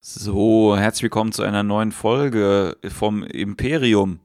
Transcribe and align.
So, 0.00 0.76
herzlich 0.76 1.02
willkommen 1.04 1.32
zu 1.32 1.42
einer 1.42 1.62
neuen 1.62 1.92
Folge 1.92 2.76
vom 2.88 3.22
Imperium. 3.22 4.20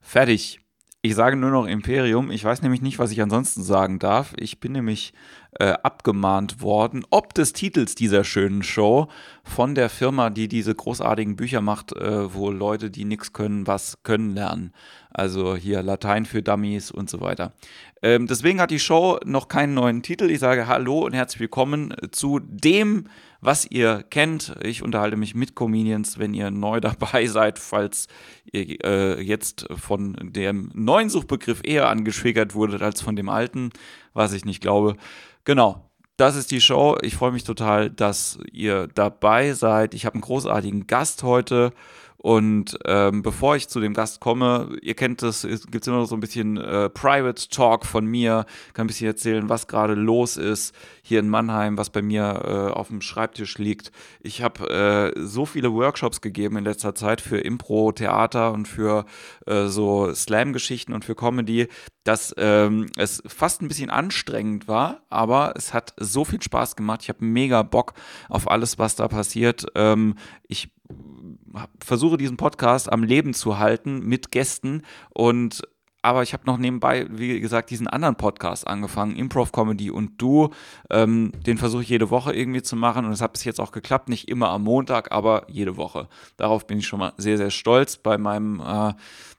Fertig. 0.00 0.61
Ich 1.04 1.16
sage 1.16 1.34
nur 1.34 1.50
noch 1.50 1.66
Imperium. 1.66 2.30
Ich 2.30 2.44
weiß 2.44 2.62
nämlich 2.62 2.80
nicht, 2.80 3.00
was 3.00 3.10
ich 3.10 3.20
ansonsten 3.20 3.64
sagen 3.64 3.98
darf. 3.98 4.34
Ich 4.36 4.60
bin 4.60 4.70
nämlich 4.70 5.12
äh, 5.58 5.72
abgemahnt 5.82 6.62
worden, 6.62 7.04
ob 7.10 7.34
des 7.34 7.52
Titels 7.52 7.96
dieser 7.96 8.22
schönen 8.22 8.62
Show 8.62 9.08
von 9.42 9.74
der 9.74 9.90
Firma, 9.90 10.30
die 10.30 10.46
diese 10.46 10.76
großartigen 10.76 11.34
Bücher 11.34 11.60
macht, 11.60 11.92
äh, 11.96 12.32
wo 12.32 12.52
Leute, 12.52 12.88
die 12.88 13.04
nichts 13.04 13.32
können, 13.32 13.66
was 13.66 14.04
können 14.04 14.30
lernen. 14.30 14.72
Also 15.10 15.56
hier 15.56 15.82
Latein 15.82 16.24
für 16.24 16.40
Dummies 16.40 16.92
und 16.92 17.10
so 17.10 17.20
weiter. 17.20 17.52
Ähm, 18.00 18.28
deswegen 18.28 18.60
hat 18.60 18.70
die 18.70 18.78
Show 18.78 19.18
noch 19.24 19.48
keinen 19.48 19.74
neuen 19.74 20.04
Titel. 20.04 20.30
Ich 20.30 20.38
sage 20.38 20.68
Hallo 20.68 21.04
und 21.04 21.14
herzlich 21.14 21.40
willkommen 21.40 21.96
zu 22.12 22.38
dem 22.38 23.08
was 23.42 23.66
ihr 23.70 24.04
kennt. 24.08 24.54
Ich 24.62 24.82
unterhalte 24.82 25.16
mich 25.16 25.34
mit 25.34 25.54
Comedians, 25.54 26.18
wenn 26.18 26.32
ihr 26.32 26.50
neu 26.50 26.80
dabei 26.80 27.26
seid, 27.26 27.58
falls 27.58 28.06
ihr 28.50 28.82
äh, 28.84 29.20
jetzt 29.20 29.66
von 29.76 30.16
dem 30.22 30.70
neuen 30.72 31.10
Suchbegriff 31.10 31.60
eher 31.62 31.90
angeschwägert 31.90 32.54
wurdet 32.54 32.80
als 32.80 33.02
von 33.02 33.16
dem 33.16 33.28
alten, 33.28 33.70
was 34.14 34.32
ich 34.32 34.46
nicht 34.46 34.62
glaube. 34.62 34.96
Genau. 35.44 35.90
Das 36.16 36.36
ist 36.36 36.50
die 36.50 36.60
Show. 36.60 36.96
Ich 37.02 37.16
freue 37.16 37.32
mich 37.32 37.42
total, 37.42 37.90
dass 37.90 38.38
ihr 38.52 38.86
dabei 38.86 39.54
seid. 39.54 39.94
Ich 39.94 40.06
habe 40.06 40.14
einen 40.14 40.22
großartigen 40.22 40.86
Gast 40.86 41.22
heute. 41.22 41.72
Und 42.22 42.78
ähm, 42.84 43.22
bevor 43.22 43.56
ich 43.56 43.68
zu 43.68 43.80
dem 43.80 43.94
Gast 43.94 44.20
komme, 44.20 44.76
ihr 44.80 44.94
kennt 44.94 45.24
es, 45.24 45.42
gibt 45.42 45.82
es 45.82 45.88
immer 45.88 45.98
noch 45.98 46.06
so 46.06 46.14
ein 46.14 46.20
bisschen 46.20 46.56
äh, 46.56 46.88
Private 46.88 47.48
Talk 47.48 47.84
von 47.84 48.06
mir, 48.06 48.46
kann 48.74 48.84
ein 48.84 48.86
bisschen 48.86 49.08
erzählen, 49.08 49.48
was 49.48 49.66
gerade 49.66 49.94
los 49.94 50.36
ist 50.36 50.72
hier 51.02 51.18
in 51.18 51.28
Mannheim, 51.28 51.76
was 51.76 51.90
bei 51.90 52.00
mir 52.00 52.22
äh, 52.44 52.72
auf 52.72 52.88
dem 52.88 53.00
Schreibtisch 53.00 53.58
liegt. 53.58 53.90
Ich 54.20 54.40
habe 54.40 55.12
äh, 55.16 55.20
so 55.20 55.46
viele 55.46 55.72
Workshops 55.72 56.20
gegeben 56.20 56.56
in 56.56 56.64
letzter 56.64 56.94
Zeit 56.94 57.20
für 57.20 57.38
Impro, 57.38 57.90
Theater 57.90 58.52
und 58.52 58.68
für 58.68 59.04
äh, 59.46 59.66
so 59.66 60.14
Slam-Geschichten 60.14 60.92
und 60.92 61.04
für 61.04 61.16
Comedy, 61.16 61.66
dass 62.04 62.32
ähm, 62.38 62.86
es 62.96 63.20
fast 63.26 63.62
ein 63.62 63.68
bisschen 63.68 63.90
anstrengend 63.90 64.68
war, 64.68 65.02
aber 65.10 65.54
es 65.56 65.74
hat 65.74 65.92
so 65.98 66.24
viel 66.24 66.40
Spaß 66.40 66.76
gemacht. 66.76 67.00
Ich 67.02 67.08
habe 67.08 67.24
mega 67.24 67.62
Bock 67.62 67.94
auf 68.28 68.48
alles, 68.48 68.78
was 68.78 68.94
da 68.94 69.08
passiert. 69.08 69.66
Ähm, 69.74 70.14
ich 70.46 70.70
versuche 71.82 72.16
diesen 72.16 72.36
Podcast 72.36 72.92
am 72.92 73.02
Leben 73.02 73.34
zu 73.34 73.58
halten 73.58 74.06
mit 74.06 74.30
Gästen 74.30 74.82
und 75.10 75.62
aber 76.04 76.24
ich 76.24 76.32
habe 76.32 76.42
noch 76.46 76.58
nebenbei, 76.58 77.06
wie 77.10 77.38
gesagt, 77.38 77.70
diesen 77.70 77.86
anderen 77.86 78.16
Podcast 78.16 78.66
angefangen, 78.66 79.14
Improv 79.14 79.52
Comedy 79.52 79.88
und 79.88 80.20
Du. 80.20 80.50
Ähm, 80.90 81.30
den 81.46 81.58
versuche 81.58 81.82
ich 81.82 81.88
jede 81.88 82.10
Woche 82.10 82.34
irgendwie 82.34 82.62
zu 82.62 82.74
machen 82.74 83.04
und 83.04 83.12
es 83.12 83.20
hat 83.20 83.32
bis 83.32 83.44
jetzt 83.44 83.60
auch 83.60 83.70
geklappt. 83.70 84.08
Nicht 84.08 84.28
immer 84.28 84.48
am 84.48 84.64
Montag, 84.64 85.12
aber 85.12 85.44
jede 85.48 85.76
Woche. 85.76 86.08
Darauf 86.36 86.66
bin 86.66 86.78
ich 86.78 86.88
schon 86.88 86.98
mal 86.98 87.12
sehr, 87.18 87.38
sehr 87.38 87.50
stolz 87.50 87.98
bei 87.98 88.18
meinem 88.18 88.60
äh, 88.60 88.94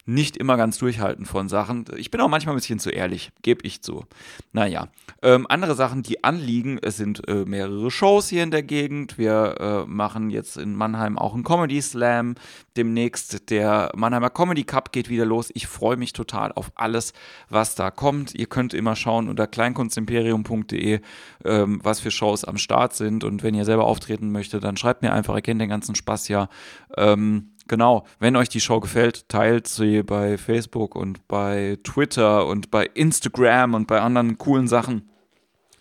nicht 0.06 0.36
immer 0.36 0.58
ganz 0.58 0.78
durchhalten 0.78 1.26
von 1.26 1.48
Sachen. 1.48 1.86
Ich 1.96 2.12
bin 2.12 2.20
auch 2.20 2.28
manchmal 2.28 2.56
ein 2.56 2.58
bisschen 2.58 2.80
zu 2.80 2.90
ehrlich, 2.90 3.32
gebe 3.42 3.66
ich 3.66 3.82
zu. 3.82 4.06
Naja, 4.52 4.90
ähm, 5.22 5.48
andere 5.50 5.76
Sachen, 5.76 6.04
die 6.04 6.24
anliegen, 6.24 6.78
es 6.82 6.98
sind 6.98 7.28
äh, 7.28 7.46
mehrere 7.46 7.90
Shows 7.90 8.28
hier 8.28 8.44
in 8.44 8.52
der 8.52 8.64
Gegend. 8.64 9.18
Wir 9.18 9.56
äh, 9.60 9.90
machen 9.90 10.30
jetzt 10.30 10.58
in 10.58 10.76
Mannheim 10.76 11.18
auch 11.18 11.34
einen 11.34 11.44
Comedy 11.44 11.82
Slam. 11.82 12.36
Demnächst 12.76 13.50
der 13.50 13.92
Mannheimer 13.96 14.30
Comedy 14.30 14.64
Cup 14.64 14.92
geht 14.92 15.10
wieder 15.10 15.26
los. 15.26 15.52
Ich 15.54 15.68
freue 15.68 15.96
mich 15.96 16.12
total 16.12 16.52
auf 16.52 16.72
alles, 16.76 17.14
was 17.50 17.76
da 17.76 17.90
kommt. 17.90 18.36
Ihr 18.36 18.48
könnt 18.48 18.74
immer 18.74 18.96
schauen 18.96 19.30
unter 19.30 19.48
kleinkunstimperium.de, 19.48 21.00
ähm, 21.46 21.80
was 21.82 22.02
für 22.02 22.12
Shows 22.12 22.44
am 22.44 22.58
Start 22.58 22.94
sind. 22.94 23.24
Und 23.24 23.42
wenn 23.44 23.56
ihr 23.56 23.66
selber 23.66 23.86
auftreten 23.86 24.32
möchtet, 24.32 24.64
dann 24.66 24.76
schreibt 24.76 25.02
mir 25.02 25.14
einfach, 25.14 25.36
ihr 25.36 25.42
kennt 25.42 25.62
den 25.62 25.70
ganzen 25.70 25.96
Spaß 25.96 26.28
ja. 26.28 26.50
Ähm, 26.98 27.53
Genau, 27.68 28.06
wenn 28.20 28.36
euch 28.36 28.50
die 28.50 28.60
Show 28.60 28.80
gefällt, 28.80 29.30
teilt 29.30 29.68
sie 29.68 30.04
bei 30.04 30.38
Facebook 30.38 30.96
und 30.96 31.28
bei 31.28 31.78
Twitter 31.84 32.46
und 32.46 32.72
bei 32.72 32.86
Instagram 32.86 33.74
und 33.74 33.88
bei 33.88 34.02
anderen 34.02 34.38
coolen 34.38 34.68
Sachen. 34.68 35.10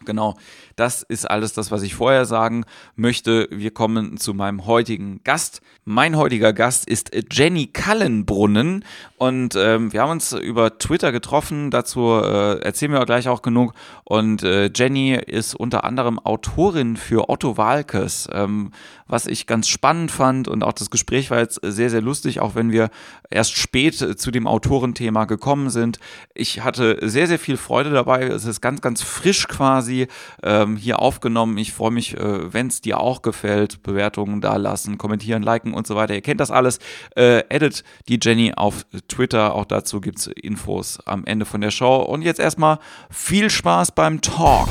Genau, 0.05 0.37
das 0.77 1.03
ist 1.03 1.31
alles 1.31 1.53
das, 1.53 1.71
was 1.71 1.83
ich 1.83 1.95
vorher 1.95 2.25
sagen 2.25 2.65
möchte. 2.97 3.49
Wir 3.51 3.73
kommen 3.73 4.17
zu 4.17 4.34
meinem 4.34 4.67
heutigen 4.67 5.21
Gast. 5.25 5.61
Mein 5.84 6.17
heutiger 6.17 6.53
Gast 6.53 6.89
ist 6.89 7.11
Jenny 7.31 7.67
Kallenbrunnen 7.67 8.85
und 9.19 9.55
ähm, 9.56 9.93
wir 9.93 10.03
haben 10.03 10.11
uns 10.11 10.33
über 10.33 10.79
Twitter 10.79 11.12
getroffen. 11.12 11.71
Dazu 11.71 12.21
äh, 12.23 12.61
erzählen 12.61 12.93
wir 12.93 13.05
gleich 13.05 13.29
auch 13.29 13.43
genug. 13.43 13.75
Und 14.05 14.43
äh, 14.43 14.71
Jenny 14.75 15.15
ist 15.15 15.55
unter 15.55 15.85
anderem 15.85 16.19
Autorin 16.19 16.97
für 16.97 17.29
Otto 17.29 17.56
Walkes, 17.56 18.29
ähm, 18.33 18.73
was 19.12 19.27
ich 19.27 19.47
ganz 19.47 19.69
spannend 19.69 20.11
fand 20.11 20.49
und 20.49 20.65
auch 20.65 20.73
das 20.73 20.91
Gespräch 20.91 21.31
war 21.31 21.39
jetzt 21.39 21.61
sehr, 21.62 21.91
sehr 21.91 22.03
lustig, 22.03 22.41
auch 22.41 22.55
wenn 22.55 22.73
wir 22.73 22.89
erst 23.31 23.55
spät 23.56 23.95
zu 23.95 24.31
dem 24.31 24.47
Autorenthema 24.47 25.27
gekommen 25.27 25.71
sind. 25.71 25.99
Ich 26.34 26.65
hatte 26.65 26.99
sehr, 27.03 27.27
sehr 27.27 27.39
viel 27.39 27.56
Freude 27.56 27.91
dabei. 27.91 28.23
Es 28.23 28.47
ist 28.47 28.61
ganz, 28.62 28.81
ganz 28.81 29.03
frisch 29.03 29.49
quasi. 29.49 30.09
Äh, 30.43 30.62
ähm, 30.62 30.77
hier 30.77 31.00
aufgenommen. 31.00 31.59
Ich 31.59 31.73
freue 31.73 31.91
mich, 31.91 32.17
äh, 32.17 32.53
wenn 32.53 32.67
es 32.69 32.81
dir 32.81 33.00
auch 33.00 33.23
gefällt. 33.23 33.83
Bewertungen 33.83 34.41
da 34.41 34.56
lassen, 34.56 34.99
kommentieren, 34.99 35.43
liken 35.43 35.75
und 35.75 35.87
so 35.87 35.97
weiter. 35.97 36.15
Ihr 36.15 36.21
kennt 36.21 36.41
das 36.41 36.50
alles. 36.50 36.79
Äh, 37.17 37.44
edit 37.49 37.84
die 38.09 38.19
Jenny 38.21 38.53
auf 38.55 38.87
Twitter. 39.09 39.55
Auch 39.55 39.65
dazu 39.65 40.00
gibt 40.00 40.19
es 40.19 40.27
Infos 40.27 41.00
am 41.06 41.25
Ende 41.25 41.44
von 41.44 41.61
der 41.61 41.71
Show. 41.71 41.97
Und 41.97 42.23
jetzt 42.23 42.41
erstmal 42.41 42.79
viel 43.11 43.50
Spaß 43.50 43.93
beim 43.93 44.21
Talk. 44.21 44.69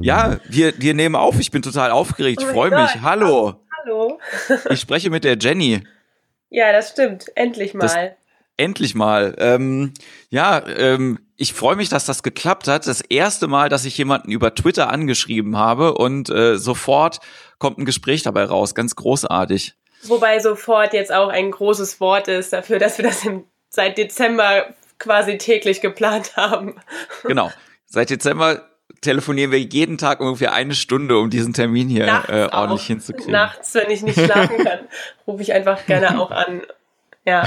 Ja, 0.00 0.38
wir, 0.48 0.74
wir 0.78 0.94
nehmen 0.94 1.16
auf. 1.16 1.38
Ich 1.40 1.50
bin 1.50 1.62
total 1.62 1.90
aufgeregt. 1.90 2.40
Ich 2.42 2.48
oh 2.48 2.52
freue 2.52 2.70
mich. 2.70 3.00
Hallo. 3.02 3.60
Hallo. 3.82 4.20
ich 4.70 4.80
spreche 4.80 5.10
mit 5.10 5.24
der 5.24 5.36
Jenny. 5.38 5.82
Ja, 6.50 6.72
das 6.72 6.90
stimmt. 6.90 7.26
Endlich 7.34 7.74
mal. 7.74 7.82
Das, 7.82 7.96
endlich 8.56 8.94
mal. 8.94 9.34
Ähm, 9.38 9.94
ja, 10.30 10.64
ähm, 10.66 11.18
ich 11.36 11.54
freue 11.54 11.76
mich, 11.76 11.88
dass 11.88 12.04
das 12.04 12.22
geklappt 12.22 12.68
hat. 12.68 12.86
Das 12.86 13.00
erste 13.00 13.46
Mal, 13.46 13.68
dass 13.68 13.84
ich 13.84 13.98
jemanden 13.98 14.30
über 14.30 14.54
Twitter 14.54 14.90
angeschrieben 14.90 15.56
habe 15.56 15.94
und 15.94 16.30
äh, 16.30 16.56
sofort 16.58 17.20
kommt 17.58 17.78
ein 17.78 17.84
Gespräch 17.84 18.22
dabei 18.22 18.44
raus. 18.44 18.74
Ganz 18.74 18.94
großartig. 18.96 19.74
Wobei 20.08 20.38
sofort 20.38 20.92
jetzt 20.92 21.12
auch 21.12 21.28
ein 21.28 21.50
großes 21.50 22.00
Wort 22.00 22.28
ist 22.28 22.52
dafür, 22.52 22.78
dass 22.78 22.98
wir 22.98 23.04
das 23.04 23.24
im, 23.24 23.44
seit 23.68 23.98
Dezember 23.98 24.74
quasi 24.98 25.38
täglich 25.38 25.80
geplant 25.80 26.36
haben. 26.36 26.76
Genau. 27.24 27.50
Seit 27.86 28.10
Dezember 28.10 28.68
telefonieren 29.00 29.52
wir 29.52 29.60
jeden 29.60 29.98
Tag 29.98 30.20
ungefähr 30.20 30.52
eine 30.52 30.74
Stunde, 30.74 31.18
um 31.18 31.30
diesen 31.30 31.52
Termin 31.52 31.88
hier 31.88 32.06
äh, 32.06 32.48
ordentlich 32.52 32.82
auch. 32.82 32.86
hinzukriegen. 32.86 33.32
Nachts, 33.32 33.74
wenn 33.74 33.90
ich 33.90 34.02
nicht 34.02 34.18
schlafen 34.18 34.64
kann, 34.64 34.80
rufe 35.26 35.42
ich 35.42 35.52
einfach 35.52 35.86
gerne 35.86 36.20
auch 36.20 36.30
an. 36.30 36.62
Ja. 37.24 37.44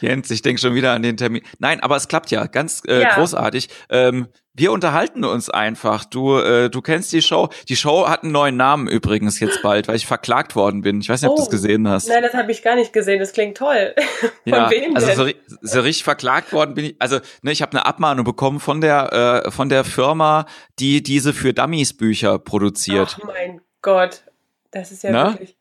Jens, 0.00 0.30
ich 0.30 0.42
denke 0.42 0.60
schon 0.60 0.74
wieder 0.74 0.92
an 0.92 1.02
den 1.02 1.16
Termin. 1.16 1.42
Nein, 1.58 1.80
aber 1.80 1.96
es 1.96 2.08
klappt 2.08 2.30
ja, 2.30 2.46
ganz 2.46 2.82
äh, 2.86 3.02
ja. 3.02 3.14
großartig. 3.14 3.68
Ähm, 3.90 4.28
wir 4.58 4.72
unterhalten 4.72 5.24
uns 5.24 5.50
einfach. 5.50 6.04
Du, 6.04 6.38
äh, 6.38 6.70
du 6.70 6.80
kennst 6.80 7.12
die 7.12 7.20
Show. 7.20 7.50
Die 7.68 7.76
Show 7.76 8.08
hat 8.08 8.22
einen 8.22 8.32
neuen 8.32 8.56
Namen 8.56 8.88
übrigens 8.88 9.38
jetzt 9.38 9.60
bald, 9.62 9.86
weil 9.86 9.96
ich 9.96 10.06
verklagt 10.06 10.56
worden 10.56 10.80
bin. 10.80 11.00
Ich 11.00 11.10
weiß 11.10 11.20
nicht, 11.20 11.30
ob 11.30 11.34
oh, 11.34 11.40
du 11.40 11.44
es 11.44 11.50
gesehen 11.50 11.86
hast. 11.88 12.08
Nein, 12.08 12.22
das 12.22 12.32
habe 12.32 12.50
ich 12.50 12.62
gar 12.62 12.74
nicht 12.74 12.92
gesehen. 12.92 13.20
Das 13.20 13.32
klingt 13.32 13.58
toll. 13.58 13.94
von 14.20 14.30
ja, 14.44 14.70
wem 14.70 14.96
also 14.96 15.24
denn? 15.24 15.34
So, 15.46 15.56
so 15.60 15.80
richtig 15.80 16.04
verklagt 16.04 16.52
worden 16.54 16.74
bin 16.74 16.86
ich. 16.86 16.96
Also 16.98 17.18
ne, 17.42 17.52
ich 17.52 17.60
habe 17.60 17.72
eine 17.72 17.84
Abmahnung 17.84 18.24
bekommen 18.24 18.60
von 18.60 18.80
der 18.80 19.44
äh, 19.44 19.50
von 19.50 19.68
der 19.68 19.84
Firma, 19.84 20.46
die 20.78 21.02
diese 21.02 21.34
für 21.34 21.52
Dummies 21.52 21.94
Bücher 21.94 22.38
produziert. 22.38 23.18
Oh 23.22 23.26
mein 23.26 23.60
Gott, 23.82 24.22
das 24.70 24.90
ist 24.90 25.02
ja 25.02 25.12
Na? 25.12 25.32
wirklich. 25.32 25.56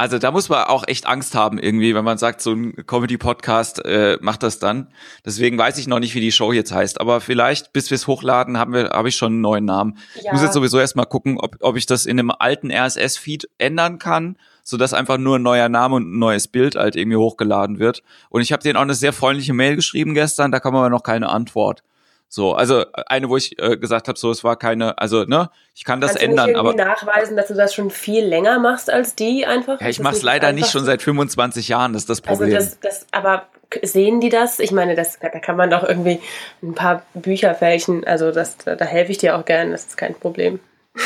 Also 0.00 0.18
da 0.18 0.30
muss 0.30 0.48
man 0.48 0.62
auch 0.64 0.86
echt 0.86 1.06
Angst 1.06 1.34
haben 1.34 1.58
irgendwie, 1.58 1.92
wenn 1.92 2.04
man 2.04 2.18
sagt, 2.18 2.40
so 2.40 2.52
ein 2.52 2.86
Comedy-Podcast 2.86 3.84
äh, 3.84 4.16
macht 4.20 4.44
das 4.44 4.60
dann. 4.60 4.92
Deswegen 5.24 5.58
weiß 5.58 5.76
ich 5.78 5.88
noch 5.88 5.98
nicht, 5.98 6.14
wie 6.14 6.20
die 6.20 6.30
Show 6.30 6.52
jetzt 6.52 6.70
heißt. 6.70 7.00
Aber 7.00 7.20
vielleicht, 7.20 7.72
bis 7.72 7.90
wir 7.90 7.96
es 7.96 8.06
hochladen, 8.06 8.58
haben 8.58 8.72
wir, 8.72 8.90
habe 8.90 9.08
ich 9.08 9.16
schon 9.16 9.32
einen 9.32 9.40
neuen 9.40 9.64
Namen. 9.64 9.98
Ja. 10.14 10.22
Ich 10.26 10.32
muss 10.32 10.42
jetzt 10.42 10.52
sowieso 10.52 10.78
erstmal 10.78 11.06
gucken, 11.06 11.36
ob, 11.36 11.56
ob 11.58 11.76
ich 11.76 11.86
das 11.86 12.06
in 12.06 12.20
einem 12.20 12.30
alten 12.30 12.70
RSS-Feed 12.70 13.50
ändern 13.58 13.98
kann, 13.98 14.36
sodass 14.62 14.94
einfach 14.94 15.18
nur 15.18 15.36
ein 15.40 15.42
neuer 15.42 15.68
Name 15.68 15.96
und 15.96 16.14
ein 16.14 16.18
neues 16.20 16.46
Bild 16.46 16.76
halt 16.76 16.94
irgendwie 16.94 17.16
hochgeladen 17.16 17.80
wird. 17.80 18.04
Und 18.30 18.42
ich 18.42 18.52
habe 18.52 18.62
denen 18.62 18.76
auch 18.76 18.82
eine 18.82 18.94
sehr 18.94 19.12
freundliche 19.12 19.52
Mail 19.52 19.74
geschrieben 19.74 20.14
gestern, 20.14 20.52
da 20.52 20.60
kam 20.60 20.76
aber 20.76 20.90
noch 20.90 21.02
keine 21.02 21.28
Antwort. 21.28 21.82
So, 22.30 22.52
also 22.52 22.84
eine, 23.06 23.30
wo 23.30 23.38
ich 23.38 23.58
äh, 23.58 23.78
gesagt 23.78 24.06
habe, 24.06 24.18
so 24.18 24.30
es 24.30 24.44
war 24.44 24.56
keine, 24.56 24.98
also 24.98 25.24
ne, 25.24 25.50
ich 25.74 25.84
kann 25.84 26.00
das 26.00 26.10
Kannst 26.10 26.24
ändern, 26.24 26.46
du 26.48 26.52
nicht 26.52 26.60
aber 26.60 26.74
nachweisen, 26.74 27.36
dass 27.36 27.48
du 27.48 27.54
das 27.54 27.74
schon 27.74 27.90
viel 27.90 28.24
länger 28.24 28.58
machst 28.58 28.90
als 28.90 29.14
die 29.14 29.46
einfach. 29.46 29.80
Ja, 29.80 29.88
ich 29.88 30.00
mache 30.00 30.16
es 30.16 30.22
leider 30.22 30.52
nicht 30.52 30.70
schon 30.70 30.84
seit 30.84 31.00
25 31.00 31.68
Jahren, 31.68 31.94
das 31.94 32.02
ist 32.02 32.10
das 32.10 32.22
also 32.22 32.40
Problem. 32.40 32.56
Also 32.56 32.76
das, 32.82 33.00
das, 33.00 33.06
aber 33.12 33.46
sehen 33.82 34.20
die 34.20 34.28
das? 34.28 34.58
Ich 34.58 34.72
meine, 34.72 34.94
das, 34.94 35.18
da 35.18 35.28
kann 35.30 35.56
man 35.56 35.70
doch 35.70 35.82
irgendwie 35.82 36.20
ein 36.62 36.74
paar 36.74 37.02
Bücher 37.14 37.54
fälschen. 37.54 38.06
Also 38.06 38.30
das, 38.30 38.58
da, 38.58 38.76
da 38.76 38.84
helfe 38.84 39.12
ich 39.12 39.18
dir 39.18 39.36
auch 39.36 39.44
gern, 39.44 39.70
das 39.70 39.86
ist 39.86 39.96
kein 39.96 40.14
Problem. 40.14 40.60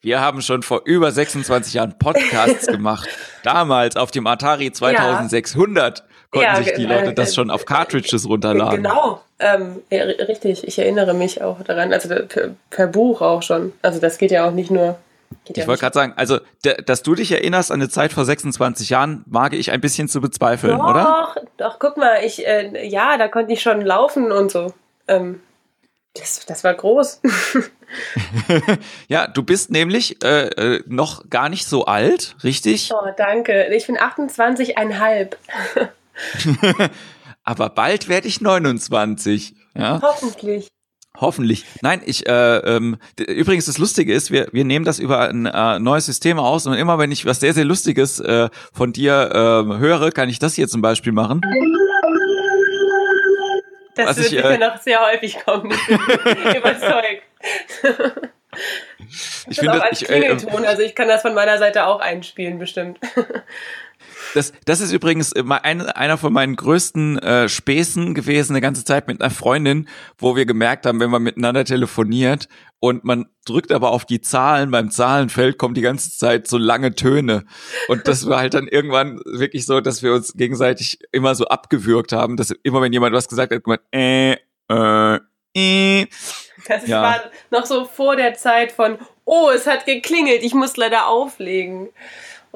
Wir 0.00 0.20
haben 0.20 0.40
schon 0.40 0.62
vor 0.62 0.82
über 0.84 1.10
26 1.10 1.74
Jahren 1.74 1.98
Podcasts 1.98 2.66
gemacht. 2.68 3.08
Damals 3.42 3.96
auf 3.96 4.10
dem 4.10 4.26
Atari 4.26 4.70
2600 4.70 6.04
konnten 6.36 6.50
Ja, 6.56 6.62
sich 6.62 6.74
die 6.74 6.84
Leute 6.86 7.10
äh, 7.10 7.14
das 7.14 7.34
schon 7.34 7.50
auf 7.50 7.64
Cartridges 7.64 8.28
runterladen. 8.28 8.82
Genau, 8.82 9.20
ähm, 9.38 9.82
ja, 9.90 10.04
ri- 10.04 10.28
richtig. 10.28 10.66
Ich 10.66 10.78
erinnere 10.78 11.14
mich 11.14 11.42
auch 11.42 11.62
daran. 11.62 11.92
Also 11.92 12.08
per, 12.08 12.50
per 12.70 12.86
Buch 12.86 13.20
auch 13.20 13.42
schon. 13.42 13.72
Also 13.82 14.00
das 14.00 14.18
geht 14.18 14.30
ja 14.30 14.46
auch 14.46 14.52
nicht 14.52 14.70
nur. 14.70 14.98
Ich 15.48 15.56
ja 15.56 15.66
wollte 15.66 15.80
gerade 15.80 15.94
sagen, 15.94 16.12
also, 16.16 16.38
dass 16.86 17.02
du 17.02 17.14
dich 17.16 17.32
erinnerst 17.32 17.72
an 17.72 17.80
eine 17.80 17.88
Zeit 17.88 18.12
vor 18.12 18.24
26 18.24 18.90
Jahren, 18.90 19.24
wage 19.26 19.56
ich 19.56 19.72
ein 19.72 19.80
bisschen 19.80 20.08
zu 20.08 20.20
bezweifeln, 20.20 20.78
doch, 20.78 20.88
oder? 20.88 21.34
Doch, 21.56 21.78
guck 21.80 21.96
mal, 21.96 22.18
ich, 22.24 22.46
äh, 22.46 22.86
ja, 22.86 23.18
da 23.18 23.26
konnte 23.28 23.52
ich 23.52 23.60
schon 23.60 23.80
laufen 23.80 24.30
und 24.30 24.52
so. 24.52 24.72
Ähm, 25.08 25.40
das, 26.14 26.46
das 26.46 26.62
war 26.64 26.74
groß. 26.74 27.20
Ja, 29.08 29.28
du 29.28 29.44
bist 29.44 29.70
nämlich 29.70 30.22
äh, 30.24 30.48
äh, 30.48 30.82
noch 30.86 31.30
gar 31.30 31.48
nicht 31.48 31.66
so 31.66 31.84
alt, 31.84 32.34
richtig? 32.42 32.90
Oh, 32.92 33.06
danke. 33.16 33.66
Ich 33.74 33.86
bin 33.86 33.96
28,5. 33.96 35.36
Aber 37.44 37.68
bald 37.70 38.08
werde 38.08 38.26
ich 38.28 38.40
29. 38.40 39.54
Ja, 39.74 40.00
Hoffentlich. 40.02 40.68
hoffentlich. 41.18 41.64
Nein, 41.80 42.02
ich, 42.04 42.26
äh, 42.28 42.56
ähm, 42.58 42.98
übrigens 43.18 43.66
das 43.66 43.78
Lustige 43.78 44.12
ist, 44.12 44.30
wir, 44.30 44.48
wir 44.52 44.64
nehmen 44.64 44.84
das 44.84 44.98
über 44.98 45.28
ein 45.28 45.46
äh, 45.46 45.78
neues 45.78 46.06
System 46.06 46.38
aus 46.38 46.66
und 46.66 46.74
immer 46.74 46.98
wenn 46.98 47.12
ich 47.12 47.24
was 47.24 47.40
sehr, 47.40 47.54
sehr 47.54 47.64
Lustiges 47.64 48.18
äh, 48.20 48.48
von 48.72 48.92
dir 48.92 49.30
äh, 49.32 49.78
höre, 49.78 50.10
kann 50.10 50.28
ich 50.28 50.38
das 50.38 50.54
hier 50.54 50.66
zum 50.66 50.82
Beispiel 50.82 51.12
machen. 51.12 51.40
Das 53.94 54.08
Was 54.08 54.16
wird 54.16 54.26
ich, 54.26 54.32
sicher 54.32 54.50
äh, 54.50 54.58
noch 54.58 54.76
sehr 54.80 55.00
häufig 55.00 55.38
kommen. 55.44 55.70
Ich 55.70 55.86
bin 55.86 55.98
überzeugt. 56.56 57.22
Ich 59.48 59.56
Das 59.56 59.58
finde, 59.58 59.72
auch 59.74 59.80
als 59.80 60.02
ich, 60.02 60.10
äh, 60.10 60.18
Klingelton. 60.18 60.64
Also 60.64 60.82
ich 60.82 60.94
kann 60.94 61.08
das 61.08 61.22
von 61.22 61.34
meiner 61.34 61.58
Seite 61.58 61.86
auch 61.86 62.00
einspielen, 62.00 62.58
bestimmt. 62.58 62.98
Das, 64.36 64.52
das 64.66 64.80
ist 64.80 64.92
übrigens 64.92 65.32
immer 65.32 65.64
ein, 65.64 65.80
einer 65.80 66.18
von 66.18 66.32
meinen 66.32 66.56
größten 66.56 67.18
äh, 67.18 67.48
Späßen 67.48 68.14
gewesen, 68.14 68.52
eine 68.52 68.60
ganze 68.60 68.84
Zeit 68.84 69.08
mit 69.08 69.20
einer 69.20 69.30
Freundin, 69.30 69.88
wo 70.18 70.36
wir 70.36 70.44
gemerkt 70.46 70.84
haben, 70.86 71.00
wenn 71.00 71.10
man 71.10 71.22
miteinander 71.22 71.64
telefoniert 71.64 72.48
und 72.78 73.04
man 73.04 73.26
drückt 73.46 73.72
aber 73.72 73.90
auf 73.90 74.04
die 74.04 74.20
Zahlen, 74.20 74.70
beim 74.70 74.90
Zahlenfeld 74.90 75.56
kommen 75.58 75.74
die 75.74 75.80
ganze 75.80 76.10
Zeit 76.10 76.46
so 76.46 76.58
lange 76.58 76.94
Töne. 76.94 77.44
Und 77.88 78.06
das 78.06 78.28
war 78.28 78.40
halt 78.40 78.54
dann 78.54 78.68
irgendwann 78.68 79.20
wirklich 79.24 79.64
so, 79.64 79.80
dass 79.80 80.02
wir 80.02 80.12
uns 80.12 80.34
gegenseitig 80.34 80.98
immer 81.12 81.34
so 81.34 81.46
abgewürgt 81.46 82.12
haben, 82.12 82.36
dass 82.36 82.50
immer 82.62 82.82
wenn 82.82 82.92
jemand 82.92 83.14
was 83.14 83.28
gesagt 83.28 83.52
hat, 83.54 83.64
gemeint, 83.64 83.82
äh, 83.92 84.36
äh, 84.70 85.20
äh. 85.54 86.06
Das 86.68 86.86
Ja. 86.86 87.02
war 87.02 87.20
noch 87.50 87.64
so 87.64 87.84
vor 87.84 88.16
der 88.16 88.34
Zeit 88.34 88.72
von, 88.72 88.98
oh, 89.24 89.50
es 89.54 89.66
hat 89.66 89.86
geklingelt, 89.86 90.42
ich 90.42 90.52
muss 90.52 90.76
leider 90.76 91.06
auflegen. 91.06 91.88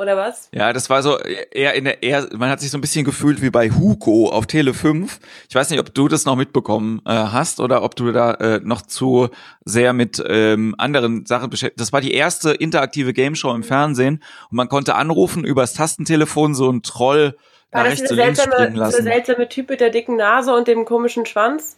Oder 0.00 0.17
was? 0.17 0.49
Ja, 0.52 0.73
das 0.73 0.88
war 0.88 1.02
so 1.02 1.19
eher 1.19 1.75
in 1.75 1.85
der 1.85 2.02
eher, 2.02 2.26
man 2.35 2.49
hat 2.49 2.61
sich 2.61 2.70
so 2.70 2.79
ein 2.79 2.81
bisschen 2.81 3.05
gefühlt 3.05 3.43
wie 3.43 3.50
bei 3.50 3.69
Hugo 3.69 4.31
auf 4.31 4.47
Tele 4.47 4.73
5. 4.73 5.20
Ich 5.47 5.55
weiß 5.55 5.69
nicht, 5.69 5.79
ob 5.79 5.94
du 5.94 6.08
das 6.08 6.25
noch 6.25 6.37
mitbekommen 6.37 7.02
äh, 7.05 7.11
hast 7.11 7.61
oder 7.61 7.82
ob 7.82 7.97
du 7.97 8.11
da 8.11 8.32
äh, 8.32 8.61
noch 8.64 8.81
zu 8.81 9.29
sehr 9.62 9.93
mit 9.93 10.23
ähm, 10.26 10.75
anderen 10.79 11.26
Sachen 11.26 11.50
beschäftigt. 11.50 11.79
Das 11.81 11.93
war 11.93 12.00
die 12.00 12.14
erste 12.14 12.52
interaktive 12.52 13.12
Game 13.12 13.35
Show 13.35 13.55
im 13.55 13.62
Fernsehen 13.62 14.23
und 14.50 14.56
man 14.56 14.70
konnte 14.70 14.94
anrufen 14.94 15.44
übers 15.44 15.75
Tastentelefon 15.75 16.55
so 16.55 16.70
ein 16.70 16.81
Troll 16.81 17.37
War 17.70 17.82
nach 17.82 17.91
das 17.91 17.99
springen 17.99 18.35
seltsame, 18.35 18.70
lassen. 18.75 19.02
seltsame 19.02 19.50
Typ 19.50 19.69
mit 19.69 19.82
der 19.82 19.91
dicken 19.91 20.17
Nase 20.17 20.55
und 20.55 20.67
dem 20.67 20.87
komischen 20.87 21.26
Schwanz? 21.26 21.76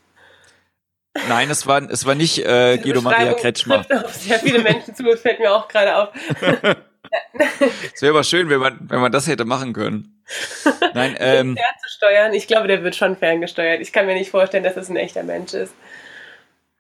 Nein, 1.28 1.50
es 1.50 1.66
war 1.66 1.82
es 1.90 2.06
war 2.06 2.14
nicht 2.14 2.38
äh, 2.38 2.78
Guido 2.78 3.02
Maria 3.02 3.32
Kretschmer. 3.32 3.84
auf 4.04 4.14
sehr 4.14 4.38
viele 4.38 4.60
Menschen 4.60 4.94
zu, 4.94 5.02
das 5.02 5.22
fällt 5.22 5.40
mir 5.40 5.52
auch 5.52 5.66
gerade 5.66 5.96
auf. 5.96 6.10
Es 7.94 8.02
wäre 8.02 8.12
aber 8.12 8.24
schön, 8.24 8.48
wenn 8.48 8.60
man 8.60 8.78
wenn 8.82 9.00
man 9.00 9.12
das 9.12 9.26
hätte 9.26 9.44
machen 9.44 9.72
können. 9.72 10.22
Nein, 10.94 11.16
ähm, 11.20 11.56
Fernzusteuern, 11.56 12.32
ich 12.34 12.46
glaube, 12.46 12.68
der 12.68 12.82
wird 12.82 12.96
schon 12.96 13.16
ferngesteuert. 13.16 13.80
Ich 13.80 13.92
kann 13.92 14.06
mir 14.06 14.14
nicht 14.14 14.30
vorstellen, 14.30 14.64
dass 14.64 14.76
es 14.76 14.88
ein 14.88 14.96
echter 14.96 15.22
Mensch 15.22 15.54
ist. 15.54 15.74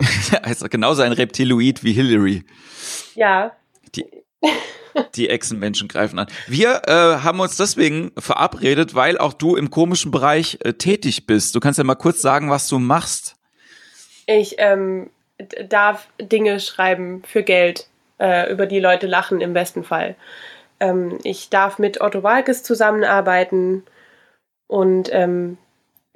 also 0.42 0.68
genauso 0.68 1.02
ein 1.02 1.12
Reptiloid 1.12 1.84
wie 1.84 1.92
Hillary. 1.92 2.44
Ja, 3.14 3.52
Die, 3.94 4.06
die 5.14 5.28
Echsenmenschen 5.28 5.88
greifen 5.88 6.18
an. 6.18 6.26
Wir 6.46 6.82
äh, 6.86 7.22
haben 7.22 7.40
uns 7.40 7.56
deswegen 7.56 8.12
verabredet, 8.18 8.94
weil 8.94 9.18
auch 9.18 9.32
du 9.32 9.56
im 9.56 9.70
komischen 9.70 10.10
Bereich 10.10 10.58
äh, 10.64 10.74
tätig 10.74 11.26
bist. 11.26 11.54
Du 11.54 11.60
kannst 11.60 11.78
ja 11.78 11.84
mal 11.84 11.94
kurz 11.94 12.20
sagen, 12.22 12.50
was 12.50 12.68
du 12.68 12.78
machst. 12.78 13.36
ich 14.26 14.56
ähm, 14.58 15.10
darf 15.68 16.08
Dinge 16.20 16.60
schreiben 16.60 17.22
für 17.26 17.42
Geld, 17.42 17.88
äh, 18.22 18.50
über 18.50 18.66
die 18.66 18.80
Leute 18.80 19.06
lachen 19.06 19.40
im 19.40 19.52
besten 19.52 19.82
Fall. 19.82 20.14
Ähm, 20.80 21.18
ich 21.24 21.50
darf 21.50 21.78
mit 21.78 22.00
Otto 22.00 22.22
Walkes 22.22 22.62
zusammenarbeiten 22.62 23.82
und 24.68 25.10
ähm, 25.12 25.58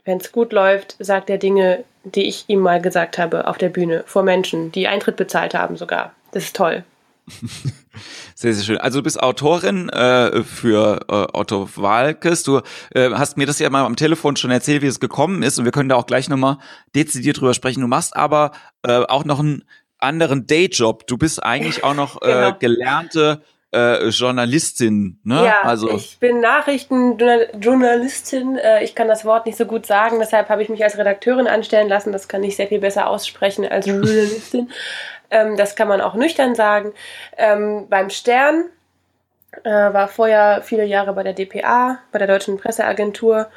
wenn 0.05 0.19
es 0.19 0.31
gut 0.31 0.53
läuft, 0.53 0.97
sagt 1.01 1.29
er 1.29 1.39
Dinge, 1.39 1.85
die 2.05 2.29
ich 2.29 2.45
ihm 2.47 2.61
mal 2.61 2.81
gesagt 2.81 3.19
habe 3.19 3.49
auf 3.49 3.59
der 3.59 3.69
Bühne 3.69 4.05
vor 4.07 4.23
Menschen, 4.23 4.71
die 4.71 4.87
Eintritt 4.87 5.17
bezahlt 5.17 5.55
haben 5.55 5.77
sogar. 5.77 6.13
Das 6.31 6.45
ist 6.45 6.57
toll. 6.57 6.85
Sehr, 8.35 8.53
sehr 8.53 8.65
schön. 8.65 8.77
Also 8.77 8.99
du 8.99 9.05
bist 9.05 9.23
Autorin 9.23 9.89
äh, 9.89 10.43
für 10.43 11.01
äh, 11.09 11.27
Otto 11.33 11.71
Walkes. 11.77 12.43
Du 12.43 12.61
äh, 12.91 13.11
hast 13.13 13.39
mir 13.39 13.47
das 13.47 13.59
ja 13.59 13.71
mal 13.71 13.87
am 13.87 13.97
Telefon 13.97 14.37
schon 14.37 14.51
erzählt, 14.51 14.83
wie 14.83 14.87
es 14.87 15.01
gekommen 15.01 15.43
ist. 15.43 15.59
Und 15.59 15.65
wir 15.65 15.73
können 15.73 15.89
da 15.89 15.97
auch 15.97 16.05
gleich 16.05 16.29
nochmal 16.29 16.59
dezidiert 16.95 17.41
drüber 17.41 17.55
sprechen. 17.55 17.81
Du 17.81 17.87
machst 17.87 18.15
aber 18.15 18.53
äh, 18.83 18.99
auch 18.99 19.25
noch 19.25 19.39
einen 19.39 19.65
anderen 19.99 20.47
Dayjob. 20.47 21.07
Du 21.07 21.17
bist 21.19 21.43
eigentlich 21.43 21.85
auch 21.85 21.95
noch 21.95 22.21
äh, 22.27 22.27
Genau. 22.27 22.53
gelernte 22.59 23.43
äh, 23.75 24.09
Journalistin. 24.09 25.19
Ne? 25.25 25.45
Ja, 25.45 25.63
also 25.63 25.91
ich 25.91 26.19
bin 26.19 26.41
Nachrichtenjournalistin. 26.41 28.59
Äh, 28.59 28.85
Ich 28.85 28.95
kann 28.95 29.09
das 29.09 29.25
Wort 29.25 29.47
nicht 29.47 29.57
so 29.59 29.65
gut 29.67 29.87
sagen, 29.87 30.19
deshalb 30.21 30.49
habe 30.49 30.63
ich 30.63 30.69
mich 30.69 30.83
als 30.85 30.97
Redakteurin 30.99 31.47
anstellen 31.49 31.89
lassen. 31.89 32.13
Das 32.13 32.29
kann 32.29 32.45
ich 32.45 32.57
sehr 32.57 32.69
viel 32.69 32.81
besser 32.81 33.09
aussprechen 33.09 33.67
als 33.67 33.87
Journalistin. 33.91 34.71
Ähm, 35.31 35.57
Das 35.57 35.77
kann 35.77 35.89
man 35.89 36.01
auch 36.01 36.15
nüchtern 36.15 36.55
sagen. 36.55 36.93
Ähm, 37.37 37.87
Beim 37.89 38.11
Stern 38.11 38.67
äh, 39.65 39.71
war 39.71 40.09
vorher 40.09 40.63
viele 40.63 40.85
Jahre 40.85 41.13
bei 41.13 41.23
der 41.23 41.33
DPA, 41.33 41.99
bei 42.13 42.19
der 42.19 42.29
Deutschen 42.29 42.59
Presseagentur. 42.59 43.49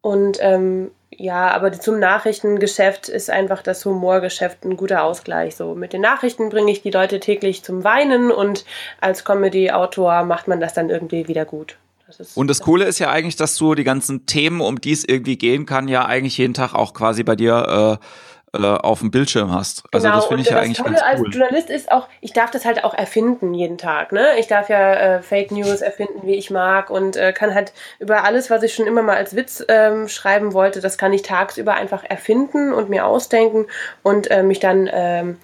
Und 0.00 0.38
ähm, 0.40 0.90
ja, 1.10 1.50
aber 1.50 1.72
zum 1.72 1.98
Nachrichtengeschäft 1.98 3.08
ist 3.08 3.30
einfach 3.30 3.62
das 3.62 3.84
Humorgeschäft 3.84 4.64
ein 4.64 4.76
guter 4.76 5.04
Ausgleich. 5.04 5.56
So 5.56 5.74
mit 5.74 5.92
den 5.92 6.00
Nachrichten 6.00 6.50
bringe 6.50 6.70
ich 6.70 6.82
die 6.82 6.90
Leute 6.90 7.20
täglich 7.20 7.62
zum 7.62 7.84
Weinen 7.84 8.30
und 8.30 8.64
als 9.00 9.24
Comedy-Autor 9.24 10.24
macht 10.24 10.48
man 10.48 10.60
das 10.60 10.74
dann 10.74 10.90
irgendwie 10.90 11.28
wieder 11.28 11.44
gut. 11.44 11.78
Das 12.06 12.36
Und 12.36 12.48
das 12.48 12.60
Coole 12.60 12.84
ist 12.84 12.98
ja 12.98 13.10
eigentlich, 13.10 13.36
dass 13.36 13.56
du 13.56 13.74
die 13.74 13.84
ganzen 13.84 14.26
Themen, 14.26 14.60
um 14.60 14.80
die 14.80 14.92
es 14.92 15.04
irgendwie 15.04 15.36
gehen 15.36 15.66
kann, 15.66 15.88
ja 15.88 16.04
eigentlich 16.04 16.38
jeden 16.38 16.54
Tag 16.54 16.74
auch 16.74 16.94
quasi 16.94 17.24
bei 17.24 17.34
dir 17.34 17.98
äh, 18.00 18.06
äh, 18.52 18.58
auf 18.58 19.00
dem 19.00 19.10
Bildschirm 19.10 19.52
hast. 19.52 19.84
Also 19.92 20.08
das 20.08 20.26
finde 20.26 20.42
ich 20.42 20.48
ja 20.48 20.60
Genau, 20.60 20.64
eigentlich 20.64 20.78
das 20.78 20.86
ganz 20.86 21.00
Tolle 21.00 21.10
als 21.10 21.20
cool. 21.20 21.30
Journalist 21.30 21.70
ist 21.70 21.90
auch, 21.90 22.08
ich 22.20 22.32
darf 22.32 22.50
das 22.50 22.64
halt 22.64 22.84
auch 22.84 22.94
erfinden 22.94 23.54
jeden 23.54 23.78
Tag. 23.78 24.12
Ne? 24.12 24.38
Ich 24.38 24.46
darf 24.46 24.68
ja 24.68 24.94
äh, 24.94 25.22
Fake 25.22 25.50
News 25.50 25.80
erfinden, 25.80 26.26
wie 26.26 26.34
ich 26.34 26.50
mag 26.50 26.90
und 26.90 27.16
äh, 27.16 27.32
kann 27.32 27.54
halt 27.54 27.72
über 27.98 28.24
alles, 28.24 28.50
was 28.50 28.62
ich 28.62 28.74
schon 28.74 28.86
immer 28.86 29.02
mal 29.02 29.16
als 29.16 29.34
Witz 29.36 29.64
ähm, 29.68 30.08
schreiben 30.08 30.52
wollte, 30.52 30.80
das 30.80 30.96
kann 30.96 31.12
ich 31.12 31.22
tagsüber 31.22 31.74
einfach 31.74 32.04
erfinden 32.04 32.72
und 32.72 32.88
mir 32.88 33.06
ausdenken 33.06 33.66
und 34.02 34.30
äh, 34.30 34.42
mich 34.42 34.60
dann 34.60 34.88
ähm, 34.92 35.38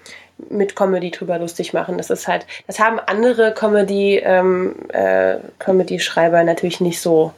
mit 0.49 0.77
Comedy 0.77 1.11
drüber 1.11 1.39
lustig 1.39 1.73
machen. 1.73 1.99
Das 1.99 2.11
ist 2.11 2.29
halt, 2.29 2.47
das 2.67 2.79
haben 2.79 2.99
andere 2.99 3.53
Comedy, 3.53 4.19
ähm, 4.19 4.75
äh, 4.89 5.37
Comedy-Schreiber 5.59 6.43
natürlich 6.45 6.81
nicht 6.81 7.01
so 7.01 7.33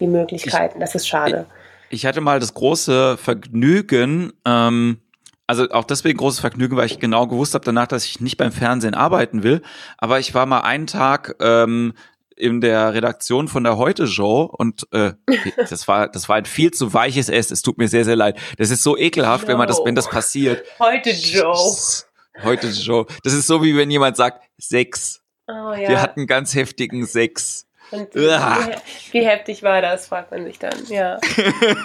die 0.00 0.06
Möglichkeiten. 0.06 0.80
das 0.80 0.94
ist 0.94 1.08
schade. 1.08 1.46
Ich 1.90 2.06
hatte 2.06 2.20
mal 2.20 2.40
das 2.40 2.54
große 2.54 3.16
Vergnügen, 3.16 4.32
ähm, 4.44 4.98
also 5.46 5.68
auch 5.70 5.84
deswegen 5.84 6.18
großes 6.18 6.40
Vergnügen, 6.40 6.76
weil 6.76 6.86
ich 6.86 6.98
genau 6.98 7.26
gewusst 7.26 7.54
habe 7.54 7.64
danach, 7.64 7.86
dass 7.86 8.04
ich 8.04 8.20
nicht 8.20 8.36
beim 8.36 8.52
Fernsehen 8.52 8.94
arbeiten 8.94 9.42
will. 9.42 9.62
Aber 9.98 10.18
ich 10.18 10.34
war 10.34 10.46
mal 10.46 10.60
einen 10.60 10.86
Tag 10.86 11.36
ähm, 11.40 11.94
in 12.36 12.60
der 12.60 12.94
Redaktion 12.94 13.48
von 13.48 13.62
der 13.62 13.76
Heute 13.76 14.06
Show 14.06 14.42
und 14.42 14.86
äh, 14.92 15.12
das 15.56 15.86
war 15.86 16.08
das 16.08 16.28
war 16.28 16.36
ein 16.36 16.46
viel 16.46 16.70
zu 16.72 16.92
weiches 16.94 17.28
S. 17.28 17.50
Es 17.50 17.62
tut 17.62 17.78
mir 17.78 17.88
sehr 17.88 18.04
sehr 18.04 18.16
leid. 18.16 18.38
Das 18.58 18.70
ist 18.70 18.82
so 18.82 18.96
ekelhaft, 18.96 19.46
wenn 19.46 19.58
man 19.58 19.68
das 19.68 19.78
No. 19.78 19.84
wenn 19.84 19.94
das 19.94 20.08
passiert. 20.08 20.64
Heute 20.78 21.10
Joe. 21.10 21.76
Heute 22.42 22.72
Show. 22.72 23.06
Das 23.22 23.32
ist 23.32 23.46
so 23.46 23.62
wie 23.62 23.76
wenn 23.76 23.90
jemand 23.90 24.16
sagt 24.16 24.42
Sex. 24.58 25.22
Oh 25.46 25.52
ja. 25.52 25.88
Wir 25.88 26.02
hatten 26.02 26.26
ganz 26.26 26.54
heftigen 26.54 27.06
Sex. 27.06 27.66
Und 27.94 28.14
wie, 28.14 29.12
wie 29.12 29.26
heftig 29.26 29.62
war 29.62 29.80
das, 29.80 30.08
fragt 30.08 30.30
man 30.30 30.44
sich 30.44 30.58
dann. 30.58 30.74
Ja. 30.88 31.18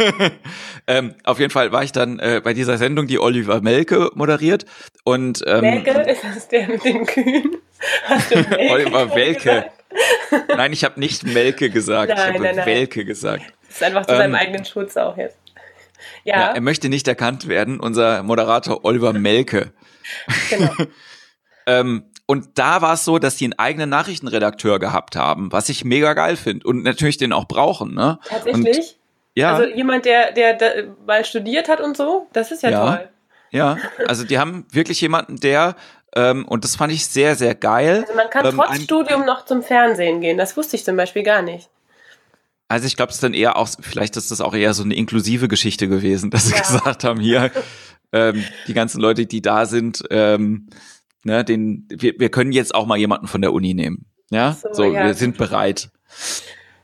ähm, 0.87 1.15
auf 1.23 1.39
jeden 1.39 1.51
Fall 1.51 1.71
war 1.71 1.83
ich 1.83 1.91
dann 1.91 2.19
äh, 2.19 2.41
bei 2.43 2.53
dieser 2.53 2.77
Sendung, 2.77 3.07
die 3.07 3.19
Oliver 3.19 3.61
Melke 3.61 4.09
moderiert. 4.15 4.65
Und 5.03 5.43
ähm, 5.45 5.61
Melke, 5.61 5.91
ist 6.01 6.23
das 6.23 6.47
der 6.47 6.67
mit 6.67 6.83
den 6.83 7.05
Kühen? 7.05 7.57
Melke 8.29 8.57
Oliver 8.71 9.15
Welke. 9.15 9.65
Nein, 10.55 10.73
ich 10.73 10.83
habe 10.83 10.99
nicht 10.99 11.23
Melke 11.25 11.69
gesagt, 11.69 12.11
ich 12.11 12.17
Nein, 12.17 12.33
habe 12.33 12.43
nein, 12.43 12.55
nein. 12.55 12.65
Welke 12.65 13.05
gesagt. 13.05 13.43
Das 13.67 13.75
ist 13.75 13.83
einfach 13.83 14.05
zu 14.05 14.13
Ähm, 14.13 14.17
seinem 14.17 14.35
eigenen 14.35 14.65
Schutz 14.65 14.97
auch 14.97 15.17
jetzt. 15.17 15.37
Ja. 16.23 16.39
Ja, 16.39 16.51
er 16.53 16.61
möchte 16.61 16.89
nicht 16.89 17.07
erkannt 17.07 17.47
werden, 17.47 17.79
unser 17.79 18.23
Moderator 18.23 18.85
Oliver 18.85 19.13
Melke. 19.13 19.73
genau. 20.49 20.71
Ähm, 21.69 22.05
und 22.29 22.59
da 22.59 22.83
war 22.83 22.93
es 22.93 23.05
so, 23.05 23.17
dass 23.17 23.37
die 23.37 23.45
einen 23.45 23.57
eigenen 23.57 23.89
Nachrichtenredakteur 23.89 24.77
gehabt 24.77 25.15
haben, 25.15 25.51
was 25.51 25.67
ich 25.67 25.83
mega 25.83 26.13
geil 26.13 26.35
finde 26.35 26.67
und 26.67 26.83
natürlich 26.83 27.17
den 27.17 27.33
auch 27.33 27.47
brauchen. 27.47 27.95
Ne? 27.95 28.19
Tatsächlich? 28.23 28.77
Und, 28.77 28.97
ja. 29.33 29.55
Also 29.55 29.75
jemand, 29.75 30.05
der, 30.05 30.31
der, 30.33 30.53
der 30.53 30.95
mal 31.07 31.25
studiert 31.25 31.69
hat 31.69 31.81
und 31.81 31.97
so, 31.97 32.27
das 32.31 32.51
ist 32.51 32.61
ja, 32.61 32.69
ja. 32.69 32.85
toll. 32.85 33.09
Ja, 33.49 33.77
also 34.07 34.25
die 34.25 34.37
haben 34.37 34.67
wirklich 34.69 35.01
jemanden, 35.01 35.37
der 35.37 35.75
ähm, 36.15 36.47
und 36.47 36.65
das 36.65 36.75
fand 36.75 36.93
ich 36.93 37.07
sehr, 37.07 37.35
sehr 37.35 37.55
geil. 37.55 38.01
Also 38.01 38.13
man 38.15 38.29
kann 38.29 38.45
ähm, 38.45 38.57
trotz 38.57 38.79
Studium 38.79 39.25
noch 39.25 39.45
zum 39.45 39.63
Fernsehen 39.63 40.21
gehen. 40.21 40.37
Das 40.37 40.55
wusste 40.55 40.75
ich 40.75 40.85
zum 40.85 40.95
Beispiel 40.97 41.23
gar 41.23 41.41
nicht. 41.41 41.71
Also 42.67 42.85
ich 42.85 42.95
glaube, 42.95 43.09
es 43.09 43.15
ist 43.15 43.23
dann 43.23 43.33
eher 43.33 43.57
auch, 43.57 43.69
vielleicht 43.81 44.17
ist 44.17 44.29
das 44.29 44.39
auch 44.39 44.53
eher 44.53 44.75
so 44.75 44.83
eine 44.83 44.93
inklusive 44.93 45.47
Geschichte 45.47 45.87
gewesen, 45.87 46.29
dass 46.29 46.45
sie 46.45 46.53
ja. 46.53 46.61
gesagt 46.61 47.03
haben, 47.03 47.19
hier, 47.19 47.49
ähm, 48.13 48.43
die 48.67 48.75
ganzen 48.75 49.01
Leute, 49.01 49.25
die 49.25 49.41
da 49.41 49.65
sind, 49.65 50.03
ähm, 50.11 50.67
ne, 51.23 51.43
den, 51.43 51.87
wir, 51.89 52.13
wir 52.17 52.29
können 52.29 52.51
jetzt 52.51 52.73
auch 52.73 52.85
mal 52.85 52.97
jemanden 52.97 53.27
von 53.27 53.41
der 53.41 53.53
Uni 53.53 53.73
nehmen. 53.73 54.05
Ja, 54.31 54.53
so, 54.53 54.69
so 54.73 54.83
ja. 54.83 55.05
wir 55.05 55.13
sind 55.13 55.37
bereit. 55.37 55.89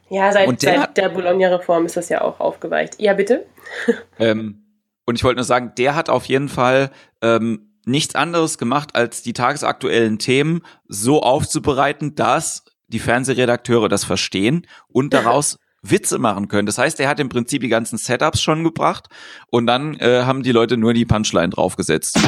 Ja, 0.10 0.32
seit, 0.32 0.62
der, 0.62 0.80
seit 0.80 0.98
der 0.98 1.10
Bologna-Reform 1.10 1.86
ist 1.86 1.98
das 1.98 2.10
ja 2.10 2.22
auch 2.22 2.40
aufgeweicht. 2.40 2.96
Ja, 3.00 3.14
bitte. 3.14 3.46
Ähm, 4.20 4.62
und 5.06 5.16
ich 5.16 5.24
wollte 5.24 5.38
nur 5.38 5.44
sagen, 5.44 5.74
der 5.78 5.96
hat 5.96 6.10
auf 6.10 6.26
jeden 6.26 6.50
Fall 6.50 6.92
ähm, 7.22 7.74
nichts 7.86 8.16
anderes 8.16 8.58
gemacht, 8.58 8.96
als 8.96 9.22
die 9.22 9.34
tagesaktuellen 9.34 10.20
Themen 10.20 10.62
so 10.88 11.22
aufzubereiten, 11.22 12.16
dass 12.16 12.64
die 12.88 13.00
Fernsehredakteure 13.00 13.90
das 13.90 14.04
verstehen 14.04 14.66
und 14.88 15.14
daraus 15.14 15.60
Witze 15.82 16.18
machen 16.18 16.48
können. 16.48 16.66
Das 16.66 16.78
heißt, 16.78 17.00
er 17.00 17.10
hat 17.10 17.20
im 17.20 17.30
Prinzip 17.30 17.62
die 17.62 17.68
ganzen 17.70 17.98
Setups 17.98 18.42
schon 18.42 18.64
gebracht 18.64 19.08
und 19.50 19.68
dann 19.68 19.96
äh, 20.00 20.24
haben 20.24 20.44
die 20.44 20.52
Leute 20.52 20.78
nur 20.78 20.94
die 20.94 21.06
Punchline 21.06 21.50
draufgesetzt. 21.50 22.20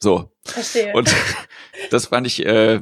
So. 0.00 0.30
Verstehe. 0.44 0.92
Und 0.94 1.14
das 1.90 2.06
fand 2.06 2.26
ich, 2.26 2.44
äh, 2.44 2.80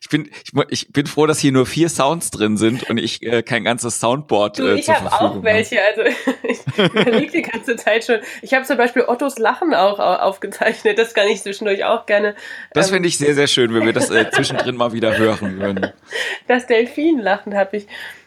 ich 0.00 0.08
bin, 0.08 0.30
ich, 0.44 0.52
ich, 0.70 0.92
bin 0.92 1.06
froh, 1.06 1.26
dass 1.26 1.38
hier 1.38 1.52
nur 1.52 1.66
vier 1.66 1.88
Sounds 1.88 2.30
drin 2.30 2.56
sind 2.56 2.88
und 2.90 2.98
ich 2.98 3.22
äh, 3.22 3.42
kein 3.42 3.64
ganzes 3.64 4.00
Soundboard 4.00 4.58
du, 4.58 4.66
äh, 4.66 4.74
ich 4.78 4.88
habe 4.88 5.12
auch 5.12 5.42
welche. 5.42 5.78
Also 5.82 6.02
ich 6.42 6.58
überlege 6.78 7.30
die 7.30 7.42
ganze 7.42 7.76
Zeit 7.76 8.04
schon. 8.04 8.20
Ich 8.40 8.54
habe 8.54 8.64
zum 8.64 8.76
Beispiel 8.76 9.02
Ottos 9.06 9.38
Lachen 9.38 9.74
auch 9.74 9.98
aufgezeichnet. 9.98 10.98
Das 10.98 11.14
kann 11.14 11.28
ich 11.28 11.42
zwischendurch 11.42 11.84
auch 11.84 12.06
gerne. 12.06 12.34
Das 12.72 12.88
ähm, 12.88 12.94
finde 12.94 13.08
ich 13.08 13.18
sehr, 13.18 13.34
sehr 13.34 13.46
schön, 13.46 13.72
wenn 13.74 13.84
wir 13.84 13.92
das 13.92 14.10
äh, 14.10 14.30
zwischendrin 14.30 14.76
mal 14.76 14.92
wieder 14.92 15.16
hören 15.16 15.58
würden. 15.60 15.92
Das 16.48 16.66
Delfinlachen 16.66 17.54
habe 17.56 17.76
ich. 17.76 17.86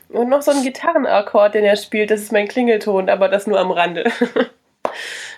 Und 0.09 0.29
noch 0.29 0.41
so 0.41 0.51
ein 0.51 0.63
Gitarrenakkord, 0.63 1.53
den 1.53 1.63
er 1.63 1.75
spielt. 1.75 2.09
Das 2.11 2.21
ist 2.21 2.31
mein 2.31 2.47
Klingelton, 2.47 3.09
aber 3.09 3.29
das 3.29 3.45
nur 3.45 3.59
am 3.59 3.71
Rande. 3.71 4.11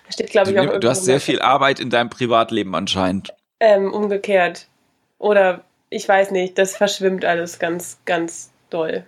Steht, 0.09 0.31
glaube 0.31 0.51
ich, 0.51 0.59
auch 0.59 0.79
Du 0.79 0.89
hast 0.89 1.05
sehr 1.05 1.19
viel 1.19 1.41
Arbeit 1.41 1.79
in 1.79 1.89
deinem 1.89 2.09
Privatleben 2.09 2.75
anscheinend. 2.75 3.33
Ähm, 3.59 3.91
umgekehrt. 3.93 4.67
Oder 5.17 5.63
ich 5.89 6.07
weiß 6.07 6.31
nicht, 6.31 6.57
das 6.57 6.75
verschwimmt 6.75 7.25
alles 7.25 7.59
ganz, 7.59 7.99
ganz 8.05 8.51
doll. 8.69 9.05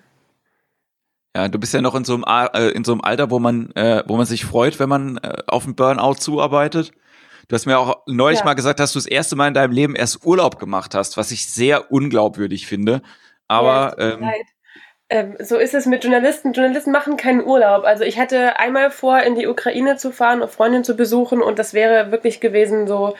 Ja, 1.36 1.48
du 1.48 1.60
bist 1.60 1.74
ja 1.74 1.82
noch 1.82 1.96
in 1.96 2.06
so 2.06 2.16
einem, 2.16 2.50
äh, 2.54 2.70
in 2.70 2.84
so 2.84 2.92
einem 2.92 3.02
Alter, 3.02 3.30
wo 3.30 3.40
man, 3.40 3.72
äh, 3.76 4.04
wo 4.08 4.18
man 4.18 4.26
sich 4.26 4.46
freut, 4.46 4.80
wenn 4.80 4.90
man 4.90 5.18
äh, 5.18 5.44
auf 5.48 5.66
einen 5.66 5.76
Burnout 5.76 6.16
zuarbeitet. 6.16 6.92
Du 7.48 7.56
hast 7.56 7.66
mir 7.66 7.80
auch 7.80 8.04
neulich 8.08 8.40
ja. 8.40 8.46
mal 8.46 8.54
gesagt, 8.54 8.80
dass 8.80 8.94
du 8.94 9.00
das 9.00 9.06
erste 9.06 9.36
Mal 9.36 9.48
in 9.48 9.54
deinem 9.54 9.72
Leben 9.72 9.96
erst 9.96 10.26
Urlaub 10.26 10.60
gemacht 10.60 10.96
hast, 10.96 11.18
was 11.18 11.32
ich 11.32 11.52
sehr 11.52 11.92
unglaubwürdig 11.92 12.68
finde. 12.68 13.02
Aber 13.48 13.96
ja, 13.98 14.14
ähm, 14.14 14.32
ähm, 15.10 15.36
so 15.40 15.58
ist 15.58 15.74
es 15.74 15.86
mit 15.86 16.04
Journalisten. 16.04 16.54
Journalisten 16.54 16.92
machen 16.92 17.18
keinen 17.18 17.44
Urlaub. 17.44 17.84
Also 17.84 18.04
ich 18.04 18.20
hatte 18.20 18.60
einmal 18.60 18.92
vor, 18.92 19.20
in 19.22 19.36
die 19.36 19.48
Ukraine 19.48 19.98
zu 19.98 20.12
fahren 20.12 20.42
und 20.42 20.52
Freundin 20.52 20.84
zu 20.84 20.96
besuchen 20.96 21.42
und 21.42 21.60
das 21.60 21.74
wäre 21.74 22.12
wirklich 22.12 22.40
gewesen 22.40 22.88
so, 22.88 23.16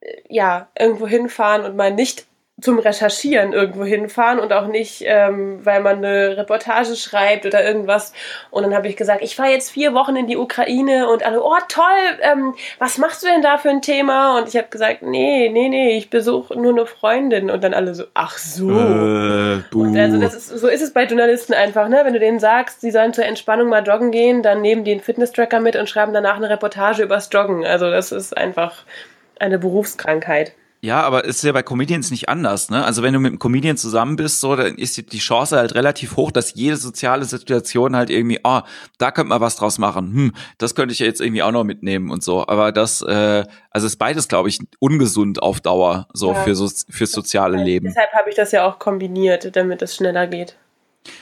äh, 0.00 0.22
ja, 0.28 0.68
irgendwo 0.78 1.06
hinfahren 1.06 1.64
und 1.64 1.76
mal 1.76 1.92
nicht 1.92 2.26
zum 2.60 2.78
Recherchieren 2.78 3.52
irgendwo 3.52 3.84
hinfahren 3.84 4.38
und 4.38 4.52
auch 4.52 4.66
nicht, 4.66 5.02
ähm, 5.06 5.64
weil 5.64 5.80
man 5.80 5.96
eine 5.96 6.36
Reportage 6.36 6.94
schreibt 6.96 7.46
oder 7.46 7.64
irgendwas. 7.64 8.12
Und 8.50 8.62
dann 8.62 8.74
habe 8.74 8.88
ich 8.88 8.96
gesagt, 8.96 9.22
ich 9.22 9.34
fahre 9.34 9.50
jetzt 9.50 9.70
vier 9.70 9.94
Wochen 9.94 10.16
in 10.16 10.26
die 10.26 10.36
Ukraine 10.36 11.08
und 11.08 11.24
alle, 11.24 11.42
oh 11.42 11.56
toll, 11.68 11.84
ähm, 12.20 12.54
was 12.78 12.98
machst 12.98 13.22
du 13.22 13.26
denn 13.26 13.42
da 13.42 13.58
für 13.58 13.70
ein 13.70 13.82
Thema? 13.82 14.38
Und 14.38 14.48
ich 14.48 14.56
habe 14.56 14.68
gesagt, 14.68 15.02
nee, 15.02 15.48
nee, 15.48 15.68
nee, 15.68 15.96
ich 15.96 16.10
besuche 16.10 16.58
nur 16.58 16.72
eine 16.72 16.86
Freundin. 16.86 17.50
Und 17.50 17.64
dann 17.64 17.74
alle 17.74 17.94
so, 17.94 18.04
ach 18.14 18.38
so. 18.38 18.70
Äh, 18.70 19.62
und 19.74 19.96
also 19.96 20.20
das 20.20 20.34
ist, 20.34 20.48
so 20.48 20.68
ist 20.68 20.82
es 20.82 20.92
bei 20.92 21.04
Journalisten 21.04 21.54
einfach, 21.54 21.88
ne? 21.88 22.02
Wenn 22.04 22.12
du 22.12 22.20
denen 22.20 22.38
sagst, 22.38 22.80
sie 22.80 22.90
sollen 22.90 23.14
zur 23.14 23.24
Entspannung 23.24 23.70
mal 23.70 23.84
joggen 23.84 24.10
gehen, 24.10 24.42
dann 24.42 24.60
nehmen 24.60 24.84
die 24.84 24.92
einen 24.92 25.00
Fitness-Tracker 25.00 25.58
mit 25.58 25.74
und 25.74 25.88
schreiben 25.88 26.12
danach 26.12 26.36
eine 26.36 26.50
Reportage 26.50 27.02
übers 27.02 27.28
Joggen. 27.32 27.64
Also 27.64 27.90
das 27.90 28.12
ist 28.12 28.36
einfach 28.36 28.84
eine 29.40 29.58
Berufskrankheit. 29.58 30.52
Ja, 30.84 31.02
aber 31.02 31.24
ist 31.24 31.44
ja 31.44 31.52
bei 31.52 31.62
Comedians 31.62 32.10
nicht 32.10 32.28
anders, 32.28 32.68
ne? 32.68 32.84
Also 32.84 33.04
wenn 33.04 33.14
du 33.14 33.20
mit 33.20 33.30
einem 33.30 33.38
Comedian 33.38 33.76
zusammen 33.76 34.16
bist, 34.16 34.40
so, 34.40 34.56
dann 34.56 34.74
ist 34.74 35.12
die 35.12 35.18
Chance 35.18 35.56
halt 35.56 35.76
relativ 35.76 36.16
hoch, 36.16 36.32
dass 36.32 36.54
jede 36.54 36.76
soziale 36.76 37.24
Situation 37.24 37.94
halt 37.94 38.10
irgendwie, 38.10 38.40
ah, 38.42 38.64
oh, 38.64 38.68
da 38.98 39.12
könnte 39.12 39.28
man 39.28 39.40
was 39.40 39.54
draus 39.54 39.78
machen. 39.78 40.12
Hm, 40.12 40.32
das 40.58 40.74
könnte 40.74 40.92
ich 40.92 40.98
ja 40.98 41.06
jetzt 41.06 41.20
irgendwie 41.20 41.44
auch 41.44 41.52
noch 41.52 41.62
mitnehmen 41.62 42.10
und 42.10 42.24
so. 42.24 42.48
Aber 42.48 42.72
das, 42.72 43.00
äh, 43.00 43.44
also 43.70 43.86
ist 43.86 43.96
beides, 43.96 44.26
glaube 44.26 44.48
ich, 44.48 44.58
ungesund 44.80 45.40
auf 45.40 45.60
Dauer, 45.60 46.08
so 46.14 46.32
ja. 46.32 46.42
für 46.42 46.56
so 46.56 46.68
fürs 46.90 47.12
soziale 47.12 47.62
Leben. 47.62 47.86
Deshalb 47.86 48.10
habe 48.12 48.30
ich 48.30 48.34
das 48.34 48.50
ja 48.50 48.66
auch 48.66 48.80
kombiniert, 48.80 49.54
damit 49.54 49.82
es 49.82 49.94
schneller 49.94 50.26
geht. 50.26 50.56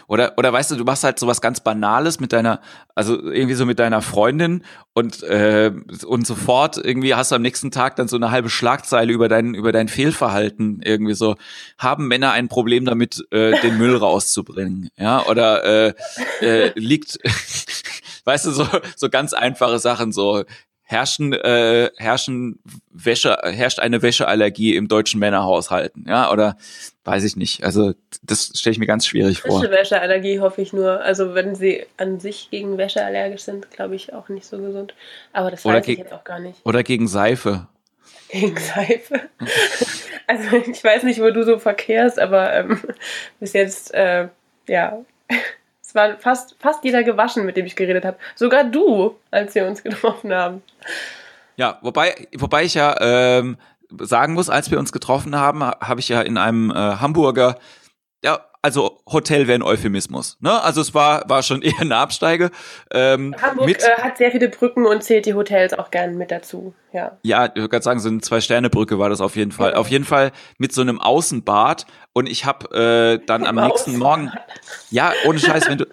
Oder, 0.07 0.35
oder 0.37 0.53
weißt 0.53 0.71
du, 0.71 0.77
du 0.77 0.85
machst 0.85 1.05
halt 1.05 1.19
sowas 1.19 1.41
ganz 1.41 1.61
Banales 1.61 2.21
mit 2.21 2.33
deiner, 2.33 2.61
also 2.95 3.21
irgendwie 3.21 3.55
so 3.55 3.65
mit 3.65 3.79
deiner 3.79 4.03
Freundin 4.03 4.65
und, 4.93 5.23
äh, 5.23 5.73
und 6.05 6.27
sofort 6.27 6.77
irgendwie 6.77 7.15
hast 7.15 7.33
du 7.33 7.37
am 7.37 7.43
nächsten 7.43 7.71
Tag 7.71 7.97
dann 7.97 8.09
so 8.09 8.17
eine 8.17 8.31
halbe 8.31 8.51
Schlagzeile 8.51 9.13
über 9.13 9.29
dein, 9.29 9.55
über 9.55 9.73
dein 9.73 9.89
Fehlverhalten 9.89 10.83
irgendwie 10.83 11.15
so. 11.15 11.37
Haben 11.79 12.09
Männer 12.09 12.33
ein 12.33 12.49
Problem 12.49 12.85
damit, 12.85 13.25
äh, 13.31 13.61
den 13.61 13.79
Müll 13.79 13.97
rauszubringen? 13.97 14.91
Ja, 14.97 15.27
oder 15.27 15.65
äh, 15.65 15.95
äh, 16.41 16.73
liegt, 16.75 17.19
weißt 18.25 18.47
du, 18.47 18.51
so, 18.51 18.67
so 18.97 19.09
ganz 19.09 19.33
einfache 19.33 19.79
Sachen, 19.79 20.13
so 20.13 20.45
herrschen, 20.91 21.33
äh, 21.33 21.91
herrschen 21.97 22.59
Wäsche, 22.91 23.39
herrscht 23.45 23.79
eine 23.79 24.03
Wäscheallergie 24.03 24.75
im 24.75 24.89
deutschen 24.89 25.21
Männerhaushalten, 25.21 26.05
ja, 26.09 26.33
oder 26.33 26.57
weiß 27.05 27.23
ich 27.23 27.37
nicht. 27.37 27.63
Also 27.63 27.95
das 28.23 28.53
stelle 28.57 28.73
ich 28.73 28.81
mir 28.81 28.87
ganz 28.87 29.07
schwierig 29.07 29.39
vor. 29.39 29.63
Wäscheallergie 29.63 30.41
hoffe 30.41 30.61
ich 30.61 30.73
nur. 30.73 31.01
Also 31.01 31.35
wenn 31.35 31.55
sie 31.55 31.87
an 31.97 32.19
sich 32.19 32.51
gegen 32.51 32.77
Wäsche 32.77 33.05
allergisch 33.05 33.43
sind, 33.43 33.71
glaube 33.71 33.95
ich 33.95 34.13
auch 34.13 34.29
nicht 34.29 34.47
so 34.47 34.59
gesund. 34.59 34.95
Aber 35.33 35.53
das 35.53 35.65
oder 35.65 35.77
weiß 35.77 35.89
ich 35.89 35.99
jetzt 35.99 36.13
auch 36.13 36.25
gar 36.25 36.41
nicht. 36.41 36.59
Oder 36.65 36.83
gegen 36.83 37.07
Seife. 37.07 37.69
Gegen 38.29 38.57
Seife. 38.57 39.21
also 40.27 40.57
ich 40.57 40.83
weiß 40.83 41.05
nicht, 41.05 41.21
wo 41.21 41.31
du 41.31 41.45
so 41.45 41.61
verkehrst, 41.61 42.19
aber 42.19 42.53
ähm, 42.53 42.81
bis 43.39 43.53
jetzt, 43.53 43.95
äh, 43.95 44.27
ja. 44.69 45.05
Es 45.91 45.95
war 45.97 46.17
fast, 46.19 46.55
fast 46.61 46.85
jeder 46.85 47.03
gewaschen, 47.03 47.45
mit 47.45 47.57
dem 47.57 47.67
ich 47.67 47.75
geredet 47.75 48.05
habe. 48.05 48.17
Sogar 48.37 48.63
du, 48.63 49.17
als 49.33 49.57
wir 49.57 49.67
uns 49.67 49.83
getroffen 49.83 50.33
haben. 50.33 50.63
Ja, 51.57 51.79
wobei, 51.83 52.29
wobei 52.39 52.63
ich 52.63 52.75
ja 52.75 52.95
ähm, 53.01 53.59
sagen 53.99 54.35
muss, 54.35 54.49
als 54.49 54.71
wir 54.71 54.79
uns 54.79 54.93
getroffen 54.93 55.35
haben, 55.35 55.65
habe 55.65 55.99
ich 55.99 56.09
ja 56.09 56.21
in 56.23 56.39
einem 56.39 56.71
äh, 56.71 56.75
Hamburger 56.75 57.59
also 58.63 59.01
Hotel 59.11 59.47
wäre 59.47 59.59
ein 59.59 59.63
Euphemismus. 59.63 60.37
Ne? 60.41 60.63
Also 60.63 60.81
es 60.81 60.95
war, 60.95 61.29
war 61.29 61.43
schon 61.43 61.63
eher 61.63 61.81
eine 61.81 61.97
Absteige. 61.97 62.51
Ähm, 62.91 63.35
Hamburg 63.41 63.67
mit, 63.67 63.83
äh, 63.83 64.03
hat 64.03 64.19
sehr 64.19 64.31
viele 64.31 64.49
Brücken 64.49 64.87
und 64.87 65.03
zählt 65.03 65.27
die 65.27 65.35
Hotels 65.35 65.73
auch 65.73 65.91
gern 65.91 66.17
mit 66.17 66.31
dazu. 66.31 66.75
Ja, 66.93 67.19
ja 67.23 67.47
ich 67.47 67.57
würde 67.57 67.69
gerade 67.69 67.83
sagen, 67.83 68.01
so 68.01 68.09
eine 68.09 68.21
Zwei-Sterne-Brücke 68.21 68.99
war 68.99 69.09
das 69.09 69.21
auf 69.21 69.37
jeden 69.37 69.53
Fall. 69.53 69.73
Ja. 69.73 69.77
Auf 69.77 69.89
jeden 69.89 70.05
Fall 70.05 70.33
mit 70.59 70.73
so 70.73 70.83
einem 70.83 71.01
Außenbad. 71.01 71.87
Und 72.13 72.29
ich 72.29 72.45
habe 72.45 73.19
äh, 73.21 73.25
dann 73.25 73.47
am 73.47 73.57
nächsten 73.57 73.97
Morgen, 73.97 74.33
ja, 74.91 75.13
ohne 75.27 75.39
Scheiß, 75.39 75.69
wenn 75.69 75.79
du 75.79 75.87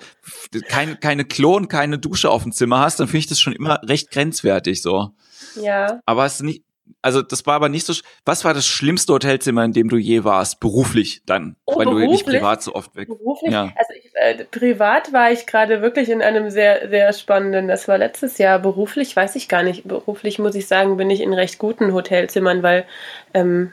kein, 0.67 1.00
keine 1.00 1.25
Klo 1.25 1.55
und 1.55 1.67
keine 1.67 2.00
Dusche 2.00 2.29
auf 2.29 2.43
dem 2.43 2.51
Zimmer 2.51 2.79
hast, 2.79 3.00
dann 3.00 3.07
finde 3.07 3.19
ich 3.19 3.27
das 3.27 3.39
schon 3.39 3.53
immer 3.53 3.81
recht 3.83 4.12
grenzwertig 4.12 4.81
so. 4.81 5.12
Ja. 5.55 6.01
Aber 6.05 6.25
es 6.25 6.36
ist 6.36 6.43
nicht, 6.43 6.63
also 7.01 7.22
das 7.22 7.46
war 7.46 7.56
aber 7.56 7.70
nicht 7.70 7.86
so. 7.86 7.94
Was 8.25 8.44
war 8.44 8.53
das 8.53 8.65
schlimmste 8.65 9.13
Hotelzimmer, 9.13 9.63
in 9.63 9.74
dem 9.74 9.89
du 9.89 9.98
je 9.98 10.24
warst? 10.24 10.60
Beruflich 10.60 11.22
dann, 11.25 11.56
oh, 11.65 11.77
weil 11.77 11.86
beruflich? 11.86 12.06
du 12.06 12.12
nicht 12.12 12.25
privat 12.25 12.63
so 12.63 12.75
oft 12.75 12.96
weg. 12.96 13.08
Beruflich? 13.08 13.51
Ja. 13.51 13.72
Also 13.75 13.94
ich, 13.94 14.12
äh, 14.15 14.44
privat 14.46 15.13
war 15.13 15.32
ich 15.32 15.46
gerade 15.46 15.82
wirklich 15.82 16.10
in 16.10 16.22
einem 16.22 16.50
sehr, 16.50 16.89
sehr 16.89 17.13
spannenden. 17.13 17.67
Das 17.67 17.88
war 17.88 17.98
letztes 17.98 18.38
Jahr. 18.38 18.60
Beruflich 18.60 19.15
weiß 19.15 19.36
ich 19.36 19.48
gar 19.48 19.63
nicht. 19.63 19.88
Beruflich 19.88 20.39
muss 20.39 20.56
ich 20.56 20.67
sagen, 20.67 20.98
bin 20.98 21.10
ich 21.10 21.22
in 21.22 21.34
recht 21.34 21.60
guten 21.60 21.94
Hotelzimmern, 21.94 22.63
weil 22.63 22.86
ähm, 23.34 23.72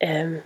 ähm, 0.00 0.42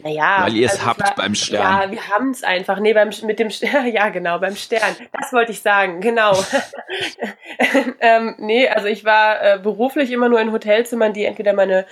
naja. 0.00 0.44
Weil 0.44 0.54
ihr 0.54 0.66
es 0.66 0.74
also 0.74 0.86
habt 0.86 1.00
war, 1.00 1.14
beim 1.16 1.34
Stern. 1.34 1.60
Ja, 1.60 1.90
wir 1.90 2.08
haben 2.08 2.30
es 2.30 2.44
einfach. 2.44 2.78
Nee, 2.78 2.92
beim, 2.92 3.10
mit 3.24 3.38
dem 3.38 3.50
Stern, 3.50 3.86
ja, 3.92 4.08
genau, 4.10 4.38
beim 4.38 4.54
Stern. 4.54 4.94
Das 5.12 5.32
wollte 5.32 5.52
ich 5.52 5.60
sagen, 5.60 6.00
genau. 6.00 6.32
ähm, 8.00 8.36
nee, 8.38 8.68
also 8.68 8.86
ich 8.86 9.04
war 9.04 9.42
äh, 9.42 9.58
beruflich 9.58 10.12
immer 10.12 10.28
nur 10.28 10.40
in 10.40 10.52
Hotelzimmern, 10.52 11.12
die 11.12 11.24
entweder 11.24 11.52
meine, 11.52 11.84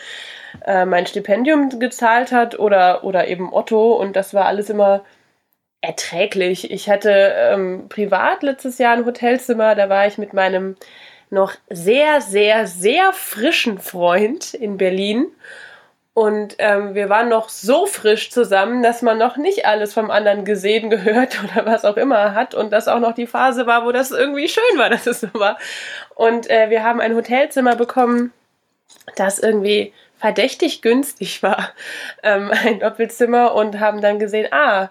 äh, 0.64 0.84
mein 0.84 1.06
Stipendium 1.06 1.80
gezahlt 1.80 2.30
hat 2.30 2.58
oder, 2.58 3.02
oder 3.02 3.26
eben 3.26 3.52
Otto 3.52 3.94
und 3.94 4.14
das 4.14 4.34
war 4.34 4.46
alles 4.46 4.70
immer 4.70 5.04
erträglich. 5.80 6.70
Ich 6.70 6.88
hatte 6.88 7.10
ähm, 7.10 7.88
privat 7.88 8.42
letztes 8.42 8.78
Jahr 8.78 8.96
ein 8.96 9.04
Hotelzimmer, 9.04 9.74
da 9.74 9.88
war 9.88 10.06
ich 10.06 10.16
mit 10.16 10.32
meinem 10.32 10.76
noch 11.28 11.54
sehr, 11.68 12.20
sehr, 12.20 12.68
sehr 12.68 13.12
frischen 13.12 13.78
Freund 13.78 14.54
in 14.54 14.76
Berlin 14.76 15.26
Und 16.16 16.54
ähm, 16.60 16.94
wir 16.94 17.10
waren 17.10 17.28
noch 17.28 17.50
so 17.50 17.84
frisch 17.84 18.30
zusammen, 18.30 18.82
dass 18.82 19.02
man 19.02 19.18
noch 19.18 19.36
nicht 19.36 19.66
alles 19.66 19.92
vom 19.92 20.10
anderen 20.10 20.46
gesehen, 20.46 20.88
gehört 20.96 21.38
oder 21.44 21.66
was 21.66 21.84
auch 21.84 21.98
immer 21.98 22.32
hat. 22.34 22.54
Und 22.54 22.72
das 22.72 22.88
auch 22.88 23.00
noch 23.00 23.12
die 23.12 23.26
Phase 23.26 23.66
war, 23.66 23.84
wo 23.84 23.92
das 23.92 24.12
irgendwie 24.12 24.48
schön 24.48 24.78
war, 24.78 24.88
dass 24.90 25.06
es 25.06 25.20
so 25.20 25.28
war. 25.34 25.58
Und 26.14 26.48
äh, 26.48 26.70
wir 26.70 26.82
haben 26.82 27.02
ein 27.02 27.14
Hotelzimmer 27.14 27.76
bekommen, 27.76 28.32
das 29.16 29.38
irgendwie 29.38 29.92
verdächtig 30.16 30.80
günstig 30.80 31.42
war. 31.42 31.74
Ähm, 32.22 32.50
ein 32.50 32.80
Doppelzimmer 32.80 33.54
und 33.54 33.78
haben 33.78 34.00
dann 34.00 34.18
gesehen, 34.18 34.50
ah, 34.52 34.88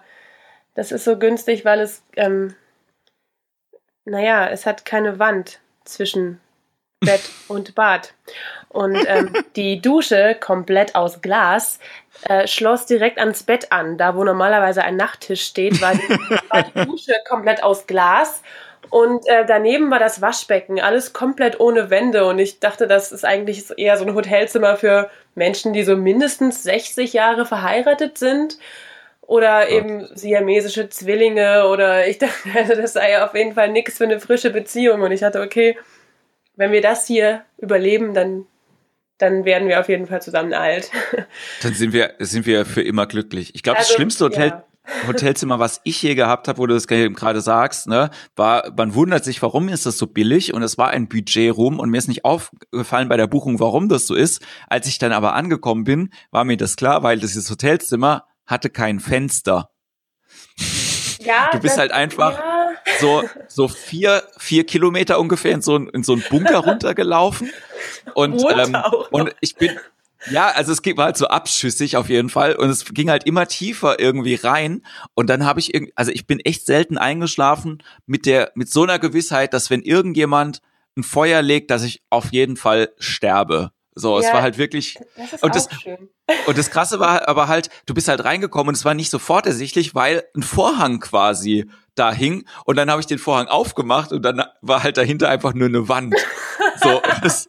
das 0.76 0.92
ist 0.92 1.02
so 1.02 1.18
günstig, 1.18 1.64
weil 1.64 1.80
es, 1.80 2.04
ähm, 2.14 2.54
naja, 4.04 4.48
es 4.48 4.64
hat 4.64 4.84
keine 4.84 5.18
Wand 5.18 5.58
zwischen 5.84 6.40
Bett 7.00 7.22
und 7.48 7.74
Bad. 7.74 8.14
Und 8.68 8.96
ähm, 9.06 9.32
die 9.56 9.80
Dusche, 9.80 10.36
komplett 10.40 10.94
aus 10.94 11.20
Glas, 11.20 11.78
äh, 12.22 12.46
schloss 12.46 12.86
direkt 12.86 13.18
ans 13.18 13.42
Bett 13.42 13.70
an. 13.72 13.98
Da, 13.98 14.16
wo 14.16 14.24
normalerweise 14.24 14.82
ein 14.82 14.96
Nachttisch 14.96 15.42
steht, 15.42 15.80
war 15.80 15.94
die, 15.94 16.08
war 16.50 16.62
die 16.62 16.86
Dusche 16.86 17.12
komplett 17.28 17.62
aus 17.62 17.86
Glas. 17.86 18.42
Und 18.88 19.26
äh, 19.26 19.44
daneben 19.44 19.90
war 19.90 19.98
das 19.98 20.22
Waschbecken, 20.22 20.80
alles 20.80 21.12
komplett 21.12 21.58
ohne 21.60 21.90
Wände. 21.90 22.24
Und 22.26 22.38
ich 22.38 22.60
dachte, 22.60 22.86
das 22.86 23.12
ist 23.12 23.24
eigentlich 23.24 23.64
eher 23.76 23.96
so 23.96 24.04
ein 24.04 24.14
Hotelzimmer 24.14 24.76
für 24.76 25.10
Menschen, 25.34 25.72
die 25.72 25.82
so 25.82 25.96
mindestens 25.96 26.62
60 26.62 27.12
Jahre 27.12 27.46
verheiratet 27.46 28.16
sind. 28.16 28.58
Oder 29.22 29.68
eben 29.70 30.08
siamesische 30.14 30.88
Zwillinge. 30.88 31.66
Oder 31.68 32.06
ich 32.06 32.18
dachte, 32.20 32.48
also 32.54 32.74
das 32.74 32.92
sei 32.94 33.10
ja 33.10 33.26
auf 33.26 33.34
jeden 33.34 33.54
Fall 33.54 33.70
nichts 33.70 33.98
für 33.98 34.04
eine 34.04 34.20
frische 34.20 34.50
Beziehung. 34.50 35.02
Und 35.02 35.10
ich 35.12 35.24
hatte, 35.24 35.42
okay, 35.42 35.76
wenn 36.56 36.72
wir 36.72 36.80
das 36.80 37.06
hier 37.06 37.44
überleben, 37.58 38.14
dann, 38.14 38.46
dann 39.18 39.44
werden 39.44 39.68
wir 39.68 39.80
auf 39.80 39.88
jeden 39.88 40.06
Fall 40.06 40.22
zusammen 40.22 40.54
alt. 40.54 40.90
Dann 41.62 41.74
sind 41.74 41.92
wir, 41.92 42.14
sind 42.18 42.46
wir 42.46 42.66
für 42.66 42.82
immer 42.82 43.06
glücklich. 43.06 43.54
Ich 43.54 43.62
glaube, 43.62 43.78
also, 43.78 43.88
das 43.88 43.94
schlimmste 43.94 44.24
Hotel, 44.24 44.48
ja. 44.48 44.64
Hotelzimmer, 45.06 45.58
was 45.58 45.80
ich 45.84 46.00
je 46.02 46.14
gehabt 46.14 46.48
habe, 46.48 46.58
wo 46.58 46.66
du 46.66 46.74
das 46.74 46.86
gerade 46.86 47.40
sagst, 47.40 47.88
ne, 47.88 48.10
war, 48.36 48.72
man 48.76 48.94
wundert 48.94 49.24
sich, 49.24 49.42
warum 49.42 49.68
ist 49.68 49.84
das 49.84 49.98
so 49.98 50.06
billig 50.06 50.54
und 50.54 50.62
es 50.62 50.78
war 50.78 50.90
ein 50.90 51.08
Budget-Room 51.08 51.80
und 51.80 51.90
mir 51.90 51.98
ist 51.98 52.08
nicht 52.08 52.24
aufgefallen 52.24 53.08
bei 53.08 53.16
der 53.16 53.26
Buchung, 53.26 53.58
warum 53.58 53.88
das 53.88 54.06
so 54.06 54.14
ist. 54.14 54.44
Als 54.68 54.86
ich 54.86 54.98
dann 54.98 55.12
aber 55.12 55.34
angekommen 55.34 55.84
bin, 55.84 56.10
war 56.30 56.44
mir 56.44 56.56
das 56.56 56.76
klar, 56.76 57.02
weil 57.02 57.18
dieses 57.18 57.50
Hotelzimmer 57.50 58.26
hatte 58.46 58.70
kein 58.70 59.00
Fenster. 59.00 59.70
Ja, 61.18 61.48
du 61.50 61.58
bist 61.58 61.72
das, 61.74 61.78
halt 61.78 61.92
einfach 61.92 62.38
ja. 62.38 62.55
So, 63.00 63.22
so 63.48 63.68
vier, 63.68 64.22
vier 64.38 64.64
Kilometer 64.64 65.20
ungefähr 65.20 65.52
in 65.52 65.62
so, 65.62 65.76
in 65.76 66.02
so 66.02 66.12
einen 66.12 66.24
Bunker 66.28 66.58
runtergelaufen. 66.58 67.50
Und, 68.14 68.42
ähm, 68.50 68.76
und 69.10 69.34
ich 69.40 69.56
bin, 69.56 69.78
ja, 70.30 70.48
also 70.48 70.72
es 70.72 70.80
war 70.96 71.06
halt 71.06 71.16
so 71.16 71.28
abschüssig 71.28 71.96
auf 71.96 72.08
jeden 72.08 72.30
Fall 72.30 72.56
und 72.56 72.68
es 72.68 72.84
ging 72.86 73.10
halt 73.10 73.24
immer 73.24 73.46
tiefer 73.46 74.00
irgendwie 74.00 74.34
rein 74.34 74.82
und 75.14 75.28
dann 75.28 75.44
habe 75.44 75.60
ich 75.60 75.74
irgendwie, 75.74 75.92
also 75.96 76.10
ich 76.10 76.26
bin 76.26 76.40
echt 76.40 76.66
selten 76.66 76.98
eingeschlafen 76.98 77.82
mit 78.06 78.26
der 78.26 78.50
mit 78.54 78.70
so 78.70 78.82
einer 78.82 78.98
Gewissheit, 78.98 79.54
dass 79.54 79.70
wenn 79.70 79.82
irgendjemand 79.82 80.62
ein 80.96 81.02
Feuer 81.02 81.42
legt, 81.42 81.70
dass 81.70 81.82
ich 81.82 82.02
auf 82.10 82.32
jeden 82.32 82.56
Fall 82.56 82.92
sterbe. 82.98 83.70
So, 83.94 84.20
ja, 84.20 84.26
es 84.26 84.32
war 84.32 84.42
halt 84.42 84.58
wirklich 84.58 84.98
das 85.16 85.42
und 85.42 85.54
das 85.54 85.68
schön. 85.80 86.10
und 86.46 86.58
das 86.58 86.70
krasse 86.70 87.00
war 87.00 87.28
aber 87.28 87.48
halt, 87.48 87.70
du 87.86 87.94
bist 87.94 88.08
halt 88.08 88.24
reingekommen 88.24 88.68
und 88.68 88.74
es 88.74 88.84
war 88.84 88.94
nicht 88.94 89.10
sofort 89.10 89.46
ersichtlich, 89.46 89.94
weil 89.94 90.24
ein 90.34 90.42
Vorhang 90.42 91.00
quasi 91.00 91.66
da 91.96 92.12
hing 92.12 92.46
und 92.64 92.76
dann 92.76 92.90
habe 92.90 93.00
ich 93.00 93.06
den 93.06 93.18
Vorhang 93.18 93.48
aufgemacht 93.48 94.12
und 94.12 94.22
dann 94.22 94.44
war 94.60 94.82
halt 94.82 94.96
dahinter 94.96 95.28
einfach 95.28 95.54
nur 95.54 95.68
eine 95.68 95.88
Wand. 95.88 96.14
So, 96.76 97.02
das, 97.22 97.48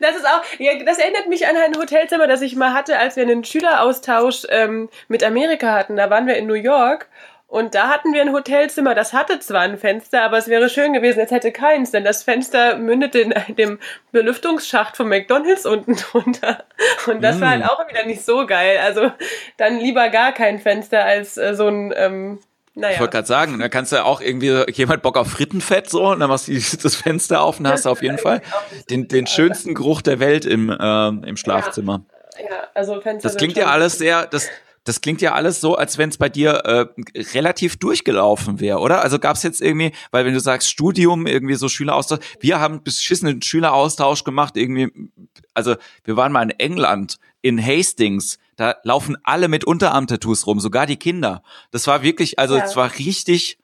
das 0.00 0.16
ist 0.16 0.26
auch, 0.26 0.42
ja, 0.58 0.82
das 0.84 0.98
erinnert 0.98 1.28
mich 1.28 1.46
an 1.46 1.56
ein 1.56 1.76
Hotelzimmer, 1.76 2.26
das 2.26 2.42
ich 2.42 2.56
mal 2.56 2.72
hatte, 2.72 2.98
als 2.98 3.16
wir 3.16 3.22
einen 3.22 3.44
Schüleraustausch 3.44 4.46
ähm, 4.48 4.88
mit 5.08 5.22
Amerika 5.22 5.72
hatten. 5.72 5.96
Da 5.96 6.10
waren 6.10 6.26
wir 6.26 6.36
in 6.36 6.46
New 6.46 6.54
York 6.54 7.08
und 7.52 7.74
da 7.74 7.88
hatten 7.88 8.14
wir 8.14 8.22
ein 8.22 8.32
Hotelzimmer, 8.32 8.94
das 8.94 9.12
hatte 9.12 9.38
zwar 9.38 9.60
ein 9.60 9.76
Fenster, 9.76 10.22
aber 10.22 10.38
es 10.38 10.48
wäre 10.48 10.70
schön 10.70 10.94
gewesen, 10.94 11.20
es 11.20 11.30
hätte 11.30 11.52
keins, 11.52 11.90
denn 11.90 12.02
das 12.02 12.22
Fenster 12.22 12.78
mündete 12.78 13.20
in 13.20 13.34
dem 13.56 13.78
Belüftungsschacht 14.10 14.96
vom 14.96 15.10
McDonalds 15.10 15.66
unten 15.66 15.96
drunter. 16.12 16.64
Und 17.06 17.22
das 17.22 17.36
mm. 17.36 17.40
war 17.42 17.50
halt 17.50 17.64
mm. 17.64 17.68
auch 17.68 17.88
wieder 17.90 18.06
nicht 18.06 18.24
so 18.24 18.46
geil. 18.46 18.78
Also 18.82 19.12
dann 19.58 19.78
lieber 19.78 20.08
gar 20.08 20.32
kein 20.32 20.60
Fenster 20.60 21.04
als 21.04 21.36
äh, 21.36 21.54
so 21.54 21.68
ein 21.68 21.92
ähm, 21.94 22.40
naja. 22.74 22.94
Ich 22.94 23.00
wollte 23.00 23.12
gerade 23.12 23.26
sagen, 23.26 23.58
da 23.58 23.68
kannst 23.68 23.92
du 23.92 24.02
auch 24.02 24.20
irgendwie 24.20 24.64
jemand 24.72 25.02
Bock 25.02 25.18
auf 25.18 25.28
Frittenfett 25.28 25.90
so, 25.90 26.10
und 26.10 26.20
dann 26.20 26.30
machst 26.30 26.48
du 26.48 26.54
das 26.82 26.94
Fenster 26.94 27.42
auf 27.42 27.60
und 27.60 27.68
hast 27.68 27.86
auf 27.86 28.02
jeden 28.02 28.18
Fall 28.18 28.40
den, 28.88 29.08
den 29.08 29.26
schönsten 29.26 29.74
Geruch 29.74 30.00
der 30.00 30.20
Welt 30.20 30.46
im, 30.46 30.70
äh, 30.70 31.08
im 31.08 31.36
Schlafzimmer. 31.36 32.04
Ja, 32.38 32.44
ja 32.44 32.66
also 32.74 33.00
Fenster. 33.00 33.28
Das 33.28 33.36
klingt 33.36 33.56
ja 33.56 33.66
alles 33.66 33.98
sehr, 33.98 34.26
das, 34.26 34.48
das 34.84 35.00
klingt 35.02 35.20
ja 35.20 35.34
alles 35.34 35.60
so, 35.60 35.76
als 35.76 35.98
wenn 35.98 36.08
es 36.08 36.16
bei 36.16 36.30
dir 36.30 36.50
äh, 36.50 36.86
relativ 37.34 37.76
durchgelaufen 37.76 38.58
wäre, 38.58 38.78
oder? 38.78 39.02
Also 39.02 39.18
gab 39.18 39.36
es 39.36 39.42
jetzt 39.42 39.60
irgendwie, 39.60 39.92
weil 40.10 40.24
wenn 40.24 40.32
du 40.32 40.40
sagst 40.40 40.70
Studium, 40.70 41.26
irgendwie 41.26 41.54
so 41.54 41.68
Schüleraustausch, 41.68 42.20
wir 42.40 42.58
haben 42.58 42.82
beschissenen 42.82 43.42
Schüleraustausch 43.42 44.24
gemacht, 44.24 44.56
irgendwie, 44.56 44.90
also 45.52 45.76
wir 46.04 46.16
waren 46.16 46.32
mal 46.32 46.42
in 46.42 46.50
England, 46.58 47.18
in 47.42 47.64
Hastings, 47.64 48.38
da 48.56 48.76
laufen 48.82 49.16
alle 49.24 49.48
mit 49.48 49.64
Unterarm-Tattoos 49.64 50.46
rum, 50.46 50.60
sogar 50.60 50.86
die 50.86 50.98
Kinder. 50.98 51.42
Das 51.70 51.86
war 51.86 52.02
wirklich, 52.02 52.38
also 52.38 52.56
es 52.56 52.76
war 52.76 52.92
richtig, 52.98 53.58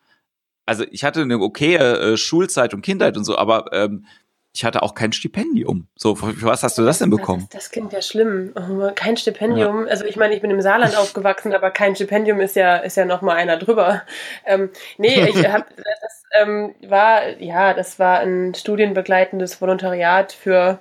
also 0.67 0.85
ich 0.91 1.05
hatte 1.05 1.23
eine 1.23 1.39
okaye 1.39 2.13
äh, 2.13 2.17
Schulzeit 2.17 2.75
und 2.75 2.83
Kindheit 2.83 3.17
und 3.17 3.25
so, 3.25 3.37
aber 3.37 3.73
ähm, 3.73 4.07
ich 4.55 4.65
hatte 4.65 4.83
auch 4.83 4.95
kein 4.95 5.13
Stipendium. 5.13 5.87
So, 5.95 6.17
für 6.17 6.43
was 6.43 6.63
hast 6.63 6.79
du 6.79 6.85
das 6.85 6.99
denn 6.99 7.11
bekommen? 7.11 7.47
Das, 7.53 7.65
das 7.65 7.71
klingt 7.71 7.93
ja 7.93 8.03
schlimm. 8.03 8.53
Oh, 8.57 8.91
kein 8.95 9.17
Stipendium. 9.17 9.85
Ja. 9.85 9.91
Also 9.91 10.05
ich 10.05 10.17
meine, 10.17 10.35
ich 10.35 10.41
bin 10.41 10.51
im 10.51 10.61
Saarland 10.61 10.97
aufgewachsen, 10.99 11.53
aber 11.55 11.71
kein 11.71 11.95
Stipendium 11.95 12.41
ist 12.41 12.57
ja 12.57 12.77
ist 12.79 12.97
ja 12.97 13.05
noch 13.05 13.23
mal 13.23 13.37
einer 13.37 13.57
drüber. 13.57 14.03
Ähm, 14.45 14.71
nee, 14.97 15.29
ich 15.29 15.47
habe 15.49 15.67
das 15.77 16.25
ähm, 16.41 16.75
war 16.89 17.39
ja, 17.39 17.75
das 17.75 17.99
war 17.99 18.21
ein 18.21 18.55
studienbegleitendes 18.55 19.61
Volontariat 19.61 20.33
für 20.33 20.81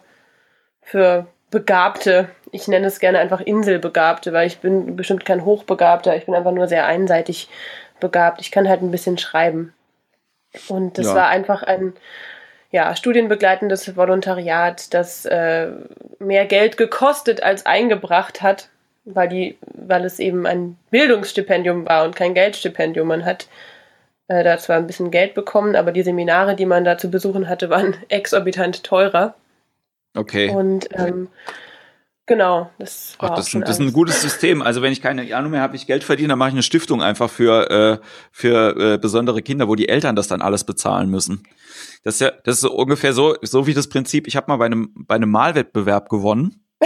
für 0.82 1.28
Begabte. 1.52 2.30
Ich 2.58 2.68
nenne 2.68 2.88
es 2.88 3.00
gerne 3.00 3.20
einfach 3.20 3.40
Inselbegabte, 3.40 4.34
weil 4.34 4.48
ich 4.48 4.58
bin 4.58 4.96
bestimmt 4.96 5.26
kein 5.26 5.46
Hochbegabter. 5.46 6.16
Ich 6.18 6.26
bin 6.26 6.34
einfach 6.34 6.52
nur 6.52 6.68
sehr 6.68 6.88
einseitig 6.88 7.50
begabt. 8.00 8.42
Ich 8.42 8.50
kann 8.50 8.68
halt 8.68 8.82
ein 8.82 8.90
bisschen 8.90 9.20
schreiben. 9.20 9.74
Und 10.68 10.98
das 10.98 11.06
ja. 11.06 11.16
war 11.16 11.28
einfach 11.28 11.62
ein 11.62 11.94
ja, 12.72 12.96
studienbegleitendes 12.96 13.96
Volontariat, 13.96 14.92
das 14.96 15.26
äh, 15.26 15.68
mehr 16.18 16.46
Geld 16.48 16.78
gekostet 16.78 17.44
als 17.44 17.68
eingebracht 17.68 18.42
hat, 18.42 18.70
weil, 19.06 19.30
die, 19.30 19.58
weil 19.74 20.04
es 20.04 20.18
eben 20.18 20.48
ein 20.48 20.78
Bildungsstipendium 20.90 21.88
war 21.88 22.06
und 22.06 22.16
kein 22.16 22.34
Geldstipendium. 22.34 23.08
Man 23.08 23.24
hat 23.24 23.48
äh, 24.30 24.44
da 24.44 24.58
zwar 24.58 24.78
ein 24.78 24.88
bisschen 24.88 25.12
Geld 25.12 25.36
bekommen, 25.36 25.76
aber 25.76 25.92
die 25.92 26.02
Seminare, 26.02 26.56
die 26.56 26.66
man 26.66 26.84
da 26.84 26.98
zu 26.98 27.12
besuchen 27.12 27.48
hatte, 27.48 27.70
waren 27.70 27.96
exorbitant 28.10 28.84
teurer. 28.84 29.36
Okay. 30.16 30.50
Und 30.50 30.90
ähm, 30.94 31.30
genau, 32.28 32.70
das 32.78 33.16
Ach, 33.18 33.30
das, 33.36 33.50
das 33.52 33.70
ist 33.72 33.80
ein 33.80 33.94
gutes 33.94 34.22
System. 34.22 34.62
Also 34.62 34.82
wenn 34.82 34.92
ich 34.92 35.02
keine 35.02 35.36
Ahnung 35.36 35.52
mehr 35.52 35.62
habe, 35.62 35.76
ich 35.76 35.88
Geld 35.88 36.04
verdiene, 36.04 36.30
dann 36.30 36.40
mache 36.40 36.50
ich 36.50 36.56
eine 36.56 36.64
Stiftung 36.64 37.02
einfach 37.02 37.30
für, 37.30 37.72
äh, 37.72 38.06
für 38.32 38.94
äh, 38.94 38.98
besondere 39.00 39.42
Kinder, 39.42 39.68
wo 39.68 39.76
die 39.76 39.90
Eltern 39.90 40.16
das 40.16 40.28
dann 40.28 40.42
alles 40.42 40.64
bezahlen 40.64 41.10
müssen. 41.10 41.44
Das 42.04 42.16
ist 42.16 42.22
ja, 42.22 42.32
das 42.44 42.56
ist 42.56 42.62
so 42.62 42.72
ungefähr 42.72 43.14
so, 43.14 43.36
so 43.42 43.66
wie 43.66 43.74
das 43.74 43.90
Prinzip. 43.90 44.28
Ich 44.28 44.36
habe 44.36 44.52
mal 44.52 44.58
bei 44.58 44.66
einem, 44.68 44.94
bei 44.96 45.16
einem 45.16 45.32
Malwettbewerb 45.32 46.10
gewonnen. 46.10 46.64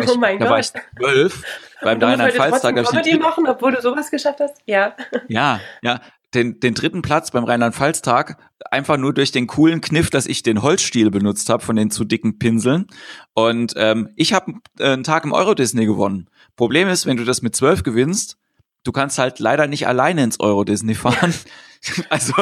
Ich, 0.00 0.08
oh 0.08 0.14
mein 0.14 0.38
da 0.38 0.44
Gott. 0.44 0.52
war 0.52 0.60
ich 0.60 0.70
zwölf 0.96 1.42
beim 1.82 2.00
Rheinland-Pfalz-Tag. 2.00 2.86
Comedy 2.86 3.18
machen, 3.18 3.48
obwohl 3.48 3.72
du 3.72 3.82
sowas 3.82 4.12
geschafft 4.12 4.38
hast? 4.38 4.56
Ja. 4.64 4.94
Ja, 5.26 5.60
ja 5.82 6.00
den, 6.34 6.60
den 6.60 6.74
dritten 6.74 7.02
Platz 7.02 7.30
beim 7.30 7.44
Rheinland-Pfalz-Tag 7.44 8.38
einfach 8.70 8.96
nur 8.96 9.12
durch 9.12 9.32
den 9.32 9.46
coolen 9.46 9.80
Kniff, 9.80 10.10
dass 10.10 10.26
ich 10.26 10.42
den 10.42 10.62
Holzstiel 10.62 11.10
benutzt 11.10 11.48
habe 11.50 11.62
von 11.62 11.76
den 11.76 11.90
zu 11.90 12.04
dicken 12.04 12.38
Pinseln. 12.38 12.86
Und 13.34 13.74
ähm, 13.76 14.10
ich 14.16 14.32
habe 14.32 14.54
äh, 14.78 14.92
einen 14.92 15.04
Tag 15.04 15.24
im 15.24 15.32
Euro-Disney 15.32 15.86
gewonnen. 15.86 16.28
Problem 16.56 16.88
ist, 16.88 17.06
wenn 17.06 17.16
du 17.16 17.24
das 17.24 17.42
mit 17.42 17.54
zwölf 17.54 17.82
gewinnst, 17.82 18.38
du 18.84 18.92
kannst 18.92 19.18
halt 19.18 19.38
leider 19.38 19.66
nicht 19.66 19.86
alleine 19.86 20.24
ins 20.24 20.40
Euro-Disney 20.40 20.94
fahren. 20.94 21.34
also 22.08 22.32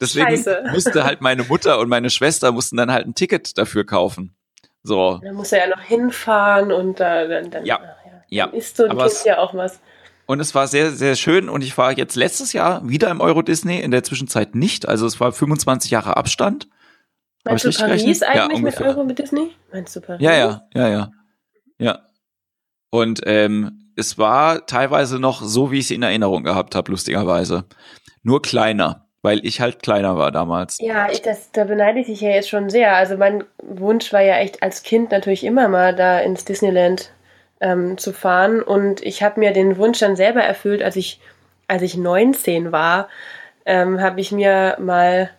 deswegen 0.00 0.28
Scheiße. 0.28 0.64
musste 0.72 1.04
halt 1.04 1.20
meine 1.20 1.44
Mutter 1.44 1.78
und 1.78 1.88
meine 1.88 2.10
Schwester 2.10 2.52
mussten 2.52 2.76
dann 2.76 2.92
halt 2.92 3.06
ein 3.06 3.14
Ticket 3.14 3.56
dafür 3.56 3.84
kaufen. 3.84 4.34
So. 4.82 5.20
Dann 5.22 5.34
muss 5.34 5.52
er 5.52 5.68
ja 5.68 5.76
noch 5.76 5.82
hinfahren 5.82 6.72
und 6.72 7.00
äh, 7.00 7.28
dann, 7.28 7.50
dann, 7.50 7.64
ja. 7.64 7.80
Ja. 7.80 8.22
ja. 8.28 8.46
Dann 8.46 8.54
isst 8.54 8.76
so 8.76 8.84
ein 8.84 8.90
Aber 8.90 9.06
Kind 9.08 9.24
ja 9.24 9.38
auch 9.38 9.54
was. 9.54 9.80
Und 10.28 10.40
es 10.40 10.54
war 10.54 10.68
sehr, 10.68 10.90
sehr 10.90 11.16
schön. 11.16 11.48
Und 11.48 11.64
ich 11.64 11.78
war 11.78 11.96
jetzt 11.96 12.14
letztes 12.14 12.52
Jahr 12.52 12.86
wieder 12.86 13.10
im 13.10 13.22
Euro 13.22 13.40
Disney, 13.40 13.80
in 13.80 13.90
der 13.90 14.02
Zwischenzeit 14.04 14.54
nicht. 14.54 14.86
Also 14.86 15.06
es 15.06 15.18
war 15.20 15.32
25 15.32 15.90
Jahre 15.90 16.18
Abstand. 16.18 16.68
Meinst 17.44 17.64
du 17.64 17.70
Paris 17.70 18.20
gerechnet? 18.20 18.22
eigentlich 18.24 18.58
ja, 18.58 18.62
mit 18.62 18.80
Euro 18.82 19.04
mit 19.04 19.18
Disney? 19.18 19.52
Meinst 19.72 19.96
du 19.96 20.02
Paris? 20.02 20.20
Ja, 20.20 20.34
ja, 20.34 20.68
ja, 20.74 20.88
ja. 20.88 21.12
Ja. 21.78 22.00
Und 22.90 23.22
ähm, 23.24 23.90
es 23.96 24.18
war 24.18 24.66
teilweise 24.66 25.18
noch 25.18 25.40
so, 25.40 25.70
wie 25.70 25.78
ich 25.78 25.86
es 25.86 25.90
in 25.92 26.02
Erinnerung 26.02 26.44
gehabt 26.44 26.74
habe, 26.74 26.90
lustigerweise. 26.90 27.64
Nur 28.22 28.42
kleiner, 28.42 29.06
weil 29.22 29.40
ich 29.46 29.62
halt 29.62 29.82
kleiner 29.82 30.18
war 30.18 30.30
damals. 30.30 30.76
Ja, 30.78 31.10
ich, 31.10 31.22
das, 31.22 31.52
da 31.52 31.64
beneide 31.64 32.00
ich 32.00 32.06
dich 32.06 32.20
ja 32.20 32.28
jetzt 32.28 32.50
schon 32.50 32.68
sehr. 32.68 32.94
Also 32.96 33.16
mein 33.16 33.44
Wunsch 33.62 34.12
war 34.12 34.20
ja 34.20 34.36
echt 34.36 34.62
als 34.62 34.82
Kind 34.82 35.10
natürlich 35.10 35.42
immer 35.42 35.68
mal 35.68 35.96
da 35.96 36.18
ins 36.18 36.44
Disneyland 36.44 37.14
ähm, 37.60 37.98
zu 37.98 38.12
fahren. 38.12 38.62
Und 38.62 39.02
ich 39.02 39.22
habe 39.22 39.40
mir 39.40 39.52
den 39.52 39.76
Wunsch 39.76 39.98
dann 39.98 40.16
selber 40.16 40.42
erfüllt, 40.42 40.82
als 40.82 40.96
ich, 40.96 41.20
als 41.66 41.82
ich 41.82 41.96
19 41.96 42.72
war, 42.72 43.08
ähm, 43.66 44.00
habe 44.00 44.20
ich 44.20 44.32
mir 44.32 44.76
mal 44.78 45.30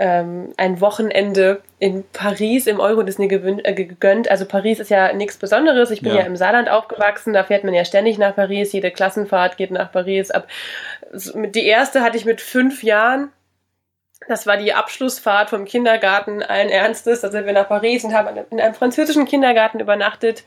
ähm, 0.00 0.54
ein 0.56 0.80
Wochenende 0.80 1.60
in 1.78 2.04
Paris 2.12 2.66
im 2.66 2.80
Euro 2.80 3.02
Disney 3.02 3.26
äh, 3.26 3.74
gegönnt. 3.74 4.30
Also 4.30 4.46
Paris 4.46 4.80
ist 4.80 4.88
ja 4.88 5.12
nichts 5.12 5.36
Besonderes. 5.36 5.90
Ich 5.90 6.00
bin 6.00 6.14
ja. 6.14 6.20
ja. 6.20 6.26
im 6.26 6.36
Saarland 6.36 6.70
aufgewachsen, 6.70 7.34
da 7.34 7.44
fährt 7.44 7.64
man 7.64 7.74
ja 7.74 7.84
ständig 7.84 8.16
nach 8.16 8.34
Paris. 8.34 8.72
Jede 8.72 8.90
Klassenfahrt 8.90 9.58
geht 9.58 9.70
nach 9.70 9.92
Paris. 9.92 10.30
Ab 10.30 10.48
die 11.12 11.66
erste 11.66 12.00
hatte 12.00 12.16
ich 12.16 12.24
mit 12.24 12.40
fünf 12.40 12.82
Jahren. 12.82 13.30
Das 14.26 14.46
war 14.46 14.56
die 14.56 14.72
Abschlussfahrt 14.72 15.50
vom 15.50 15.66
Kindergarten 15.66 16.42
allen 16.42 16.70
Ernstes. 16.70 17.20
Da 17.20 17.30
sind 17.30 17.44
wir 17.44 17.52
nach 17.52 17.68
Paris 17.68 18.02
und 18.02 18.14
haben 18.14 18.38
in 18.50 18.60
einem 18.60 18.74
französischen 18.74 19.26
Kindergarten 19.26 19.80
übernachtet. 19.80 20.44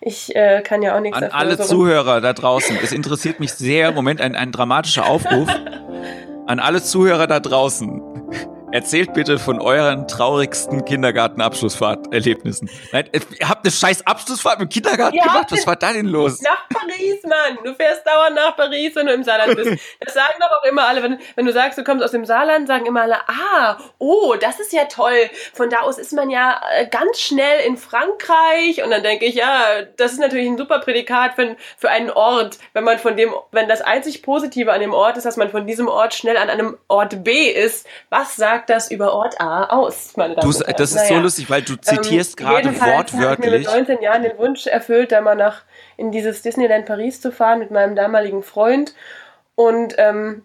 Ich 0.00 0.34
äh, 0.36 0.62
kann 0.62 0.82
ja 0.82 0.96
auch 0.96 1.00
nichts 1.00 1.16
An 1.16 1.24
dafür. 1.24 1.38
alle 1.38 1.56
so 1.56 1.64
Zuhörer 1.64 2.20
da 2.20 2.32
draußen, 2.32 2.78
es 2.82 2.92
interessiert 2.92 3.40
mich 3.40 3.52
sehr, 3.52 3.92
Moment, 3.92 4.20
ein, 4.20 4.34
ein 4.34 4.52
dramatischer 4.52 5.06
Aufruf. 5.06 5.48
An 6.46 6.60
alle 6.60 6.82
Zuhörer 6.82 7.26
da 7.26 7.40
draußen. 7.40 8.02
Erzählt 8.72 9.14
bitte 9.14 9.38
von 9.38 9.60
euren 9.60 10.08
traurigsten 10.08 10.84
Kindergartenabschlussfahrterlebnissen. 10.84 12.68
Nein, 12.92 13.08
ihr 13.12 13.48
habt 13.48 13.64
eine 13.64 13.72
scheiß 13.72 14.06
Abschlussfahrt 14.06 14.60
im 14.60 14.68
Kindergarten 14.68 15.16
ja, 15.16 15.22
gemacht. 15.22 15.52
Was 15.52 15.66
war 15.66 15.76
da 15.76 15.92
denn 15.92 16.06
los? 16.06 16.42
Nach 16.42 16.68
Paris, 16.68 17.22
Mann. 17.22 17.58
Du 17.64 17.74
fährst 17.74 18.04
dauernd 18.06 18.34
nach 18.34 18.56
Paris, 18.56 18.94
wenn 18.96 19.06
du 19.06 19.12
im 19.12 19.22
Saarland 19.22 19.56
bist. 19.56 19.82
Das 20.00 20.14
sagen 20.14 20.34
doch 20.40 20.50
auch 20.50 20.64
immer 20.64 20.86
alle, 20.86 21.02
wenn, 21.02 21.18
wenn 21.36 21.46
du 21.46 21.52
sagst, 21.52 21.78
du 21.78 21.84
kommst 21.84 22.04
aus 22.04 22.10
dem 22.10 22.24
Saarland, 22.24 22.66
sagen 22.66 22.86
immer 22.86 23.02
alle, 23.02 23.16
ah, 23.28 23.78
oh, 23.98 24.34
das 24.40 24.58
ist 24.58 24.72
ja 24.72 24.84
toll. 24.86 25.30
Von 25.52 25.70
da 25.70 25.80
aus 25.80 25.98
ist 25.98 26.12
man 26.12 26.28
ja 26.28 26.60
äh, 26.74 26.86
ganz 26.88 27.20
schnell 27.20 27.66
in 27.66 27.76
Frankreich. 27.76 28.82
Und 28.82 28.90
dann 28.90 29.02
denke 29.02 29.26
ich, 29.26 29.36
ja, 29.36 29.82
das 29.96 30.12
ist 30.12 30.18
natürlich 30.20 30.48
ein 30.48 30.58
super 30.58 30.80
Prädikat 30.80 31.34
für, 31.34 31.56
für 31.76 31.88
einen 31.88 32.10
Ort, 32.10 32.58
wenn 32.72 32.84
man 32.84 32.98
von 32.98 33.16
dem, 33.16 33.32
wenn 33.52 33.68
das 33.68 33.80
einzig 33.80 34.22
Positive 34.22 34.72
an 34.72 34.80
dem 34.80 34.92
Ort 34.92 35.16
ist, 35.16 35.24
dass 35.24 35.36
man 35.36 35.50
von 35.50 35.66
diesem 35.66 35.86
Ort 35.86 36.14
schnell 36.14 36.36
an 36.36 36.50
einem 36.50 36.76
Ort 36.88 37.22
B 37.22 37.48
ist. 37.50 37.86
Was 38.10 38.34
sagt 38.36 38.55
sagt 38.56 38.70
das 38.70 38.90
über 38.90 39.12
Ort 39.12 39.40
A 39.40 39.64
aus, 39.64 40.16
meine 40.16 40.34
Damen 40.34 40.50
du, 40.50 40.56
und 40.56 40.66
Herren. 40.66 40.76
Das 40.78 40.90
ist 40.90 40.96
naja. 40.96 41.08
so 41.08 41.20
lustig, 41.20 41.50
weil 41.50 41.62
du 41.62 41.74
ähm, 41.74 41.82
zitierst 41.82 42.40
ähm, 42.40 42.46
gerade 42.46 42.80
wortwörtlich. 42.80 43.20
Ich 43.20 43.68
habe 43.68 43.80
mir 43.82 43.84
mit 43.84 43.88
19 43.88 44.02
Jahren 44.02 44.22
den 44.22 44.38
Wunsch 44.38 44.66
erfüllt, 44.66 45.12
da 45.12 45.20
mal 45.20 45.34
nach 45.34 45.62
in 45.96 46.10
dieses 46.10 46.42
Disneyland 46.42 46.86
Paris 46.86 47.20
zu 47.20 47.32
fahren 47.32 47.58
mit 47.58 47.70
meinem 47.70 47.94
damaligen 47.96 48.42
Freund. 48.42 48.94
Und 49.54 49.94
ähm, 49.98 50.42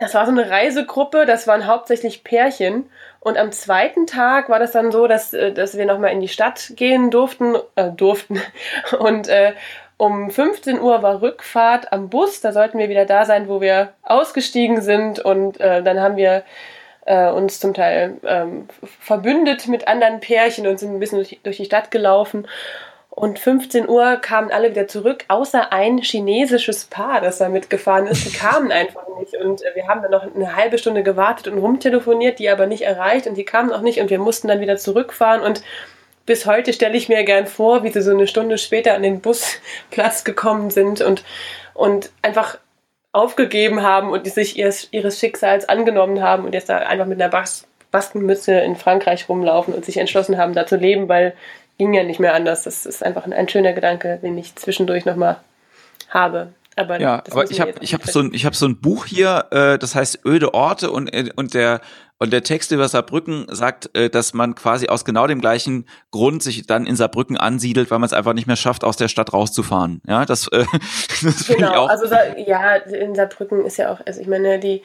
das 0.00 0.14
war 0.14 0.26
so 0.26 0.32
eine 0.32 0.50
Reisegruppe, 0.50 1.26
das 1.26 1.46
waren 1.46 1.66
hauptsächlich 1.66 2.24
Pärchen. 2.24 2.90
Und 3.20 3.38
am 3.38 3.52
zweiten 3.52 4.06
Tag 4.06 4.48
war 4.48 4.58
das 4.58 4.72
dann 4.72 4.90
so, 4.90 5.06
dass, 5.06 5.32
äh, 5.32 5.52
dass 5.52 5.76
wir 5.76 5.86
nochmal 5.86 6.10
in 6.10 6.20
die 6.20 6.28
Stadt 6.28 6.72
gehen 6.74 7.10
durften, 7.10 7.54
äh, 7.76 7.90
durften. 7.90 8.40
Und 8.98 9.28
äh, 9.28 9.52
um 9.96 10.28
15 10.28 10.80
Uhr 10.80 11.02
war 11.02 11.22
Rückfahrt 11.22 11.92
am 11.92 12.10
Bus. 12.10 12.40
Da 12.40 12.50
sollten 12.50 12.78
wir 12.78 12.88
wieder 12.88 13.06
da 13.06 13.24
sein, 13.24 13.48
wo 13.48 13.60
wir 13.60 13.92
ausgestiegen 14.02 14.82
sind. 14.82 15.20
Und 15.20 15.60
äh, 15.60 15.84
dann 15.84 16.00
haben 16.00 16.16
wir 16.16 16.42
äh, 17.06 17.28
uns 17.30 17.60
zum 17.60 17.74
Teil 17.74 18.16
ähm, 18.24 18.68
verbündet 19.00 19.68
mit 19.68 19.88
anderen 19.88 20.20
Pärchen 20.20 20.66
und 20.66 20.78
sind 20.78 20.94
ein 20.94 21.00
bisschen 21.00 21.18
durch, 21.18 21.38
durch 21.42 21.56
die 21.58 21.64
Stadt 21.64 21.90
gelaufen. 21.90 22.46
Und 23.10 23.38
15 23.38 23.88
Uhr 23.88 24.16
kamen 24.16 24.50
alle 24.50 24.70
wieder 24.70 24.88
zurück, 24.88 25.24
außer 25.28 25.72
ein 25.72 25.98
chinesisches 25.98 26.86
Paar, 26.86 27.20
das 27.20 27.38
da 27.38 27.48
mitgefahren 27.48 28.08
ist. 28.08 28.26
Die 28.26 28.32
kamen 28.36 28.72
einfach 28.72 29.06
nicht. 29.20 29.36
Und 29.36 29.62
äh, 29.62 29.74
wir 29.74 29.86
haben 29.86 30.02
dann 30.02 30.10
noch 30.10 30.34
eine 30.34 30.56
halbe 30.56 30.78
Stunde 30.78 31.04
gewartet 31.04 31.46
und 31.46 31.58
rumtelefoniert, 31.58 32.40
die 32.40 32.48
aber 32.48 32.66
nicht 32.66 32.82
erreicht. 32.82 33.28
Und 33.28 33.36
die 33.36 33.44
kamen 33.44 33.72
auch 33.72 33.82
nicht. 33.82 34.00
Und 34.00 34.10
wir 34.10 34.18
mussten 34.18 34.48
dann 34.48 34.60
wieder 34.60 34.78
zurückfahren. 34.78 35.42
Und 35.42 35.62
bis 36.26 36.46
heute 36.46 36.72
stelle 36.72 36.96
ich 36.96 37.08
mir 37.08 37.22
gern 37.22 37.46
vor, 37.46 37.84
wie 37.84 37.90
sie 37.90 38.02
so 38.02 38.10
eine 38.10 38.26
Stunde 38.26 38.58
später 38.58 38.94
an 38.94 39.02
den 39.02 39.20
Busplatz 39.20 40.24
gekommen 40.24 40.70
sind 40.70 41.00
und, 41.00 41.22
und 41.74 42.10
einfach 42.22 42.58
aufgegeben 43.14 43.82
haben 43.82 44.10
und 44.10 44.26
die 44.26 44.30
sich 44.30 44.58
ihres, 44.58 44.88
ihres 44.90 45.18
Schicksals 45.18 45.68
angenommen 45.68 46.20
haben 46.20 46.44
und 46.44 46.52
jetzt 46.52 46.68
da 46.68 46.78
einfach 46.78 47.06
mit 47.06 47.20
einer 47.20 47.30
Bas 47.30 47.66
Baskenmütze 47.90 48.58
in 48.58 48.74
Frankreich 48.74 49.28
rumlaufen 49.28 49.72
und 49.72 49.84
sich 49.84 49.98
entschlossen 49.98 50.36
haben, 50.36 50.52
da 50.52 50.66
zu 50.66 50.74
leben, 50.74 51.08
weil 51.08 51.32
ging 51.78 51.94
ja 51.94 52.02
nicht 52.02 52.18
mehr 52.18 52.34
anders. 52.34 52.64
Das 52.64 52.86
ist 52.86 53.04
einfach 53.04 53.24
ein, 53.24 53.32
ein 53.32 53.48
schöner 53.48 53.72
Gedanke, 53.72 54.18
den 54.20 54.36
ich 54.36 54.56
zwischendurch 54.56 55.04
nochmal 55.04 55.36
habe. 56.08 56.48
Aber 56.76 57.00
ja, 57.00 57.22
aber 57.30 57.50
ich 57.50 57.60
habe 57.60 57.74
ich 57.80 57.94
habe 57.94 58.06
so 58.06 58.20
ein 58.20 58.34
ich 58.34 58.44
habe 58.44 58.56
so 58.56 58.66
ein 58.66 58.80
Buch 58.80 59.06
hier, 59.06 59.46
äh, 59.50 59.78
das 59.78 59.94
heißt 59.94 60.20
öde 60.24 60.54
Orte 60.54 60.90
und 60.90 61.12
äh, 61.14 61.30
und 61.36 61.54
der 61.54 61.80
und 62.18 62.32
der 62.32 62.42
Text 62.42 62.70
über 62.72 62.88
Saarbrücken 62.88 63.46
sagt, 63.48 63.90
äh, 63.96 64.08
dass 64.08 64.34
man 64.34 64.54
quasi 64.54 64.88
aus 64.88 65.04
genau 65.04 65.26
dem 65.26 65.40
gleichen 65.40 65.86
Grund 66.10 66.42
sich 66.42 66.66
dann 66.66 66.86
in 66.86 66.96
Saarbrücken 66.96 67.36
ansiedelt, 67.36 67.90
weil 67.90 67.98
man 67.98 68.06
es 68.06 68.12
einfach 68.12 68.32
nicht 68.32 68.46
mehr 68.46 68.56
schafft, 68.56 68.84
aus 68.84 68.96
der 68.96 69.08
Stadt 69.08 69.32
rauszufahren. 69.32 70.00
Ja, 70.06 70.24
das, 70.24 70.48
äh, 70.48 70.64
das 71.22 71.46
genau. 71.46 71.70
Ich 71.70 71.76
auch. 71.76 71.88
Also 71.88 72.06
ja, 72.46 72.76
in 72.76 73.14
Saarbrücken 73.14 73.64
ist 73.64 73.76
ja 73.76 73.92
auch, 73.92 74.00
also 74.06 74.20
ich 74.20 74.26
meine, 74.26 74.58
die 74.58 74.82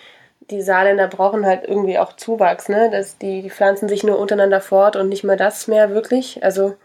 die 0.50 0.62
Saarländer 0.62 1.08
brauchen 1.08 1.46
halt 1.46 1.68
irgendwie 1.68 2.00
auch 2.00 2.14
Zuwachs, 2.14 2.70
ne? 2.70 2.90
Das, 2.92 3.18
die, 3.18 3.42
die 3.42 3.50
pflanzen 3.50 3.88
sich 3.88 4.04
nur 4.04 4.18
untereinander 4.18 4.62
fort 4.62 4.96
und 4.96 5.10
nicht 5.10 5.24
mal 5.24 5.38
das 5.38 5.68
mehr 5.68 5.92
wirklich. 5.92 6.44
Also 6.44 6.76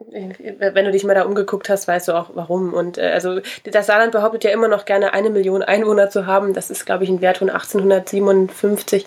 wenn 0.00 0.84
du 0.84 0.92
dich 0.92 1.04
mal 1.04 1.14
da 1.14 1.24
umgeguckt 1.24 1.68
hast, 1.68 1.88
weißt 1.88 2.08
du 2.08 2.12
auch 2.12 2.30
warum. 2.34 2.72
Und 2.72 2.98
äh, 2.98 3.10
also 3.10 3.40
das 3.64 3.86
Saarland 3.86 4.12
behauptet 4.12 4.44
ja 4.44 4.50
immer 4.50 4.68
noch 4.68 4.84
gerne 4.84 5.12
eine 5.12 5.30
Million 5.30 5.62
Einwohner 5.62 6.08
zu 6.08 6.26
haben. 6.26 6.54
Das 6.54 6.70
ist, 6.70 6.86
glaube 6.86 7.04
ich, 7.04 7.10
ein 7.10 7.20
Wert 7.20 7.38
von 7.38 7.50
1857. 7.50 9.06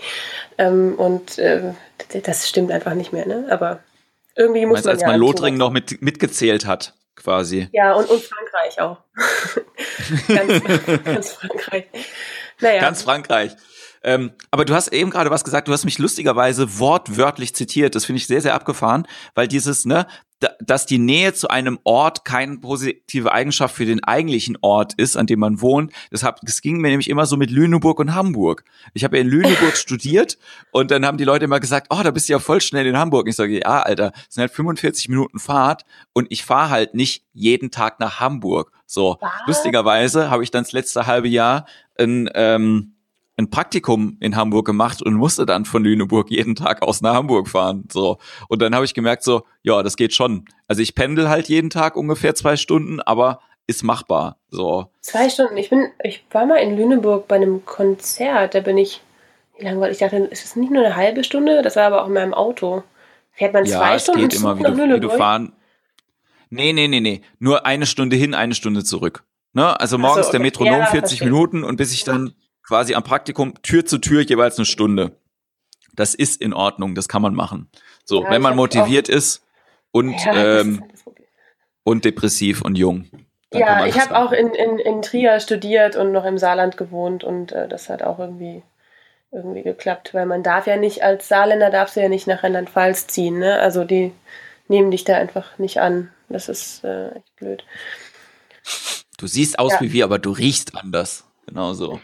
Ähm, 0.58 0.96
und 0.98 1.38
äh, 1.38 1.74
das 2.24 2.50
stimmt 2.50 2.72
einfach 2.72 2.94
nicht 2.94 3.14
mehr. 3.14 3.26
Ne? 3.26 3.48
Aber 3.50 3.80
irgendwie 4.36 4.66
muss 4.66 4.84
Meinst, 4.84 4.86
man 4.86 4.94
als 4.94 5.02
ja 5.02 5.08
man 5.08 5.20
Lothringen 5.20 5.58
noch 5.58 5.72
mit, 5.72 6.02
mitgezählt 6.02 6.66
hat, 6.66 6.94
quasi. 7.16 7.70
Ja, 7.72 7.94
und, 7.94 8.10
und 8.10 8.22
Frankreich 8.22 8.82
auch. 8.82 8.98
ganz, 10.28 11.04
ganz 11.06 11.32
Frankreich. 11.34 11.86
Naja. 12.60 12.82
Ganz 12.82 13.02
Frankreich. 13.04 13.56
Ähm, 14.04 14.32
aber 14.50 14.66
du 14.66 14.74
hast 14.74 14.90
eben 14.90 15.12
gerade 15.12 15.30
was 15.30 15.44
gesagt, 15.44 15.68
du 15.68 15.72
hast 15.72 15.86
mich 15.86 16.00
lustigerweise 16.00 16.80
wortwörtlich 16.80 17.56
zitiert. 17.56 17.96
Das 17.96 18.06
finde 18.06 18.18
ich 18.18 18.28
sehr, 18.28 18.42
sehr 18.42 18.56
abgefahren, 18.56 19.08
weil 19.36 19.48
dieses, 19.48 19.86
ne, 19.86 20.08
dass 20.66 20.86
die 20.86 20.98
Nähe 20.98 21.34
zu 21.34 21.50
einem 21.50 21.80
Ort 21.84 22.26
keine 22.26 22.58
positive 22.58 23.32
Eigenschaft 23.32 23.76
für 23.76 23.86
den 23.86 24.04
eigentlichen 24.04 24.58
Ort 24.62 24.94
ist, 24.94 25.18
an 25.18 25.28
dem 25.28 25.40
man 25.40 25.62
wohnt. 25.62 25.92
Das, 26.12 26.24
hab, 26.24 26.42
das 26.42 26.62
ging 26.62 26.78
mir 26.78 26.90
nämlich 26.90 27.10
immer 27.10 27.26
so 27.26 27.38
mit 27.38 27.52
Lüneburg 27.52 28.00
und 28.00 28.14
Hamburg. 28.16 28.64
Ich 28.94 29.04
habe 29.04 29.18
ja 29.18 29.22
in 29.22 29.30
Lüneburg 29.30 29.76
studiert 29.78 30.38
und 30.72 30.92
dann 30.92 31.06
haben 31.06 31.18
die 31.18 31.24
Leute 31.24 31.46
immer 31.46 31.60
gesagt, 31.60 31.88
oh, 31.90 32.02
da 32.04 32.12
bist 32.12 32.30
du 32.30 32.34
ja 32.34 32.40
voll 32.40 32.62
schnell 32.62 32.86
in 32.86 32.98
Hamburg. 32.98 33.28
ich 33.28 33.36
sage, 33.36 33.60
ja, 33.60 33.82
Alter, 33.82 34.12
es 34.28 34.36
sind 34.36 34.42
halt 34.42 34.52
45 34.52 35.10
Minuten 35.10 35.40
Fahrt 35.40 35.84
und 36.14 36.28
ich 36.30 36.44
fahre 36.44 36.70
halt 36.70 36.94
nicht 36.94 37.24
jeden 37.34 37.72
Tag 37.72 38.00
nach 38.00 38.20
Hamburg. 38.20 38.72
So, 38.86 39.18
Was? 39.22 39.32
lustigerweise 39.48 40.30
habe 40.30 40.44
ich 40.44 40.52
dann 40.52 40.64
das 40.64 40.74
letzte 40.74 41.08
halbe 41.08 41.28
Jahr 41.28 41.66
ein 41.98 42.30
ähm, 42.34 42.96
ein 43.38 43.50
Praktikum 43.50 44.18
in 44.20 44.36
Hamburg 44.36 44.66
gemacht 44.66 45.02
und 45.02 45.14
musste 45.14 45.46
dann 45.46 45.66
von 45.66 45.84
Lüneburg 45.84 46.30
jeden 46.30 46.56
Tag 46.56 46.82
aus 46.82 47.02
nach 47.02 47.14
Hamburg 47.14 47.48
fahren. 47.48 47.88
So. 47.92 48.18
Und 48.50 48.62
dann 48.62 48.76
habe 48.76 48.86
ich 48.86 48.94
gemerkt, 48.94 49.24
so, 49.24 49.44
ja, 49.64 49.82
das 49.84 49.96
geht 49.96 50.14
schon. 50.14 50.46
Also 50.68 50.82
ich 50.82 50.96
pendel 50.96 51.30
halt 51.30 51.48
jeden 51.48 51.70
Tag 51.70 51.96
ungefähr 51.96 52.36
zwei 52.36 52.56
Stunden, 52.58 53.00
aber 53.00 53.40
ist 53.68 53.84
machbar. 53.84 54.38
So. 54.50 54.88
Zwei 55.02 55.30
Stunden. 55.30 55.58
Ich 55.58 55.70
bin, 55.70 55.88
ich 56.04 56.24
war 56.32 56.46
mal 56.46 56.58
in 56.58 56.76
Lüneburg 56.76 57.28
bei 57.28 57.38
einem 57.38 57.66
Konzert, 57.66 58.54
da 58.54 58.60
bin 58.60 58.78
ich, 58.78 59.02
wie 59.58 59.66
lange 59.66 59.80
war 59.80 59.90
ich? 59.90 60.00
dachte, 60.00 60.18
ist 60.18 60.44
es 60.44 60.56
nicht 60.56 60.72
nur 60.72 60.86
eine 60.86 60.96
halbe 60.96 61.24
Stunde? 61.24 61.62
Das 61.62 61.76
war 61.76 61.84
aber 61.84 62.04
auch 62.04 62.08
in 62.08 62.14
meinem 62.14 62.34
Auto. 62.34 62.84
Fährt 63.32 63.54
man 63.54 63.66
zwei 63.66 63.72
ja, 63.72 63.96
es 63.96 64.04
Stunden 64.04 64.22
geht 64.22 64.36
immer, 64.36 64.58
wie 64.58 64.64
du, 64.64 64.96
wie 64.96 65.00
du 65.00 65.10
fahren. 65.10 65.54
Nee, 66.50 66.74
nee, 66.74 66.90
nee, 66.90 67.00
nee. 67.00 67.22
Nur 67.40 67.66
eine 67.66 67.86
Stunde 67.86 68.18
hin, 68.18 68.34
eine 68.34 68.56
Stunde 68.56 68.84
zurück. 68.84 69.24
Ne? 69.54 69.80
Also 69.80 69.98
morgens 69.98 70.26
so, 70.26 70.30
okay. 70.30 70.38
der 70.38 70.40
Metronom 70.42 70.80
ja, 70.80 70.86
40 70.86 71.20
verstehe. 71.20 71.32
Minuten 71.32 71.64
und 71.64 71.78
bis 71.78 71.94
ich 71.94 72.04
dann 72.04 72.34
quasi 72.72 72.96
am 72.96 73.04
Praktikum 73.04 73.62
Tür 73.64 73.86
zu 73.86 73.98
Tür 73.98 74.22
jeweils 74.22 74.58
eine 74.58 74.66
Stunde. 74.66 75.12
Das 75.94 76.16
ist 76.16 76.42
in 76.42 76.54
Ordnung, 76.54 76.96
das 76.96 77.10
kann 77.10 77.22
man 77.22 77.36
machen. 77.36 77.70
So, 78.06 78.24
ja, 78.24 78.30
wenn 78.30 78.42
man 78.42 78.56
motiviert 78.56 79.10
ist 79.10 79.44
und 79.92 80.14
ja, 80.24 80.62
ähm, 80.62 80.82
und 81.84 82.06
depressiv 82.06 82.62
und 82.62 82.78
jung. 82.78 83.08
Ja, 83.54 83.86
ich 83.86 84.00
habe 84.00 84.18
auch 84.18 84.32
in, 84.32 84.52
in, 84.52 84.80
in 84.80 85.02
Trier 85.02 85.42
studiert 85.42 85.98
und 85.98 86.14
noch 86.14 86.24
im 86.24 86.38
Saarland 86.38 86.78
gewohnt 86.78 87.26
und 87.26 87.52
äh, 87.52 87.68
das 87.68 87.90
hat 87.90 88.04
auch 88.04 88.20
irgendwie 88.20 88.64
irgendwie 89.34 89.64
geklappt, 89.64 90.14
weil 90.14 90.26
man 90.26 90.42
darf 90.42 90.66
ja 90.66 90.78
nicht 90.78 91.04
als 91.04 91.28
Saarländer 91.28 91.72
darfst 91.72 91.98
du 91.98 92.02
ja 92.02 92.08
nicht 92.08 92.26
nach 92.26 92.42
Rheinland-Pfalz 92.42 93.08
ziehen, 93.08 93.38
ne? 93.38 93.60
Also 93.60 93.84
die 93.84 94.14
nehmen 94.70 94.92
dich 94.92 95.04
da 95.04 95.18
einfach 95.18 95.58
nicht 95.58 95.82
an. 95.82 96.10
Das 96.30 96.48
ist 96.48 96.86
äh, 96.86 97.10
echt 97.10 97.36
blöd. 97.36 97.66
Du 99.18 99.28
siehst 99.28 99.60
aus 99.60 99.74
ja. 99.74 99.82
wie 99.82 99.92
wir, 99.92 100.06
aber 100.06 100.20
du 100.20 100.32
riechst 100.32 100.74
anders. 100.78 101.26
Genau 101.48 101.74
so. 101.74 102.00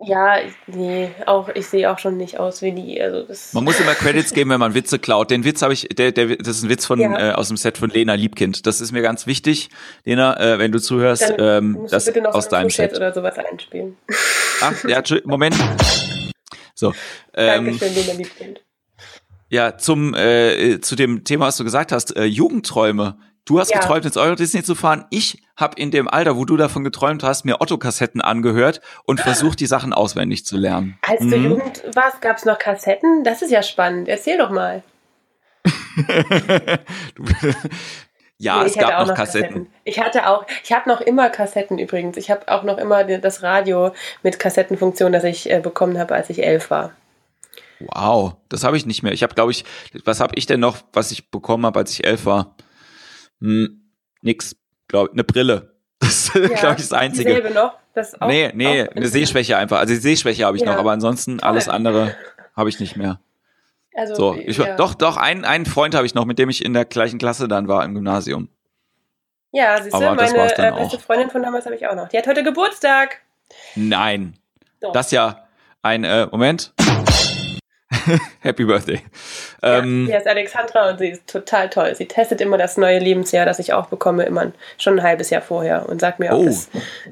Ja, 0.00 0.38
nee, 0.68 1.10
auch 1.26 1.48
ich 1.48 1.66
sehe 1.66 1.90
auch 1.90 1.98
schon 1.98 2.16
nicht 2.16 2.38
aus 2.38 2.62
wie 2.62 2.70
die. 2.70 3.02
Also 3.02 3.24
das 3.24 3.52
man 3.52 3.64
muss 3.64 3.80
immer 3.80 3.94
Credits 3.94 4.32
geben, 4.32 4.50
wenn 4.50 4.60
man 4.60 4.74
Witze 4.74 5.00
klaut. 5.00 5.30
Den 5.32 5.42
Witz 5.42 5.60
habe 5.60 5.72
ich, 5.72 5.88
der, 5.88 6.12
der, 6.12 6.36
das 6.36 6.58
ist 6.58 6.62
ein 6.62 6.68
Witz 6.68 6.86
von 6.86 7.00
ja. 7.00 7.30
äh, 7.30 7.32
aus 7.32 7.48
dem 7.48 7.56
Set 7.56 7.78
von 7.78 7.90
Lena 7.90 8.14
Liebkind. 8.14 8.64
Das 8.66 8.80
ist 8.80 8.92
mir 8.92 9.02
ganz 9.02 9.26
wichtig, 9.26 9.70
Lena, 10.04 10.38
äh, 10.38 10.58
wenn 10.60 10.70
du 10.70 10.80
zuhörst, 10.80 11.30
Dann 11.36 11.64
ähm, 11.64 11.86
das 11.90 12.04
bitte 12.04 12.20
noch 12.20 12.34
aus 12.34 12.48
deinem 12.48 12.70
Set 12.70 12.94
oder 12.94 13.12
sowas 13.12 13.36
einspielen. 13.38 13.96
Ach, 14.60 14.84
ja, 14.84 15.02
Moment. 15.24 15.56
So. 16.74 16.94
Ähm, 17.34 17.64
Dankeschön, 17.64 17.94
Lena 17.94 18.12
Liebkind. 18.12 18.60
Ja, 19.50 19.78
zum 19.78 20.14
äh, 20.14 20.80
zu 20.80 20.94
dem 20.94 21.24
Thema, 21.24 21.46
was 21.46 21.56
du 21.56 21.64
gesagt 21.64 21.90
hast, 21.90 22.16
äh, 22.16 22.24
Jugendträume 22.24 23.18
Du 23.48 23.58
hast 23.58 23.70
Ja. 23.70 23.80
geträumt, 23.80 24.04
ins 24.04 24.16
Euro 24.16 24.34
Disney 24.34 24.62
zu 24.62 24.74
fahren. 24.74 25.06
Ich 25.10 25.42
habe 25.56 25.80
in 25.80 25.90
dem 25.90 26.06
Alter, 26.06 26.36
wo 26.36 26.44
du 26.44 26.56
davon 26.56 26.84
geträumt 26.84 27.22
hast, 27.22 27.44
mir 27.44 27.60
Otto-Kassetten 27.60 28.20
angehört 28.20 28.80
und 29.04 29.20
versucht, 29.20 29.58
die 29.60 29.66
Sachen 29.66 29.92
auswendig 29.92 30.44
zu 30.44 30.56
lernen. 30.56 30.98
Als 31.06 31.20
du 31.20 31.36
Mhm. 31.38 31.44
Jugend 31.50 31.82
warst, 31.94 32.20
gab 32.20 32.36
es 32.36 32.44
noch 32.44 32.58
Kassetten? 32.58 33.24
Das 33.24 33.40
ist 33.42 33.50
ja 33.50 33.62
spannend. 33.62 34.06
Erzähl 34.08 34.36
doch 34.38 34.50
mal. 34.50 34.82
Ja, 38.40 38.60
Nee, 38.62 38.66
es 38.68 38.76
gab 38.76 38.94
auch 39.00 39.06
noch 39.08 39.16
Kassetten. 39.16 39.66
Ich 39.82 39.98
hatte 39.98 40.28
auch, 40.28 40.46
ich 40.62 40.70
habe 40.72 40.88
noch 40.88 41.00
immer 41.00 41.28
Kassetten 41.28 41.76
übrigens. 41.76 42.16
Ich 42.16 42.30
habe 42.30 42.46
auch 42.46 42.62
noch 42.62 42.78
immer 42.78 43.02
das 43.02 43.42
Radio 43.42 43.92
mit 44.22 44.38
Kassettenfunktion, 44.38 45.10
das 45.10 45.24
ich 45.24 45.50
äh, 45.50 45.58
bekommen 45.58 45.98
habe, 45.98 46.14
als 46.14 46.30
ich 46.30 46.44
elf 46.44 46.70
war. 46.70 46.92
Wow, 47.80 48.34
das 48.48 48.62
habe 48.62 48.76
ich 48.76 48.86
nicht 48.86 49.02
mehr. 49.02 49.12
Ich 49.12 49.24
habe, 49.24 49.34
glaube 49.34 49.50
ich, 49.50 49.64
was 50.04 50.20
habe 50.20 50.36
ich 50.36 50.46
denn 50.46 50.60
noch, 50.60 50.76
was 50.92 51.10
ich 51.10 51.32
bekommen 51.32 51.66
habe, 51.66 51.80
als 51.80 51.90
ich 51.90 52.04
elf 52.06 52.26
war? 52.26 52.54
Hm, 53.40 53.82
nix, 54.22 54.56
glaube 54.88 55.12
eine 55.12 55.24
Brille. 55.24 55.74
Das 56.00 56.28
ist, 56.28 56.32
glaube 56.32 56.76
ich, 56.76 56.82
das 56.88 56.92
Einzige. 56.92 57.34
Dieselbe 57.34 57.50
noch? 57.52 57.74
Das 57.92 58.20
auch, 58.20 58.28
nee, 58.28 58.52
nee, 58.54 58.84
auch 58.84 58.94
eine 58.94 59.08
Sehschwäche 59.08 59.56
einfach. 59.56 59.78
Also 59.78 59.94
die 59.94 60.00
Sehschwäche 60.00 60.46
habe 60.46 60.56
ich 60.56 60.62
Ja. 60.62 60.70
noch, 60.72 60.78
aber 60.78 60.92
ansonsten 60.92 61.40
alles 61.40 61.68
andere 61.68 62.14
habe 62.54 62.68
ich 62.68 62.78
nicht 62.78 62.96
mehr. 62.96 63.20
Also, 63.94 64.14
So, 64.14 64.34
ich, 64.36 64.56
ja. 64.56 64.76
doch, 64.76 64.94
doch, 64.94 65.16
einen, 65.16 65.44
einen 65.44 65.66
Freund 65.66 65.96
habe 65.96 66.06
ich 66.06 66.14
noch, 66.14 66.24
mit 66.24 66.38
dem 66.38 66.48
ich 66.50 66.64
in 66.64 66.72
der 66.72 66.84
gleichen 66.84 67.18
Klasse 67.18 67.48
dann 67.48 67.66
war 67.66 67.84
im 67.84 67.94
Gymnasium. 67.94 68.48
Ja, 69.50 69.82
siehst 69.82 69.94
du, 69.94 69.98
meine 70.00 70.20
äh, 70.22 70.72
beste. 70.72 70.98
Freundin 71.00 71.30
von 71.30 71.42
damals 71.42 71.64
habe 71.64 71.74
ich 71.74 71.86
auch 71.88 71.96
noch. 71.96 72.08
Die 72.08 72.18
hat 72.18 72.26
heute 72.28 72.44
Geburtstag. 72.44 73.22
Nein, 73.74 74.34
Doch. 74.80 74.92
das 74.92 75.06
ist 75.06 75.12
ja 75.12 75.48
ein 75.82 76.04
äh, 76.04 76.26
Moment. 76.30 76.74
Happy 78.40 78.64
Birthday. 78.64 79.00
Ähm, 79.62 80.06
ja, 80.08 80.16
sie 80.18 80.24
ist 80.24 80.28
Alexandra 80.28 80.90
und 80.90 80.98
sie 80.98 81.08
ist 81.08 81.26
total 81.26 81.70
toll. 81.70 81.94
Sie 81.94 82.06
testet 82.06 82.40
immer 82.40 82.58
das 82.58 82.76
neue 82.76 82.98
Lebensjahr, 82.98 83.46
das 83.46 83.58
ich 83.58 83.72
auch 83.72 83.86
bekomme, 83.86 84.24
immer 84.24 84.52
schon 84.76 84.98
ein 84.98 85.02
halbes 85.02 85.30
Jahr 85.30 85.42
vorher 85.42 85.88
und 85.88 86.00
sagt 86.00 86.18
mir, 86.18 86.32
ob 86.32 86.40
Oh. 86.40 86.44
das, 86.44 86.68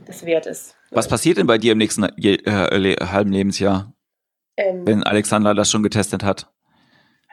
das 0.07 0.27
wert 0.27 0.47
ist. 0.47 0.75
was 0.91 1.09
passiert 1.09 1.39
denn 1.39 1.47
bei 1.47 1.59
dir 1.59 1.73
im 1.73 1.79
nächsten 1.79 2.05
äh, 2.05 2.97
halben 3.07 3.33
Lebensjahr, 3.33 3.93
Ähm, 4.59 4.87
wenn 4.87 5.03
Alexander 5.03 5.55
das 5.55 5.71
schon 5.71 5.83
getestet 5.83 6.23
hat? 6.23 6.49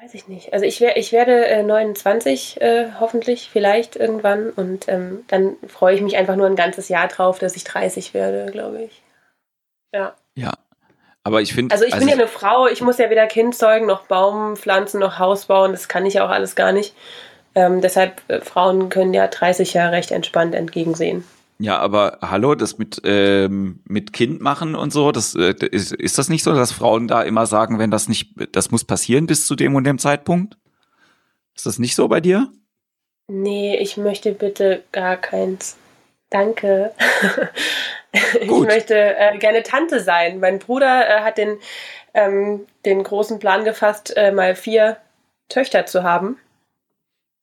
Weiß 0.02 0.14
ich 0.16 0.28
nicht. 0.28 0.52
Also 0.54 0.66
ich, 0.66 0.82
wär, 0.82 0.98
ich 0.98 1.12
werde 1.14 1.46
äh, 1.46 1.64
29 1.64 2.60
äh, 2.62 2.92
hoffentlich, 3.00 3.50
vielleicht 3.52 3.96
irgendwann. 3.96 4.50
Und 4.50 4.88
ähm, 4.90 5.24
dann 5.28 5.56
freue 5.68 5.96
ich 5.96 6.02
mich 6.02 6.18
einfach 6.18 6.36
nur 6.36 6.46
ein 6.48 6.58
ganzes 6.58 6.90
Jahr 6.90 7.08
drauf, 7.08 7.40
dass 7.40 7.56
ich 7.56 7.64
30 7.64 8.14
werde, 8.14 8.52
glaube 8.52 8.84
ich. 8.84 9.02
Ja. 9.94 10.16
Ja. 10.36 10.54
Aber 11.24 11.42
ich 11.42 11.54
finde, 11.54 11.74
Also 11.74 11.86
ich 11.86 11.98
bin 11.98 12.08
ja 12.08 12.16
eine 12.16 12.28
Frau, 12.28 12.68
ich 12.68 12.82
muss 12.82 12.98
ja 12.98 13.10
weder 13.10 13.28
Kind 13.28 13.56
zeugen, 13.56 13.86
noch 13.86 14.08
Baum 14.08 14.58
pflanzen, 14.58 15.00
noch 15.00 15.20
Haus 15.20 15.46
bauen. 15.46 15.72
Das 15.72 15.88
kann 15.88 16.06
ich 16.06 16.16
ja 16.16 16.26
auch 16.26 16.30
alles 16.30 16.56
gar 16.56 16.74
nicht. 16.74 16.94
Ähm, 17.56 17.82
deshalb, 17.82 18.22
äh, 18.28 18.42
Frauen 18.42 18.90
können 18.90 19.14
ja 19.14 19.28
30 19.28 19.74
Jahre 19.74 19.94
recht 19.94 20.12
entspannt 20.12 20.54
entgegensehen. 20.56 21.24
Ja, 21.60 21.78
aber 21.78 22.18
hallo, 22.22 22.56
das 22.56 22.78
mit, 22.78 23.02
ähm, 23.06 23.80
mit 23.88 24.12
Kind 24.12 24.42
machen 24.42 24.76
und 24.76 24.92
so, 24.92 25.12
das 25.12 25.36
äh, 25.36 25.54
ist, 25.72 25.94
ist 25.94 26.18
das 26.18 26.28
nicht 26.28 26.44
so, 26.44 26.54
dass 26.54 26.72
Frauen 26.72 27.08
da 27.08 27.22
immer 27.22 27.46
sagen, 27.46 27.80
wenn 27.80 27.92
das 27.92 28.10
nicht, 28.10 28.34
das 28.52 28.72
muss 28.72 28.84
passieren 28.84 29.28
bis 29.28 29.48
zu 29.48 29.56
dem 29.56 29.76
und 29.76 29.86
dem 29.86 30.00
Zeitpunkt? 30.00 30.58
Ist 31.56 31.66
das 31.68 31.80
nicht 31.80 31.96
so 31.96 32.08
bei 32.08 32.20
dir? 32.20 32.52
Nee, 33.28 33.78
ich 33.78 33.96
möchte 33.98 34.34
bitte 34.34 34.84
gar 34.92 35.16
keins. 35.16 35.78
Danke. 36.30 36.92
ich 38.14 38.48
Gut. 38.48 38.68
möchte 38.68 38.96
äh, 38.96 39.38
gerne 39.38 39.64
Tante 39.64 40.00
sein. 40.00 40.40
Mein 40.40 40.60
Bruder 40.60 41.08
äh, 41.08 41.22
hat 41.22 41.38
den, 41.38 41.58
ähm, 42.14 42.66
den 42.86 43.04
großen 43.04 43.40
Plan 43.40 43.64
gefasst, 43.64 44.16
äh, 44.16 44.32
mal 44.32 44.56
vier 44.56 44.98
Töchter 45.50 45.86
zu 45.86 46.04
haben. 46.04 46.40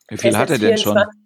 Wie 0.09 0.17
viel 0.17 0.37
hat 0.37 0.51
er 0.51 0.59
denn 0.59 0.79
schon? 0.79 0.95
24. 0.95 1.21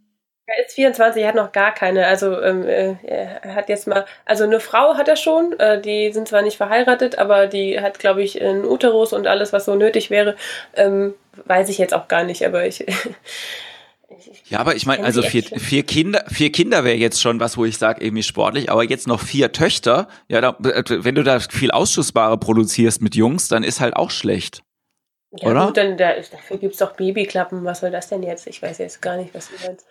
Er 0.46 0.66
ist 0.66 0.74
24, 0.74 1.22
er 1.22 1.28
hat 1.28 1.34
noch 1.36 1.52
gar 1.52 1.72
keine. 1.72 2.06
Also 2.06 2.40
ähm, 2.42 2.68
äh, 2.68 2.96
er 3.02 3.54
hat 3.54 3.70
jetzt 3.70 3.86
mal, 3.86 4.04
also 4.26 4.44
eine 4.44 4.60
Frau 4.60 4.94
hat 4.94 5.08
er 5.08 5.16
schon. 5.16 5.58
Äh, 5.58 5.80
die 5.80 6.12
sind 6.12 6.28
zwar 6.28 6.42
nicht 6.42 6.58
verheiratet, 6.58 7.18
aber 7.18 7.46
die 7.46 7.80
hat, 7.80 7.98
glaube 7.98 8.22
ich, 8.22 8.42
einen 8.42 8.64
Uterus 8.66 9.14
und 9.14 9.26
alles, 9.26 9.54
was 9.54 9.64
so 9.64 9.74
nötig 9.74 10.10
wäre. 10.10 10.36
Ähm, 10.74 11.14
weiß 11.46 11.70
ich 11.70 11.78
jetzt 11.78 11.94
auch 11.94 12.08
gar 12.08 12.24
nicht, 12.24 12.44
aber 12.44 12.66
ich. 12.66 12.84
Ja, 14.48 14.60
aber 14.60 14.76
ich 14.76 14.86
meine, 14.86 15.04
also 15.04 15.22
vier, 15.22 15.42
vier 15.42 15.82
Kinder, 15.82 16.24
vier 16.28 16.52
Kinder 16.52 16.84
wäre 16.84 16.96
jetzt 16.96 17.20
schon 17.20 17.40
was, 17.40 17.56
wo 17.56 17.64
ich 17.64 17.78
sage, 17.78 18.04
irgendwie 18.04 18.22
sportlich, 18.22 18.70
aber 18.70 18.84
jetzt 18.84 19.06
noch 19.06 19.20
vier 19.20 19.52
Töchter, 19.52 20.08
ja, 20.28 20.40
da, 20.40 20.56
wenn 20.58 21.14
du 21.14 21.22
da 21.22 21.40
viel 21.40 21.70
Ausschussware 21.70 22.38
produzierst 22.38 23.02
mit 23.02 23.14
Jungs, 23.16 23.48
dann 23.48 23.64
ist 23.64 23.80
halt 23.80 23.96
auch 23.96 24.10
schlecht. 24.10 24.62
Ja, 25.40 25.50
Oder? 25.50 25.66
gut, 25.66 25.76
dann 25.76 25.96
da, 25.96 26.14
dafür 26.14 26.58
gibt 26.58 26.74
es 26.74 26.78
doch 26.78 26.92
Babyklappen. 26.92 27.64
Was 27.64 27.80
soll 27.80 27.90
das 27.90 28.08
denn 28.08 28.22
jetzt? 28.22 28.46
Ich 28.46 28.62
weiß 28.62 28.78
jetzt 28.78 29.02
gar 29.02 29.16
nicht, 29.16 29.34
was 29.34 29.48
du 29.48 29.66
meinst. 29.66 29.86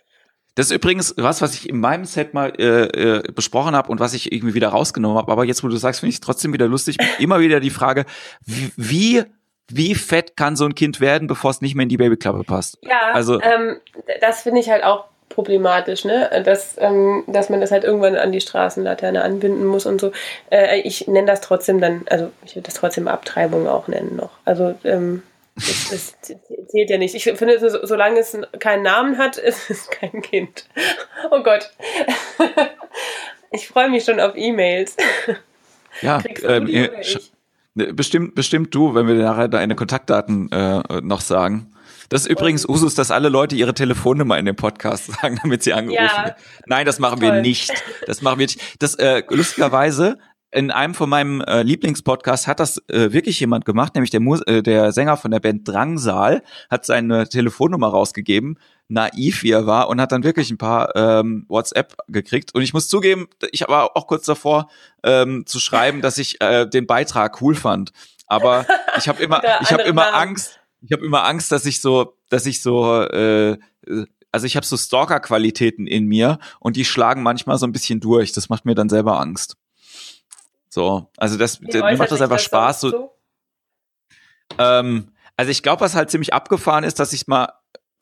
Das 0.54 0.66
ist 0.66 0.72
übrigens 0.72 1.14
was, 1.16 1.42
was 1.42 1.54
ich 1.54 1.68
in 1.68 1.80
meinem 1.80 2.04
Set 2.04 2.32
mal 2.32 2.52
äh, 2.58 3.18
äh, 3.18 3.32
besprochen 3.32 3.74
habe 3.74 3.90
und 3.90 3.98
was 3.98 4.14
ich 4.14 4.32
irgendwie 4.32 4.54
wieder 4.54 4.68
rausgenommen 4.68 5.18
habe. 5.18 5.32
Aber 5.32 5.44
jetzt, 5.44 5.64
wo 5.64 5.68
du 5.68 5.76
sagst, 5.76 6.00
finde 6.00 6.10
ich 6.10 6.16
es 6.16 6.20
trotzdem 6.20 6.52
wieder 6.52 6.68
lustig. 6.68 6.96
Immer 7.18 7.40
wieder 7.40 7.60
die 7.60 7.70
Frage, 7.70 8.06
wie, 8.46 8.70
wie, 8.76 9.24
wie 9.70 9.94
fett 9.94 10.36
kann 10.36 10.56
so 10.56 10.64
ein 10.64 10.74
Kind 10.74 11.00
werden, 11.00 11.26
bevor 11.28 11.50
es 11.50 11.60
nicht 11.60 11.74
mehr 11.74 11.84
in 11.84 11.88
die 11.88 11.96
Babyklappe 11.96 12.44
passt? 12.44 12.78
Ja, 12.82 13.12
Also- 13.12 13.40
ähm, 13.40 13.80
das 14.20 14.42
finde 14.42 14.60
ich 14.60 14.68
halt 14.70 14.84
auch 14.84 15.04
problematisch, 15.30 16.04
ne? 16.04 16.42
Dass, 16.44 16.76
ähm, 16.78 17.24
dass 17.26 17.48
man 17.50 17.60
das 17.60 17.70
halt 17.72 17.82
irgendwann 17.82 18.14
an 18.16 18.30
die 18.30 18.40
Straßenlaterne 18.40 19.22
anbinden 19.22 19.64
muss 19.66 19.84
und 19.86 20.00
so. 20.00 20.12
Äh, 20.50 20.80
ich 20.80 21.08
nenne 21.08 21.26
das 21.26 21.40
trotzdem 21.40 21.80
dann, 21.80 22.02
also 22.08 22.30
ich 22.44 22.54
würde 22.54 22.66
das 22.66 22.74
trotzdem 22.74 23.08
Abtreibung 23.08 23.66
auch 23.66 23.88
nennen 23.88 24.14
noch. 24.16 24.30
Also 24.44 24.74
ähm, 24.84 25.22
das, 25.56 25.88
das 25.90 26.36
zählt 26.68 26.90
ja 26.90 26.98
nicht. 26.98 27.14
Ich 27.14 27.24
finde, 27.24 27.58
so, 27.58 27.84
solange 27.84 28.20
es 28.20 28.36
keinen 28.60 28.82
Namen 28.82 29.18
hat, 29.18 29.36
ist 29.38 29.70
es 29.70 29.88
kein 29.90 30.22
Kind. 30.22 30.66
Oh 31.30 31.42
Gott. 31.42 31.70
Ich 33.50 33.68
freue 33.68 33.88
mich 33.88 34.04
schon 34.04 34.18
auf 34.18 34.32
E-Mails. 34.34 34.96
Ja, 36.02 36.20
ähm, 36.42 36.66
die 36.66 36.90
ne, 37.74 37.92
bestimmt, 37.94 38.34
bestimmt 38.34 38.74
du, 38.74 38.94
wenn 38.94 39.06
wir 39.06 39.14
nachher 39.14 39.48
deine 39.48 39.74
Kontaktdaten 39.74 40.50
äh, 40.50 41.00
noch 41.02 41.20
sagen. 41.20 41.70
Das 42.08 42.22
ist 42.22 42.26
übrigens 42.30 42.68
Usus, 42.68 42.94
dass 42.94 43.10
alle 43.10 43.28
Leute 43.28 43.56
ihre 43.56 43.72
Telefonnummer 43.74 44.38
in 44.38 44.44
dem 44.46 44.56
Podcast 44.56 45.06
sagen, 45.20 45.38
damit 45.42 45.62
sie 45.62 45.72
angerufen 45.72 46.04
Ja. 46.04 46.24
werden. 46.24 46.34
Nein, 46.66 46.86
das 46.86 46.98
machen 46.98 47.20
wir 47.20 47.30
Toll. 47.30 47.42
nicht. 47.42 47.72
Das 48.06 48.22
machen 48.22 48.38
wir 48.38 48.46
nicht. 48.46 48.60
Das 48.82 48.94
äh, 48.96 49.22
lustigerweise 49.30 50.18
in 50.50 50.70
einem 50.70 50.94
von 50.94 51.10
meinem 51.10 51.40
äh, 51.40 51.62
Lieblingspodcasts 51.62 52.46
hat 52.46 52.60
das 52.60 52.78
äh, 52.88 53.12
wirklich 53.12 53.40
jemand 53.40 53.64
gemacht, 53.64 53.94
nämlich 53.96 54.10
der, 54.10 54.20
Mus 54.20 54.40
äh, 54.42 54.62
der 54.62 54.92
Sänger 54.92 55.16
von 55.16 55.32
der 55.32 55.40
Band 55.40 55.66
Drangsal 55.66 56.42
hat 56.70 56.86
seine 56.86 57.28
Telefonnummer 57.28 57.88
rausgegeben, 57.88 58.58
naiv 58.88 59.42
wie 59.42 59.50
er 59.50 59.66
war 59.66 59.88
und 59.88 60.00
hat 60.00 60.12
dann 60.12 60.24
wirklich 60.24 60.50
ein 60.50 60.58
paar 60.58 60.94
ähm, 60.94 61.46
WhatsApp 61.48 61.96
gekriegt. 62.08 62.54
Und 62.54 62.62
ich 62.62 62.74
muss 62.74 62.88
zugeben, 62.88 63.28
ich 63.50 63.62
war 63.66 63.96
auch 63.96 64.06
kurz 64.06 64.26
davor 64.26 64.68
ähm, 65.02 65.46
zu 65.46 65.58
schreiben, 65.58 66.00
dass 66.00 66.18
ich 66.18 66.40
äh, 66.40 66.66
den 66.66 66.86
Beitrag 66.86 67.40
cool 67.40 67.54
fand. 67.54 67.92
Aber 68.26 68.66
ich 68.98 69.08
habe 69.08 69.22
immer, 69.22 69.42
ich 69.60 69.72
habe 69.72 69.82
immer. 69.82 70.14
Angst, 70.14 70.60
ich 70.82 70.92
habe 70.92 71.04
immer 71.04 71.24
Angst, 71.24 71.50
dass 71.50 71.64
ich 71.66 71.80
so, 71.80 72.18
dass 72.28 72.46
ich 72.46 72.60
so, 72.60 73.02
äh, 73.02 73.56
also 74.32 74.46
ich 74.46 74.56
habe 74.56 74.66
so 74.66 74.76
Stalker-Qualitäten 74.76 75.86
in 75.86 76.06
mir 76.06 76.38
und 76.60 76.76
die 76.76 76.84
schlagen 76.84 77.22
manchmal 77.22 77.58
so 77.58 77.66
ein 77.66 77.72
bisschen 77.72 78.00
durch. 78.00 78.32
Das 78.32 78.48
macht 78.48 78.64
mir 78.64 78.74
dann 78.74 78.88
selber 78.88 79.18
Angst. 79.18 79.56
So, 80.68 81.08
also 81.16 81.38
das, 81.38 81.60
Wie 81.62 81.66
mir 81.66 81.96
macht 81.96 82.10
das 82.10 82.20
einfach 82.20 82.40
Spaß. 82.40 82.80
sonst 82.80 82.94
So, 82.94 83.14
ähm, 84.58 85.12
also 85.36 85.50
ich 85.50 85.62
glaube, 85.62 85.80
was 85.80 85.94
halt 85.94 86.10
ziemlich 86.10 86.34
abgefahren 86.34 86.84
ist, 86.84 86.98
dass 86.98 87.12
ich 87.12 87.26
mal, 87.26 87.52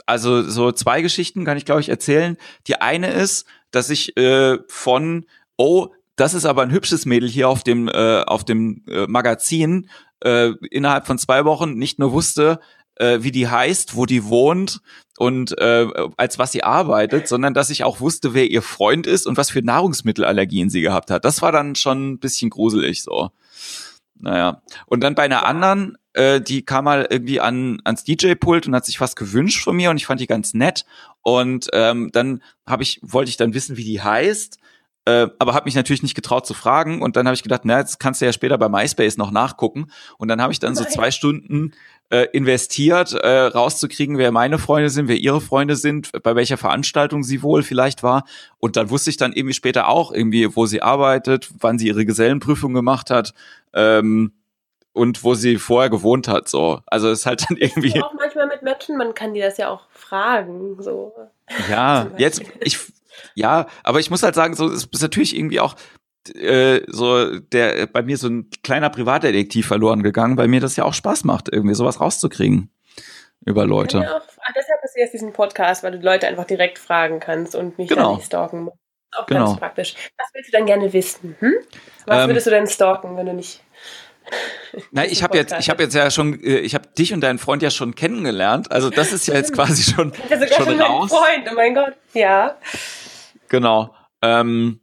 also 0.07 0.43
so 0.43 0.73
zwei 0.73 1.03
Geschichten 1.03 1.45
kann 1.45 1.57
ich 1.57 1.65
glaube 1.65 1.81
ich 1.81 1.89
erzählen. 1.89 2.37
Die 2.67 2.81
eine 2.81 3.11
ist, 3.11 3.47
dass 3.71 3.91
ich 3.91 4.17
äh, 4.17 4.59
von, 4.69 5.27
oh, 5.57 5.89
das 6.17 6.35
ist 6.35 6.45
aber 6.45 6.63
ein 6.63 6.71
hübsches 6.71 7.07
Mädel 7.07 7.29
hier 7.29 7.49
auf 7.49 7.65
dem 7.65 7.89
äh, 7.89 8.23
auf 8.23 8.45
dem 8.45 8.85
äh, 8.89 9.07
Magazin 9.07 9.89
äh, 10.21 10.51
innerhalb 10.71 11.07
von 11.07 11.19
zwei 11.19 11.45
Wochen 11.45 11.75
nicht 11.75 11.99
nur 11.99 12.13
wusste, 12.13 12.61
äh, 12.97 13.19
wie 13.23 13.33
die 13.33 13.49
heißt, 13.49 13.97
wo 13.97 14.07
die 14.07 14.25
wohnt 14.25 14.81
und 15.19 15.57
äh, 15.59 15.87
als 16.17 16.39
was 16.39 16.53
sie 16.53 16.65
arbeitet, 16.65 17.29
sondern 17.29 17.55
dass 17.55 17.71
ich 17.71 17.85
auch 17.85 18.01
wusste, 18.01 18.35
wer 18.35 18.51
ihr 18.51 18.63
Freund 18.63 19.07
ist 19.07 19.27
und 19.27 19.37
was 19.37 19.51
für 19.51 19.63
Nahrungsmittelallergien 19.63 20.71
sie 20.71 20.81
gehabt 20.81 21.11
hat. 21.11 21.25
Das 21.25 21.43
war 21.43 21.53
dann 21.53 21.75
schon 21.75 22.13
ein 22.13 22.19
bisschen 22.19 22.51
gruselig 22.51 23.03
so. 23.03 23.31
Naja. 24.23 24.63
Und 24.87 25.03
dann 25.03 25.17
bei 25.17 25.25
einer 25.25 25.45
anderen, 25.45 25.99
äh, 26.15 26.41
die 26.41 26.65
kam 26.65 26.85
mal 26.85 27.07
irgendwie 27.11 27.41
an, 27.41 27.81
ans 27.85 28.05
DJ-Pult 28.05 28.67
und 28.67 28.75
hat 28.75 28.87
sich 28.87 29.01
was 29.01 29.17
gewünscht 29.17 29.63
von 29.63 29.77
mir 29.77 29.91
und 29.91 29.97
ich 29.97 30.07
fand 30.07 30.21
die 30.21 30.29
ganz 30.29 30.55
nett. 30.55 30.87
Und 31.23 31.69
ähm, 31.73 32.11
dann 32.13 32.43
habe 32.67 32.85
ich, 32.85 33.01
wollte 33.03 33.29
ich 33.29 33.37
dann 33.37 33.53
wissen, 33.53 33.77
wie 33.77 33.85
die 33.85 34.01
heißt. 34.01 34.59
Äh, 35.05 35.27
aber 35.41 35.55
habe 35.55 35.65
mich 35.65 35.75
natürlich 35.75 36.05
nicht 36.05 36.15
getraut 36.15 36.47
zu 36.47 36.55
fragen 36.55 37.03
und 37.03 37.17
dann 37.17 37.27
habe 37.27 37.35
ich 37.35 37.43
gedacht, 37.43 37.63
na, 37.65 37.81
jetzt 37.81 37.99
kannst 37.99 38.21
du 38.21 38.25
ja 38.25 38.33
später 38.33 38.57
bei 38.57 38.69
MySpace 38.69 39.17
noch 39.17 39.33
nachgucken 39.33 39.91
und 40.17 40.29
dann 40.29 40.41
habe 40.41 40.53
ich 40.53 40.61
dann 40.61 40.77
so 40.77 40.85
zwei 40.85 41.11
Stunden 41.11 41.73
äh, 42.13 42.29
investiert, 42.33 43.15
äh, 43.15 43.27
rauszukriegen, 43.27 44.19
wer 44.19 44.33
meine 44.33 44.59
Freunde 44.59 44.91
sind, 44.91 45.09
wer 45.09 45.17
ihre 45.17 45.41
Freunde 45.41 45.77
sind, 45.77 46.13
bei 46.23 46.37
welcher 46.37 46.59
Veranstaltung 46.59 47.23
sie 47.23 47.43
wohl 47.43 47.63
vielleicht 47.63 48.03
war 48.03 48.25
und 48.59 48.77
dann 48.77 48.91
wusste 48.91 49.09
ich 49.09 49.17
dann 49.17 49.33
irgendwie 49.33 49.55
später 49.55 49.89
auch 49.89 50.13
irgendwie, 50.13 50.55
wo 50.55 50.67
sie 50.67 50.83
arbeitet, 50.83 51.49
wann 51.59 51.79
sie 51.79 51.87
ihre 51.87 52.05
Gesellenprüfung 52.05 52.75
gemacht 52.75 53.09
hat 53.09 53.33
ähm, 53.73 54.35
und 54.93 55.25
wo 55.25 55.33
sie 55.33 55.57
vorher 55.57 55.89
gewohnt 55.89 56.29
hat. 56.29 56.49
So, 56.49 56.81
also 56.85 57.09
es 57.09 57.21
ist 57.21 57.27
halt 57.27 57.49
dann 57.49 57.57
irgendwie 57.57 58.03
auch 58.03 58.13
manchmal 58.13 58.47
mit 58.47 58.61
Menschen, 58.61 58.99
man 58.99 59.15
kann 59.15 59.33
die 59.33 59.41
das 59.41 59.57
ja 59.57 59.71
auch 59.71 59.87
fragen. 59.93 60.83
So. 60.83 61.15
Ja, 61.71 62.11
jetzt, 62.19 62.43
ich, 62.61 62.79
ja, 63.35 63.69
aber 63.85 64.01
ich 64.01 64.11
muss 64.11 64.23
halt 64.23 64.35
sagen, 64.35 64.55
so, 64.55 64.69
es 64.69 64.85
ist 64.85 65.01
natürlich 65.01 65.35
irgendwie 65.35 65.61
auch, 65.61 65.77
äh, 66.31 66.83
so 66.89 67.39
der 67.39 67.87
bei 67.87 68.03
mir 68.03 68.17
so 68.17 68.29
ein 68.29 68.51
kleiner 68.63 68.91
Privatdetektiv 68.91 69.67
verloren 69.67 70.03
gegangen, 70.03 70.37
weil 70.37 70.49
mir 70.49 70.61
das 70.61 70.77
ja 70.77 70.85
auch 70.85 70.95
Spaß 70.95 71.25
macht, 71.25 71.49
irgendwie 71.53 71.75
sowas 71.75 72.01
rauszukriegen 72.01 72.71
über 73.45 73.67
Leute. 73.67 73.99
Ja, 73.99 74.17
auch, 74.17 74.23
deshalb 74.55 74.85
ist 74.85 74.97
jetzt 74.97 75.15
diesen 75.15 75.33
Podcast, 75.33 75.83
weil 75.83 75.93
du 75.93 75.99
Leute 75.99 76.29
einfach 76.29 76.45
direkt 76.45 76.79
fragen 76.79 77.21
kannst 77.21 77.55
und 77.55 77.79
mich 77.79 77.89
genau. 77.89 78.17
nicht 78.17 78.27
stalken 78.27 78.65
musst. 78.65 78.77
Auch 79.15 79.27
genau. 79.27 79.47
ganz 79.47 79.59
praktisch. 79.59 79.95
Was 80.17 80.29
willst 80.33 80.53
du 80.53 80.57
denn 80.57 80.67
gerne 80.67 80.93
wissen? 80.93 81.37
Hm? 81.41 81.55
Was 82.07 82.23
Ähm, 82.23 82.31
würdest 82.31 82.47
du 82.47 82.51
denn 82.51 82.67
stalken, 82.67 83.17
wenn 83.17 83.27
du 83.27 83.35
nicht. 83.35 83.63
Na, 84.91 85.05
ich 85.11 85.23
habe 85.23 85.37
jetzt, 85.37 85.55
ich 85.59 85.69
habe 85.69 85.83
jetzt 85.83 85.95
ja 85.95 86.11
schon, 86.11 86.43
äh, 86.43 86.59
ich 86.59 86.75
habe 86.75 86.89
dich 86.89 87.13
und 87.13 87.21
deinen 87.21 87.39
Freund 87.39 87.63
ja 87.63 87.71
schon 87.71 87.95
kennengelernt. 87.95 88.73
Also 88.73 88.89
das 88.89 89.13
ist 89.13 89.27
ja 89.27 89.35
jetzt 89.35 89.53
quasi 89.53 89.83
schon, 89.83 90.13
Ja, 90.31 90.39
sogar 90.39 90.55
schon 90.55 90.67
schon 90.67 90.81
raus. 90.81 91.11
Freund, 91.11 91.47
oh 91.51 91.55
mein 91.55 91.75
Gott. 91.75 91.95
Ja. 92.15 92.57
Genau. 93.49 93.95
Ähm, 94.23 94.82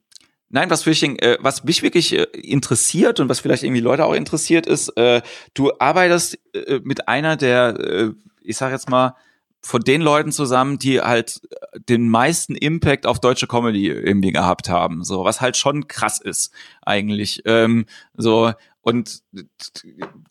nein, 0.50 0.70
was, 0.70 0.86
mich, 0.86 1.04
äh, 1.04 1.38
was 1.40 1.64
mich 1.64 1.82
wirklich 1.82 2.14
äh, 2.14 2.24
interessiert 2.34 3.20
und 3.20 3.30
was 3.30 3.40
vielleicht 3.40 3.64
irgendwie 3.64 3.82
Leute 3.82 4.06
auch 4.06 4.14
interessiert 4.14 4.66
ist, 4.66 4.90
äh, 4.98 5.22
du 5.54 5.72
arbeitest 5.80 6.40
äh, 6.54 6.80
mit 6.84 7.08
einer 7.08 7.38
der, 7.38 7.80
äh, 7.80 8.12
ich 8.42 8.58
sag 8.58 8.72
jetzt 8.72 8.90
mal, 8.90 9.16
von 9.62 9.82
den 9.82 10.02
Leuten 10.02 10.32
zusammen, 10.32 10.80
die 10.80 11.02
halt 11.02 11.42
äh, 11.52 11.80
den 11.80 12.10
meisten 12.10 12.56
Impact 12.56 13.06
auf 13.06 13.20
deutsche 13.20 13.48
Comedy 13.48 13.88
irgendwie 13.88 14.32
gehabt 14.32 14.70
haben, 14.70 15.04
so 15.04 15.24
was 15.24 15.42
halt 15.42 15.58
schon 15.58 15.88
krass 15.88 16.20
ist 16.20 16.52
eigentlich. 16.82 17.42
Ähm, 17.46 17.86
so 18.16 18.54
und 18.82 19.22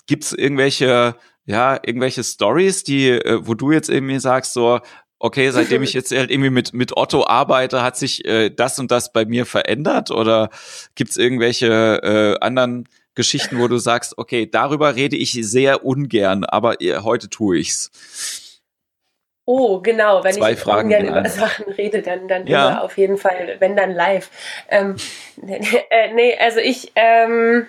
gibt's 0.07 0.33
irgendwelche 0.33 1.16
ja 1.44 1.78
irgendwelche 1.85 2.24
Stories, 2.24 2.85
die 2.85 3.20
wo 3.40 3.54
du 3.54 3.72
jetzt 3.72 3.88
irgendwie 3.88 4.18
sagst 4.18 4.52
so 4.54 4.81
okay, 5.18 5.50
seitdem 5.50 5.83
ich 5.83 5.92
jetzt 5.94 6.12
halt 6.12 6.31
irgendwie 6.31 6.50
mit, 6.50 6.72
mit 6.72 6.96
Otto 6.96 7.26
arbeite, 7.26 7.83
hat 7.83 7.96
sich 7.96 8.24
äh, 8.24 8.50
das 8.50 8.78
und 8.78 8.90
das 8.90 9.12
bei 9.12 9.24
mir 9.24 9.46
verändert? 9.46 10.11
Oder 10.11 10.50
gibt's 10.94 11.16
irgendwelche 11.16 11.66
äh, 12.02 12.44
anderen 12.44 12.88
Geschichten, 13.14 13.59
wo 13.59 13.66
du 13.68 13.78
sagst, 13.78 14.16
okay, 14.16 14.48
darüber 14.48 14.94
rede 14.94 15.16
ich 15.16 15.33
sehr 15.33 15.85
ungern, 15.85 16.44
aber 16.44 16.76
heute 17.02 17.28
tue 17.28 17.59
ich's. 17.59 17.90
Oh, 19.50 19.81
genau. 19.81 20.22
Wenn 20.22 20.35
Zwei 20.35 20.52
ich 20.52 20.59
Fragen 20.59 20.88
ungern 20.92 21.07
über. 21.07 21.28
Sachen 21.28 21.72
rede, 21.72 22.02
dann, 22.02 22.28
dann 22.28 22.46
Ja. 22.46 22.83
auf 22.83 22.98
jeden 22.98 23.16
Fall, 23.16 23.57
wenn 23.61 23.76
dann 23.76 23.92
live. 23.92 24.31
Ähm, 24.68 24.96
äh, 25.48 26.12
nee, 26.12 26.37
also 26.38 26.61
ich, 26.61 26.92
ähm, 26.96 27.66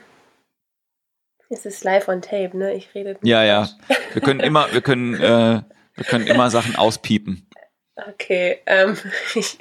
es 1.49 1.65
ist 1.65 1.85
live 1.85 2.09
on 2.09 2.21
tape, 2.21 2.55
ne? 2.57 2.73
Ich 2.75 2.93
rede. 2.93 3.17
Ja, 3.23 3.45
ja. 3.45 3.69
Wir 4.12 4.21
können 4.21 4.41
immer, 4.41 4.71
wir 4.73 4.81
können, 4.81 5.13
äh, 5.15 5.62
wir 5.99 6.05
können 6.05 6.27
immer 6.27 6.49
Sachen 6.49 6.75
auspiepen. 6.75 7.47
Okay, 7.95 8.59
ähm, 8.65 8.97
ich, 9.35 9.57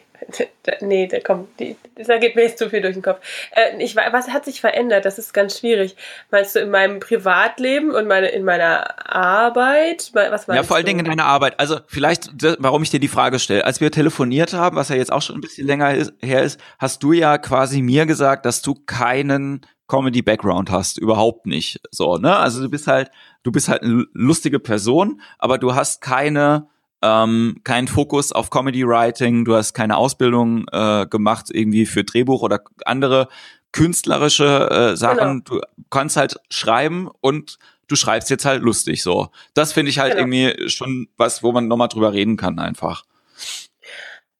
nee, 0.80 1.06
da 1.08 1.20
kommt, 1.20 1.48
da 1.96 2.18
geht 2.18 2.36
mir 2.36 2.42
jetzt 2.42 2.58
zu 2.58 2.70
viel 2.70 2.80
durch 2.82 2.94
den 2.94 3.02
Kopf. 3.02 3.20
Äh, 3.52 3.82
ich, 3.82 3.96
wa- 3.96 4.12
was 4.12 4.28
hat 4.30 4.44
sich 4.44 4.60
verändert? 4.60 5.04
Das 5.04 5.18
ist 5.18 5.32
ganz 5.32 5.58
schwierig. 5.58 5.96
Meinst 6.30 6.54
du 6.54 6.60
in 6.60 6.70
meinem 6.70 7.00
Privatleben 7.00 7.90
und 7.90 8.06
meine, 8.06 8.28
in 8.28 8.44
meiner 8.44 9.12
Arbeit? 9.12 10.10
Was 10.14 10.46
Ja, 10.46 10.62
vor 10.62 10.76
allen? 10.76 10.86
Dingen 10.86 11.00
in 11.00 11.06
deiner 11.06 11.24
Arbeit. 11.24 11.58
Also 11.58 11.80
vielleicht, 11.86 12.30
warum 12.58 12.82
ich 12.82 12.90
dir 12.90 13.00
die 13.00 13.08
Frage 13.08 13.38
stelle. 13.38 13.64
Als 13.64 13.80
wir 13.80 13.90
telefoniert 13.90 14.52
haben, 14.52 14.76
was 14.76 14.88
ja 14.88 14.96
jetzt 14.96 15.12
auch 15.12 15.22
schon 15.22 15.36
ein 15.36 15.40
bisschen 15.40 15.66
länger 15.66 15.94
ist, 15.94 16.12
her 16.22 16.42
ist, 16.42 16.60
hast 16.78 17.02
du 17.02 17.12
ja 17.12 17.38
quasi 17.38 17.82
mir 17.82 18.06
gesagt, 18.06 18.44
dass 18.46 18.62
du 18.62 18.74
keinen 18.74 19.66
Comedy-Background 19.88 20.70
hast, 20.70 20.98
überhaupt 20.98 21.46
nicht. 21.46 21.80
So, 21.90 22.16
ne? 22.16 22.36
Also 22.36 22.62
du 22.62 22.68
bist 22.70 22.86
halt, 22.86 23.10
du 23.42 23.50
bist 23.50 23.68
halt 23.68 23.82
eine 23.82 24.04
lustige 24.12 24.60
Person, 24.60 25.20
aber 25.38 25.58
du 25.58 25.74
hast 25.74 26.00
keine, 26.00 26.68
ähm, 27.02 27.60
keinen 27.64 27.88
Fokus 27.88 28.32
auf 28.32 28.50
Comedy-Writing, 28.50 29.44
du 29.44 29.56
hast 29.56 29.72
keine 29.74 29.96
Ausbildung 29.96 30.66
äh, 30.72 31.06
gemacht 31.06 31.46
irgendwie 31.52 31.86
für 31.86 32.04
Drehbuch 32.04 32.42
oder 32.42 32.60
andere 32.84 33.28
künstlerische 33.72 34.70
äh, 34.70 34.96
Sachen. 34.96 35.44
Du 35.44 35.60
kannst 35.90 36.16
halt 36.16 36.36
schreiben 36.50 37.08
und 37.20 37.58
du 37.86 37.96
schreibst 37.96 38.30
jetzt 38.30 38.44
halt 38.44 38.62
lustig 38.62 39.02
so. 39.02 39.28
Das 39.54 39.72
finde 39.72 39.90
ich 39.90 39.98
halt 39.98 40.16
Genau. 40.16 40.28
irgendwie 40.34 40.68
schon 40.68 41.08
was, 41.16 41.42
wo 41.42 41.52
man 41.52 41.68
nochmal 41.68 41.88
drüber 41.88 42.12
reden 42.12 42.36
kann 42.36 42.58
einfach. 42.58 43.04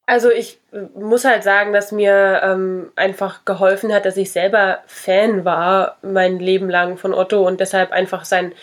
Also 0.09 0.31
ich 0.31 0.59
äh, 0.71 0.79
muss 0.99 1.23
halt 1.23 1.43
sagen, 1.43 1.71
dass 1.71 1.91
mir 1.91 2.41
ähm, 2.43 2.91
einfach 2.95 3.45
geholfen 3.45 3.93
hat, 3.93 4.05
dass 4.05 4.17
ich 4.17 4.31
selber 4.31 4.79
Fan 4.87 5.45
war 5.45 5.97
mein 6.01 6.39
Leben 6.39 6.67
lang 6.67 6.97
von 6.97 7.13
Otto 7.13 7.45
und 7.45 7.59
deshalb 7.59 7.91
einfach 7.91 8.25
sein, 8.25 8.53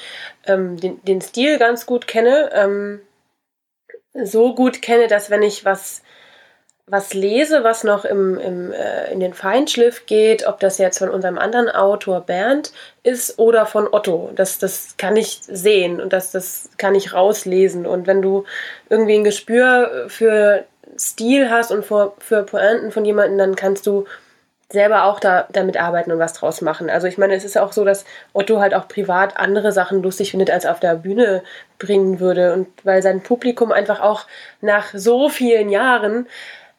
ähm, 0.48 0.76
den, 0.76 1.00
den 1.04 1.20
Stil 1.20 1.58
ganz 1.60 1.86
gut 1.86 2.08
kenne. 2.08 2.50
Ähm, 2.52 3.00
so 4.12 4.56
gut 4.56 4.82
kenne, 4.82 5.06
dass 5.06 5.30
wenn 5.30 5.42
ich 5.44 5.64
was, 5.64 6.02
was 6.88 7.14
lese, 7.14 7.62
was 7.62 7.84
noch 7.84 8.04
im, 8.04 8.38
im, 8.38 8.72
äh, 8.72 9.12
in 9.12 9.20
den 9.20 9.32
Feinschliff 9.32 10.06
geht, 10.06 10.48
ob 10.48 10.58
das 10.58 10.78
jetzt 10.78 10.98
von 10.98 11.10
unserem 11.10 11.38
anderen 11.38 11.68
Autor 11.68 12.22
Bernd 12.22 12.72
ist 13.04 13.38
oder 13.38 13.66
von 13.66 13.86
Otto, 13.92 14.32
das, 14.34 14.58
das 14.58 14.96
kann 14.96 15.14
ich 15.14 15.38
sehen 15.42 16.00
und 16.00 16.12
das, 16.12 16.32
das 16.32 16.70
kann 16.76 16.96
ich 16.96 17.12
rauslesen. 17.12 17.86
Und 17.86 18.08
wenn 18.08 18.20
du 18.20 18.44
irgendwie 18.90 19.14
ein 19.14 19.22
Gespür 19.22 20.06
für 20.08 20.64
Stil 20.98 21.50
hast 21.50 21.70
und 21.70 21.84
für, 21.84 22.14
für 22.18 22.42
Pointen 22.42 22.92
von 22.92 23.04
jemandem, 23.04 23.38
dann 23.38 23.56
kannst 23.56 23.86
du 23.86 24.06
selber 24.68 25.04
auch 25.04 25.20
da, 25.20 25.46
damit 25.52 25.76
arbeiten 25.76 26.10
und 26.10 26.18
was 26.18 26.32
draus 26.32 26.60
machen. 26.60 26.90
Also 26.90 27.06
ich 27.06 27.18
meine, 27.18 27.34
es 27.34 27.44
ist 27.44 27.56
auch 27.56 27.72
so, 27.72 27.84
dass 27.84 28.04
Otto 28.32 28.60
halt 28.60 28.74
auch 28.74 28.88
privat 28.88 29.36
andere 29.36 29.70
Sachen 29.70 30.02
lustig 30.02 30.32
findet, 30.32 30.50
als 30.50 30.66
auf 30.66 30.80
der 30.80 30.96
Bühne 30.96 31.42
bringen 31.78 32.18
würde. 32.18 32.52
Und 32.52 32.68
weil 32.82 33.02
sein 33.02 33.22
Publikum 33.22 33.70
einfach 33.70 34.00
auch 34.00 34.26
nach 34.60 34.92
so 34.92 35.28
vielen 35.28 35.68
Jahren 35.68 36.26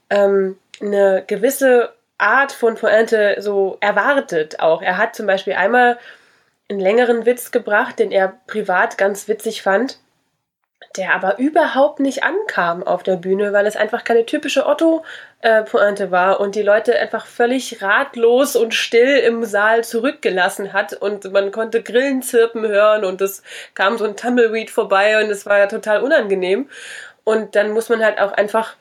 ähm, 0.10 0.58
eine 0.82 1.23
gewisse 1.25 1.93
Art 2.17 2.51
von 2.51 2.75
Pointe 2.75 3.38
so 3.39 3.77
erwartet 3.80 4.60
auch. 4.60 4.82
Er 4.82 4.97
hat 4.97 5.15
zum 5.15 5.25
Beispiel 5.27 5.53
einmal 5.53 5.97
einen 6.69 6.80
längeren 6.80 7.25
Witz 7.25 7.51
gebracht, 7.51 7.99
den 7.99 8.12
er 8.12 8.34
privat 8.47 8.97
ganz 8.97 9.27
witzig 9.30 9.62
fand, 9.62 9.99
der 10.95 11.13
aber 11.13 11.38
überhaupt 11.39 12.00
nicht 12.00 12.23
ankam 12.23 12.84
auf 12.84 13.04
der 13.04 13.17
Bühne, 13.17 13.54
weil 13.54 13.65
es 13.65 13.76
einfach 13.76 14.04
keine 14.04 14.26
typische 14.26 14.65
Otto-Pointe 14.65 16.12
war 16.12 16.39
und 16.39 16.56
die 16.56 16.63
Leute 16.63 16.97
einfach 16.97 17.26
völlig 17.26 17.82
ratlos 17.82 18.56
und 18.56 18.73
still 18.73 19.17
im 19.17 19.43
Saal 19.43 19.84
zurückgelassen 19.84 20.73
hat 20.73 20.93
und 20.93 21.32
man 21.32 21.52
konnte 21.52 21.84
Grillen 21.84 22.21
zirpen 22.21 22.67
hören 22.67 23.04
und 23.04 23.21
es 23.21 23.43
kam 23.73 23.97
so 23.97 24.06
ein 24.06 24.15
Tumbleweed 24.15 24.69
vorbei 24.69 25.23
und 25.23 25.30
es 25.30 25.45
war 25.45 25.58
ja 25.58 25.67
total 25.67 26.02
unangenehm. 26.02 26.69
Und 27.23 27.58
dann 27.58 27.71
muss 27.71 27.89
man 27.89 28.04
halt 28.04 28.19
auch 28.19 28.32
einfach 28.32 28.76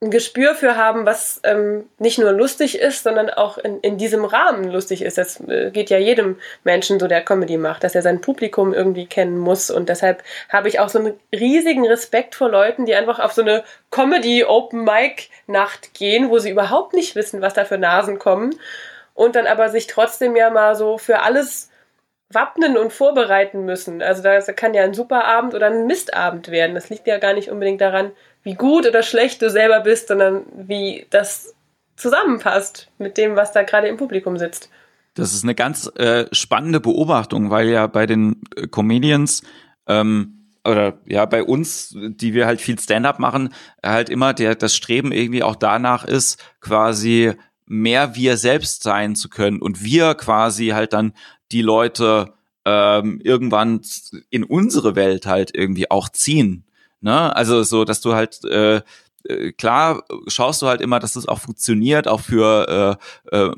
ein 0.00 0.12
Gespür 0.12 0.54
für 0.54 0.76
haben, 0.76 1.06
was 1.06 1.40
ähm, 1.42 1.88
nicht 1.98 2.18
nur 2.18 2.30
lustig 2.30 2.78
ist, 2.78 3.02
sondern 3.02 3.30
auch 3.30 3.58
in, 3.58 3.80
in 3.80 3.98
diesem 3.98 4.24
Rahmen 4.24 4.70
lustig 4.70 5.02
ist. 5.02 5.18
Das 5.18 5.40
äh, 5.48 5.72
geht 5.72 5.90
ja 5.90 5.98
jedem 5.98 6.38
Menschen 6.62 7.00
so, 7.00 7.08
der 7.08 7.24
Comedy 7.24 7.56
macht, 7.56 7.82
dass 7.82 7.96
er 7.96 8.02
sein 8.02 8.20
Publikum 8.20 8.72
irgendwie 8.72 9.06
kennen 9.06 9.38
muss. 9.38 9.70
Und 9.70 9.88
deshalb 9.88 10.22
habe 10.50 10.68
ich 10.68 10.78
auch 10.78 10.88
so 10.88 11.00
einen 11.00 11.18
riesigen 11.34 11.84
Respekt 11.84 12.36
vor 12.36 12.48
Leuten, 12.48 12.86
die 12.86 12.94
einfach 12.94 13.18
auf 13.18 13.32
so 13.32 13.42
eine 13.42 13.64
Comedy-Open-Mic-Nacht 13.90 15.94
gehen, 15.94 16.30
wo 16.30 16.38
sie 16.38 16.50
überhaupt 16.50 16.94
nicht 16.94 17.16
wissen, 17.16 17.40
was 17.40 17.54
da 17.54 17.64
für 17.64 17.78
Nasen 17.78 18.20
kommen. 18.20 18.54
Und 19.14 19.34
dann 19.34 19.48
aber 19.48 19.68
sich 19.68 19.88
trotzdem 19.88 20.36
ja 20.36 20.50
mal 20.50 20.76
so 20.76 20.98
für 20.98 21.22
alles 21.22 21.70
wappnen 22.30 22.76
und 22.76 22.92
vorbereiten 22.92 23.64
müssen. 23.64 24.02
Also 24.02 24.22
das 24.22 24.46
kann 24.54 24.74
ja 24.74 24.84
ein 24.84 24.94
super 24.94 25.24
Abend 25.24 25.54
oder 25.54 25.66
ein 25.66 25.86
Mistabend 25.86 26.52
werden. 26.52 26.74
Das 26.74 26.90
liegt 26.90 27.06
ja 27.08 27.18
gar 27.18 27.32
nicht 27.32 27.50
unbedingt 27.50 27.80
daran, 27.80 28.12
wie 28.42 28.54
gut 28.54 28.86
oder 28.86 29.02
schlecht 29.02 29.42
du 29.42 29.50
selber 29.50 29.80
bist, 29.80 30.08
sondern 30.08 30.44
wie 30.56 31.06
das 31.10 31.54
zusammenpasst 31.96 32.90
mit 32.98 33.16
dem, 33.16 33.36
was 33.36 33.52
da 33.52 33.62
gerade 33.62 33.88
im 33.88 33.96
Publikum 33.96 34.38
sitzt. 34.38 34.70
Das 35.14 35.34
ist 35.34 35.42
eine 35.42 35.54
ganz 35.54 35.90
äh, 35.96 36.26
spannende 36.32 36.80
Beobachtung, 36.80 37.50
weil 37.50 37.68
ja 37.68 37.86
bei 37.88 38.06
den 38.06 38.40
äh, 38.54 38.68
Comedians 38.68 39.42
ähm, 39.86 40.38
oder 40.64 40.98
ja 41.06 41.24
bei 41.26 41.42
uns, 41.42 41.96
die 41.96 42.34
wir 42.34 42.46
halt 42.46 42.60
viel 42.60 42.78
Stand-up 42.78 43.18
machen, 43.18 43.52
halt 43.84 44.10
immer 44.10 44.32
der 44.34 44.54
das 44.54 44.76
Streben 44.76 45.12
irgendwie 45.12 45.42
auch 45.42 45.56
danach 45.56 46.04
ist, 46.04 46.40
quasi 46.60 47.32
mehr 47.66 48.14
wir 48.14 48.36
selbst 48.36 48.82
sein 48.82 49.16
zu 49.16 49.28
können 49.28 49.60
und 49.60 49.82
wir 49.82 50.14
quasi 50.14 50.68
halt 50.68 50.92
dann 50.92 51.12
die 51.50 51.62
Leute 51.62 52.34
ähm, 52.64 53.20
irgendwann 53.22 53.80
in 54.30 54.44
unsere 54.44 54.94
Welt 54.94 55.26
halt 55.26 55.50
irgendwie 55.54 55.90
auch 55.90 56.08
ziehen. 56.08 56.64
Ne? 57.00 57.34
Also 57.34 57.62
so, 57.62 57.84
dass 57.84 58.00
du 58.00 58.14
halt 58.14 58.44
äh, 58.44 58.82
äh, 59.24 59.52
klar 59.52 60.04
schaust 60.26 60.62
du 60.62 60.66
halt 60.66 60.80
immer, 60.80 60.98
dass 61.00 61.14
das 61.14 61.28
auch 61.28 61.40
funktioniert, 61.40 62.08
auch 62.08 62.20
für 62.20 62.98
äh, 63.32 63.36
äh, 63.36 63.52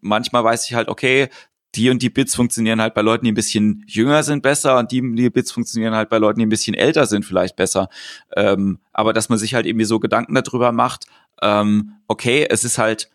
manchmal 0.00 0.44
weiß 0.44 0.66
ich 0.66 0.74
halt, 0.74 0.88
okay, 0.88 1.28
die 1.74 1.88
und 1.88 2.02
die 2.02 2.10
Bits 2.10 2.34
funktionieren 2.34 2.80
halt 2.82 2.94
bei 2.94 3.00
Leuten, 3.00 3.24
die 3.24 3.32
ein 3.32 3.36
bisschen 3.36 3.84
jünger 3.86 4.22
sind, 4.22 4.42
besser 4.42 4.78
und 4.78 4.92
die, 4.92 5.00
die 5.14 5.30
Bits 5.30 5.52
funktionieren 5.52 5.94
halt 5.94 6.10
bei 6.10 6.18
Leuten, 6.18 6.38
die 6.38 6.46
ein 6.46 6.50
bisschen 6.50 6.74
älter 6.74 7.06
sind, 7.06 7.24
vielleicht 7.24 7.56
besser. 7.56 7.88
Ähm, 8.36 8.78
aber 8.92 9.12
dass 9.12 9.28
man 9.28 9.38
sich 9.38 9.54
halt 9.54 9.66
irgendwie 9.66 9.86
so 9.86 9.98
Gedanken 9.98 10.34
darüber 10.34 10.72
macht, 10.72 11.06
ähm, 11.40 11.94
okay, 12.08 12.46
es 12.48 12.64
ist 12.64 12.76
halt, 12.76 13.10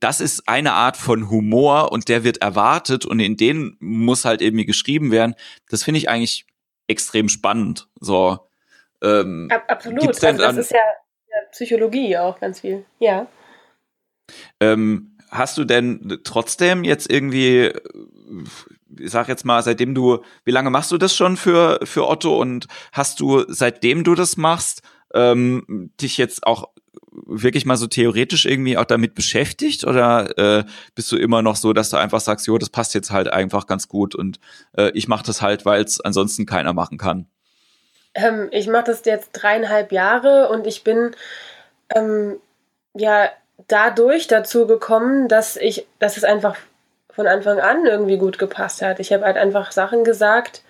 das 0.00 0.20
ist 0.20 0.48
eine 0.48 0.72
Art 0.72 0.96
von 0.96 1.28
Humor 1.28 1.92
und 1.92 2.08
der 2.08 2.24
wird 2.24 2.38
erwartet 2.38 3.04
und 3.04 3.20
in 3.20 3.36
den 3.36 3.76
muss 3.80 4.24
halt 4.24 4.40
irgendwie 4.40 4.64
geschrieben 4.64 5.10
werden. 5.10 5.34
Das 5.68 5.84
finde 5.84 5.98
ich 5.98 6.08
eigentlich 6.08 6.46
extrem 6.86 7.28
spannend. 7.28 7.88
So, 8.00 8.47
ähm, 9.02 9.48
Ab, 9.50 9.64
absolut. 9.68 10.24
Also 10.24 10.42
das 10.42 10.56
ist 10.56 10.72
ja, 10.72 10.80
Psychologie 11.52 12.16
auch 12.16 12.38
ganz 12.40 12.60
viel, 12.60 12.84
ja. 12.98 13.26
Ähm, 14.60 15.16
hast 15.30 15.58
du 15.58 15.64
denn 15.64 16.20
trotzdem 16.24 16.84
jetzt 16.84 17.10
irgendwie, 17.10 17.72
ich 18.98 19.10
sag 19.10 19.28
jetzt 19.28 19.44
mal, 19.44 19.62
seitdem 19.62 19.94
du, 19.94 20.22
wie 20.44 20.50
lange 20.50 20.70
machst 20.70 20.90
du 20.90 20.98
das 20.98 21.14
schon 21.14 21.36
für, 21.36 21.80
für 21.84 22.08
Otto 22.08 22.38
und 22.38 22.66
hast 22.92 23.20
du, 23.20 23.44
seitdem 23.48 24.04
du 24.04 24.14
das 24.14 24.36
machst, 24.36 24.82
ähm, 25.14 25.90
dich 26.00 26.18
jetzt 26.18 26.46
auch 26.46 26.68
wirklich 27.10 27.66
mal 27.66 27.76
so 27.76 27.86
theoretisch 27.86 28.46
irgendwie 28.46 28.76
auch 28.76 28.84
damit 28.84 29.14
beschäftigt 29.14 29.84
oder 29.84 30.38
äh, 30.38 30.64
bist 30.94 31.10
du 31.10 31.16
immer 31.16 31.42
noch 31.42 31.56
so, 31.56 31.72
dass 31.72 31.90
du 31.90 31.96
einfach 31.96 32.20
sagst, 32.20 32.46
jo, 32.46 32.58
das 32.58 32.70
passt 32.70 32.94
jetzt 32.94 33.10
halt 33.10 33.28
einfach 33.28 33.66
ganz 33.66 33.88
gut 33.88 34.14
und 34.14 34.38
äh, 34.76 34.90
ich 34.90 35.08
mache 35.08 35.24
das 35.24 35.42
halt, 35.42 35.64
weil 35.64 35.82
es 35.82 36.00
ansonsten 36.00 36.46
keiner 36.46 36.72
machen 36.72 36.98
kann? 36.98 37.26
Ähm, 38.14 38.48
ich 38.50 38.66
mache 38.68 38.84
das 38.84 39.04
jetzt 39.04 39.30
dreieinhalb 39.32 39.92
Jahre 39.92 40.48
und 40.48 40.66
ich 40.66 40.84
bin 40.84 41.14
ähm, 41.94 42.40
ja 42.94 43.30
dadurch 43.66 44.26
dazu 44.26 44.66
gekommen, 44.66 45.28
dass 45.28 45.56
ich, 45.56 45.86
dass 45.98 46.16
es 46.16 46.24
einfach 46.24 46.56
von 47.10 47.26
Anfang 47.26 47.58
an 47.60 47.84
irgendwie 47.84 48.18
gut 48.18 48.38
gepasst 48.38 48.82
hat. 48.82 49.00
Ich 49.00 49.12
habe 49.12 49.24
halt 49.24 49.36
einfach 49.36 49.72
Sachen 49.72 50.04
gesagt, 50.04 50.62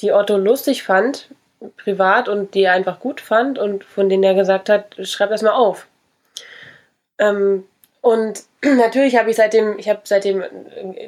die 0.00 0.12
Otto 0.12 0.36
lustig 0.36 0.82
fand, 0.82 1.28
privat 1.76 2.28
und 2.28 2.54
die 2.54 2.64
er 2.64 2.72
einfach 2.72 3.00
gut 3.00 3.20
fand 3.20 3.58
und 3.58 3.84
von 3.84 4.08
denen 4.08 4.24
er 4.24 4.34
gesagt 4.34 4.68
hat, 4.68 4.96
schreib 5.02 5.30
das 5.30 5.42
mal 5.42 5.52
auf. 5.52 5.86
Ähm, 7.18 7.64
und 8.00 8.42
natürlich 8.64 9.16
habe 9.16 9.30
ich 9.30 9.36
seitdem, 9.36 9.78
ich 9.78 9.88
habe 9.88 10.00
seitdem 10.04 10.44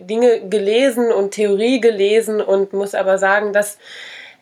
Dinge 0.01 0.49
gelesen 0.49 1.12
und 1.12 1.33
Theorie 1.33 1.81
gelesen 1.81 2.41
und 2.41 2.73
muss 2.73 2.95
aber 2.95 3.19
sagen, 3.19 3.53
dass 3.53 3.79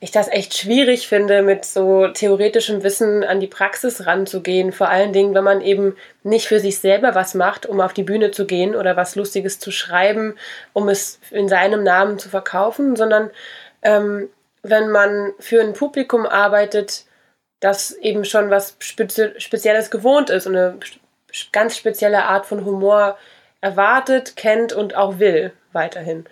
ich 0.01 0.11
das 0.11 0.29
echt 0.29 0.57
schwierig 0.57 1.09
finde, 1.09 1.43
mit 1.43 1.65
so 1.65 2.09
theoretischem 2.09 2.83
Wissen 2.83 3.25
an 3.25 3.41
die 3.41 3.47
Praxis 3.47 4.07
ranzugehen. 4.07 4.73
Vor 4.73 4.89
allen 4.89 5.13
Dingen, 5.13 5.35
wenn 5.35 5.45
man 5.45 5.63
eben 5.63 5.97
nicht 6.23 6.49
für 6.49 6.61
sich 6.61 6.79
selber 6.79 7.15
was 7.15 7.35
macht, 7.35 7.65
um 7.65 7.81
auf 7.81 7.95
die 7.95 8.03
Bühne 8.03 8.31
zu 8.31 8.47
gehen 8.47 8.77
oder 8.77 8.97
was 8.97 9.17
Lustiges 9.17 9.59
zu 9.59 9.71
schreiben, 9.71 10.37
um 10.75 10.89
es 10.89 11.19
in 11.31 11.49
seinem 11.49 11.83
Namen 11.83 12.19
zu 12.19 12.29
verkaufen, 12.29 12.95
sondern 12.95 13.31
ähm, 13.83 14.29
wenn 14.63 14.91
man 14.91 15.33
für 15.39 15.63
ein 15.63 15.73
Publikum 15.73 16.27
arbeitet, 16.27 17.05
das 17.61 17.93
eben 17.93 18.25
schon 18.25 18.51
was 18.51 18.77
Spezi 18.81 19.31
Spezielles 19.39 19.91
gewohnt 19.91 20.29
ist 20.29 20.47
und 20.47 20.57
eine 20.57 20.79
ganz 21.53 21.77
spezielle 21.77 22.25
Art 22.25 22.47
von 22.47 22.65
Humor 22.65 23.17
erwartet, 23.63 24.37
kennt 24.37 24.73
und 24.73 24.95
auch 24.95 25.19
will 25.19 25.53
weiterhin. 25.73 26.27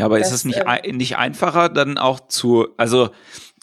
Ja, 0.00 0.06
aber 0.06 0.18
das, 0.18 0.28
ist 0.28 0.34
es 0.34 0.44
nicht, 0.44 0.62
ähm, 0.66 0.96
nicht 0.96 1.16
einfacher, 1.16 1.68
dann 1.68 1.98
auch 1.98 2.20
zu, 2.28 2.68
also 2.76 3.10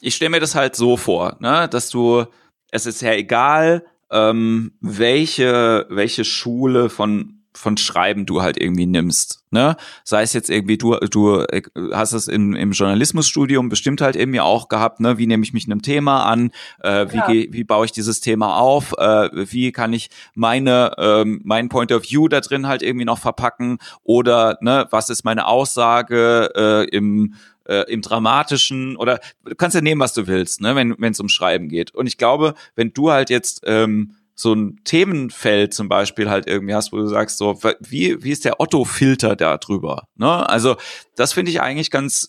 ich 0.01 0.15
stelle 0.15 0.29
mir 0.29 0.39
das 0.39 0.55
halt 0.55 0.75
so 0.75 0.97
vor, 0.97 1.38
ne, 1.39 1.67
dass 1.69 1.89
du, 1.89 2.25
es 2.71 2.85
ist 2.85 3.01
ja 3.01 3.13
egal, 3.13 3.85
ähm, 4.11 4.73
welche, 4.79 5.85
welche 5.89 6.23
Schule 6.23 6.89
von 6.89 7.36
von 7.58 7.78
Schreiben 7.78 8.26
du 8.26 8.41
halt 8.41 8.62
irgendwie 8.62 8.86
nimmst. 8.86 9.43
Ne? 9.51 9.76
Sei 10.03 10.22
es 10.22 10.34
jetzt 10.34 10.49
irgendwie, 10.49 10.78
du, 10.78 10.95
du 10.95 11.41
äh, 11.41 11.62
hast 11.93 12.14
es 12.14 12.28
in, 12.28 12.53
im 12.53 12.72
Journalismusstudium 12.72 13.70
bestimmt 13.70 14.01
halt 14.01 14.16
irgendwie 14.16 14.41
auch 14.41 14.68
gehabt, 14.68 14.99
ne? 14.99 15.18
wie 15.18 15.28
nehme 15.28 15.43
ich 15.43 15.53
mich 15.53 15.66
einem 15.66 15.82
Thema 15.82 16.26
an, 16.26 16.51
äh, 16.82 17.08
wie, 17.12 17.18
ja. 17.18 17.28
geh, 17.28 17.47
wie 17.51 17.64
baue 17.64 17.86
ich 17.86 17.91
dieses 17.91 18.22
Thema 18.22 18.58
auf, 18.58 18.93
äh, 18.97 19.30
wie 19.34 19.72
kann 19.72 19.93
ich 19.93 20.10
meine, 20.34 20.91
ähm, 20.97 21.41
mein 21.43 21.70
Point 21.70 21.91
of 21.91 22.03
View 22.03 22.28
da 22.28 22.41
drin 22.41 22.68
halt 22.68 22.84
irgendwie 22.84 23.05
noch 23.05 23.20
verpacken 23.20 23.80
oder 24.03 24.58
ne, 24.62 24.88
was 24.91 25.10
ist 25.10 25.24
meine 25.24 25.47
Aussage 25.47 26.51
äh, 26.55 26.95
im 26.95 27.36
äh, 27.68 27.84
im 27.91 28.01
Dramatischen 28.01 28.95
oder 28.95 29.20
du 29.43 29.55
kannst 29.55 29.76
ja 29.76 29.82
nehmen, 29.82 29.99
was 29.99 30.14
du 30.14 30.28
willst, 30.28 30.62
ne, 30.62 30.76
wenn 30.76 31.12
es 31.12 31.20
um 31.20 31.30
Schreiben 31.30 31.68
geht. 31.68 31.93
Und 31.93 32.08
ich 32.08 32.18
glaube, 32.18 32.53
wenn 32.76 32.93
du 32.93 33.12
halt 33.12 33.30
jetzt 33.30 33.62
ähm, 33.66 34.16
so 34.39 34.53
ein 34.53 34.79
Themenfeld 34.83 35.73
zum 35.73 35.89
Beispiel 35.89 36.29
halt 36.29 36.47
irgendwie 36.47 36.75
hast, 36.75 36.93
wo 36.93 36.97
du 36.97 37.07
sagst, 37.07 37.39
so, 37.39 37.59
wie, 37.79 38.23
wie 38.23 38.31
ist 38.31 38.45
der 38.45 38.61
Otto-Filter 38.61 39.35
da 39.35 39.57
drüber? 39.57 40.07
Ne? 40.15 40.47
Also, 40.47 40.77
das 41.15 41.33
finde 41.33 41.49
ich 41.49 41.59
eigentlich 41.59 41.89
ganz 41.89 42.27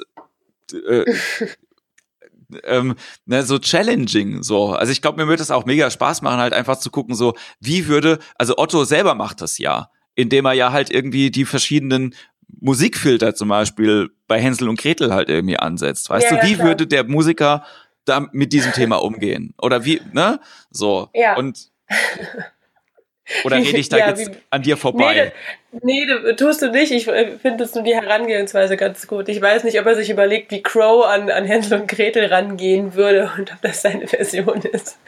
äh, 0.72 1.04
ähm, 2.64 2.94
ne, 3.26 3.42
so 3.42 3.58
challenging. 3.58 4.42
So. 4.42 4.72
Also 4.72 4.90
ich 4.90 5.02
glaube, 5.02 5.22
mir 5.22 5.28
würde 5.28 5.42
es 5.42 5.50
auch 5.50 5.66
mega 5.66 5.90
Spaß 5.90 6.22
machen, 6.22 6.40
halt 6.40 6.54
einfach 6.54 6.78
zu 6.78 6.90
gucken, 6.90 7.14
so, 7.14 7.34
wie 7.60 7.88
würde, 7.88 8.18
also 8.36 8.56
Otto 8.56 8.84
selber 8.84 9.14
macht 9.14 9.42
das 9.42 9.58
ja, 9.58 9.90
indem 10.14 10.46
er 10.46 10.54
ja 10.54 10.72
halt 10.72 10.90
irgendwie 10.90 11.30
die 11.30 11.44
verschiedenen 11.44 12.14
Musikfilter 12.60 13.34
zum 13.34 13.50
Beispiel 13.50 14.08
bei 14.26 14.40
Hänsel 14.40 14.70
und 14.70 14.80
Gretel 14.80 15.12
halt 15.12 15.28
irgendwie 15.28 15.58
ansetzt. 15.58 16.08
Weißt 16.08 16.30
ja, 16.30 16.40
du, 16.40 16.46
wie 16.46 16.52
ja, 16.54 16.64
würde 16.64 16.86
der 16.86 17.04
Musiker 17.04 17.64
da 18.06 18.26
mit 18.32 18.54
diesem 18.54 18.72
Thema 18.72 18.96
umgehen? 18.96 19.52
Oder 19.60 19.84
wie, 19.84 20.00
ne? 20.12 20.40
So. 20.70 21.10
Ja. 21.12 21.36
Und 21.36 21.70
oder 23.44 23.56
rede 23.56 23.78
ich 23.78 23.88
da 23.88 23.98
ja, 23.98 24.08
jetzt 24.08 24.30
wie, 24.30 24.36
an 24.50 24.62
dir 24.62 24.76
vorbei? 24.76 25.32
Nee, 25.72 26.06
nee, 26.06 26.32
tust 26.34 26.62
du 26.62 26.70
nicht. 26.70 26.92
Ich 26.92 27.04
finde 27.04 27.56
das 27.58 27.74
nur 27.74 27.84
die 27.84 27.94
Herangehensweise 27.94 28.76
ganz 28.76 29.06
gut. 29.06 29.28
Ich 29.28 29.40
weiß 29.40 29.64
nicht, 29.64 29.78
ob 29.80 29.86
er 29.86 29.96
sich 29.96 30.10
überlegt, 30.10 30.50
wie 30.50 30.62
Crow 30.62 31.06
an, 31.06 31.30
an 31.30 31.44
Hänsel 31.44 31.80
und 31.80 31.88
Gretel 31.88 32.26
rangehen 32.26 32.94
würde 32.94 33.30
und 33.38 33.52
ob 33.52 33.62
das 33.62 33.82
seine 33.82 34.06
Version 34.06 34.62
ist. 34.62 34.98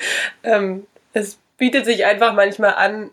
Ähm, 0.43 0.87
es 1.13 1.39
bietet 1.57 1.85
sich 1.85 2.05
einfach 2.05 2.35
manchmal 2.35 2.75
an. 2.75 3.11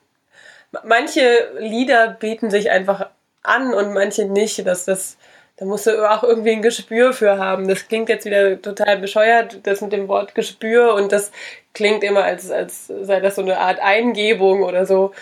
Manche 0.84 1.22
Lieder 1.60 2.10
bieten 2.10 2.50
sich 2.50 2.70
einfach 2.70 3.10
an 3.44 3.74
und 3.74 3.94
manche 3.94 4.26
nicht. 4.26 4.66
Dass 4.66 4.86
das 4.86 5.18
da 5.58 5.66
musst 5.66 5.88
du 5.88 6.10
auch 6.10 6.24
irgendwie 6.24 6.52
ein 6.52 6.62
Gespür 6.62 7.14
für 7.14 7.40
haben. 7.40 7.68
Das 7.68 7.88
klingt 7.88 8.10
jetzt 8.10 8.26
wieder 8.26 8.62
total 8.62 8.98
bescheuert, 9.00 9.60
das 9.64 9.82
mit 9.82 9.92
dem 9.92 10.08
Wort 10.08 10.36
Gespür 10.36 10.94
und 10.94 11.12
das 11.12 11.32
klingt 11.78 12.04
immer, 12.04 12.24
als, 12.24 12.52
als 12.52 12.88
sei 12.88 13.20
das 13.20 13.36
so 13.36 13.42
eine 13.42 13.60
Art 13.60 13.80
Eingebung 13.80 14.64
oder 14.64 14.86
so. 14.86 15.14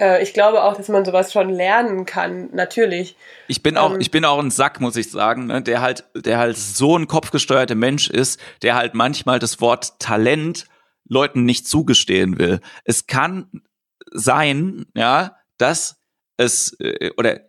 Äh, 0.00 0.22
ich 0.22 0.32
glaube 0.32 0.62
auch, 0.62 0.76
dass 0.76 0.88
man 0.88 1.04
sowas 1.04 1.32
schon 1.32 1.50
lernen 1.50 2.06
kann, 2.06 2.48
natürlich. 2.52 3.16
Ich 3.48 3.62
bin 3.62 3.76
auch, 3.76 3.94
ähm, 3.94 4.00
ich 4.00 4.10
bin 4.10 4.24
auch 4.24 4.38
ein 4.38 4.50
Sack, 4.50 4.80
muss 4.80 4.96
ich 4.96 5.10
sagen, 5.10 5.46
ne, 5.46 5.60
der 5.60 5.82
halt, 5.82 6.04
der 6.14 6.38
halt 6.38 6.56
so 6.56 6.96
ein 6.96 7.06
kopfgesteuerter 7.06 7.74
Mensch 7.74 8.08
ist, 8.08 8.40
der 8.62 8.76
halt 8.76 8.94
manchmal 8.94 9.38
das 9.38 9.60
Wort 9.60 9.98
Talent 9.98 10.66
Leuten 11.06 11.44
nicht 11.44 11.68
zugestehen 11.68 12.38
will. 12.38 12.60
Es 12.84 13.06
kann 13.06 13.62
sein, 14.10 14.86
ja, 14.96 15.36
dass 15.58 16.00
es 16.38 16.76
äh, 16.80 17.10
oder 17.18 17.40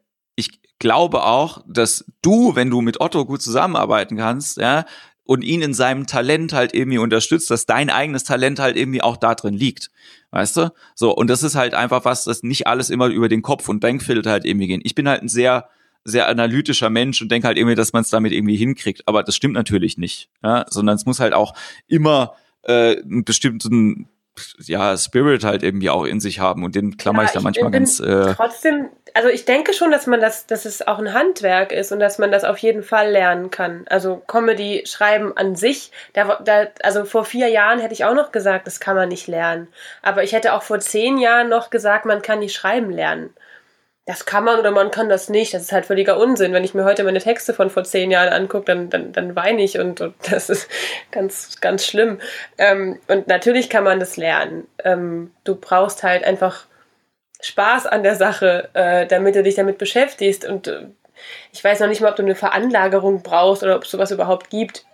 glaube 0.80 1.24
auch, 1.24 1.64
dass 1.68 2.06
du, 2.22 2.56
wenn 2.56 2.70
du 2.70 2.82
mit 2.82 3.00
Otto 3.00 3.26
gut 3.26 3.42
zusammenarbeiten 3.42 4.18
kannst, 4.18 4.58
ja, 4.58 4.86
und 5.26 5.44
ihn 5.44 5.62
in 5.62 5.74
seinem 5.74 6.08
Talent 6.08 6.54
halt 6.54 6.74
irgendwie 6.74 7.00
unterstützt, 7.00 7.50
dass 7.52 7.66
dein 7.66 7.90
eigenes 7.90 8.24
Talent 8.24 8.60
halt 8.60 8.78
irgendwie 8.78 9.02
auch 9.02 9.18
da 9.18 9.36
drin 9.36 9.56
liegt. 9.56 9.90
Weißt 10.32 10.58
du? 10.58 10.72
So, 10.94 11.16
und 11.16 11.30
das 11.30 11.44
ist 11.44 11.56
halt 11.56 11.74
einfach 11.74 12.06
was, 12.06 12.26
das 12.26 12.44
nicht 12.44 12.68
alles 12.68 12.90
immer 12.90 13.08
über 13.08 13.30
den 13.30 13.42
Kopf 13.42 13.68
und 13.68 13.84
Denkfilter 13.84 14.32
halt 14.32 14.46
irgendwie 14.46 14.68
gehen. 14.68 14.82
Ich 14.84 14.96
bin 14.96 15.08
halt 15.08 15.22
ein 15.22 15.30
sehr, 15.30 15.70
sehr 16.04 16.28
analytischer 16.28 16.90
Mensch 16.90 17.22
und 17.22 17.32
denke 17.32 17.48
halt 17.48 17.58
irgendwie, 17.58 17.76
dass 17.76 17.94
man 17.94 18.04
es 18.04 18.10
damit 18.10 18.32
irgendwie 18.32 18.56
hinkriegt. 18.56 19.08
Aber 19.08 19.24
das 19.24 19.36
stimmt 19.36 19.56
natürlich 19.56 19.98
nicht. 19.98 20.30
Ja? 20.44 20.66
Sondern 20.70 20.96
es 20.96 21.06
muss 21.06 21.20
halt 21.20 21.34
auch 21.34 21.56
immer 21.88 22.36
äh, 22.64 23.02
einen 23.02 23.24
bestimmten 23.24 24.08
ja, 24.60 24.98
Spirit 24.98 25.44
halt 25.44 25.64
irgendwie 25.64 25.90
auch 25.90 26.04
in 26.04 26.20
sich 26.20 26.40
haben 26.40 26.64
und 26.64 26.76
den 26.76 26.98
klammer 26.98 27.22
ja, 27.24 27.28
ich 27.28 27.32
da 27.32 27.42
manchmal 27.42 27.72
ganz. 27.72 28.00
Äh, 28.00 28.34
trotzdem, 28.36 28.90
also 29.14 29.30
ich 29.30 29.46
denke 29.46 29.74
schon, 29.74 29.92
dass 29.92 30.08
man 30.08 30.20
das, 30.20 30.46
dass 30.46 30.66
es 30.66 30.86
auch 30.86 31.00
ein 31.00 31.14
Handwerk 31.14 31.72
ist 31.72 31.92
und 31.92 32.00
dass 32.00 32.18
man 32.18 32.32
das 32.32 32.44
auf 32.44 32.58
jeden 32.58 32.84
Fall 32.84 33.12
lernen 33.12 33.50
kann. 33.50 33.86
Also 33.90 34.22
Comedy 34.28 34.84
schreiben 34.86 35.36
an 35.38 35.56
sich, 35.56 35.92
da, 36.14 36.40
da, 36.44 36.68
also 36.84 37.06
vor 37.06 37.24
vier 37.26 37.48
Jahren 37.48 37.80
hätte 37.80 37.94
ich 37.94 38.06
auch 38.06 38.16
noch 38.16 38.32
gesagt, 38.32 38.68
das 38.68 38.80
kann 38.80 38.96
man 38.96 39.10
nicht 39.10 39.28
lernen. 39.28 39.68
Aber 40.02 40.24
ich 40.24 40.34
hätte 40.34 40.54
auch 40.54 40.64
vor 40.64 40.80
zehn 40.80 41.18
Jahren 41.18 41.50
noch 41.50 41.70
gesagt, 41.70 42.06
man 42.06 42.22
kann 42.22 42.40
nicht 42.40 42.54
schreiben 42.54 42.92
lernen 42.92 43.34
das 44.06 44.26
kann 44.26 44.44
man 44.44 44.60
oder 44.60 44.70
man 44.70 44.92
kann 44.92 45.10
das 45.10 45.30
nicht. 45.30 45.54
Das 45.54 45.64
ist 45.64 45.72
halt 45.72 45.88
völliger 45.88 46.18
Unsinn. 46.18 46.54
Wenn 46.54 46.64
ich 46.64 46.76
mir 46.76 46.86
heute 46.86 47.04
meine 47.04 47.20
Texte 47.20 47.54
von 47.54 47.72
vor 47.72 47.84
zehn 47.84 48.12
Jahren 48.12 48.30
angucke, 48.30 48.66
dann, 48.66 48.90
dann, 48.90 49.12
dann 49.14 49.36
weine 49.36 49.64
ich 49.64 49.80
und, 49.80 50.00
und 50.00 50.14
das 50.32 50.50
ist 50.50 50.70
ganz, 51.12 51.60
ganz 51.60 51.86
schlimm. 51.86 52.20
Ähm, 52.58 53.00
und 53.08 53.28
natürlich 53.28 53.70
kann 53.70 53.84
man 53.84 54.00
das 54.00 54.16
lernen. 54.16 54.68
Ähm, 54.84 55.32
du 55.44 55.56
brauchst 55.56 56.04
halt 56.04 56.24
einfach 56.24 56.66
Spaß 57.42 57.88
an 57.88 58.04
der 58.04 58.16
Sache, 58.16 58.70
äh, 58.74 59.08
damit 59.08 59.36
du 59.36 59.42
dich 59.42 59.56
damit 59.56 59.80
beschäftigst. 59.80 60.46
Und 60.46 60.68
äh, 60.68 60.86
ich 61.52 61.64
weiß 61.64 61.80
noch 61.80 61.88
nicht 61.88 62.02
mal, 62.02 62.10
ob 62.10 62.16
du 62.16 62.24
eine 62.24 62.36
Veranlagerung 62.36 63.24
brauchst 63.24 63.64
oder 63.64 63.76
ob 63.76 63.84
es 63.86 63.92
sowas 63.92 64.12
überhaupt 64.12 64.52
gibt. 64.52 64.86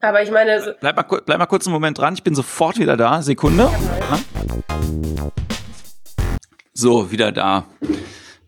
Aber 0.00 0.22
ich 0.22 0.30
meine. 0.30 0.62
So 0.62 0.72
bleib, 0.80 0.96
mal, 0.96 1.20
bleib 1.24 1.38
mal 1.38 1.46
kurz 1.46 1.66
einen 1.66 1.74
Moment 1.74 1.98
dran. 1.98 2.14
Ich 2.14 2.22
bin 2.22 2.34
sofort 2.34 2.78
wieder 2.78 2.96
da. 2.96 3.20
Sekunde. 3.20 3.70
Ja, 4.10 4.18
so, 6.74 7.12
wieder 7.12 7.30
da. 7.30 7.66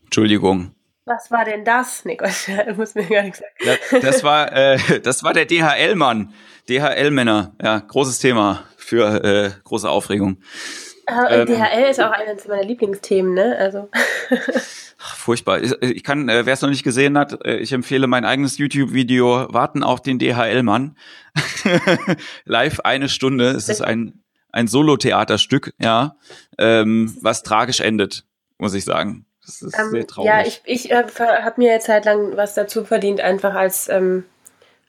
Entschuldigung. 0.05 0.73
Was 1.05 1.31
war 1.31 1.45
denn 1.45 1.65
das? 1.65 2.03
Gott, 2.05 2.31
muss 2.77 2.97
mir 2.97 3.05
gar 3.05 3.23
nichts 3.23 3.39
sagen. 3.39 3.79
Das, 3.93 4.03
das 4.03 4.25
war, 4.25 4.53
äh, 4.53 5.01
das 5.01 5.23
war 5.23 5.33
der 5.33 5.47
DHL-Mann. 5.47 6.33
DHL-Männer. 6.69 7.55
Ja, 7.63 7.79
großes 7.79 8.19
Thema 8.19 8.65
für 8.77 9.23
äh, 9.25 9.51
große 9.63 9.89
Aufregung. 9.89 10.39
Äh, 11.07 11.43
ähm, 11.43 11.47
DHL 11.47 11.91
ist 11.91 12.01
auch 12.01 12.11
eines 12.11 12.49
meiner 12.49 12.65
Lieblingsthemen, 12.65 13.35
ne? 13.35 13.57
Also. 13.57 13.89
Furchtbar. 14.99 15.63
Ich, 15.63 15.73
ich 15.81 16.03
kann, 16.03 16.29
äh, 16.29 16.45
wer 16.47 16.55
es 16.55 16.63
noch 16.63 16.71
nicht 16.71 16.83
gesehen 16.83 17.17
hat, 17.17 17.45
äh, 17.45 17.59
ich 17.59 17.73
empfehle 17.73 18.09
mein 18.09 18.25
eigenes 18.25 18.59
YouTube-Video 18.59 19.47
Warten 19.53 19.85
auf 19.85 20.03
den 20.03 20.19
DHL-Mann. 20.19 20.97
Live 22.45 22.81
eine 22.81 23.09
Stunde. 23.09 23.51
Es 23.51 23.69
ist 23.69 23.83
ein 23.83 24.25
ein 24.57 24.67
Solo-Theaterstück, 24.69 25.75
ja, 25.79 26.17
ähm, 26.59 27.17
was 27.21 27.43
tragisch 27.43 27.81
endet, 27.81 28.25
muss 28.59 28.75
ich 28.75 28.85
sagen. 28.85 29.27
Das 29.45 29.63
ist 29.63 29.79
Ähm, 29.79 29.91
sehr 29.91 30.07
traurig. 30.07 30.29
ja, 30.29 30.41
ich, 30.45 30.63
ich 30.65 30.91
äh, 30.91 31.05
habe 31.19 31.55
mir 31.59 31.71
jetzt 31.71 31.89
halt 31.89 32.07
lang 32.07 32.37
was 32.37 32.55
dazu 32.55 32.85
verdient, 32.85 33.21
einfach 33.21 33.55
als, 33.55 33.89
ähm, 33.89 34.25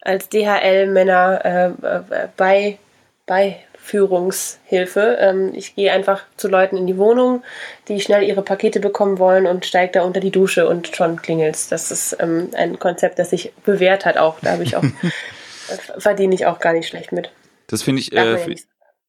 als 0.01 0.29
DHL-Männer 0.29 1.45
äh, 1.45 1.67
äh, 1.85 2.27
bei, 2.37 2.79
Beiführungshilfe. 3.27 5.17
Ähm, 5.19 5.51
ich 5.53 5.75
gehe 5.75 5.91
einfach 5.91 6.23
zu 6.37 6.47
Leuten 6.47 6.77
in 6.77 6.87
die 6.87 6.97
Wohnung, 6.97 7.43
die 7.89 7.99
schnell 7.99 8.23
ihre 8.23 8.41
Pakete 8.41 8.79
bekommen 8.79 9.19
wollen 9.19 9.45
und 9.45 9.65
steige 9.65 9.91
da 9.91 10.03
unter 10.03 10.21
die 10.21 10.31
Dusche 10.31 10.67
und 10.67 10.95
schon 10.95 11.21
klingelt's. 11.21 11.67
Das 11.67 11.91
ist 11.91 12.15
ähm, 12.21 12.51
ein 12.55 12.79
Konzept, 12.79 13.19
das 13.19 13.31
sich 13.31 13.51
bewährt 13.65 14.05
hat 14.05 14.17
auch. 14.17 14.39
Da 14.41 14.53
habe 14.53 14.63
ich 14.63 14.77
auch, 14.77 14.83
äh, 15.03 15.99
verdiene 15.99 16.33
ich 16.33 16.45
auch 16.45 16.59
gar 16.59 16.71
nicht 16.71 16.87
schlecht 16.87 17.11
mit. 17.11 17.31
das 17.67 17.83
finde 17.83 18.01
ich, 18.01 18.13
äh, 18.13 18.55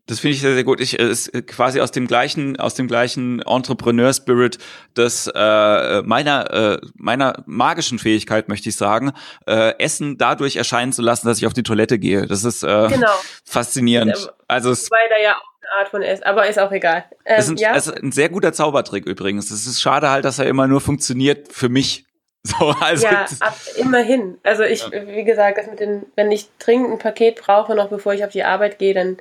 Das 0.09 0.21
finde 0.21 0.35
ich 0.35 0.41
sehr, 0.41 0.55
sehr 0.55 0.65
gut. 0.65 0.81
Ich 0.81 0.99
äh, 0.99 1.09
ist 1.09 1.31
quasi 1.47 1.81
aus 1.81 1.91
dem 1.93 2.07
gleichen, 2.09 2.59
aus 2.59 2.75
dem 2.75 2.89
gleichen 2.89 3.41
Entrepreneur-Spirit 3.43 4.59
des 4.97 5.31
äh, 5.35 6.03
meiner 6.03 6.51
äh, 6.53 6.79
meiner 6.97 7.43
magischen 7.47 7.99
Fähigkeit, 7.99 8.49
möchte 8.49 8.69
ich 8.69 8.77
sagen, 8.77 9.13
äh, 9.47 9.75
Essen 9.79 10.19
dadurch 10.19 10.57
erscheinen 10.57 10.93
zu 10.93 11.03
lassen, 11.03 11.27
dass 11.29 11.39
ich 11.39 11.47
auf 11.47 11.53
die 11.53 11.63
Toilette 11.63 11.99
gehe. 11.99 12.27
Das 12.27 12.45
ist 12.45 12.63
äh, 12.65 12.89
Genau. 12.89 13.11
faszinierend. 13.45 14.17
Ähm, 14.17 14.29
Also 14.49 14.71
es, 14.71 14.91
Wobei 14.91 15.09
da 15.11 15.23
ja 15.23 15.33
auch 15.37 15.43
eine 15.61 15.81
Art 15.81 15.89
von 15.91 16.03
ist, 16.03 16.25
aber 16.27 16.49
ist 16.49 16.59
auch 16.59 16.73
egal. 16.73 17.05
Ähm, 17.25 17.37
das 17.37 17.49
ist, 17.49 17.61
ja? 17.61 17.73
das 17.75 17.87
ist 17.87 18.03
ein 18.03 18.13
sehr 18.13 18.29
guter 18.31 18.53
Zaubertrick 18.53 19.07
übrigens. 19.07 19.51
Es 19.51 19.67
ist 19.67 19.81
schade 19.81 20.09
halt, 20.11 20.25
dass 20.25 20.39
er 20.39 20.47
immer 20.47 20.67
nur 20.67 20.81
funktioniert 20.81 21.53
für 21.53 21.69
mich. 21.69 22.05
So, 22.45 22.69
also 22.81 23.05
ja, 23.05 23.23
das- 23.29 23.43
ab, 23.43 23.59
immerhin. 23.77 24.39
Also 24.45 24.63
ich, 24.63 24.83
wie 24.91 25.25
gesagt, 25.25 25.59
das 25.59 25.67
mit 25.67 25.81
den, 25.81 26.07
wenn 26.15 26.31
ich 26.31 26.47
dringend 26.61 26.93
ein 26.93 26.99
Paket 26.99 27.43
brauche, 27.43 27.75
noch 27.75 27.89
bevor 27.91 28.15
ich 28.15 28.25
auf 28.25 28.31
die 28.31 28.45
Arbeit 28.45 28.79
gehe, 28.79 28.95
dann 28.95 29.19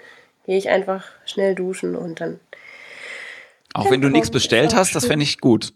gehe 0.47 0.57
ich 0.57 0.69
einfach 0.69 1.03
schnell 1.25 1.53
duschen 1.53 1.95
und 1.95 2.21
dann. 2.21 2.39
auch 3.73 3.91
wenn 3.91 4.01
du 4.01 4.09
nichts 4.09 4.29
kommt, 4.29 4.33
bestellt 4.33 4.73
hast, 4.73 4.95
das 4.95 5.05
fände 5.05 5.23
ich 5.23 5.39
gut. 5.39 5.73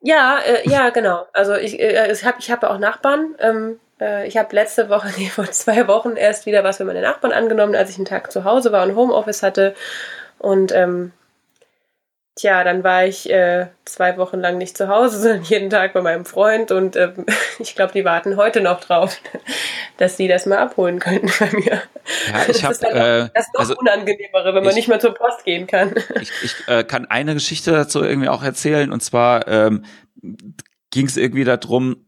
Ja, 0.00 0.38
äh, 0.38 0.68
ja, 0.68 0.90
genau. 0.90 1.26
Also 1.32 1.54
ich, 1.54 1.78
äh, 1.80 2.10
ich 2.10 2.24
habe 2.24 2.36
ich 2.38 2.50
hab 2.50 2.62
auch 2.62 2.78
Nachbarn. 2.78 3.34
Ähm, 3.40 3.80
äh, 4.00 4.26
ich 4.26 4.36
habe 4.36 4.54
letzte 4.54 4.88
Woche, 4.88 5.08
nee, 5.18 5.26
vor 5.26 5.50
zwei 5.50 5.88
Wochen 5.88 6.16
erst 6.16 6.46
wieder 6.46 6.62
was 6.62 6.78
für 6.78 6.84
meine 6.84 7.02
Nachbarn 7.02 7.32
angenommen, 7.32 7.74
als 7.74 7.90
ich 7.90 7.96
einen 7.96 8.04
Tag 8.04 8.30
zu 8.30 8.44
Hause 8.44 8.70
war 8.70 8.86
und 8.86 8.94
Homeoffice 8.94 9.42
hatte. 9.42 9.74
Und 10.38 10.72
ähm, 10.72 11.12
tja, 12.36 12.64
dann 12.64 12.82
war 12.84 13.04
ich 13.06 13.30
äh, 13.30 13.68
zwei 13.84 14.16
Wochen 14.16 14.40
lang 14.40 14.58
nicht 14.58 14.76
zu 14.76 14.88
Hause, 14.88 15.18
sondern 15.20 15.42
jeden 15.44 15.70
Tag 15.70 15.92
bei 15.92 16.00
meinem 16.02 16.24
Freund. 16.24 16.72
Und 16.72 16.96
ähm, 16.96 17.26
ich 17.58 17.74
glaube, 17.76 17.92
die 17.92 18.04
warten 18.04 18.36
heute 18.36 18.60
noch 18.60 18.80
drauf, 18.80 19.20
dass 19.98 20.16
sie 20.16 20.28
das 20.28 20.46
mal 20.46 20.58
abholen 20.58 20.98
könnten 20.98 21.30
bei 21.38 21.50
mir. 21.56 21.74
Ja, 21.74 22.44
Das 22.46 22.56
ich 22.56 22.64
habe 22.64 22.72
ist 22.74 22.82
dann 22.82 22.96
äh, 22.96 23.28
Das 23.34 23.46
noch 23.54 23.60
also 23.60 23.76
unangenehmere, 23.76 24.54
wenn 24.54 24.62
man 24.62 24.70
ich- 24.70 24.76
nicht 24.76 24.88
mehr 24.88 25.00
zur 25.00 25.14
Post 25.14 25.44
gehen 25.44 25.66
kann. 25.66 25.94
ich, 26.20 26.30
ich 26.42 26.54
äh, 26.68 26.84
kann 26.84 27.06
eine 27.06 27.34
Geschichte 27.34 27.70
dazu 27.72 28.02
irgendwie 28.02 28.28
auch 28.28 28.42
erzählen 28.42 28.92
und 28.92 29.00
zwar 29.02 29.46
ähm, 29.48 29.84
ging 30.90 31.06
es 31.06 31.16
irgendwie 31.16 31.44
darum, 31.44 32.03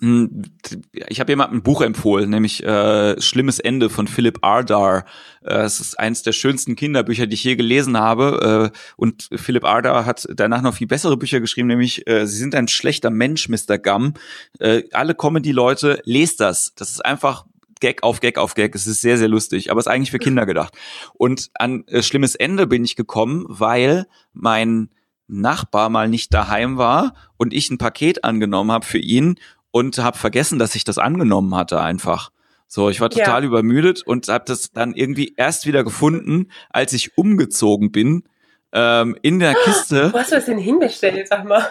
ich 0.00 1.18
habe 1.18 1.32
jemandem 1.32 1.58
ein 1.58 1.62
Buch 1.62 1.80
empfohlen, 1.80 2.30
nämlich 2.30 2.62
äh, 2.62 3.20
Schlimmes 3.20 3.58
Ende 3.58 3.90
von 3.90 4.06
Philip 4.06 4.38
Ardar. 4.42 5.04
Äh, 5.42 5.54
Es 5.62 5.80
ist 5.80 5.98
eines 5.98 6.22
der 6.22 6.30
schönsten 6.32 6.76
Kinderbücher, 6.76 7.26
die 7.26 7.34
ich 7.34 7.42
je 7.42 7.56
gelesen 7.56 7.96
habe. 7.98 8.70
Äh, 8.72 8.78
und 8.96 9.28
Philip 9.34 9.64
Ardar 9.64 10.06
hat 10.06 10.28
danach 10.32 10.62
noch 10.62 10.74
viel 10.74 10.86
bessere 10.86 11.16
Bücher 11.16 11.40
geschrieben, 11.40 11.66
nämlich 11.66 12.06
äh, 12.06 12.26
Sie 12.26 12.38
sind 12.38 12.54
ein 12.54 12.68
schlechter 12.68 13.10
Mensch, 13.10 13.48
Mr. 13.48 13.78
Gum. 13.78 14.14
Äh, 14.60 14.84
alle 14.92 15.16
Comedy-Leute, 15.16 16.00
lest 16.04 16.40
das. 16.40 16.74
Das 16.76 16.90
ist 16.90 17.04
einfach 17.04 17.46
Gag 17.80 18.04
auf 18.04 18.20
Gag 18.20 18.38
auf 18.38 18.54
Gag. 18.54 18.76
Es 18.76 18.86
ist 18.86 19.00
sehr, 19.00 19.18
sehr 19.18 19.28
lustig, 19.28 19.70
aber 19.72 19.80
es 19.80 19.86
ist 19.86 19.92
eigentlich 19.92 20.12
für 20.12 20.18
Kinder 20.20 20.46
gedacht. 20.46 20.74
Und 21.14 21.50
an 21.54 21.84
äh, 21.88 22.02
Schlimmes 22.02 22.36
Ende 22.36 22.68
bin 22.68 22.84
ich 22.84 22.94
gekommen, 22.94 23.46
weil 23.48 24.06
mein 24.32 24.90
Nachbar 25.30 25.90
mal 25.90 26.08
nicht 26.08 26.32
daheim 26.32 26.78
war 26.78 27.14
und 27.36 27.52
ich 27.52 27.68
ein 27.70 27.76
Paket 27.76 28.24
angenommen 28.24 28.72
habe 28.72 28.86
für 28.86 28.98
ihn 28.98 29.38
und 29.70 29.98
habe 29.98 30.16
vergessen, 30.16 30.58
dass 30.58 30.74
ich 30.74 30.84
das 30.84 30.98
angenommen 30.98 31.54
hatte 31.54 31.80
einfach. 31.80 32.30
So, 32.66 32.90
ich 32.90 33.00
war 33.00 33.10
Ja. 33.12 33.24
total 33.24 33.44
übermüdet 33.44 34.02
und 34.02 34.28
habe 34.28 34.44
das 34.46 34.70
dann 34.72 34.94
irgendwie 34.94 35.34
erst 35.36 35.66
wieder 35.66 35.84
gefunden, 35.84 36.50
als 36.70 36.92
ich 36.92 37.16
umgezogen 37.16 37.90
bin 37.92 38.24
ähm, 38.72 39.16
in 39.22 39.38
der 39.38 39.54
Kiste. 39.54 40.12
Wo 40.12 40.18
hast 40.18 40.32
du 40.32 40.36
das 40.36 40.44
denn 40.44 40.58
hingestellt, 40.58 41.28
sag 41.28 41.44
mal? 41.46 41.66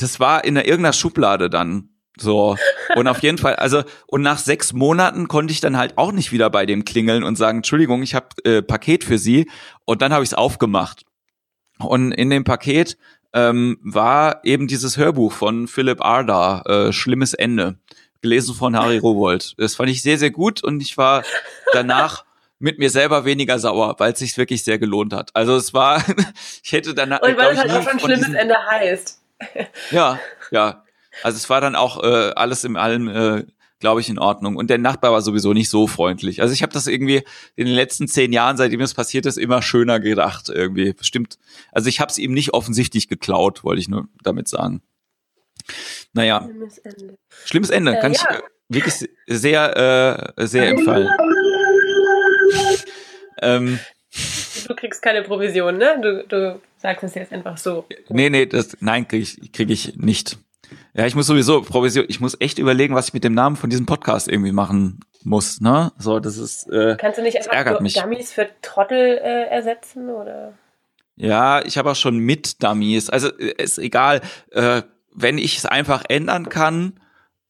Das 0.00 0.18
war 0.18 0.44
in 0.44 0.54
der, 0.54 0.66
irgendeiner 0.66 0.94
Schublade 0.94 1.50
dann. 1.50 1.90
So. 2.16 2.56
Und 2.96 3.06
auf 3.06 3.22
jeden 3.22 3.38
Fall, 3.38 3.56
also, 3.56 3.82
und 4.06 4.22
nach 4.22 4.38
sechs 4.38 4.72
Monaten 4.72 5.28
konnte 5.28 5.52
ich 5.52 5.60
dann 5.60 5.76
halt 5.76 5.98
auch 5.98 6.10
nicht 6.12 6.32
wieder 6.32 6.50
bei 6.50 6.66
dem 6.66 6.84
klingeln 6.84 7.22
und 7.22 7.36
sagen, 7.36 7.58
Entschuldigung, 7.58 8.02
ich 8.02 8.14
habe 8.14 8.28
äh, 8.44 8.62
Paket 8.62 9.04
für 9.04 9.18
Sie. 9.18 9.48
Und 9.84 10.02
dann 10.02 10.12
habe 10.12 10.24
ich 10.24 10.30
es 10.30 10.34
aufgemacht. 10.34 11.04
Und 11.78 12.10
in 12.12 12.30
dem 12.30 12.42
Paket 12.44 12.96
ähm, 13.32 13.78
war 13.82 14.44
eben 14.44 14.68
dieses 14.68 14.96
Hörbuch 14.96 15.32
von 15.32 15.68
Philipp 15.68 16.04
Ardar, 16.04 16.66
äh, 16.66 16.92
Schlimmes 16.92 17.34
Ende, 17.34 17.76
gelesen 18.22 18.54
von 18.54 18.76
Harry 18.76 18.98
Rowold. 19.02 19.54
Das 19.58 19.74
fand 19.74 19.90
ich 19.90 20.02
sehr, 20.02 20.18
sehr 20.18 20.30
gut 20.30 20.62
und 20.62 20.80
ich 20.80 20.96
war 20.96 21.22
danach 21.72 22.24
mit 22.58 22.78
mir 22.78 22.90
selber 22.90 23.24
weniger 23.24 23.58
sauer, 23.58 23.94
weil 23.98 24.12
es 24.12 24.18
sich 24.18 24.36
wirklich 24.36 24.64
sehr 24.64 24.78
gelohnt 24.78 25.12
hat. 25.12 25.30
Also 25.34 25.56
es 25.56 25.74
war, 25.74 26.02
ich 26.62 26.72
hätte 26.72 26.94
danach, 26.94 27.20
Und 27.20 27.36
weil 27.36 27.52
es 27.52 27.58
halt 27.58 27.70
auch 27.70 27.88
schon 27.88 28.00
schlimmes 28.00 28.34
Ende 28.34 28.56
heißt. 28.68 29.20
ja, 29.90 30.18
ja. 30.50 30.84
Also 31.22 31.36
es 31.36 31.48
war 31.50 31.60
dann 31.60 31.74
auch 31.74 32.02
äh, 32.02 32.32
alles 32.34 32.64
im 32.64 32.76
allem, 32.76 33.08
äh, 33.08 33.44
glaube 33.80 34.00
ich, 34.00 34.08
in 34.08 34.18
Ordnung. 34.18 34.56
Und 34.56 34.70
der 34.70 34.78
Nachbar 34.78 35.12
war 35.12 35.22
sowieso 35.22 35.52
nicht 35.52 35.68
so 35.68 35.86
freundlich. 35.86 36.42
Also 36.42 36.52
ich 36.52 36.62
habe 36.62 36.72
das 36.72 36.86
irgendwie 36.86 37.22
in 37.56 37.66
den 37.66 37.74
letzten 37.74 38.08
zehn 38.08 38.32
Jahren, 38.32 38.56
seitdem 38.56 38.80
das 38.80 38.94
passiert 38.94 39.26
ist, 39.26 39.38
immer 39.38 39.62
schöner 39.62 40.00
gedacht 40.00 40.48
irgendwie. 40.48 40.92
Bestimmt. 40.92 41.38
Also 41.72 41.88
ich 41.88 42.00
habe 42.00 42.10
es 42.10 42.18
ihm 42.18 42.32
nicht 42.32 42.54
offensichtlich 42.54 43.08
geklaut, 43.08 43.64
wollte 43.64 43.80
ich 43.80 43.88
nur 43.88 44.08
damit 44.22 44.48
sagen. 44.48 44.82
Naja, 46.12 46.42
Schlimmes 46.42 46.78
Ende. 46.78 47.18
schlimmes 47.44 47.70
Ende. 47.70 47.96
Äh, 47.96 48.00
Kann 48.00 48.12
ja. 48.12 48.20
ich 48.20 48.38
wirklich 48.68 49.08
sehr, 49.26 50.34
äh, 50.36 50.46
sehr 50.46 50.68
empfallen. 50.68 51.08
ähm, 53.42 53.78
Du 54.66 54.74
kriegst 54.74 55.02
keine 55.02 55.22
Provision, 55.22 55.76
ne? 55.78 55.98
Du, 56.02 56.24
du 56.26 56.60
sagst 56.78 57.04
es 57.04 57.14
jetzt 57.14 57.32
einfach 57.32 57.56
so. 57.56 57.86
Nee, 58.08 58.30
nee, 58.30 58.46
das, 58.46 58.76
nein, 58.80 59.06
kriege 59.06 59.22
ich, 59.22 59.52
krieg 59.52 59.70
ich 59.70 59.96
nicht. 59.96 60.38
Ja, 60.94 61.06
ich 61.06 61.14
muss 61.14 61.26
sowieso 61.26 61.62
Provision, 61.62 62.04
ich 62.08 62.20
muss 62.20 62.36
echt 62.40 62.58
überlegen, 62.58 62.94
was 62.94 63.08
ich 63.08 63.14
mit 63.14 63.24
dem 63.24 63.34
Namen 63.34 63.56
von 63.56 63.70
diesem 63.70 63.86
Podcast 63.86 64.28
irgendwie 64.28 64.52
machen 64.52 65.00
muss, 65.24 65.60
ne? 65.60 65.92
So, 65.98 66.20
das 66.20 66.36
ist, 66.38 66.68
äh, 66.70 66.96
Kannst 66.98 67.18
du 67.18 67.22
nicht 67.22 67.36
Das 67.38 67.48
einfach 67.48 67.80
mich. 67.80 67.94
Dummies 67.94 68.32
für 68.32 68.48
Trottel 68.62 69.18
äh, 69.18 69.44
ersetzen? 69.48 70.10
Oder? 70.10 70.52
ja, 71.16 71.64
ich 71.64 71.76
habe 71.78 71.90
auch 71.90 71.96
schon 71.96 72.18
mit 72.18 72.62
Dummies. 72.62 73.10
Also, 73.10 73.28
äh, 73.38 73.54
ist 73.62 73.78
egal, 73.78 74.20
äh, 74.52 74.82
wenn 75.14 75.38
ich 75.38 75.58
es 75.58 75.66
einfach 75.66 76.04
ändern 76.08 76.48
kann, 76.48 77.00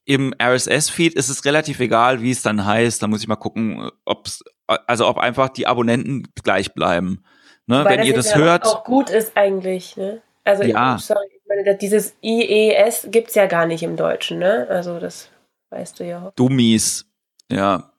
im 0.05 0.33
RSS-Feed 0.43 1.15
ist 1.15 1.29
es 1.29 1.45
relativ 1.45 1.81
egal, 1.81 2.23
wie 2.23 2.31
es 2.31 2.41
dann 2.41 2.65
heißt. 2.65 3.03
Da 3.03 3.09
muss 3.09 3.21
ich 3.21 3.29
mal 3.29 3.37
gucken, 3.37 3.91
ob's, 4.07 4.43
also 4.67 5.07
ob 5.07 5.19
einfach 5.19 5.51
die 5.51 5.67
Abonnenten 5.67 6.29
gleich 6.43 6.73
bleiben. 6.73 7.23
Ne? 7.67 7.85
Weil 7.85 7.99
Wenn 7.99 8.01
ihr 8.01 8.15
jetzt 8.15 8.17
das 8.17 8.31
ja 8.31 8.39
hört, 8.39 8.65
auch 8.65 8.85
gut 8.85 9.11
ist 9.11 9.37
eigentlich, 9.37 9.99
ne? 9.99 10.23
Also, 10.45 10.63
Ja. 10.63 10.97
sorry, 10.99 11.27
meine, 11.49 11.77
dieses 11.77 12.15
IES 12.23 13.09
gibt's 13.11 13.35
ja 13.35 13.47
gar 13.47 13.67
nicht 13.67 13.83
im 13.83 13.97
Deutschen, 13.97 14.39
ne? 14.39 14.67
Also, 14.69 14.99
das 15.01 15.31
weißt 15.71 16.01
du 16.01 16.05
ja. 16.05 16.33
Dummies. 16.37 17.07
Ja. 17.51 17.93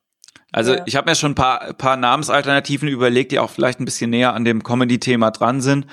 Also 0.51 0.73
Ja. 0.73 0.83
ich 0.87 0.95
habe 0.95 1.09
mir 1.09 1.15
schon 1.15 1.33
ein 1.33 1.35
paar, 1.35 1.73
paar 1.73 1.95
Namensalternativen 1.95 2.87
überlegt, 2.89 3.31
die 3.31 3.39
auch 3.39 3.49
vielleicht 3.51 3.79
ein 3.79 3.85
bisschen 3.85 4.09
näher 4.09 4.33
an 4.33 4.45
dem 4.45 4.63
Comedy-Thema 4.63 5.29
dran 5.31 5.61
sind. 5.61 5.85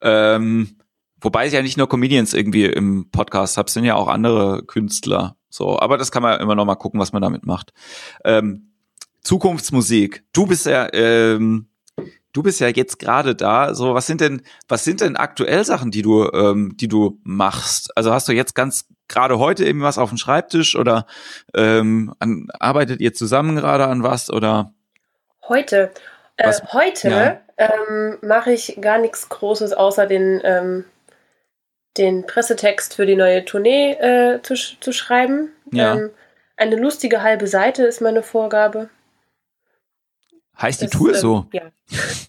Ähm, 0.00 0.78
wobei 1.20 1.46
ich 1.46 1.52
ja 1.52 1.60
nicht 1.62 1.76
nur 1.76 1.88
Comedians 1.88 2.32
irgendwie 2.32 2.64
im 2.64 3.10
Podcast 3.10 3.58
habe, 3.58 3.70
sind 3.70 3.84
ja 3.84 3.96
auch 3.96 4.08
andere 4.08 4.62
Künstler. 4.64 5.36
So, 5.50 5.78
aber 5.78 5.98
das 5.98 6.10
kann 6.10 6.22
man 6.22 6.40
immer 6.40 6.54
noch 6.54 6.64
mal 6.64 6.76
gucken, 6.76 7.00
was 7.00 7.12
man 7.12 7.20
damit 7.22 7.44
macht. 7.44 7.72
Ähm, 8.24 8.72
Zukunftsmusik. 9.22 10.24
Du 10.32 10.46
bist 10.46 10.64
ja, 10.66 10.88
ähm, 10.94 11.68
du 12.38 12.44
bist 12.44 12.60
ja 12.60 12.68
jetzt 12.68 13.00
gerade 13.00 13.34
da. 13.34 13.74
So, 13.74 13.94
was 13.94 14.06
sind 14.06 14.20
denn, 14.20 14.42
was 14.68 14.84
sind 14.84 15.00
denn 15.00 15.16
aktuell 15.16 15.64
Sachen, 15.64 15.90
die 15.90 16.02
du, 16.02 16.30
ähm, 16.30 16.76
die 16.76 16.86
du 16.86 17.18
machst? 17.24 17.90
Also 17.96 18.12
hast 18.12 18.28
du 18.28 18.32
jetzt 18.32 18.54
ganz 18.54 18.86
gerade 19.08 19.40
heute 19.40 19.64
eben 19.64 19.82
was 19.82 19.98
auf 19.98 20.10
dem 20.10 20.18
Schreibtisch 20.18 20.76
oder 20.76 21.06
ähm, 21.52 22.14
an, 22.20 22.46
arbeitet 22.60 23.00
ihr 23.00 23.12
zusammen 23.12 23.56
gerade 23.56 23.86
an 23.86 24.04
was 24.04 24.30
oder? 24.30 24.72
Heute, 25.48 25.90
äh, 26.36 26.52
heute 26.72 27.08
ja. 27.10 27.40
ähm, 27.56 28.18
mache 28.22 28.52
ich 28.52 28.78
gar 28.80 28.98
nichts 28.98 29.28
Großes, 29.28 29.72
außer 29.72 30.06
den, 30.06 30.40
ähm, 30.44 30.84
den 31.96 32.24
Pressetext 32.24 32.94
für 32.94 33.06
die 33.06 33.16
neue 33.16 33.44
Tournee 33.44 33.94
äh, 33.94 34.42
zu, 34.42 34.54
zu 34.54 34.92
schreiben. 34.92 35.50
Ja. 35.72 35.96
Ähm, 35.96 36.10
eine 36.56 36.76
lustige 36.76 37.22
halbe 37.22 37.48
Seite 37.48 37.82
ist 37.84 38.00
meine 38.00 38.22
Vorgabe. 38.22 38.90
Heißt 40.60 40.82
die 40.82 40.86
Das, 40.86 40.92
Tour 40.92 41.14
ähm, 41.14 41.20
so? 41.20 41.46
Ja. 41.52 41.62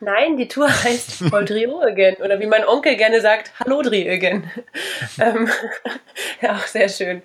Nein, 0.00 0.36
die 0.36 0.48
Tour 0.48 0.68
heißt 0.84 1.30
Voldrio 1.30 1.80
again. 1.80 2.16
Oder 2.16 2.40
wie 2.40 2.46
mein 2.46 2.66
Onkel 2.66 2.96
gerne 2.96 3.20
sagt, 3.20 3.52
Hallodri 3.60 4.10
again. 4.10 4.50
ähm, 5.20 5.48
ja, 6.40 6.54
auch 6.54 6.66
sehr 6.66 6.88
schön. 6.88 7.22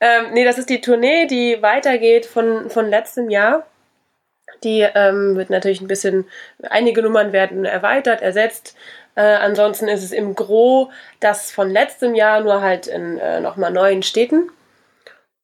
Ähm, 0.00 0.32
nee, 0.32 0.44
das 0.44 0.58
ist 0.58 0.70
die 0.70 0.80
Tournee, 0.80 1.26
die 1.26 1.62
weitergeht 1.62 2.26
von, 2.26 2.70
von 2.70 2.88
letztem 2.88 3.30
Jahr. 3.30 3.66
Die 4.64 4.80
ähm, 4.80 5.36
wird 5.36 5.50
natürlich 5.50 5.80
ein 5.80 5.88
bisschen, 5.88 6.26
einige 6.62 7.02
Nummern 7.02 7.32
werden 7.32 7.64
erweitert, 7.64 8.22
ersetzt. 8.22 8.76
Äh, 9.14 9.20
ansonsten 9.20 9.88
ist 9.88 10.02
es 10.02 10.12
im 10.12 10.34
Gro 10.34 10.90
das 11.20 11.50
von 11.52 11.70
letztem 11.70 12.14
Jahr, 12.14 12.40
nur 12.40 12.60
halt 12.60 12.86
in 12.86 13.18
äh, 13.18 13.40
nochmal 13.40 13.70
neuen 13.70 14.02
Städten. 14.02 14.50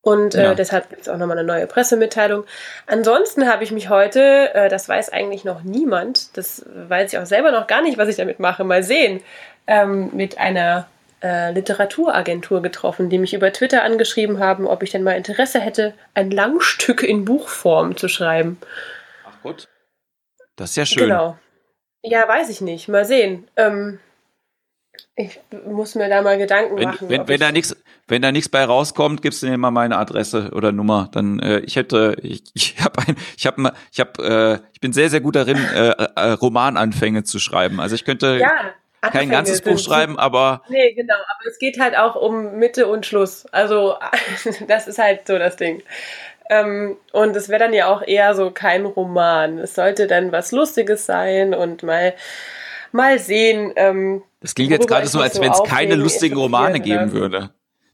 Und 0.05 0.35
äh, 0.35 0.45
ja. 0.45 0.55
deshalb 0.55 0.91
gibt 0.91 1.03
es 1.03 1.09
auch 1.09 1.17
nochmal 1.17 1.39
eine 1.39 1.47
neue 1.47 1.67
Pressemitteilung. 1.67 2.45
Ansonsten 2.87 3.49
habe 3.49 3.65
ich 3.65 3.73
mich 3.73 3.89
heute, 3.89 4.55
äh, 4.55 4.69
das 4.69 4.87
weiß 4.87 5.11
eigentlich 5.11 5.45
noch 5.45 5.63
niemand, 5.63 6.37
das 6.37 6.65
weiß 6.67 7.13
ich 7.13 7.19
auch 7.19 7.25
selber 7.25 7.51
noch 7.51 7.67
gar 7.67 7.81
nicht, 7.81 7.97
was 7.97 8.09
ich 8.09 8.17
damit 8.17 8.39
mache, 8.39 8.65
mal 8.65 8.83
sehen, 8.83 9.23
ähm, 9.67 10.11
mit 10.13 10.37
einer 10.37 10.87
äh, 11.23 11.53
Literaturagentur 11.53 12.61
getroffen, 12.61 13.09
die 13.09 13.19
mich 13.19 13.33
über 13.33 13.51
Twitter 13.51 13.83
angeschrieben 13.83 14.41
haben, 14.41 14.67
ob 14.67 14.83
ich 14.83 14.91
denn 14.91 15.03
mal 15.03 15.17
Interesse 15.17 15.59
hätte, 15.59 15.95
ein 16.13 16.31
Langstück 16.31 17.03
in 17.03 17.25
Buchform 17.25 17.97
zu 17.97 18.09
schreiben. 18.09 18.59
Ach 19.27 19.41
gut. 19.43 19.69
Das 20.57 20.71
ist 20.71 20.77
ja 20.77 20.85
schön. 20.85 21.05
Genau. 21.05 21.39
Ja, 22.03 22.29
weiß 22.29 22.51
ich 22.51 22.61
nicht. 22.61 22.89
Mal 22.89 23.07
sehen. 23.07 23.49
Ähm, 23.57 24.01
ich 25.17 25.41
muss 25.65 25.95
mir 25.95 26.09
da 26.09 26.23
mal 26.23 26.39
Gedanken 26.39 26.77
wenn, 26.77 26.89
machen. 26.89 27.09
Wenn, 27.09 27.29
wenn 27.29 27.41
da 27.41 27.53
nichts, 27.53 27.77
wenn 28.09 28.21
da 28.21 28.33
nichts 28.33 28.49
bei 28.49 28.65
rauskommt, 28.65 29.23
gibst 29.23 29.43
du 29.43 29.47
mir 29.47 29.57
mal 29.57 29.71
meine 29.71 29.97
Adresse 29.97 30.51
oder 30.53 30.73
Nummer. 30.73 31.09
Dann 31.13 31.39
äh, 31.39 31.61
ich 31.61 31.77
hätte, 31.77 32.17
ich, 32.21 32.43
ich 32.55 32.81
habe 32.81 33.01
ein, 33.07 33.17
ich 33.37 33.47
habe, 33.47 33.73
ich 33.93 34.01
habe, 34.01 34.61
äh, 34.63 34.67
ich 34.73 34.81
bin 34.81 34.93
sehr 34.93 35.11
sehr 35.11 35.21
gut 35.21 35.37
darin, 35.37 35.59
äh, 35.75 35.91
äh, 36.17 36.31
Romananfänge 36.33 37.23
zu 37.23 37.39
schreiben. 37.39 37.81
Also 37.81 37.95
ich 37.95 38.05
könnte 38.05 38.39
ja, 38.41 38.51
kein 39.11 39.31
ganzes 39.31 39.61
Buch 39.61 39.79
schreiben, 39.79 40.19
aber 40.19 40.63
nee 40.69 40.93
genau. 40.95 41.15
Aber 41.15 41.49
es 41.49 41.59
geht 41.59 41.79
halt 41.79 41.97
auch 41.97 42.17
um 42.17 42.59
Mitte 42.59 42.89
und 42.89 43.07
Schluss. 43.07 43.47
Also 43.53 43.95
das 44.67 44.89
ist 44.89 44.99
halt 44.99 45.29
so 45.29 45.39
das 45.39 45.55
Ding. 45.55 45.83
Ähm, 46.51 46.97
und 47.13 47.37
es 47.37 47.49
wäre 47.49 47.61
dann 47.61 47.73
ja 47.73 47.87
auch 47.87 48.03
eher 48.03 48.35
so 48.35 48.51
kein 48.51 48.85
Roman. 48.85 49.59
Es 49.59 49.77
sollte 49.77 50.09
dann 50.09 50.33
was 50.33 50.51
Lustiges 50.51 51.07
sein 51.07 51.55
und 51.55 51.85
mal 51.85 52.15
mal 52.95 53.19
sehen. 53.19 53.73
Ähm, 53.77 54.23
das 54.41 54.55
klingt 54.55 54.71
jetzt 54.71 54.89
gerade 54.89 55.07
so, 55.07 55.21
als 55.21 55.41
wenn 55.41 55.53
es 55.53 55.63
keine 55.65 55.97
lustigen 55.97 56.37
Romane 56.37 56.81
geben 56.81 57.13
würde. 57.13 57.51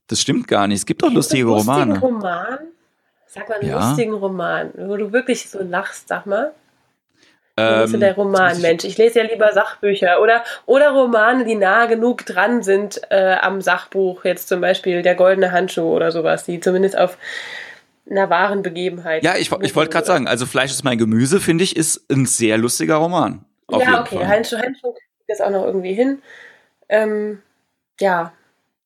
Das 0.06 0.20
stimmt 0.20 0.48
gar 0.48 0.66
nicht. 0.66 0.78
Es 0.78 0.86
gibt 0.86 1.02
doch 1.02 1.12
lustige 1.12 1.44
gibt 1.44 1.56
Romane. 1.56 1.94
Lustigen 1.94 2.14
Roman? 2.14 2.58
Sag 3.26 3.48
mal 3.48 3.60
einen 3.60 3.68
ja. 3.68 3.88
lustigen 3.88 4.14
Roman, 4.14 4.70
wo 4.76 4.96
du 4.96 5.12
wirklich 5.12 5.48
so 5.48 5.62
lachst, 5.62 6.08
sag 6.08 6.26
mal. 6.26 6.52
Ähm, 7.56 7.82
bist 7.82 7.94
du 7.94 7.98
der 7.98 8.14
Romanmensch. 8.14 8.84
Ich 8.84 8.98
lese 8.98 9.20
ja 9.20 9.26
lieber 9.26 9.52
Sachbücher 9.52 10.20
oder, 10.20 10.42
oder 10.66 10.90
Romane, 10.90 11.44
die 11.44 11.54
nah 11.54 11.86
genug 11.86 12.26
dran 12.26 12.62
sind 12.62 13.00
äh, 13.10 13.36
am 13.40 13.60
Sachbuch. 13.60 14.24
Jetzt 14.24 14.48
zum 14.48 14.60
Beispiel 14.60 15.02
Der 15.02 15.14
goldene 15.14 15.52
Handschuh 15.52 15.82
oder 15.82 16.10
sowas, 16.10 16.44
die 16.44 16.60
zumindest 16.60 16.98
auf 16.98 17.18
einer 18.10 18.28
wahren 18.30 18.62
Begebenheit. 18.62 19.22
Ja, 19.22 19.36
ich, 19.36 19.52
ich 19.62 19.76
wollte 19.76 19.92
gerade 19.92 20.06
sagen, 20.06 20.26
also 20.26 20.46
Fleisch 20.46 20.70
ist 20.72 20.82
mein 20.82 20.98
Gemüse, 20.98 21.38
finde 21.38 21.64
ich, 21.64 21.76
ist 21.76 22.10
ein 22.10 22.26
sehr 22.26 22.58
lustiger 22.58 22.96
Roman. 22.96 23.44
Ja, 23.78 24.00
okay. 24.00 24.24
Handschuh, 24.24 24.58
Handschuh 24.58 24.92
kriegt 24.92 25.28
das 25.28 25.40
auch 25.40 25.50
noch 25.50 25.64
irgendwie 25.64 25.94
hin. 25.94 26.22
Ähm, 26.88 27.42
ja, 28.00 28.32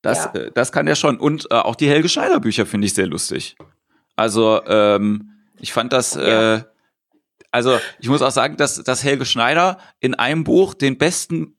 das, 0.05 0.29
ja. 0.33 0.41
äh, 0.41 0.51
das 0.53 0.71
kann 0.71 0.87
er 0.87 0.95
schon. 0.95 1.17
Und 1.17 1.47
äh, 1.49 1.55
auch 1.55 1.75
die 1.75 1.89
Helge 1.89 2.09
Schneider 2.09 2.39
Bücher 2.39 2.65
finde 2.65 2.85
ich 2.85 2.93
sehr 2.93 3.07
lustig. 3.07 3.55
Also 4.15 4.61
ähm, 4.67 5.31
ich 5.59 5.73
fand 5.73 5.93
das, 5.93 6.15
ja. 6.15 6.55
äh, 6.55 6.63
also 7.55 7.79
ich 7.99 8.09
muss 8.09 8.21
auch 8.21 8.31
sagen, 8.31 8.57
dass, 8.57 8.83
dass 8.83 9.05
Helge 9.05 9.23
Schneider 9.23 9.77
in 10.01 10.13
einem 10.13 10.43
Buch 10.43 10.73
den 10.73 10.97
besten, 10.97 11.55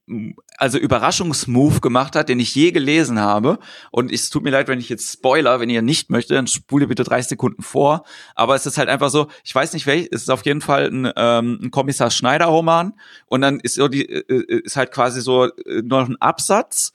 also 0.59 0.77
Überraschungsmove 0.77 1.81
gemacht 1.81 2.15
hat, 2.15 2.29
den 2.29 2.39
ich 2.39 2.55
je 2.55 2.71
gelesen 2.71 3.19
habe. 3.19 3.59
Und 3.91 4.13
es 4.13 4.29
tut 4.29 4.45
mir 4.45 4.51
leid, 4.51 4.69
wenn 4.69 4.79
ich 4.79 4.91
jetzt 4.91 5.11
Spoiler, 5.11 5.59
wenn 5.59 5.71
ihr 5.71 5.81
nicht 5.81 6.11
möchtet, 6.11 6.37
dann 6.37 6.49
spule 6.49 6.87
bitte 6.87 7.03
30 7.03 7.31
Sekunden 7.31 7.63
vor. 7.63 8.05
Aber 8.35 8.55
es 8.55 8.67
ist 8.67 8.77
halt 8.77 8.91
einfach 8.91 9.09
so, 9.09 9.29
ich 9.43 9.55
weiß 9.55 9.73
nicht 9.73 9.87
welch, 9.87 10.09
es 10.13 10.21
ist 10.21 10.31
auf 10.31 10.45
jeden 10.45 10.61
Fall 10.61 10.89
ein, 10.89 11.11
ähm, 11.17 11.61
ein 11.63 11.71
Kommissar 11.71 12.11
Schneider 12.11 12.45
Roman. 12.47 12.93
Und 13.25 13.41
dann 13.41 13.59
ist 13.61 13.77
so 13.77 13.89
die, 13.89 14.07
äh, 14.07 14.23
äh 14.29 14.61
ist 14.65 14.77
halt 14.77 14.93
quasi 14.93 15.23
so 15.23 15.45
äh, 15.47 15.81
noch 15.83 16.07
ein 16.07 16.21
Absatz 16.21 16.93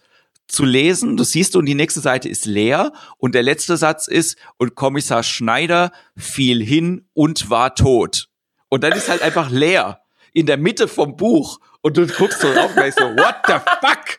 zu 0.48 0.64
lesen. 0.64 1.18
Du 1.18 1.24
siehst, 1.24 1.56
und 1.56 1.66
die 1.66 1.74
nächste 1.74 2.02
Seite 2.02 2.30
ist 2.30 2.46
leer. 2.46 2.94
Und 3.18 3.34
der 3.34 3.42
letzte 3.42 3.78
Satz 3.78 4.08
ist, 4.08 4.38
und 4.58 4.76
Kommissar 4.76 5.24
Schneider 5.24 5.92
fiel 6.16 6.64
hin 6.64 7.08
und 7.14 7.50
war 7.50 7.74
tot. 7.74 8.28
Und 8.72 8.86
dann 8.86 8.94
ist 8.94 9.10
halt 9.10 9.22
einfach 9.22 9.52
leer. 9.52 10.02
In 10.34 10.46
der 10.46 10.58
Mitte 10.58 10.88
vom 10.88 11.18
Buch. 11.18 11.60
Und 11.82 11.98
du 11.98 12.08
guckst 12.08 12.40
so 12.40 12.54
drauf 12.54 12.70
und 12.70 12.78
denkst 12.78 12.96
so, 12.98 13.04
what 13.04 13.36
the 13.46 13.54
fuck? 13.54 14.18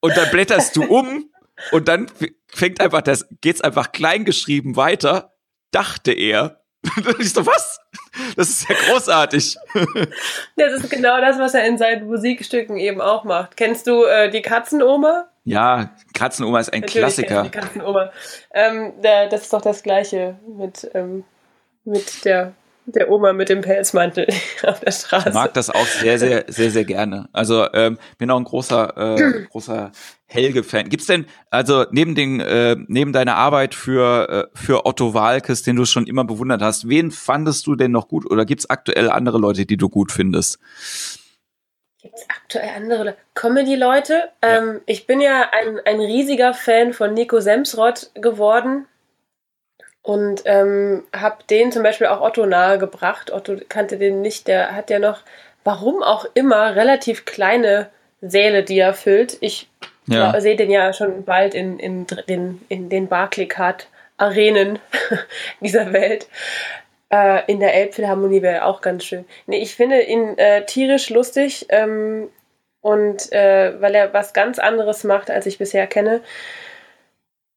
Und 0.00 0.14
dann 0.16 0.30
blätterst 0.30 0.76
du 0.76 0.84
um 0.84 1.30
und 1.72 1.88
dann 1.88 2.06
fängt 2.48 2.80
einfach 2.80 3.00
das, 3.00 3.26
geht's 3.40 3.62
einfach 3.62 3.92
kleingeschrieben 3.92 4.76
weiter, 4.76 5.32
dachte 5.70 6.12
er. 6.12 6.60
Und 6.96 7.18
ich 7.18 7.32
so, 7.32 7.44
was? 7.44 7.80
Das 8.36 8.48
ist 8.48 8.68
ja 8.68 8.76
großartig. 8.88 9.56
Das 10.56 10.72
ist 10.74 10.90
genau 10.90 11.20
das, 11.20 11.38
was 11.38 11.54
er 11.54 11.66
in 11.66 11.78
seinen 11.78 12.06
Musikstücken 12.06 12.76
eben 12.76 13.00
auch 13.00 13.24
macht. 13.24 13.56
Kennst 13.56 13.88
du 13.88 14.04
äh, 14.04 14.30
die 14.30 14.42
Katzenoma? 14.42 15.28
Ja, 15.44 15.96
Katzenoma 16.14 16.60
ist 16.60 16.72
ein 16.72 16.82
Natürlich 16.82 17.02
Klassiker. 17.02 17.42
Die 17.42 17.50
Katzenoma. 17.50 18.12
Ähm, 18.52 18.92
das 19.02 19.42
ist 19.42 19.52
doch 19.52 19.62
das 19.62 19.82
Gleiche 19.82 20.38
mit, 20.46 20.88
ähm, 20.94 21.24
mit 21.84 22.24
der 22.24 22.52
der 22.86 23.10
Oma 23.10 23.32
mit 23.32 23.48
dem 23.48 23.60
Pelzmantel 23.60 24.26
auf 24.62 24.80
der 24.80 24.92
Straße. 24.92 25.30
Ich 25.30 25.34
mag 25.34 25.52
das 25.54 25.70
auch 25.70 25.86
sehr, 25.86 26.18
sehr, 26.18 26.44
sehr, 26.48 26.70
sehr 26.70 26.84
gerne. 26.84 27.28
Also 27.32 27.66
ähm, 27.72 27.98
bin 28.18 28.30
auch 28.30 28.38
ein 28.38 28.44
großer, 28.44 28.96
äh, 28.96 29.46
großer 29.50 29.90
Helge-Fan. 30.26 30.88
Gibt's 30.88 31.06
denn, 31.06 31.26
also 31.50 31.86
neben 31.90 32.14
den, 32.14 32.40
äh, 32.40 32.76
neben 32.86 33.12
deiner 33.12 33.36
Arbeit 33.36 33.74
für, 33.74 34.28
äh, 34.28 34.56
für 34.56 34.86
Otto 34.86 35.14
Walkes, 35.14 35.62
den 35.62 35.76
du 35.76 35.84
schon 35.84 36.06
immer 36.06 36.24
bewundert 36.24 36.62
hast, 36.62 36.88
wen 36.88 37.10
fandest 37.10 37.66
du 37.66 37.74
denn 37.74 37.90
noch 37.90 38.08
gut 38.08 38.30
oder 38.30 38.44
gibt's 38.44 38.70
aktuell 38.70 39.10
andere 39.10 39.38
Leute, 39.38 39.66
die 39.66 39.76
du 39.76 39.88
gut 39.88 40.12
findest? 40.12 40.58
Gibt's 42.00 42.24
aktuell 42.28 42.70
andere 42.76 43.16
Comedy-Leute? 43.34 44.30
Ja. 44.42 44.58
Ähm, 44.58 44.80
ich 44.86 45.06
bin 45.06 45.20
ja 45.20 45.50
ein, 45.52 45.80
ein 45.84 46.00
riesiger 46.00 46.54
Fan 46.54 46.92
von 46.92 47.14
Nico 47.14 47.40
Semsrott 47.40 48.10
geworden 48.14 48.86
und 50.06 50.42
ähm, 50.44 51.02
habe 51.12 51.38
den 51.50 51.72
zum 51.72 51.82
Beispiel 51.82 52.06
auch 52.06 52.20
Otto 52.20 52.46
nahegebracht. 52.46 53.32
Otto 53.32 53.56
kannte 53.68 53.98
den 53.98 54.20
nicht, 54.22 54.46
der 54.46 54.76
hat 54.76 54.88
ja 54.88 55.00
noch, 55.00 55.22
warum 55.64 56.00
auch 56.04 56.26
immer, 56.34 56.76
relativ 56.76 57.24
kleine 57.24 57.90
Säle, 58.20 58.62
die 58.62 58.78
er 58.78 58.94
füllt. 58.94 59.36
Ich 59.40 59.68
ja. 60.06 60.40
sehe 60.40 60.54
den 60.54 60.70
ja 60.70 60.92
schon 60.92 61.24
bald 61.24 61.54
in, 61.56 61.80
in, 61.80 62.06
in, 62.28 62.62
in 62.68 62.88
den 62.88 63.08
Barclaycard-Arenen 63.08 64.78
dieser 65.60 65.92
Welt. 65.92 66.28
Äh, 67.12 67.42
in 67.50 67.58
der 67.58 67.74
Elbphilharmonie 67.74 68.42
wäre 68.42 68.64
auch 68.64 68.82
ganz 68.82 69.04
schön. 69.04 69.24
Nee, 69.48 69.58
ich 69.58 69.74
finde 69.74 70.02
ihn 70.02 70.38
äh, 70.38 70.64
tierisch 70.66 71.10
lustig 71.10 71.66
ähm, 71.70 72.28
und 72.80 73.32
äh, 73.32 73.74
weil 73.80 73.96
er 73.96 74.14
was 74.14 74.34
ganz 74.34 74.60
anderes 74.60 75.02
macht, 75.02 75.32
als 75.32 75.46
ich 75.46 75.58
bisher 75.58 75.88
kenne 75.88 76.20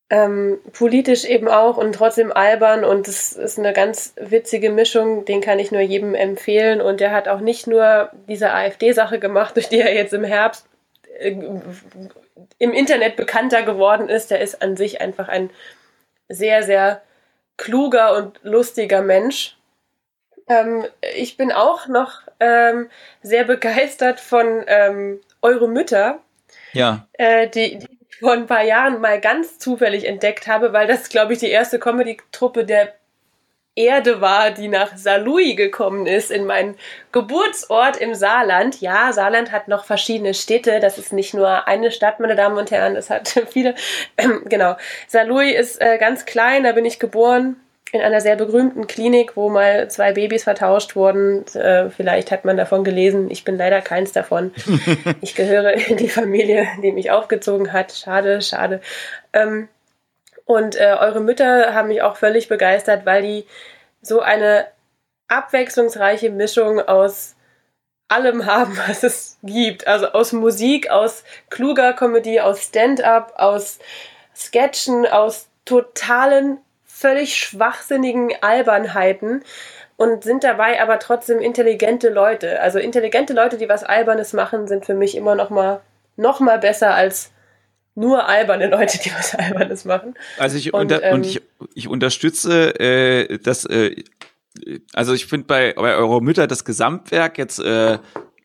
ähm, 0.10 0.60
politisch 0.74 1.24
eben 1.26 1.48
auch 1.48 1.78
und 1.78 1.94
trotzdem 1.94 2.32
albern 2.32 2.84
und 2.84 3.08
es 3.08 3.34
ist 3.34 3.60
eine 3.60 3.74
ganz 3.74 4.14
witzige 4.20 4.72
Mischung, 4.72 5.26
den 5.26 5.40
kann 5.40 5.60
ich 5.60 5.72
nur 5.72 5.82
jedem 5.82 6.16
empfehlen 6.16 6.82
und 6.82 7.00
der 7.00 7.12
hat 7.12 7.28
auch 7.28 7.40
nicht 7.40 7.68
nur 7.68 8.10
diese 8.28 8.52
AfD-Sache 8.52 9.20
gemacht, 9.20 9.56
durch 9.56 9.70
die 9.70 9.80
er 9.80 9.94
jetzt 9.94 10.14
im 10.14 10.24
Herbst 10.24 10.66
äh, 11.20 11.36
im 12.58 12.74
Internet 12.74 13.16
bekannter 13.16 13.64
geworden 13.64 14.10
ist, 14.10 14.32
der 14.32 14.42
ist 14.42 14.62
an 14.62 14.76
sich 14.76 15.02
einfach 15.02 15.28
ein 15.28 15.50
sehr, 16.28 16.64
sehr 16.64 17.02
kluger 17.58 18.16
und 18.16 18.40
lustiger 18.44 19.02
Mensch. 19.02 19.58
Ähm, 20.48 20.86
ich 21.16 21.38
bin 21.38 21.52
auch 21.52 21.88
noch 21.88 22.22
ähm, 22.40 22.90
sehr 23.22 23.44
begeistert 23.44 24.20
von 24.20 24.64
ähm, 24.68 25.20
Eure 25.42 25.68
Mütter. 25.68 26.20
Ja. 26.74 27.08
Äh, 27.14 27.48
die, 27.50 27.80
die 27.80 27.99
vor 28.20 28.34
ein 28.34 28.48
paar 28.48 28.64
Jahren 28.64 29.02
mal 29.02 29.20
ganz 29.20 29.60
zufällig 29.60 30.06
entdeckt 30.06 30.48
habe, 30.48 30.74
weil 30.74 30.88
das, 30.88 31.10
glaube 31.10 31.34
ich, 31.34 31.40
die 31.40 31.50
erste 31.50 31.80
Comedy-Truppe 31.80 32.66
der 32.66 32.94
Erde 33.76 34.20
war, 34.20 34.52
die 34.52 34.68
nach 34.68 34.98
Saarlouis 34.98 35.56
gekommen 35.56 36.06
ist, 36.06 36.32
in 36.32 36.46
meinen 36.46 36.76
Geburtsort 37.14 37.96
im 37.98 38.14
Saarland. 38.14 38.82
Ja, 38.82 39.14
Saarland 39.14 39.54
hat 39.54 39.70
noch 39.70 39.86
verschiedene 39.86 40.34
Städte. 40.34 40.82
Das 40.82 40.98
ist 40.98 41.14
nicht 41.14 41.34
nur 41.34 41.66
eine 41.68 41.92
Stadt, 41.92 42.20
meine 42.20 42.36
Damen 42.36 42.58
und 42.58 42.72
Herren. 42.72 42.96
Das 42.96 43.10
hat 43.10 43.30
viele. 43.50 43.76
Ähm, 44.18 44.44
genau. 44.46 44.76
Saarlouis 45.08 45.56
ist 45.56 45.82
äh, 45.82 45.98
ganz 45.98 46.26
klein, 46.26 46.64
da 46.64 46.74
bin 46.74 46.84
ich 46.84 47.00
geboren 47.00 47.56
in 47.92 48.02
einer 48.02 48.22
sehr 48.22 48.36
berühmten 48.36 48.88
Klinik, 48.88 49.36
wo 49.36 49.50
mal 49.50 49.90
zwei 49.90 50.14
Babys 50.14 50.44
vertauscht 50.44 50.96
wurden. 50.96 51.46
Äh, 51.56 51.90
vielleicht 51.90 52.32
hat 52.32 52.46
man 52.46 52.58
davon 52.58 52.84
gelesen. 52.84 53.32
Ich 53.32 53.44
bin 53.44 53.58
leider 53.58 53.82
keins 53.82 54.12
davon. 54.12 54.54
ich 55.22 55.36
gehöre 55.36 55.74
in 55.74 55.98
die 55.98 56.10
Familie, 56.10 56.68
die 56.84 56.92
mich 56.92 57.12
aufgezogen 57.12 57.74
hat. 57.74 57.92
Schade, 57.92 58.42
schade. 58.42 58.82
Ähm, 59.34 59.70
und 60.46 60.76
äh, 60.76 60.96
eure 61.00 61.20
Mütter 61.20 61.74
haben 61.74 61.88
mich 61.88 62.02
auch 62.02 62.16
völlig 62.16 62.48
begeistert, 62.48 63.06
weil 63.06 63.22
die 63.22 63.46
so 64.02 64.20
eine 64.22 64.68
abwechslungsreiche 65.28 66.30
Mischung 66.30 66.80
aus 66.80 67.36
allem 68.08 68.46
haben, 68.46 68.78
was 68.88 69.04
es 69.04 69.38
gibt. 69.44 69.88
Also 69.88 70.08
aus 70.08 70.32
Musik, 70.34 70.90
aus 70.90 71.24
kluger 71.50 71.94
Comedy, 71.94 72.40
aus 72.40 72.64
Stand-up, 72.64 73.34
aus 73.38 73.80
Sketchen, 74.36 75.06
aus 75.06 75.48
totalen 75.66 76.60
völlig 77.00 77.36
schwachsinnigen 77.36 78.32
Albernheiten. 78.42 79.44
und 80.00 80.24
sind 80.24 80.46
dabei 80.46 80.82
aber 80.82 80.98
trotzdem 81.00 81.40
intelligente 81.40 82.08
Leute. 82.10 82.62
Also 82.62 82.80
intelligente 82.80 83.34
Leute, 83.34 83.58
die 83.58 83.68
was 83.68 83.84
Albernes 83.84 84.32
machen, 84.32 84.66
sind 84.66 84.86
für 84.86 84.94
mich 84.94 85.14
immer 85.14 85.36
noch 85.36 85.50
mal, 85.50 85.82
noch 86.16 86.40
mal 86.40 86.58
besser 86.58 86.96
als 86.96 87.32
nur 87.96 88.30
alberne 88.30 88.68
Leute, 88.68 88.98
die 88.98 89.12
was 89.12 89.36
Albernes 89.36 89.84
machen. 89.84 90.14
Also 90.38 90.58
ich, 90.58 90.74
und, 90.74 90.84
unter, 90.84 91.04
ähm, 91.04 91.16
und 91.16 91.26
ich, 91.26 91.42
ich 91.76 91.90
unterstütze 91.90 92.80
äh, 92.80 93.40
das, 93.40 93.66
äh, 93.66 94.04
also 94.94 95.14
ich 95.14 95.26
finde 95.26 95.48
bei, 95.48 95.74
bei 95.74 95.96
Eure 95.96 96.22
Mütter 96.22 96.48
das 96.48 96.64
Gesamtwerk 96.64 97.38
jetzt 97.38 97.60
äh, 97.60 97.98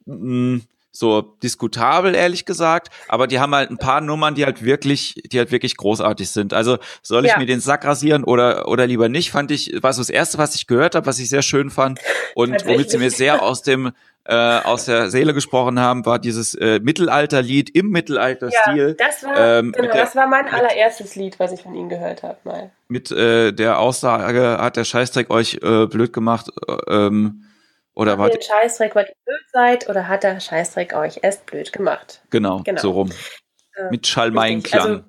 mh, 0.07 0.61
so 0.95 1.23
diskutabel, 1.43 2.15
ehrlich 2.15 2.45
gesagt. 2.45 2.89
Aber 3.09 3.27
die 3.27 3.41
haben 3.41 3.55
halt 3.55 3.71
ein 3.71 3.79
paar 3.79 4.01
Nummern, 4.01 4.37
die 4.37 4.45
halt 4.45 4.65
wirklich, 4.65 5.21
die 5.27 5.39
halt 5.39 5.51
wirklich 5.51 5.77
großartig 5.77 6.31
sind. 6.31 6.55
Also 6.55 6.79
soll 7.03 7.25
ich 7.25 7.33
ja. 7.33 7.39
mir 7.39 7.47
den 7.47 7.61
Sack 7.61 7.85
rasieren 7.85 8.23
oder, 8.23 8.69
oder 8.69 8.87
lieber 8.87 9.09
nicht, 9.09 9.33
fand 9.33 9.51
ich, 9.51 9.83
war 9.83 9.93
so 9.93 10.01
das 10.01 10.09
erste, 10.09 10.39
was 10.39 10.55
ich 10.55 10.69
gehört 10.69 10.95
habe, 10.95 11.07
was 11.07 11.19
ich 11.19 11.29
sehr 11.29 11.43
schön 11.43 11.71
fand. 11.71 11.99
Und 12.37 12.65
womit 12.65 12.91
sie 12.91 12.99
mir 12.99 13.11
sehr 13.11 13.43
aus 13.43 13.63
dem, 13.63 13.91
äh, 14.25 14.35
aus 14.35 14.85
der 14.85 15.11
Seele 15.11 15.35
gesprochen 15.35 15.81
haben, 15.81 16.07
war 16.07 16.21
dieses 16.21 16.55
äh, 16.55 16.79
Mittelalterlied 16.81 17.71
im 17.71 17.91
Mittelalterstil. 17.91 18.97
Ja, 18.99 19.07
das 19.07 19.25
war, 19.25 19.37
ähm, 19.37 19.73
genau, 19.73 19.93
der, 19.93 20.05
das 20.05 20.15
war 20.15 20.29
mein 20.29 20.47
allererstes 20.47 21.17
Lied, 21.17 21.41
was 21.41 21.51
ich 21.51 21.63
von 21.63 21.75
ihnen 21.75 21.89
gehört 21.89 22.23
habe 22.23 22.39
mal. 22.45 22.71
Mit 22.87 23.11
äh, 23.11 23.53
der 23.53 23.81
Aussage 23.81 24.59
hat 24.61 24.77
der 24.77 24.85
Scheißdreck 24.85 25.29
euch 25.31 25.59
äh, 25.61 25.87
blöd 25.87 26.13
gemacht. 26.13 26.51
Äh, 26.69 27.07
ähm, 27.07 27.45
oder 27.95 28.19
war 28.19 28.29
den 28.29 28.43
Scheißdreck, 28.43 28.95
weil 28.95 29.07
ihr 29.07 29.15
blöd 29.25 29.45
seid, 29.53 29.89
oder 29.89 30.09
hat 30.09 30.25
der 30.25 30.41
Scheißdreck 30.41 30.95
euch 30.95 31.21
erst 31.23 31.47
blöd 31.47 31.73
gemacht? 31.73 32.23
Genau, 32.31 32.61
genau. 32.65 32.81
so 32.81 32.91
rum. 32.91 33.13
Äh, 33.77 33.91
Mit 33.91 34.07
Schalmeinklang. 34.07 34.81
Also, 34.81 35.05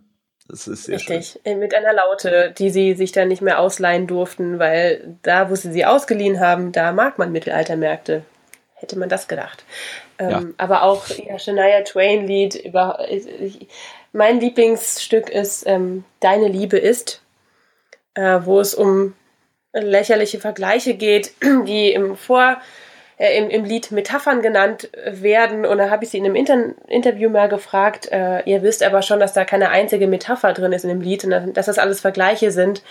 das 0.47 0.67
ist 0.67 0.83
sehr 0.83 0.97
richtig, 0.97 1.39
schön. 1.43 1.57
mit 1.57 1.73
einer 1.73 1.93
Laute, 1.93 2.53
die 2.55 2.69
sie 2.69 2.93
sich 2.93 3.11
dann 3.11 3.29
nicht 3.29 3.41
mehr 3.41 3.59
ausleihen 3.59 4.05
durften, 4.05 4.59
weil 4.59 5.17
da, 5.23 5.49
wo 5.49 5.55
sie 5.55 5.71
sie 5.71 5.85
ausgeliehen 5.85 6.39
haben, 6.39 6.71
da 6.71 6.91
mag 6.91 7.17
man 7.17 7.31
Mittelaltermärkte. 7.31 8.23
Hätte 8.75 8.99
man 8.99 9.09
das 9.09 9.27
gedacht. 9.27 9.63
Ähm, 10.19 10.29
ja. 10.29 10.43
Aber 10.57 10.83
auch 10.83 11.07
ja, 11.07 11.39
Shania 11.39 11.81
Twain 11.81 12.27
Lied 12.27 12.55
über. 12.55 13.07
Ich, 13.09 13.67
mein 14.11 14.39
Lieblingsstück 14.39 15.29
ist 15.29 15.65
ähm, 15.65 16.03
Deine 16.19 16.47
Liebe 16.47 16.77
ist, 16.77 17.21
äh, 18.13 18.41
wo 18.43 18.59
es 18.59 18.75
um 18.75 19.15
lächerliche 19.81 20.39
Vergleiche 20.39 20.93
geht, 20.95 21.31
die 21.67 21.91
im 21.91 22.15
Vor 22.15 22.57
äh, 23.17 23.37
im, 23.37 23.49
im 23.49 23.63
Lied 23.63 23.91
Metaphern 23.91 24.41
genannt 24.41 24.89
werden. 25.05 25.65
Und 25.65 25.77
da 25.77 25.89
habe 25.89 26.03
ich 26.03 26.09
sie 26.09 26.17
in 26.17 26.25
einem 26.25 26.35
Inter 26.35 26.73
Interview 26.87 27.29
mal 27.29 27.47
gefragt, 27.47 28.11
äh, 28.11 28.41
ihr 28.43 28.61
wisst 28.61 28.83
aber 28.83 29.01
schon, 29.01 29.19
dass 29.19 29.33
da 29.33 29.45
keine 29.45 29.69
einzige 29.69 30.07
Metapher 30.07 30.53
drin 30.53 30.73
ist 30.73 30.83
in 30.83 30.89
dem 30.89 31.01
Lied 31.01 31.23
und 31.23 31.31
dass 31.55 31.65
das 31.65 31.79
alles 31.79 32.01
Vergleiche 32.01 32.51
sind. 32.51 32.83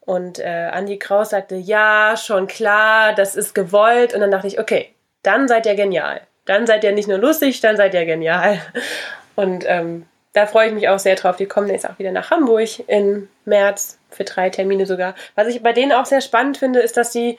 Und 0.00 0.38
äh, 0.38 0.70
Andy 0.70 0.98
Kraus 0.98 1.30
sagte, 1.30 1.56
ja, 1.56 2.16
schon 2.16 2.46
klar, 2.46 3.14
das 3.14 3.36
ist 3.36 3.54
gewollt. 3.54 4.14
Und 4.14 4.20
dann 4.20 4.30
dachte 4.30 4.46
ich, 4.46 4.58
okay, 4.58 4.94
dann 5.22 5.46
seid 5.46 5.66
ihr 5.66 5.74
genial. 5.74 6.22
Dann 6.46 6.66
seid 6.66 6.82
ihr 6.82 6.92
nicht 6.92 7.08
nur 7.08 7.18
lustig, 7.18 7.60
dann 7.60 7.76
seid 7.76 7.94
ihr 7.94 8.06
genial. 8.06 8.60
Und 9.36 9.64
ähm, 9.68 10.06
da 10.32 10.46
freue 10.46 10.68
ich 10.68 10.74
mich 10.74 10.88
auch 10.88 10.98
sehr 10.98 11.16
drauf. 11.16 11.36
Die 11.36 11.46
kommen 11.46 11.68
jetzt 11.68 11.88
auch 11.88 11.98
wieder 11.98 12.12
nach 12.12 12.30
Hamburg 12.30 12.68
im 12.88 13.28
März 13.44 13.99
für 14.10 14.24
drei 14.24 14.50
Termine 14.50 14.86
sogar. 14.86 15.14
Was 15.34 15.48
ich 15.48 15.62
bei 15.62 15.72
denen 15.72 15.92
auch 15.92 16.06
sehr 16.06 16.20
spannend 16.20 16.58
finde, 16.58 16.80
ist, 16.80 16.96
dass 16.96 17.12
sie 17.12 17.38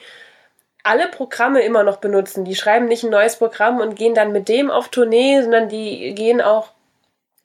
alle 0.82 1.08
Programme 1.08 1.62
immer 1.62 1.84
noch 1.84 1.98
benutzen. 1.98 2.44
Die 2.44 2.56
schreiben 2.56 2.86
nicht 2.86 3.04
ein 3.04 3.10
neues 3.10 3.36
Programm 3.36 3.80
und 3.80 3.94
gehen 3.94 4.14
dann 4.14 4.32
mit 4.32 4.48
dem 4.48 4.70
auf 4.70 4.88
Tournee, 4.88 5.40
sondern 5.42 5.68
die 5.68 6.14
gehen 6.14 6.40
auch 6.40 6.70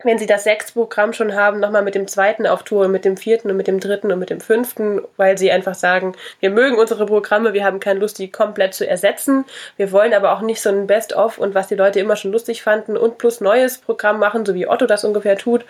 wenn 0.03 0.19
sie 0.19 0.27
das 0.27 0.43
Sechs-Programm 0.43 1.13
schon 1.13 1.33
haben, 1.33 1.59
nochmal 1.59 1.81
mit 1.81 1.95
dem 1.95 2.07
zweiten 2.07 2.45
auf 2.45 2.61
Tour, 2.61 2.87
mit 2.87 3.03
dem 3.03 3.17
vierten 3.17 3.49
und 3.49 3.57
mit 3.57 3.65
dem 3.65 3.79
dritten 3.79 4.11
und 4.11 4.19
mit 4.19 4.29
dem 4.29 4.39
fünften, 4.39 5.01
weil 5.17 5.39
sie 5.39 5.51
einfach 5.51 5.73
sagen, 5.73 6.15
wir 6.39 6.51
mögen 6.51 6.77
unsere 6.77 7.07
Programme, 7.07 7.53
wir 7.53 7.65
haben 7.65 7.79
keine 7.79 7.99
Lust, 7.99 8.19
die 8.19 8.29
komplett 8.29 8.75
zu 8.75 8.87
ersetzen. 8.87 9.45
Wir 9.75 9.91
wollen 9.91 10.13
aber 10.13 10.33
auch 10.33 10.41
nicht 10.41 10.61
so 10.61 10.69
ein 10.69 10.85
Best-of 10.85 11.39
und 11.39 11.55
was 11.55 11.67
die 11.67 11.75
Leute 11.75 11.99
immer 11.99 12.15
schon 12.15 12.31
lustig 12.31 12.61
fanden 12.61 12.95
und 12.95 13.17
plus 13.17 13.41
neues 13.41 13.79
Programm 13.79 14.19
machen, 14.19 14.45
so 14.45 14.53
wie 14.53 14.67
Otto 14.67 14.85
das 14.85 15.03
ungefähr 15.03 15.35
tut, 15.35 15.65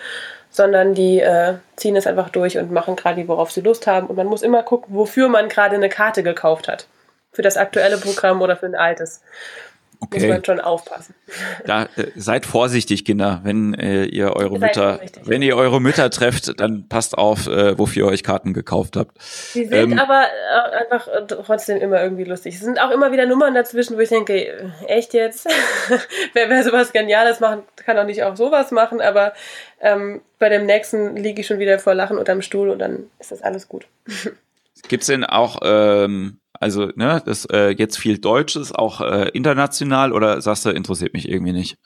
sondern 0.50 0.94
die 0.94 1.22
äh, 1.22 1.54
ziehen 1.78 1.96
es 1.96 2.06
einfach 2.06 2.30
durch 2.30 2.58
und 2.58 2.70
machen 2.70 2.98
gerade, 2.98 3.26
worauf 3.30 3.52
sie 3.52 3.62
Lust 3.62 3.88
haben. 3.88 4.08
Und 4.08 4.18
man 4.18 4.28
muss 4.28 4.42
immer 4.42 4.62
gucken, 4.62 4.94
wofür 4.94 5.30
man 5.30 5.48
gerade 5.48 5.76
eine 5.78 5.90
Karte 5.90 6.22
gekauft 6.22 6.68
hat. 6.68 6.88
Für 7.32 7.44
das 7.44 7.56
aktuelle 7.56 7.98
Programm 7.98 8.42
oder 8.42 8.58
für 8.58 8.66
ein 8.66 8.76
altes. 8.76 9.22
Okay. 10.00 10.20
Muss 10.20 10.30
man 10.30 10.46
schon 10.46 10.60
aufpassen. 10.60 11.16
Da, 11.66 11.84
äh, 11.96 12.12
seid 12.16 12.46
vorsichtig, 12.46 13.04
Kinder, 13.04 13.42
wenn 13.44 13.74
äh, 13.74 14.06
ihr 14.06 14.36
eure 14.36 14.60
Mütter, 14.60 15.00
wenn 15.24 15.42
ihr 15.42 15.58
eure 15.58 15.82
Mütter 15.82 16.10
trefft, 16.12 16.60
dann 16.60 16.88
passt 16.88 17.18
auf, 17.18 17.48
äh, 17.48 17.78
wofür 17.80 18.06
ihr 18.06 18.12
euch 18.12 18.24
Karten 18.24 18.54
gekauft 18.54 18.96
habt. 18.96 19.20
Sie 19.20 19.66
sind 19.66 19.94
ähm, 19.94 20.00
aber 20.00 20.26
äh, 20.26 20.76
einfach 20.84 21.08
äh, 21.08 21.26
trotzdem 21.26 21.82
immer 21.82 22.02
irgendwie 22.02 22.26
lustig. 22.26 22.56
Es 22.56 22.62
sind 22.62 22.80
auch 22.80 22.92
immer 22.92 23.12
wieder 23.12 23.26
Nummern 23.26 23.56
dazwischen, 23.56 23.98
wo 23.98 24.02
ich 24.02 24.10
denke, 24.10 24.36
äh, 24.36 24.70
echt 24.86 25.14
jetzt? 25.14 25.48
wer, 26.34 26.50
wer 26.50 26.64
sowas 26.64 26.94
Geniales 26.94 27.40
machen, 27.40 27.64
kann 27.76 27.98
auch 27.98 28.06
nicht 28.06 28.24
auch 28.24 28.36
sowas 28.36 28.72
machen, 28.72 29.02
aber 29.02 29.34
ähm, 29.82 30.22
bei 30.38 30.50
dem 30.50 30.68
nächsten 30.68 31.16
liege 31.16 31.42
ich 31.42 31.48
schon 31.48 31.60
wieder 31.60 31.80
vor 31.80 31.96
Lachen 31.96 32.20
unterm 32.20 32.44
Stuhl 32.44 32.70
und 32.70 32.80
dann 32.80 33.10
ist 33.20 33.32
das 33.32 33.42
alles 33.42 33.68
gut. 33.68 33.88
Gibt's 34.88 35.08
denn 35.08 35.26
auch 35.26 35.60
ähm, 35.64 36.40
also, 36.60 36.88
ne, 36.96 37.22
das 37.26 37.46
äh, 37.46 37.70
jetzt 37.70 37.98
viel 37.98 38.18
Deutsches, 38.18 38.74
auch 38.74 39.02
äh, 39.02 39.30
international, 39.30 40.14
oder 40.14 40.42
sagst 40.42 40.66
du, 40.66 40.70
interessiert 40.70 41.14
mich 41.14 41.30
irgendwie 41.30 41.54
nicht? 41.54 41.78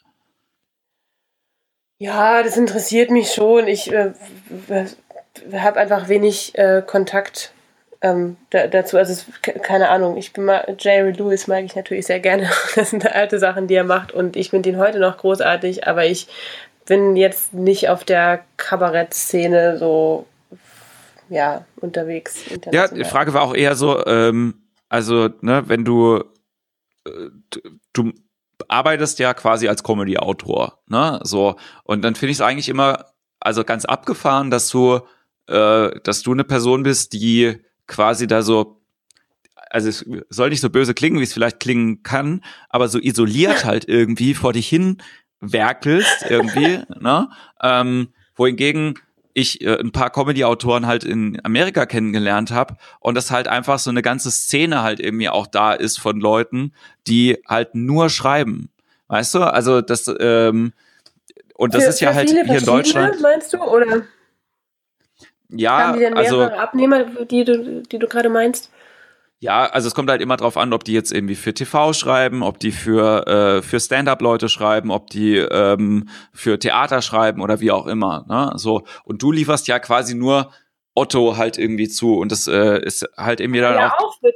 Ja, 1.99 2.41
das 2.41 2.57
interessiert 2.57 3.11
mich 3.11 3.31
schon. 3.31 3.67
Ich 3.67 3.91
äh, 3.91 4.13
habe 5.53 5.79
einfach 5.79 6.07
wenig 6.07 6.57
äh, 6.57 6.81
Kontakt 6.85 7.53
ähm, 8.01 8.37
da, 8.49 8.67
dazu. 8.67 8.97
Also, 8.97 9.13
es, 9.13 9.25
keine 9.41 9.89
Ahnung. 9.89 10.17
Ich 10.17 10.33
bin 10.33 10.45
mal, 10.45 10.75
Jerry 10.79 11.11
Lewis 11.11 11.47
mag 11.47 11.63
ich 11.63 11.75
natürlich 11.75 12.07
sehr 12.07 12.19
gerne. 12.19 12.49
Das 12.75 12.89
sind 12.89 13.05
alte 13.05 13.39
Sachen, 13.39 13.67
die 13.67 13.75
er 13.75 13.83
macht 13.83 14.11
und 14.11 14.35
ich 14.35 14.49
finde 14.49 14.69
ihn 14.69 14.77
heute 14.77 14.99
noch 14.99 15.17
großartig, 15.17 15.87
aber 15.87 16.05
ich 16.05 16.27
bin 16.85 17.15
jetzt 17.15 17.53
nicht 17.53 17.89
auf 17.89 18.03
der 18.03 18.41
Kabarettszene 18.57 19.77
so 19.77 20.25
ja, 21.29 21.65
unterwegs. 21.77 22.43
Ja, 22.71 22.87
die 22.87 23.05
Frage 23.05 23.33
war 23.33 23.43
auch 23.43 23.55
eher 23.55 23.75
so, 23.75 24.05
ähm, 24.05 24.60
also, 24.91 25.29
ne, 25.39 25.69
wenn 25.69 25.85
du, 25.85 26.21
äh, 27.05 27.29
du 27.93 28.11
arbeitest 28.67 29.19
ja 29.19 29.33
quasi 29.33 29.69
als 29.69 29.83
Comedy-Autor, 29.83 30.79
ne, 30.87 31.21
so, 31.23 31.55
und 31.85 32.01
dann 32.01 32.13
finde 32.13 32.31
ich 32.31 32.37
es 32.37 32.41
eigentlich 32.41 32.67
immer, 32.67 33.05
also 33.39 33.63
ganz 33.63 33.85
abgefahren, 33.85 34.51
dass 34.51 34.67
du, 34.67 34.99
äh, 35.47 35.97
dass 36.03 36.23
du 36.23 36.33
eine 36.33 36.43
Person 36.43 36.83
bist, 36.83 37.13
die 37.13 37.55
quasi 37.87 38.27
da 38.27 38.41
so, 38.41 38.81
also 39.69 39.87
es 39.87 40.05
soll 40.27 40.49
nicht 40.49 40.59
so 40.59 40.69
böse 40.69 40.93
klingen, 40.93 41.19
wie 41.19 41.23
es 41.23 41.31
vielleicht 41.31 41.61
klingen 41.61 42.03
kann, 42.03 42.43
aber 42.67 42.89
so 42.89 42.99
isoliert 42.99 43.63
halt 43.63 43.87
irgendwie 43.87 44.33
vor 44.33 44.51
dich 44.51 44.67
hin 44.67 45.01
werkelst 45.39 46.25
irgendwie, 46.29 46.79
ne, 46.99 47.29
ähm, 47.63 48.09
wohingegen 48.35 48.99
ich 49.33 49.61
äh, 49.61 49.79
ein 49.79 49.91
paar 49.91 50.09
Comedy-Autoren 50.09 50.87
halt 50.87 51.03
in 51.03 51.39
Amerika 51.43 51.85
kennengelernt 51.85 52.51
habe 52.51 52.77
und 52.99 53.15
das 53.15 53.31
halt 53.31 53.47
einfach 53.47 53.79
so 53.79 53.89
eine 53.89 54.01
ganze 54.01 54.31
Szene 54.31 54.83
halt 54.83 54.99
irgendwie 54.99 55.29
auch 55.29 55.47
da 55.47 55.73
ist 55.73 55.99
von 55.99 56.19
Leuten, 56.19 56.73
die 57.07 57.37
halt 57.47 57.75
nur 57.75 58.09
schreiben. 58.09 58.69
Weißt 59.07 59.35
du? 59.35 59.39
Also 59.41 59.81
das 59.81 60.09
ähm, 60.19 60.73
und 61.55 61.73
das 61.73 61.83
für, 61.83 61.89
ist 61.89 61.99
ja 61.99 62.13
halt 62.13 62.29
hier 62.29 62.45
in 62.45 62.65
Deutschland. 62.65 63.21
Meinst 63.21 63.53
du 63.53 63.57
oder? 63.59 64.03
Ja, 65.49 65.87
Haben 65.87 65.93
die 65.93 65.99
denn 65.99 66.13
also 66.15 66.37
mehrere 66.37 66.51
also, 66.53 66.63
Abnehmer, 66.63 67.03
die 67.25 67.43
du, 67.43 67.83
die 67.83 67.99
du 67.99 68.07
gerade 68.07 68.29
meinst? 68.29 68.71
Ja, 69.41 69.65
also 69.65 69.87
es 69.87 69.95
kommt 69.95 70.07
halt 70.11 70.21
immer 70.21 70.37
drauf 70.37 70.55
an, 70.55 70.71
ob 70.71 70.83
die 70.83 70.93
jetzt 70.93 71.11
irgendwie 71.11 71.33
für 71.33 71.51
TV 71.51 71.93
schreiben, 71.93 72.43
ob 72.43 72.59
die 72.59 72.71
für, 72.71 73.25
äh, 73.25 73.61
für 73.63 73.79
Stand-up-Leute 73.79 74.49
schreiben, 74.49 74.91
ob 74.91 75.09
die 75.09 75.37
ähm, 75.37 76.09
für 76.31 76.59
Theater 76.59 77.01
schreiben 77.01 77.41
oder 77.41 77.59
wie 77.59 77.71
auch 77.71 77.87
immer. 77.87 78.23
Ne? 78.29 78.53
So, 78.57 78.83
und 79.03 79.23
du 79.23 79.31
lieferst 79.31 79.67
ja 79.67 79.79
quasi 79.79 80.13
nur 80.13 80.51
Otto 80.93 81.37
halt 81.37 81.57
irgendwie 81.57 81.89
zu. 81.89 82.19
Und 82.19 82.31
das 82.31 82.47
äh, 82.47 82.85
ist 82.85 83.09
halt 83.17 83.39
irgendwie 83.39 83.61
dann 83.61 83.73
ja, 83.73 83.95
auch. 83.97 84.09
auch 84.09 84.19
für, 84.19 84.31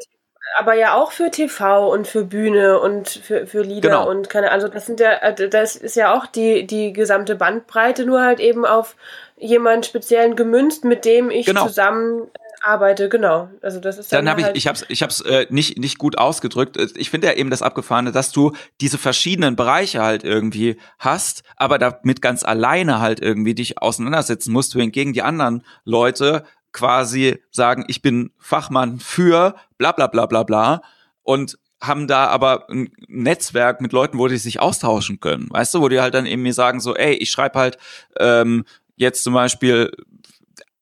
aber 0.57 0.73
ja 0.73 0.95
auch 0.95 1.11
für 1.11 1.29
TV 1.29 1.87
und 1.91 2.07
für 2.07 2.23
Bühne 2.23 2.79
und 2.79 3.07
für, 3.07 3.45
für 3.45 3.61
Lieder 3.61 3.89
genau. 3.89 4.09
und 4.09 4.27
keine, 4.31 4.49
also 4.49 4.67
das 4.67 4.87
sind 4.87 4.99
ja, 4.99 5.11
äh, 5.11 5.49
das 5.49 5.75
ist 5.75 5.95
ja 5.95 6.15
auch 6.15 6.25
die, 6.25 6.65
die 6.65 6.93
gesamte 6.93 7.35
Bandbreite, 7.35 8.07
nur 8.07 8.23
halt 8.23 8.39
eben 8.39 8.65
auf 8.65 8.95
jemanden 9.37 9.83
speziellen 9.83 10.35
gemünzt, 10.35 10.83
mit 10.83 11.05
dem 11.05 11.29
ich 11.29 11.45
genau. 11.45 11.67
zusammen 11.67 12.31
arbeite, 12.65 13.09
genau. 13.09 13.49
Also 13.61 13.79
das 13.79 13.97
ist 13.97 14.11
dann, 14.11 14.25
dann 14.25 14.31
habe 14.31 14.41
ich, 14.41 14.45
halt 14.47 14.57
ich 14.57 14.67
habe 14.67 14.79
ich 14.87 15.01
habe 15.01 15.11
es 15.11 15.21
äh, 15.21 15.45
nicht 15.49 15.77
nicht 15.77 15.97
gut 15.97 16.17
ausgedrückt. 16.17 16.77
Ich 16.97 17.09
finde 17.09 17.27
ja 17.27 17.33
eben 17.33 17.49
das 17.49 17.61
abgefahrene, 17.61 18.11
dass 18.11 18.31
du 18.31 18.53
diese 18.81 18.97
verschiedenen 18.97 19.55
Bereiche 19.55 20.01
halt 20.01 20.23
irgendwie 20.23 20.77
hast, 20.99 21.43
aber 21.55 21.77
damit 21.77 22.21
ganz 22.21 22.43
alleine 22.43 22.99
halt 22.99 23.19
irgendwie 23.21 23.55
dich 23.55 23.81
auseinandersetzen 23.81 24.51
musst, 24.51 24.73
du 24.73 24.79
hingegen 24.79 25.13
die 25.13 25.21
anderen 25.21 25.63
Leute 25.83 26.43
quasi 26.71 27.41
sagen, 27.51 27.85
ich 27.87 28.01
bin 28.01 28.31
Fachmann 28.37 28.99
für 28.99 29.55
bla 29.77 29.91
bla 29.91 30.07
bla 30.07 30.25
bla 30.25 30.43
bla 30.43 30.81
und 31.23 31.57
haben 31.81 32.07
da 32.07 32.27
aber 32.27 32.69
ein 32.69 32.91
Netzwerk 33.07 33.79
mit 33.79 33.93
Leuten, 33.93 34.17
wo 34.17 34.27
die 34.27 34.37
sich 34.37 34.59
austauschen 34.59 35.19
können, 35.19 35.47
weißt 35.49 35.73
du, 35.73 35.81
wo 35.81 35.89
die 35.89 36.01
halt 36.01 36.13
dann 36.13 36.25
eben 36.25 36.41
mir 36.41 36.53
sagen 36.53 36.79
so, 36.79 36.95
ey, 36.95 37.13
ich 37.13 37.29
schreibe 37.29 37.59
halt 37.59 37.77
ähm, 38.19 38.65
jetzt 38.95 39.23
zum 39.23 39.33
Beispiel, 39.33 39.91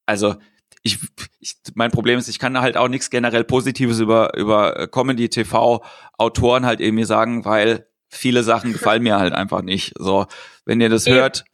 also 0.06 0.36
ich, 0.84 1.00
ich, 1.40 1.56
mein 1.76 1.92
Problem 1.92 2.20
ist, 2.20 2.28
ich 2.28 2.40
kann 2.40 2.60
halt 2.60 2.78
auch 2.78 2.90
nichts 2.90 3.10
generell 3.10 3.46
Positives 3.46 4.00
über, 4.00 4.38
über 4.38 4.88
Comedy-TV-Autoren 4.88 6.66
halt 6.66 6.82
irgendwie 6.82 7.06
sagen, 7.06 7.46
weil 7.46 7.88
viele 8.10 8.44
Sachen 8.44 8.74
gefallen 8.74 9.02
mir 9.02 9.18
halt 9.18 9.34
einfach 9.34 9.62
nicht. 9.62 9.94
So, 9.98 10.28
wenn 10.66 10.82
ihr 10.82 10.90
das 10.90 11.08
hört, 11.08 11.46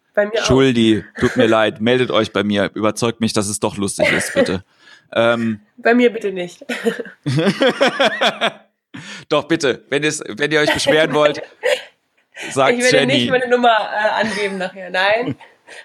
Schuldi, 0.43 1.05
tut 1.19 1.37
mir 1.37 1.47
leid, 1.47 1.79
meldet 1.79 2.11
euch 2.11 2.33
bei 2.33 2.43
mir, 2.43 2.71
überzeugt 2.73 3.21
mich, 3.21 3.31
dass 3.31 3.47
es 3.47 3.59
doch 3.59 3.77
lustig 3.77 4.11
ist, 4.11 4.33
bitte. 4.33 4.65
Ähm, 5.13 5.61
bei 5.77 5.93
mir 5.93 6.11
bitte 6.11 6.31
nicht. 6.31 6.65
doch, 9.29 9.47
bitte, 9.47 9.85
wenn, 9.89 10.03
wenn 10.03 10.51
ihr 10.51 10.59
euch 10.59 10.73
beschweren 10.73 11.13
wollt, 11.13 11.41
sagt 12.51 12.73
Ich 12.73 12.91
werde 12.91 13.05
nicht 13.05 13.29
meine 13.29 13.47
Nummer 13.47 13.69
äh, 13.69 14.21
angeben 14.21 14.57
nachher. 14.57 14.89
Nein. 14.89 15.35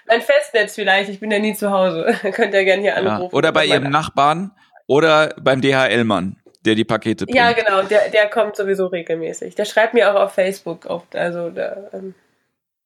Mein 0.07 0.21
Festnetz 0.21 0.75
vielleicht, 0.75 1.09
ich 1.09 1.19
bin 1.19 1.31
ja 1.31 1.39
nie 1.39 1.53
zu 1.53 1.71
Hause. 1.71 2.15
Könnt 2.33 2.53
ihr 2.53 2.65
gerne 2.65 2.81
hier 2.81 2.97
anrufen. 2.97 3.29
Ja. 3.31 3.37
Oder 3.37 3.51
bei 3.51 3.65
ihrem 3.65 3.89
Nachbarn 3.89 4.51
oder 4.87 5.33
beim 5.39 5.61
DHL-Mann, 5.61 6.37
der 6.65 6.75
die 6.75 6.85
Pakete 6.85 7.25
bringt. 7.25 7.37
Ja, 7.37 7.51
genau, 7.53 7.83
der, 7.83 8.09
der 8.09 8.29
kommt 8.29 8.55
sowieso 8.55 8.87
regelmäßig. 8.87 9.55
Der 9.55 9.65
schreibt 9.65 9.93
mir 9.93 10.11
auch 10.11 10.21
auf 10.21 10.33
Facebook 10.33 10.85
oft. 10.85 11.15
Also, 11.15 11.49
der, 11.49 11.89
ähm, 11.93 12.15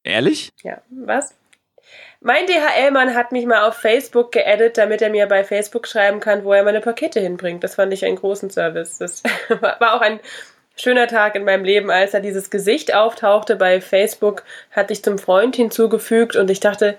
Ehrlich? 0.04 0.52
Ja, 0.64 0.82
was? 0.90 1.36
Mein 2.22 2.46
DHL-Mann 2.48 3.16
hat 3.16 3.32
mich 3.32 3.46
mal 3.46 3.68
auf 3.68 3.76
Facebook 3.76 4.32
geaddet, 4.32 4.78
damit 4.78 5.02
er 5.02 5.10
mir 5.10 5.28
bei 5.28 5.44
Facebook 5.44 5.88
schreiben 5.88 6.20
kann, 6.20 6.44
wo 6.44 6.54
er 6.54 6.64
meine 6.64 6.82
Pakete 6.82 7.20
hinbringt. 7.20 7.64
Das 7.64 7.76
fand 7.76 7.94
ich 7.94 8.06
einen 8.06 8.18
großen 8.18 8.50
Service. 8.50 8.98
Das 8.98 9.24
war 9.62 9.94
auch 9.94 10.02
ein 10.02 10.20
schöner 10.80 11.08
Tag 11.08 11.36
in 11.36 11.44
meinem 11.44 11.64
Leben, 11.64 11.90
als 11.90 12.12
da 12.12 12.20
dieses 12.20 12.50
Gesicht 12.50 12.94
auftauchte 12.94 13.56
bei 13.56 13.82
Facebook, 13.82 14.44
hatte 14.72 14.94
ich 14.94 15.04
zum 15.04 15.18
Freund 15.18 15.56
hinzugefügt 15.56 16.36
und 16.36 16.50
ich 16.50 16.60
dachte, 16.60 16.98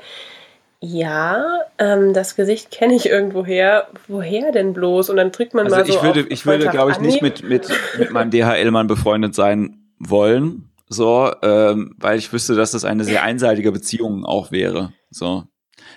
ja, 0.82 1.60
ähm, 1.78 2.14
das 2.14 2.36
Gesicht 2.36 2.70
kenne 2.70 2.94
ich 2.94 3.06
irgendwoher. 3.06 3.88
Woher 4.08 4.50
denn 4.50 4.72
bloß? 4.72 5.10
Und 5.10 5.16
dann 5.16 5.30
drückt 5.30 5.52
man 5.52 5.66
also 5.66 5.76
mal 5.76 5.86
so 5.86 5.92
ich 5.92 6.02
würde, 6.02 6.20
ich 6.28 6.46
würde, 6.46 6.68
glaube 6.68 6.92
ich, 6.92 6.98
nicht 6.98 7.20
mit, 7.20 7.42
mit, 7.42 7.68
mit 7.98 8.10
meinem 8.10 8.30
DHL-Mann 8.30 8.86
befreundet 8.86 9.34
sein 9.34 9.76
wollen, 9.98 10.70
so, 10.88 11.30
ähm, 11.42 11.94
weil 11.98 12.18
ich 12.18 12.32
wüsste, 12.32 12.54
dass 12.54 12.72
das 12.72 12.84
eine 12.84 13.04
sehr 13.04 13.22
einseitige 13.22 13.72
Beziehung 13.72 14.24
auch 14.24 14.50
wäre. 14.50 14.92
So. 15.10 15.44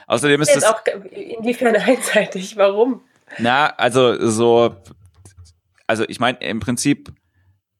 Außerdem 0.07 0.41
ist 0.41 0.55
das. 0.55 0.65
Auch 0.65 0.81
inwiefern 1.11 1.75
einseitig? 1.77 2.57
Warum? 2.57 3.01
Na, 3.39 3.67
also 3.77 4.29
so, 4.29 4.75
also 5.87 6.03
ich 6.07 6.19
meine, 6.19 6.37
im 6.41 6.59
Prinzip, 6.59 7.11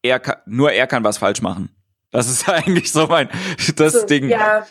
er 0.03 0.19
kann, 0.19 0.37
nur 0.45 0.71
er 0.71 0.85
kann 0.85 1.03
was 1.03 1.17
falsch 1.17 1.41
machen. 1.41 1.75
Das 2.11 2.29
ist 2.29 2.47
eigentlich 2.49 2.91
so 2.91 3.07
mein, 3.07 3.29
das 3.75 3.93
so, 3.93 4.05
Ding. 4.05 4.29
Ja. 4.29 4.67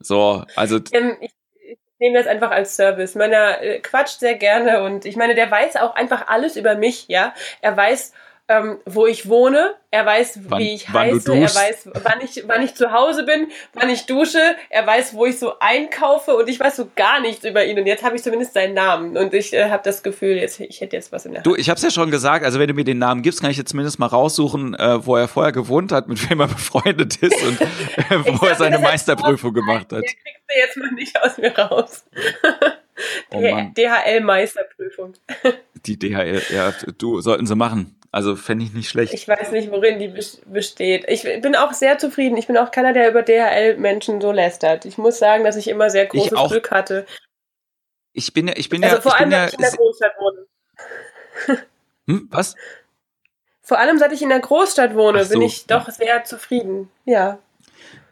So, 0.00 0.44
also. 0.56 0.80
Ähm, 0.92 1.16
ich, 1.20 1.32
ich 1.60 1.78
nehme 1.98 2.18
das 2.18 2.26
einfach 2.26 2.50
als 2.50 2.76
Service. 2.76 3.14
Meiner 3.14 3.60
äh, 3.60 3.80
quatscht 3.80 4.20
sehr 4.20 4.36
gerne 4.36 4.82
und 4.82 5.04
ich 5.04 5.16
meine, 5.16 5.34
der 5.34 5.50
weiß 5.50 5.76
auch 5.76 5.94
einfach 5.94 6.28
alles 6.28 6.56
über 6.56 6.76
mich, 6.76 7.08
ja. 7.08 7.34
Er 7.60 7.76
weiß, 7.76 8.12
ähm, 8.48 8.78
wo 8.84 9.06
ich 9.06 9.28
wohne, 9.28 9.74
er 9.90 10.04
weiß, 10.04 10.40
wann, 10.48 10.58
wie 10.58 10.74
ich 10.74 10.88
heiße, 10.88 11.32
er 11.32 11.42
weiß, 11.42 11.90
wann 12.02 12.20
ich, 12.22 12.42
wann 12.46 12.62
ich 12.62 12.74
zu 12.74 12.92
Hause 12.92 13.24
bin, 13.24 13.48
wann 13.74 13.88
ich 13.88 14.06
dusche, 14.06 14.56
er 14.68 14.86
weiß, 14.86 15.14
wo 15.14 15.26
ich 15.26 15.38
so 15.38 15.58
einkaufe. 15.60 16.34
Und 16.34 16.48
ich 16.48 16.58
weiß 16.58 16.76
so 16.76 16.88
gar 16.96 17.20
nichts 17.20 17.44
über 17.44 17.64
ihn. 17.64 17.78
Und 17.78 17.86
jetzt 17.86 18.02
habe 18.02 18.16
ich 18.16 18.22
zumindest 18.22 18.54
seinen 18.54 18.74
Namen. 18.74 19.16
Und 19.16 19.32
ich 19.32 19.52
äh, 19.52 19.70
habe 19.70 19.82
das 19.84 20.02
Gefühl, 20.02 20.36
jetzt, 20.36 20.60
ich 20.60 20.80
hätte 20.80 20.96
jetzt 20.96 21.12
was 21.12 21.24
in 21.24 21.32
der 21.32 21.40
Hand. 21.40 21.46
Du, 21.46 21.54
ich 21.54 21.68
habe 21.70 21.76
es 21.76 21.82
ja 21.82 21.90
schon 21.90 22.10
gesagt, 22.10 22.44
also 22.44 22.58
wenn 22.58 22.68
du 22.68 22.74
mir 22.74 22.84
den 22.84 22.98
Namen 22.98 23.22
gibst, 23.22 23.40
kann 23.40 23.50
ich 23.50 23.56
jetzt 23.56 23.70
zumindest 23.70 23.98
mal 23.98 24.06
raussuchen, 24.06 24.74
äh, 24.74 25.06
wo 25.06 25.16
er 25.16 25.28
vorher 25.28 25.52
gewohnt 25.52 25.92
hat, 25.92 26.08
mit 26.08 26.28
wem 26.28 26.40
er 26.40 26.48
befreundet 26.48 27.16
ist 27.16 27.42
und 27.42 27.60
äh, 27.60 28.40
wo 28.40 28.46
er 28.46 28.56
seine 28.56 28.78
Meisterprüfung 28.78 29.52
gemacht 29.52 29.92
hat. 29.92 30.02
Der 30.02 30.02
kriegst 30.02 30.44
du 30.48 30.58
jetzt 30.58 30.76
mal 30.78 30.90
nicht 30.92 31.22
aus 31.22 31.38
mir 31.38 31.56
raus. 31.56 32.04
Oh 33.30 33.40
DHL-Meisterprüfung. 33.76 35.14
Die 35.86 35.98
DHL, 35.98 36.42
ja, 36.50 36.72
du, 36.98 37.20
sollten 37.20 37.46
sie 37.46 37.56
machen. 37.56 37.98
Also 38.12 38.36
fände 38.36 38.64
ich 38.64 38.74
nicht 38.74 38.90
schlecht. 38.90 39.14
Ich 39.14 39.26
weiß 39.26 39.52
nicht, 39.52 39.70
worin 39.70 39.98
die 39.98 40.12
besteht. 40.46 41.06
Ich 41.08 41.22
bin 41.22 41.56
auch 41.56 41.72
sehr 41.72 41.96
zufrieden. 41.96 42.36
Ich 42.36 42.46
bin 42.46 42.58
auch 42.58 42.70
keiner, 42.70 42.92
der 42.92 43.08
über 43.08 43.22
DHL-Menschen 43.22 44.20
so 44.20 44.32
lästert. 44.32 44.84
Ich 44.84 44.98
muss 44.98 45.18
sagen, 45.18 45.44
dass 45.44 45.56
ich 45.56 45.66
immer 45.68 45.88
sehr 45.88 46.06
großes 46.06 46.50
Glück 46.50 46.70
hatte. 46.70 47.06
Ich 48.12 48.34
bin 48.34 48.48
ja, 48.48 48.54
ich 48.56 48.68
bin 48.68 48.84
also 48.84 48.96
ja, 48.96 49.00
vor 49.00 49.18
allem, 49.18 49.30
ja, 49.30 49.46
ich 49.46 49.54
in 49.54 49.60
der 49.60 49.70
Großstadt 49.70 50.12
wohne. 50.18 50.46
Hm, 52.08 52.26
was? 52.32 52.56
Vor 53.62 53.78
allem, 53.78 53.96
seit 53.96 54.12
ich 54.12 54.22
in 54.22 54.28
der 54.28 54.40
Großstadt 54.40 54.96
wohne, 54.96 55.24
so, 55.24 55.34
bin 55.34 55.42
ich 55.42 55.66
doch 55.66 55.88
sehr 55.88 56.24
zufrieden. 56.24 56.90
Ja. 57.04 57.38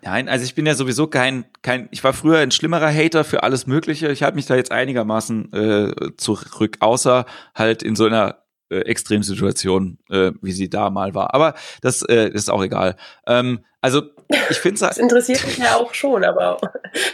Nein, 0.03 0.29
also 0.29 0.45
ich 0.45 0.55
bin 0.55 0.67
ja 0.67 0.75
sowieso 0.75 1.07
kein, 1.07 1.45
kein, 1.63 1.89
ich 1.91 2.03
war 2.03 2.13
früher 2.13 2.39
ein 2.39 2.51
schlimmerer 2.51 2.93
Hater 2.93 3.25
für 3.25 3.43
alles 3.43 3.67
Mögliche. 3.67 4.11
Ich 4.11 4.23
halte 4.23 4.37
mich 4.37 4.47
da 4.47 4.57
jetzt 4.57 4.73
einigermaßen 4.73 5.53
äh, 5.53 6.17
zurück, 6.17 6.79
außer 6.81 7.27
halt 7.55 7.83
in 7.83 7.97
so 7.97 8.07
einer 8.07 8.39
äh, 8.71 8.81
Extremsituation, 8.81 9.99
äh, 10.09 10.33
wie 10.41 10.53
sie 10.53 10.71
da 10.71 10.91
mal 10.91 11.15
war. 11.15 11.35
Aber 11.35 11.55
das 11.83 12.03
äh, 12.03 12.29
ist 12.29 12.51
auch 12.51 12.63
egal. 12.63 12.97
Ähm, 13.27 13.61
also 13.81 14.03
ich 14.51 14.59
finde 14.59 14.81
Das 14.81 14.99
interessiert 14.99 15.45
mich 15.47 15.59
ja 15.59 15.77
auch 15.77 15.93
schon, 15.93 16.25
aber. 16.25 16.59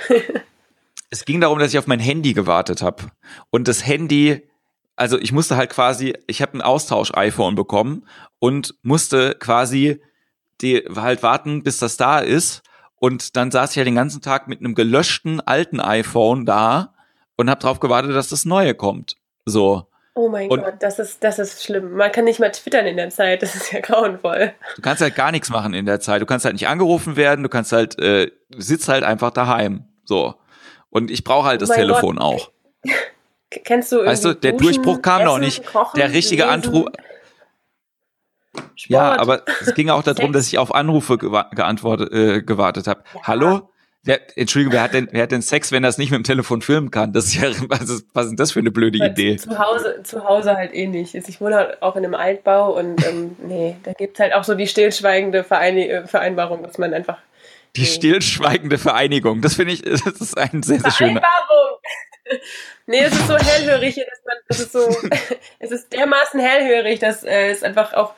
es 1.11 1.25
ging 1.25 1.41
darum, 1.41 1.59
dass 1.59 1.73
ich 1.73 1.79
auf 1.79 1.87
mein 1.87 2.01
Handy 2.01 2.35
gewartet 2.35 2.83
habe. 2.83 3.05
Und 3.51 3.69
das 3.69 3.87
Handy, 3.87 4.43
also 4.97 5.19
ich 5.19 5.33
musste 5.33 5.57
halt 5.57 5.71
quasi, 5.71 6.15
ich 6.27 6.43
habe 6.43 6.59
ein 6.59 6.63
Austausch-iPhone 6.63 7.55
bekommen 7.55 8.07
und 8.39 8.75
musste 8.83 9.35
quasi 9.39 10.01
die 10.61 10.85
halt 10.95 11.23
warten, 11.23 11.63
bis 11.63 11.79
das 11.79 11.97
da 11.97 12.19
ist. 12.19 12.63
Und 12.99 13.37
dann 13.37 13.51
saß 13.51 13.71
ich 13.71 13.77
ja 13.77 13.85
den 13.85 13.95
ganzen 13.95 14.23
Tag 14.23 14.49
mit 14.49 14.61
einem 14.61 14.75
gelöschten 14.75 15.41
alten 15.41 15.81
iPhone 15.81 16.47
da 16.47 16.95
und 17.37 17.51
habe 17.51 17.61
darauf 17.61 17.81
gewartet, 17.81 18.15
dass 18.15 18.29
das 18.29 18.45
neue 18.45 18.75
kommt. 18.75 19.17
So. 19.45 19.87
Oh 20.15 20.31
mein 20.31 20.49
und 20.49 20.63
Gott, 20.63 20.77
das 20.81 20.99
ist, 20.99 21.23
das 21.23 21.39
ist 21.39 21.63
schlimm. 21.63 21.93
Man 21.93 22.11
kann 22.11 22.25
nicht 22.25 22.41
mal 22.41 22.51
twittern 22.51 22.87
in 22.87 22.97
der 22.97 23.11
Zeit, 23.11 23.43
das 23.43 23.55
ist 23.55 23.71
ja 23.71 23.81
grauenvoll. 23.81 24.55
Du 24.77 24.83
kannst 24.83 25.03
halt 25.03 25.15
gar 25.15 25.31
nichts 25.31 25.51
machen 25.51 25.75
in 25.75 25.85
der 25.85 26.01
Zeit. 26.01 26.23
Du 26.23 26.27
kannst 26.27 26.47
halt 26.47 26.55
nicht 26.55 26.69
angerufen 26.69 27.17
werden, 27.17 27.43
du 27.43 27.51
kannst 27.51 27.73
halt, 27.73 27.99
äh, 28.01 28.31
sitzt 28.57 28.89
halt 28.89 29.05
einfach 29.05 29.31
daheim. 29.31 29.85
So. 30.05 30.35
Und 30.89 31.11
ich 31.11 31.23
brauche 31.23 31.47
halt 31.47 31.63
oh 31.63 31.67
das 31.67 31.77
Telefon 31.77 32.17
Gott. 32.17 32.25
auch. 32.25 32.51
Kennst 33.65 33.93
du 33.93 33.97
irgendwie 33.97 34.11
Weißt 34.13 34.25
du, 34.25 34.35
der 34.35 34.53
Duschen, 34.53 34.83
Durchbruch 34.83 35.03
kam 35.03 35.21
Essen, 35.21 35.27
noch 35.27 35.39
nicht. 35.39 35.67
Kochen, 35.67 35.97
der 35.97 36.13
richtige 36.13 36.49
Anruf. 36.49 36.87
Ja, 38.89 39.19
aber 39.19 39.43
es 39.61 39.75
ging 39.75 39.91
auch 39.91 40.03
darum, 40.05 40.33
dass 40.33 40.47
ich 40.49 40.59
auf 40.59 40.75
Anrufe 40.75 41.19
geantwortet, 41.19 42.13
äh, 42.13 42.43
gewartet 42.43 42.87
habe. 42.87 43.03
Ja. 43.15 43.21
Hallo? 43.25 43.71
Wer, 44.07 44.21
Entschuldigung, 44.39 44.73
wer 44.73 44.83
hat, 44.83 44.95
denn, 44.95 45.09
wer 45.11 45.25
hat 45.25 45.33
denn 45.33 45.43
Sex, 45.43 45.73
wenn 45.73 45.83
er 45.83 45.91
es 45.91 45.99
nicht 45.99 46.13
mit 46.13 46.19
dem 46.19 46.25
Telefon 46.25 46.63
filmen 46.63 46.93
kann? 46.93 47.13
Das 47.13 47.25
ist 47.25 47.35
ja, 47.35 47.51
was 47.69 47.89
ist, 47.89 48.07
was 48.13 48.27
ist 48.27 48.39
das 48.39 48.53
für 48.53 48.61
eine 48.61 48.71
blöde 48.71 49.01
Weil 49.01 49.11
Idee? 49.11 49.37
Zu, 49.37 49.59
Hause, 49.59 50.01
zu 50.05 50.25
Hause 50.25 50.55
halt 50.57 50.73
eh 50.75 50.87
nicht. 50.87 51.17
Ich 51.17 51.41
wohne 51.41 51.57
halt 51.57 51.83
auch 51.83 51.97
in 51.97 52.05
einem 52.05 52.15
Altbau 52.15 52.79
und 52.79 53.05
ähm, 53.05 53.35
nee, 53.45 53.77
da 53.83 53.93
gibt's 53.95 54.21
halt 54.21 54.33
auch 54.33 54.45
so 54.45 54.55
die 54.55 54.69
stillschweigende 54.69 55.43
Vereini 55.43 55.89
äh, 55.89 56.07
Vereinbarung, 56.07 56.63
dass 56.63 56.79
man 56.79 56.95
einfach. 56.95 57.19
Die 57.75 57.81
nee. 57.81 57.87
stillschweigende 57.87 58.79
Vereinigung, 58.79 59.43
das 59.43 59.55
finde 59.55 59.73
ich, 59.73 59.83
das 59.83 60.07
ist 60.07 60.39
ein 60.39 60.63
sehr, 60.63 60.81
sehr 60.81 60.93
schöner. 60.93 61.21
Vereinbarung! 61.21 61.81
nee, 62.87 63.01
es 63.01 63.13
ist 63.13 63.27
so 63.27 63.37
hellhörig, 63.37 63.97
dass 63.97 64.25
man, 64.25 64.37
das 64.49 64.61
ist 64.61 64.73
so, 64.73 64.89
es 65.59 65.71
ist 65.73 65.93
dermaßen 65.93 66.41
hellhörig, 66.41 67.01
dass 67.01 67.25
äh, 67.25 67.51
es 67.51 67.63
einfach 67.63 67.93
auch 67.93 68.15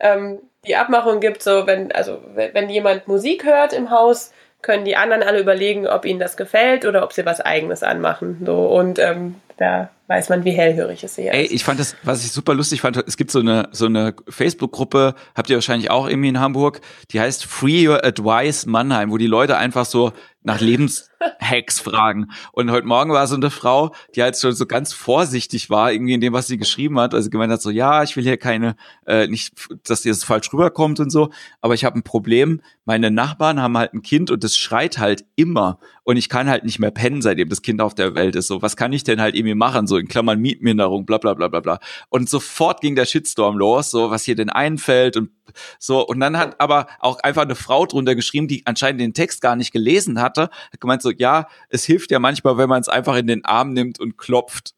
ähm, 0.00 0.38
die 0.66 0.76
Abmachung 0.76 1.20
gibt, 1.20 1.42
so 1.42 1.66
wenn, 1.66 1.92
also 1.92 2.20
wenn 2.34 2.68
jemand 2.68 3.08
Musik 3.08 3.44
hört 3.44 3.72
im 3.72 3.90
Haus, 3.90 4.32
können 4.62 4.84
die 4.84 4.96
anderen 4.96 5.22
alle 5.22 5.40
überlegen, 5.40 5.86
ob 5.86 6.04
ihnen 6.04 6.20
das 6.20 6.36
gefällt 6.36 6.84
oder 6.84 7.02
ob 7.02 7.12
sie 7.12 7.24
was 7.24 7.40
Eigenes 7.40 7.82
anmachen. 7.82 8.42
So 8.44 8.66
und 8.66 8.98
ähm, 8.98 9.36
da 9.56 9.90
weiß 10.06 10.28
man, 10.28 10.44
wie 10.44 10.52
hellhörig 10.52 11.04
es 11.04 11.16
hier 11.16 11.32
Ey, 11.32 11.44
ist. 11.44 11.52
ich 11.52 11.64
fand 11.64 11.80
das, 11.80 11.94
was 12.02 12.24
ich 12.24 12.32
super 12.32 12.54
lustig 12.54 12.80
fand, 12.80 12.96
es 13.06 13.16
gibt 13.16 13.30
so 13.30 13.38
eine 13.38 13.68
so 13.72 13.86
eine 13.86 14.14
Facebook-Gruppe, 14.28 15.14
habt 15.34 15.50
ihr 15.50 15.56
wahrscheinlich 15.56 15.90
auch 15.90 16.08
irgendwie 16.08 16.28
in 16.28 16.40
Hamburg, 16.40 16.80
die 17.10 17.20
heißt 17.20 17.44
Free 17.44 17.88
Your 17.88 18.04
Advice 18.04 18.66
Mannheim, 18.66 19.10
wo 19.10 19.18
die 19.18 19.26
Leute 19.26 19.56
einfach 19.56 19.86
so 19.86 20.12
nach 20.42 20.60
Lebenshacks 20.60 21.80
fragen. 21.80 22.28
Und 22.52 22.70
heute 22.70 22.86
Morgen 22.86 23.12
war 23.12 23.26
so 23.26 23.36
eine 23.36 23.50
Frau, 23.50 23.94
die 24.14 24.22
halt 24.22 24.38
schon 24.38 24.52
so 24.52 24.66
ganz 24.66 24.92
vorsichtig 24.92 25.68
war, 25.68 25.92
irgendwie 25.92 26.14
in 26.14 26.20
dem, 26.20 26.32
was 26.32 26.46
sie 26.46 26.56
geschrieben 26.56 26.98
hat. 26.98 27.14
Also 27.14 27.28
gemeint 27.28 27.52
hat 27.52 27.60
so, 27.60 27.70
ja, 27.70 28.02
ich 28.02 28.16
will 28.16 28.24
hier 28.24 28.38
keine, 28.38 28.76
äh, 29.06 29.26
nicht, 29.26 29.52
dass 29.84 30.02
dir 30.02 30.12
das 30.12 30.24
falsch 30.24 30.52
rüberkommt 30.52 30.98
und 31.00 31.10
so, 31.10 31.30
aber 31.60 31.74
ich 31.74 31.84
habe 31.84 31.98
ein 31.98 32.02
Problem. 32.02 32.62
Meine 32.84 33.10
Nachbarn 33.10 33.60
haben 33.60 33.76
halt 33.76 33.92
ein 33.92 34.02
Kind 34.02 34.30
und 34.30 34.42
das 34.42 34.56
schreit 34.56 34.98
halt 34.98 35.24
immer. 35.36 35.78
Und 36.10 36.16
ich 36.16 36.28
kann 36.28 36.50
halt 36.50 36.64
nicht 36.64 36.80
mehr 36.80 36.90
pennen, 36.90 37.22
seitdem 37.22 37.48
das 37.50 37.62
Kind 37.62 37.80
auf 37.80 37.94
der 37.94 38.16
Welt 38.16 38.34
ist. 38.34 38.48
So, 38.48 38.62
was 38.62 38.76
kann 38.76 38.92
ich 38.92 39.04
denn 39.04 39.20
halt 39.20 39.36
irgendwie 39.36 39.54
machen? 39.54 39.86
So 39.86 39.96
in 39.96 40.08
Klammern 40.08 40.40
Mietminderung, 40.40 41.06
bla 41.06 41.18
bla 41.18 41.34
bla 41.34 41.46
bla 41.46 41.60
bla. 41.60 41.78
Und 42.08 42.28
sofort 42.28 42.80
ging 42.80 42.96
der 42.96 43.04
Shitstorm 43.04 43.56
los, 43.56 43.92
so 43.92 44.10
was 44.10 44.24
hier 44.24 44.34
denn 44.34 44.50
einfällt 44.50 45.16
und 45.16 45.30
so. 45.78 46.04
Und 46.04 46.18
dann 46.18 46.36
hat 46.36 46.60
aber 46.60 46.88
auch 46.98 47.20
einfach 47.20 47.42
eine 47.42 47.54
Frau 47.54 47.86
drunter 47.86 48.16
geschrieben, 48.16 48.48
die 48.48 48.66
anscheinend 48.66 49.00
den 49.00 49.14
Text 49.14 49.40
gar 49.40 49.54
nicht 49.54 49.70
gelesen 49.70 50.20
hatte, 50.20 50.50
hat 50.72 50.80
gemeint 50.80 51.00
so, 51.00 51.12
ja, 51.12 51.46
es 51.68 51.84
hilft 51.84 52.10
ja 52.10 52.18
manchmal, 52.18 52.58
wenn 52.58 52.68
man 52.68 52.80
es 52.80 52.88
einfach 52.88 53.14
in 53.14 53.28
den 53.28 53.44
Arm 53.44 53.72
nimmt 53.72 54.00
und 54.00 54.18
klopft. 54.18 54.74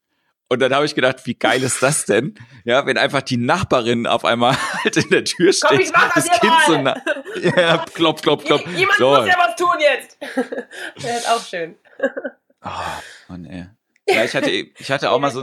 Und 0.53 0.59
dann 0.59 0.71
habe 0.75 0.85
ich 0.85 0.93
gedacht, 0.93 1.25
wie 1.25 1.33
geil 1.33 1.63
ist 1.63 1.81
das 1.81 2.05
denn? 2.05 2.35
Ja, 2.63 2.85
wenn 2.85 2.95
einfach 2.99 3.23
die 3.23 3.37
Nachbarin 3.37 4.05
auf 4.05 4.23
einmal 4.23 4.55
halt 4.83 4.95
in 4.97 5.09
der 5.09 5.23
Tür 5.23 5.51
steht, 5.51 5.67
Komm, 5.67 5.79
ich 5.79 5.91
mach 5.91 6.13
das, 6.13 6.25
das 6.25 6.39
Kind 6.39 6.53
so 6.67 6.77
nah, 6.79 6.95
ja, 7.41 7.83
klopf, 7.91 8.21
klopf, 8.21 8.43
klopf. 8.45 8.67
Jemand 8.67 8.99
so. 8.99 9.09
muss 9.09 9.27
ja 9.27 9.35
was 9.39 9.55
tun 9.55 9.75
jetzt. 9.79 10.17
das 10.95 11.17
ist 11.17 11.29
auch 11.31 11.43
schön. 11.43 11.75
Oh, 12.63 12.69
Mann, 13.29 13.45
ey. 13.45 13.65
Ja, 14.07 14.23
ich 14.23 14.35
hatte, 14.35 14.51
ich 14.51 14.91
hatte 14.91 15.09
auch 15.09 15.19
mal 15.19 15.31
so 15.31 15.41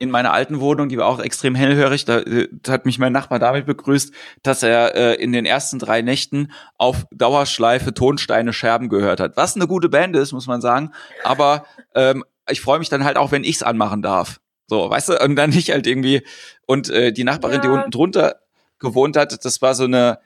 in 0.00 0.10
meiner 0.10 0.32
alten 0.32 0.60
Wohnung, 0.60 0.88
die 0.88 0.96
war 0.96 1.06
auch 1.06 1.20
extrem 1.20 1.54
hellhörig, 1.54 2.06
da, 2.06 2.22
da 2.22 2.72
hat 2.72 2.86
mich 2.86 2.98
mein 2.98 3.12
Nachbar 3.12 3.38
damit 3.38 3.66
begrüßt, 3.66 4.12
dass 4.42 4.62
er 4.62 4.94
äh, 4.96 5.14
in 5.22 5.30
den 5.30 5.44
ersten 5.44 5.78
drei 5.78 6.00
Nächten 6.00 6.52
auf 6.78 7.06
Dauerschleife 7.12 7.92
Tonsteine 7.92 8.54
Scherben 8.54 8.88
gehört 8.88 9.20
hat. 9.20 9.36
Was 9.36 9.54
eine 9.54 9.68
gute 9.68 9.90
Band 9.90 10.16
ist, 10.16 10.32
muss 10.32 10.46
man 10.46 10.62
sagen. 10.62 10.92
Aber 11.22 11.66
ähm, 11.94 12.24
ich 12.48 12.60
freue 12.60 12.78
mich 12.78 12.88
dann 12.88 13.04
halt 13.04 13.16
auch, 13.16 13.32
wenn 13.32 13.44
ich's 13.44 13.62
anmachen 13.62 14.02
darf. 14.02 14.40
So, 14.66 14.88
weißt 14.88 15.10
du, 15.10 15.24
und 15.24 15.36
dann 15.36 15.50
nicht 15.50 15.70
halt 15.70 15.86
irgendwie. 15.86 16.22
Und 16.66 16.90
äh, 16.90 17.12
die 17.12 17.24
Nachbarin, 17.24 17.56
ja. 17.56 17.62
die 17.62 17.68
unten 17.68 17.90
drunter 17.90 18.40
gewohnt 18.78 19.16
hat, 19.16 19.44
das 19.44 19.60
war 19.62 19.74
so 19.74 19.84
eine 19.84 20.20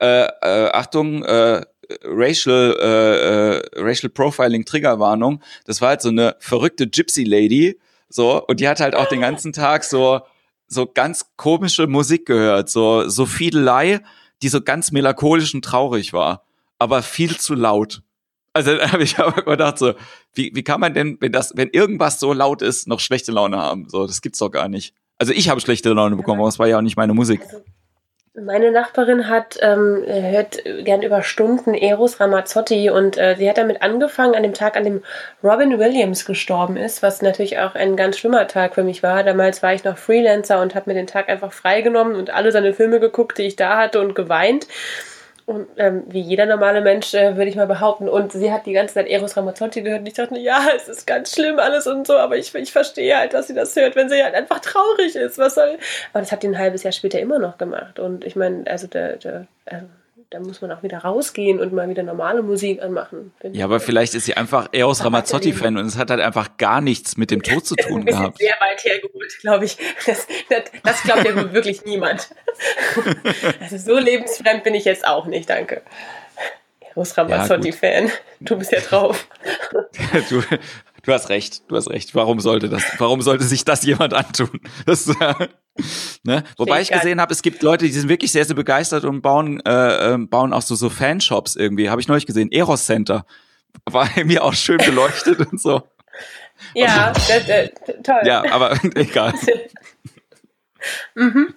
äh, 0.00 0.24
äh, 0.24 0.70
Achtung, 0.70 1.22
äh, 1.24 1.62
Racial, 2.04 2.76
äh, 2.80 3.58
äh, 3.58 3.62
Racial 3.76 4.10
Profiling 4.10 4.64
Triggerwarnung. 4.64 5.42
Das 5.64 5.80
war 5.80 5.90
halt 5.90 6.02
so 6.02 6.08
eine 6.08 6.36
verrückte 6.38 6.88
Gypsy 6.88 7.24
Lady, 7.24 7.78
so, 8.10 8.44
und 8.44 8.58
die 8.60 8.68
hat 8.68 8.80
halt 8.80 8.96
auch 8.96 9.06
den 9.06 9.20
ganzen 9.20 9.52
Tag 9.52 9.84
so, 9.84 10.20
so 10.66 10.86
ganz 10.86 11.30
komische 11.36 11.86
Musik 11.86 12.26
gehört, 12.26 12.68
so, 12.68 13.08
so 13.08 13.24
Fiedelei, 13.24 14.00
die 14.42 14.48
so 14.48 14.60
ganz 14.60 14.90
melancholisch 14.90 15.54
und 15.54 15.64
traurig 15.64 16.12
war, 16.12 16.44
aber 16.78 17.02
viel 17.02 17.38
zu 17.38 17.54
laut. 17.54 18.02
Also 18.52 18.76
da 18.76 18.92
habe 18.92 19.02
ich 19.02 19.18
aber 19.18 19.42
gedacht 19.42 19.78
so, 19.78 19.94
wie, 20.34 20.52
wie 20.54 20.62
kann 20.62 20.80
man 20.80 20.94
denn, 20.94 21.18
wenn 21.20 21.32
das, 21.32 21.52
wenn 21.56 21.70
irgendwas 21.70 22.20
so 22.20 22.32
laut 22.32 22.62
ist, 22.62 22.88
noch 22.88 23.00
schlechte 23.00 23.32
Laune 23.32 23.58
haben? 23.58 23.88
So, 23.88 24.06
das 24.06 24.22
gibt's 24.22 24.38
doch 24.38 24.50
gar 24.50 24.68
nicht. 24.68 24.94
Also 25.18 25.32
ich 25.32 25.48
habe 25.48 25.60
schlechte 25.60 25.92
Laune 25.92 26.16
bekommen, 26.16 26.40
aber 26.40 26.48
es 26.48 26.58
war 26.58 26.66
ja 26.66 26.78
auch 26.78 26.82
nicht 26.82 26.96
meine 26.96 27.12
Musik. 27.12 27.42
Also 27.42 27.62
meine 28.34 28.70
Nachbarin 28.70 29.28
hat 29.28 29.58
ähm, 29.60 30.04
hört 30.06 30.62
gern 30.84 31.02
über 31.02 31.22
Stunden 31.22 31.74
Eros 31.74 32.20
Ramazzotti 32.20 32.88
und 32.88 33.18
äh, 33.18 33.34
sie 33.36 33.48
hat 33.50 33.58
damit 33.58 33.82
angefangen 33.82 34.36
an 34.36 34.44
dem 34.44 34.54
Tag, 34.54 34.76
an 34.76 34.84
dem 34.84 35.02
Robin 35.42 35.78
Williams 35.78 36.24
gestorben 36.24 36.76
ist, 36.76 37.02
was 37.02 37.22
natürlich 37.22 37.58
auch 37.58 37.74
ein 37.74 37.96
ganz 37.96 38.18
schlimmer 38.18 38.46
Tag 38.46 38.76
für 38.76 38.84
mich 38.84 39.02
war. 39.02 39.24
Damals 39.24 39.64
war 39.64 39.74
ich 39.74 39.82
noch 39.82 39.98
Freelancer 39.98 40.62
und 40.62 40.76
habe 40.76 40.90
mir 40.90 40.94
den 40.94 41.08
Tag 41.08 41.28
einfach 41.28 41.52
freigenommen 41.52 42.14
und 42.14 42.30
alle 42.30 42.52
seine 42.52 42.72
Filme 42.72 43.00
geguckt, 43.00 43.36
die 43.38 43.42
ich 43.42 43.56
da 43.56 43.76
hatte 43.76 44.00
und 44.00 44.14
geweint. 44.14 44.68
Und, 45.50 45.66
ähm, 45.78 46.04
wie 46.06 46.20
jeder 46.20 46.46
normale 46.46 46.80
Mensch, 46.80 47.12
äh, 47.12 47.36
würde 47.36 47.50
ich 47.50 47.56
mal 47.56 47.66
behaupten. 47.66 48.08
Und 48.08 48.30
sie 48.30 48.52
hat 48.52 48.66
die 48.66 48.72
ganze 48.72 48.94
Zeit 48.94 49.08
Eros 49.08 49.36
Ramazzotti 49.36 49.82
gehört 49.82 50.02
und 50.02 50.06
ich 50.06 50.14
dachte, 50.14 50.38
ja, 50.38 50.68
es 50.76 50.88
ist 50.88 51.08
ganz 51.08 51.34
schlimm 51.34 51.58
alles 51.58 51.88
und 51.88 52.06
so, 52.06 52.16
aber 52.16 52.36
ich, 52.36 52.54
ich 52.54 52.70
verstehe 52.70 53.18
halt, 53.18 53.34
dass 53.34 53.48
sie 53.48 53.54
das 53.54 53.74
hört, 53.74 53.96
wenn 53.96 54.08
sie 54.08 54.22
halt 54.22 54.36
einfach 54.36 54.60
traurig 54.60 55.16
ist. 55.16 55.38
Was 55.38 55.56
soll. 55.56 55.76
Aber 56.12 56.20
das 56.20 56.30
hat 56.30 56.44
die 56.44 56.46
ein 56.46 56.56
halbes 56.56 56.84
Jahr 56.84 56.92
später 56.92 57.18
immer 57.18 57.40
noch 57.40 57.58
gemacht. 57.58 57.98
Und 57.98 58.24
ich 58.24 58.36
meine, 58.36 58.64
also 58.68 58.86
der, 58.86 59.16
der 59.16 59.48
also 59.66 59.86
da 60.30 60.38
muss 60.38 60.60
man 60.60 60.70
auch 60.70 60.84
wieder 60.84 60.98
rausgehen 60.98 61.58
und 61.58 61.72
mal 61.72 61.88
wieder 61.88 62.04
normale 62.04 62.42
Musik 62.42 62.80
anmachen. 62.80 63.32
Ja, 63.52 63.64
aber 63.64 63.80
vielleicht 63.80 64.14
ist 64.14 64.26
sie 64.26 64.36
einfach 64.36 64.68
eher 64.70 64.86
aus 64.86 65.04
Ramazzotti-Fan 65.04 65.76
und 65.76 65.86
es 65.86 65.98
hat 65.98 66.10
halt 66.10 66.20
einfach 66.20 66.56
gar 66.56 66.80
nichts 66.80 67.16
mit 67.16 67.32
dem 67.32 67.42
Tod 67.42 67.66
zu 67.66 67.74
tun 67.88 68.06
gehabt. 68.06 68.38
Sehr 68.38 68.54
weit 68.60 68.84
hergeholt, 68.84 69.38
glaube 69.40 69.64
ich. 69.64 69.76
Das, 70.06 70.28
das, 70.48 70.62
das 70.84 71.02
glaubt 71.02 71.24
ja 71.24 71.52
wirklich 71.52 71.84
niemand. 71.84 72.30
Also 73.60 73.78
so 73.78 73.98
lebensfremd 73.98 74.64
bin 74.64 74.74
ich 74.74 74.84
jetzt 74.84 75.06
auch 75.06 75.26
nicht, 75.26 75.48
danke. 75.48 75.82
Eros 76.80 77.16
Ramazzotti-Fan. 77.16 78.06
Ja, 78.06 78.12
du 78.40 78.58
bist 78.58 78.72
ja 78.72 78.80
drauf. 78.80 79.26
du, 80.28 80.42
du 81.02 81.12
hast 81.12 81.28
recht, 81.28 81.62
du 81.68 81.76
hast 81.76 81.90
recht. 81.90 82.14
Warum 82.14 82.40
sollte 82.40 82.68
das, 82.68 82.82
warum 82.98 83.22
sollte 83.22 83.44
sich 83.44 83.64
das 83.64 83.84
jemand 83.84 84.14
antun? 84.14 84.60
Das, 84.86 85.08
äh, 85.08 85.48
Ne? 86.24 86.44
Wobei 86.56 86.80
ich 86.80 86.90
gesehen 86.90 87.20
habe, 87.20 87.32
es 87.32 87.42
gibt 87.42 87.62
Leute, 87.62 87.86
die 87.86 87.92
sind 87.92 88.08
wirklich 88.08 88.32
sehr, 88.32 88.44
sehr 88.44 88.56
begeistert 88.56 89.04
und 89.04 89.22
bauen, 89.22 89.60
äh, 89.64 90.12
ähm, 90.12 90.28
bauen 90.28 90.52
auch 90.52 90.62
so, 90.62 90.74
so 90.74 90.90
Fanshops 90.90 91.56
irgendwie. 91.56 91.90
Habe 91.90 92.00
ich 92.00 92.08
neulich 92.08 92.26
gesehen. 92.26 92.50
Eros 92.52 92.86
Center. 92.86 93.24
War 93.84 94.08
mir 94.24 94.44
auch 94.44 94.54
schön 94.54 94.78
beleuchtet 94.78 95.40
und 95.50 95.60
so. 95.60 95.82
Ja, 96.74 97.12
das, 97.12 97.48
äh, 97.48 97.70
toll. 98.02 98.20
Ja, 98.24 98.44
aber 98.52 98.78
egal. 98.94 99.32
mhm. 101.14 101.54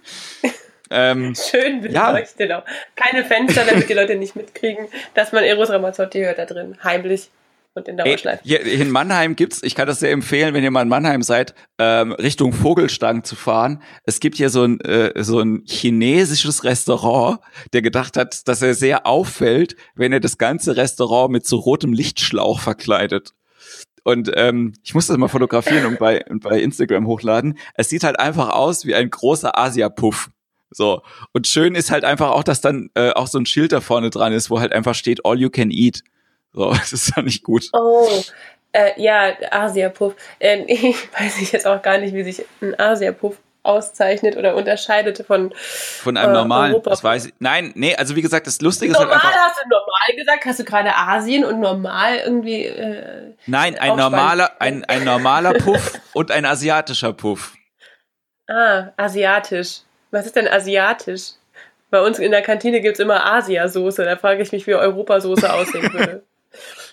Ähm, 0.90 1.34
Schön 1.36 1.82
beleuchtet 1.82 2.50
ja. 2.52 2.60
auch. 2.60 2.66
Keine 2.96 3.26
Fenster, 3.26 3.66
damit 3.66 3.90
die 3.90 3.94
Leute 3.94 4.16
nicht 4.16 4.36
mitkriegen, 4.36 4.88
dass 5.16 5.32
man 5.32 5.44
Eros 5.44 5.72
Ramazzotti 5.72 6.20
hört 6.20 6.38
da 6.38 6.46
drin. 6.46 6.78
Heimlich 6.84 7.32
und 7.76 7.88
in 7.88 7.98
Dauerschleife. 7.98 8.44
Hier 8.44 8.62
in 8.62 8.92
Mannheim 8.92 9.36
gibt's, 9.36 9.64
ich 9.64 9.76
kann 9.76 9.88
das 9.88 10.00
sehr 10.00 10.12
empfehlen, 10.12 10.54
wenn 10.54 10.64
ihr 10.64 10.72
mal 10.72 10.84
in 10.84 10.90
Mannheim 10.90 11.24
seid, 11.24 11.56
ähm, 11.80 12.12
Richtung 12.12 12.54
Vogelstang 12.54 13.24
zu 13.24 13.36
fahren. 13.36 13.82
Es 14.06 14.20
gibt 14.20 14.38
hier 14.38 14.50
so 14.50 14.64
ein, 14.64 14.80
äh, 14.82 15.24
so 15.24 15.40
ein 15.40 15.64
chinesisches 15.66 16.64
Restaurant, 16.64 17.40
der 17.74 17.82
gedacht 17.82 18.16
hat, 18.18 18.48
dass 18.48 18.62
er 18.62 18.76
sehr 18.76 19.08
auffällt, 19.08 19.76
wenn 19.96 20.14
er 20.14 20.20
das 20.20 20.38
ganze 20.38 20.78
Restaurant 20.78 21.32
mit 21.32 21.48
so 21.48 21.58
rotem 21.58 21.94
Lichtschlauch 21.94 22.60
verkleidet. 22.60 23.34
Und 24.04 24.32
ähm, 24.36 24.74
ich 24.84 24.94
muss 24.94 25.08
das 25.08 25.18
mal 25.18 25.30
fotografieren 25.30 25.86
und 25.86 25.98
bei, 25.98 26.24
und 26.26 26.44
bei 26.44 26.60
Instagram 26.60 27.08
hochladen. 27.08 27.58
Es 27.76 27.90
sieht 27.90 28.04
halt 28.04 28.20
einfach 28.20 28.50
aus 28.50 28.86
wie 28.86 28.96
ein 28.96 29.10
großer 29.10 29.58
Asia-Puff. 29.58 30.30
So. 30.70 31.02
Und 31.32 31.48
schön 31.48 31.76
ist 31.76 31.90
halt 31.90 32.04
einfach 32.04 32.32
auch, 32.32 32.44
dass 32.44 32.60
dann 32.60 32.90
äh, 32.96 33.12
auch 33.12 33.28
so 33.28 33.40
ein 33.40 33.46
Schild 33.46 33.72
da 33.72 33.80
vorne 33.80 34.10
dran 34.10 34.34
ist, 34.34 34.50
wo 34.50 34.60
halt 34.60 34.74
einfach 34.74 34.96
steht, 34.96 35.26
all 35.26 35.40
you 35.40 35.50
can 35.50 35.72
eat. 35.72 36.04
So, 36.54 36.70
das 36.74 36.94
ist 36.94 37.16
ja 37.16 37.22
nicht 37.22 37.44
gut. 37.44 37.70
Oh, 37.74 38.08
äh, 38.72 39.02
ja, 39.02 39.34
Asia-Puff. 39.52 40.16
Äh, 40.40 40.64
ich 40.68 41.12
weiß 41.14 41.42
ich 41.42 41.52
jetzt 41.52 41.68
auch 41.68 41.82
gar 41.82 41.98
nicht, 41.98 42.14
wie 42.14 42.24
sich 42.24 42.46
ein 42.62 42.80
Asia-Puff 42.80 43.38
auszeichnet 43.64 44.36
oder 44.36 44.56
unterscheidet 44.56 45.24
von 45.26 45.54
von 45.56 46.18
einem 46.18 46.32
äh, 46.32 46.34
normalen. 46.34 46.74
Europa. 46.74 46.90
Das 46.90 47.04
weiß 47.04 47.28
ich. 47.28 47.34
Nein, 47.40 47.72
nee, 47.76 47.96
also 47.96 48.16
wie 48.16 48.22
gesagt, 48.22 48.46
das 48.46 48.60
Lustige 48.60 48.92
normal 48.92 49.08
ist 49.08 49.24
halt 49.24 49.26
einfach. 49.26 49.48
hast 49.48 49.64
du 49.64 49.70
normal 49.70 50.16
gesagt? 50.18 50.46
Hast 50.46 50.60
du 50.60 50.64
gerade 50.66 50.96
Asien 50.96 51.46
und 51.46 51.62
normal 51.62 52.18
irgendwie? 52.18 52.66
Äh, 52.66 53.36
Nein, 53.46 53.78
ein 53.78 53.96
normaler, 53.96 54.52
ein, 54.60 54.84
ein 54.84 55.06
normaler 55.06 55.54
Puff 55.54 55.94
und 56.14 56.30
ein 56.32 56.46
asiatischer 56.46 57.14
Puff. 57.14 57.54
Ah, 58.50 58.90
asiatisch. 58.98 59.80
Was 60.12 60.26
ist 60.26 60.36
denn 60.36 60.48
asiatisch? 60.48 61.32
Bei 61.90 62.02
uns 62.02 62.20
in 62.20 62.32
der 62.32 62.42
Kantine 62.42 62.82
gibt's 62.82 63.00
immer 63.00 63.26
Asiasoße. 63.26 64.04
Da 64.04 64.18
frage 64.18 64.44
ich 64.44 64.52
mich, 64.52 64.68
wie 64.68 64.76
Europasoße 64.76 65.54
aussehen 65.54 65.94
würde. 65.94 66.24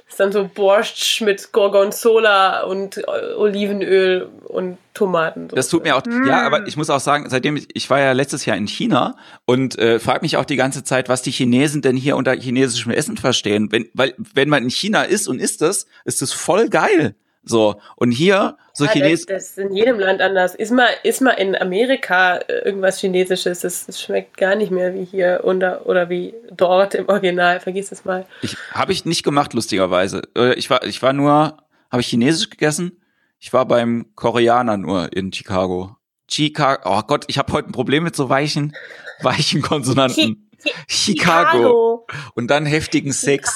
Ist 0.09 0.19
dann 0.19 0.33
so 0.33 0.49
Borscht 0.53 1.21
mit 1.23 1.53
Gorgonzola 1.53 2.65
und 2.65 2.99
äh, 2.99 3.35
Olivenöl 3.37 4.29
und 4.45 4.79
Tomaten. 4.93 5.49
Das 5.49 5.69
tut 5.69 5.85
mir 5.85 5.97
auch, 5.97 6.05
mm. 6.05 6.27
ja, 6.27 6.43
aber 6.43 6.67
ich 6.67 6.77
muss 6.77 6.91
auch 6.91 7.01
sagen, 7.01 7.29
seitdem 7.29 7.57
ich, 7.57 7.69
ich 7.75 7.89
war 7.91 8.01
ja 8.01 8.13
letztes 8.13 8.45
Jahr 8.45 8.57
in 8.57 8.67
China 8.67 9.17
und 9.45 9.79
äh, 9.79 10.01
frage 10.01 10.21
mich 10.23 10.37
auch 10.37 10.45
die 10.45 10.57
ganze 10.57 10.83
Zeit, 10.83 11.09
was 11.09 11.23
die 11.23 11.31
Chinesen 11.31 11.81
denn 11.81 11.97
hier 11.97 12.17
unter 12.17 12.35
chinesischem 12.35 12.93
Essen 12.93 13.17
verstehen. 13.17 13.71
Wenn, 13.71 13.89
weil, 13.95 14.15
wenn 14.19 14.49
man 14.49 14.65
in 14.65 14.71
China 14.71 15.03
ist 15.03 15.29
und 15.29 15.41
isst 15.41 15.63
das, 15.63 15.87
ist 16.05 16.23
das 16.23 16.33
voll 16.33 16.69
geil. 16.69 17.15
So, 17.51 17.81
und 17.97 18.13
hier, 18.13 18.57
so 18.73 18.85
ja, 18.85 18.93
Chines. 18.93 19.27
Das, 19.27 19.37
das 19.37 19.51
ist 19.51 19.59
in 19.59 19.75
jedem 19.75 19.99
Land 19.99 20.21
anders. 20.21 20.55
Ist 20.55 20.71
mal, 20.71 20.89
ist 21.03 21.21
mal 21.21 21.33
in 21.33 21.57
Amerika 21.57 22.37
äh, 22.37 22.61
irgendwas 22.65 23.01
Chinesisches, 23.01 23.61
das, 23.61 23.87
das 23.87 24.01
schmeckt 24.01 24.37
gar 24.37 24.55
nicht 24.55 24.71
mehr 24.71 24.95
wie 24.95 25.05
hier 25.05 25.41
oder, 25.43 25.85
oder 25.87 26.09
wie 26.09 26.33
dort 26.53 26.95
im 26.95 27.09
Original. 27.09 27.59
Vergiss 27.59 27.91
es 27.91 28.05
mal. 28.05 28.25
Ich, 28.43 28.57
Habe 28.71 28.93
ich 28.93 29.05
nicht 29.05 29.25
gemacht, 29.25 29.53
lustigerweise. 29.53 30.23
Äh, 30.37 30.55
ich 30.55 30.71
war, 30.71 30.85
ich 30.85 31.03
war 31.03 31.13
nur, 31.13 31.57
habe 31.91 32.01
ich 32.01 32.07
Chinesisch 32.07 32.51
gegessen? 32.51 33.03
Ich 33.41 33.53
war 33.53 33.67
beim 33.67 34.07
Koreaner 34.15 34.77
nur 34.77 35.13
in 35.13 35.33
Chicago. 35.33 35.97
Chicago, 36.31 36.83
oh 36.85 37.03
Gott, 37.03 37.25
ich 37.27 37.37
habe 37.37 37.53
heute 37.53 37.71
ein 37.71 37.73
Problem 37.73 38.05
mit 38.05 38.15
so 38.15 38.29
weichen, 38.29 38.77
weichen 39.23 39.61
Konsonanten. 39.61 40.49
Chicago. 40.87 42.07
Chicago. 42.07 42.07
Und 42.37 42.49
dann 42.49 42.65
heftigen 42.65 43.13
Sex, 43.13 43.53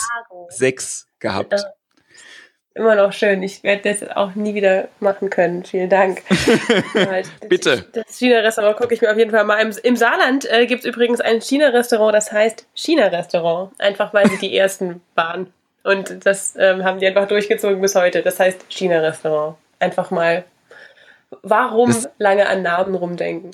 Sex 0.49 1.07
gehabt. 1.21 1.65
Immer 2.77 2.97
noch 2.97 3.13
schön. 3.13 3.41
Ich 3.45 3.63
werde 3.63 3.93
das 3.93 4.17
auch 4.17 4.35
nie 4.35 4.55
wieder 4.55 4.89
machen 4.99 5.31
können. 5.31 5.65
Vielen 5.65 5.89
Dank. 5.89 6.23
Bitte. 7.49 7.87
Das 7.93 8.19
China-Restaurant 8.19 8.77
gucke 8.77 8.95
ich 8.95 9.01
mir 9.01 9.13
auf 9.13 9.17
jeden 9.17 9.31
Fall 9.31 9.45
mal. 9.45 9.61
Im, 9.61 9.73
im 9.85 9.95
Saarland 9.95 10.51
äh, 10.51 10.67
gibt 10.67 10.85
es 10.85 10.87
übrigens 10.89 11.21
ein 11.21 11.41
China-Restaurant, 11.41 12.13
das 12.13 12.33
heißt 12.33 12.67
China-Restaurant. 12.75 13.71
Einfach 13.79 14.13
weil 14.13 14.29
sie 14.29 14.39
die 14.39 14.57
ersten 14.59 15.03
waren. 15.15 15.53
Und 15.85 16.27
das 16.27 16.57
ähm, 16.59 16.83
haben 16.83 16.99
die 16.99 17.07
einfach 17.07 17.29
durchgezogen 17.29 17.81
bis 17.81 17.95
heute. 17.95 18.23
Das 18.23 18.41
heißt 18.41 18.65
China-Restaurant. 18.69 19.57
Einfach 19.79 20.11
mal, 20.11 20.45
warum 21.43 21.91
das 21.91 22.09
lange 22.19 22.49
an 22.49 22.63
Namen 22.63 22.97
rumdenken? 22.97 23.53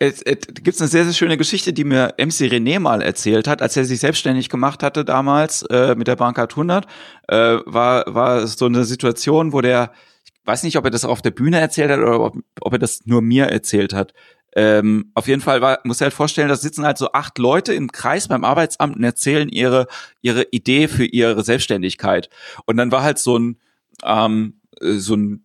Es, 0.00 0.22
es 0.22 0.38
gibt 0.62 0.80
eine 0.80 0.88
sehr, 0.88 1.04
sehr 1.04 1.12
schöne 1.12 1.36
Geschichte, 1.36 1.74
die 1.74 1.84
mir 1.84 2.14
MC 2.16 2.48
René 2.50 2.80
mal 2.80 3.02
erzählt 3.02 3.46
hat, 3.46 3.60
als 3.60 3.76
er 3.76 3.84
sich 3.84 4.00
selbstständig 4.00 4.48
gemacht 4.48 4.82
hatte 4.82 5.04
damals 5.04 5.62
äh, 5.62 5.94
mit 5.94 6.08
der 6.08 6.16
Bankart 6.16 6.52
100, 6.52 6.86
äh, 7.28 7.58
war, 7.66 8.04
war 8.12 8.46
so 8.46 8.64
eine 8.64 8.84
Situation, 8.84 9.52
wo 9.52 9.60
der, 9.60 9.92
ich 10.24 10.32
weiß 10.46 10.62
nicht, 10.62 10.78
ob 10.78 10.86
er 10.86 10.90
das 10.90 11.04
auf 11.04 11.20
der 11.20 11.32
Bühne 11.32 11.60
erzählt 11.60 11.90
hat 11.90 11.98
oder 11.98 12.18
ob, 12.18 12.38
ob 12.62 12.72
er 12.72 12.78
das 12.78 13.04
nur 13.04 13.20
mir 13.20 13.46
erzählt 13.46 13.92
hat. 13.92 14.14
Ähm, 14.56 15.12
auf 15.14 15.28
jeden 15.28 15.42
Fall 15.42 15.60
war, 15.60 15.80
muss 15.84 16.00
er 16.00 16.06
halt 16.06 16.14
vorstellen, 16.14 16.48
da 16.48 16.56
sitzen 16.56 16.86
halt 16.86 16.96
so 16.96 17.12
acht 17.12 17.36
Leute 17.38 17.74
im 17.74 17.92
Kreis 17.92 18.26
beim 18.26 18.42
Arbeitsamt 18.42 18.96
und 18.96 19.04
erzählen 19.04 19.50
ihre, 19.50 19.86
ihre 20.22 20.46
Idee 20.50 20.88
für 20.88 21.04
ihre 21.04 21.44
Selbstständigkeit. 21.44 22.30
Und 22.64 22.78
dann 22.78 22.90
war 22.90 23.02
halt 23.02 23.18
so 23.18 23.38
ein, 23.38 23.60
ähm, 24.02 24.60
so 24.80 25.14
ein 25.14 25.44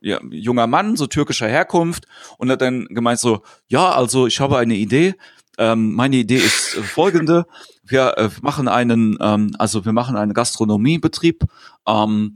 ja, 0.00 0.20
junger 0.30 0.66
Mann, 0.66 0.96
so 0.96 1.06
türkischer 1.06 1.48
Herkunft, 1.48 2.06
und 2.38 2.50
hat 2.50 2.62
dann 2.62 2.86
gemeint 2.86 3.20
so, 3.20 3.42
ja, 3.68 3.92
also 3.92 4.26
ich 4.26 4.40
habe 4.40 4.58
eine 4.58 4.74
Idee. 4.74 5.14
Ähm, 5.58 5.94
meine 5.94 6.16
Idee 6.16 6.38
ist 6.38 6.76
folgende: 6.76 7.46
Wir 7.84 8.16
äh, 8.16 8.30
machen 8.40 8.68
einen, 8.68 9.18
ähm, 9.20 9.54
also 9.58 9.84
wir 9.84 9.92
machen 9.92 10.16
einen 10.16 10.32
Gastronomiebetrieb. 10.32 11.44
Ähm, 11.86 12.34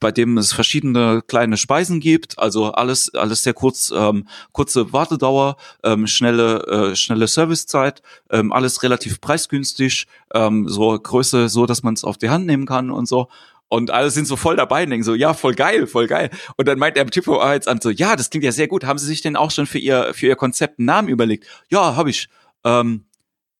bei 0.00 0.12
dem 0.12 0.38
es 0.38 0.52
verschiedene 0.52 1.22
kleine 1.26 1.56
Speisen 1.56 2.00
gibt, 2.00 2.38
also 2.38 2.72
alles 2.72 3.14
alles 3.14 3.42
sehr 3.42 3.54
kurz, 3.54 3.92
ähm, 3.94 4.28
kurze 4.52 4.92
Wartedauer, 4.92 5.56
ähm, 5.82 6.06
schnelle 6.06 6.66
äh, 6.66 6.96
schnelle 6.96 7.26
Servicezeit, 7.26 8.02
ähm, 8.30 8.52
alles 8.52 8.82
relativ 8.82 9.20
preisgünstig, 9.20 10.06
ähm, 10.34 10.68
so 10.68 10.98
Größe, 10.98 11.48
so 11.48 11.66
dass 11.66 11.82
man 11.82 11.94
es 11.94 12.04
auf 12.04 12.18
die 12.18 12.30
Hand 12.30 12.46
nehmen 12.46 12.66
kann 12.66 12.90
und 12.90 13.06
so. 13.06 13.28
Und 13.72 13.90
alle 13.90 14.10
sind 14.10 14.26
so 14.26 14.36
voll 14.36 14.56
dabei 14.56 14.82
und 14.84 14.90
denken 14.90 15.02
so, 15.02 15.14
ja, 15.14 15.32
voll 15.32 15.54
geil, 15.54 15.86
voll 15.86 16.06
geil. 16.06 16.28
Und 16.58 16.68
dann 16.68 16.78
meint 16.78 16.94
der 16.94 17.06
Typ 17.06 17.24
vom 17.24 17.38
Arbeitsamt 17.38 17.82
so, 17.82 17.88
ja, 17.88 18.16
das 18.16 18.28
klingt 18.28 18.44
ja 18.44 18.52
sehr 18.52 18.68
gut. 18.68 18.84
Haben 18.84 18.98
Sie 18.98 19.06
sich 19.06 19.22
denn 19.22 19.34
auch 19.34 19.50
schon 19.50 19.64
für 19.64 19.78
Ihr, 19.78 20.12
für 20.12 20.26
Ihr 20.26 20.36
Konzept 20.36 20.78
einen 20.78 20.84
Namen 20.84 21.08
überlegt? 21.08 21.46
Ja, 21.70 21.96
habe 21.96 22.10
ich. 22.10 22.28
Ähm, 22.66 23.06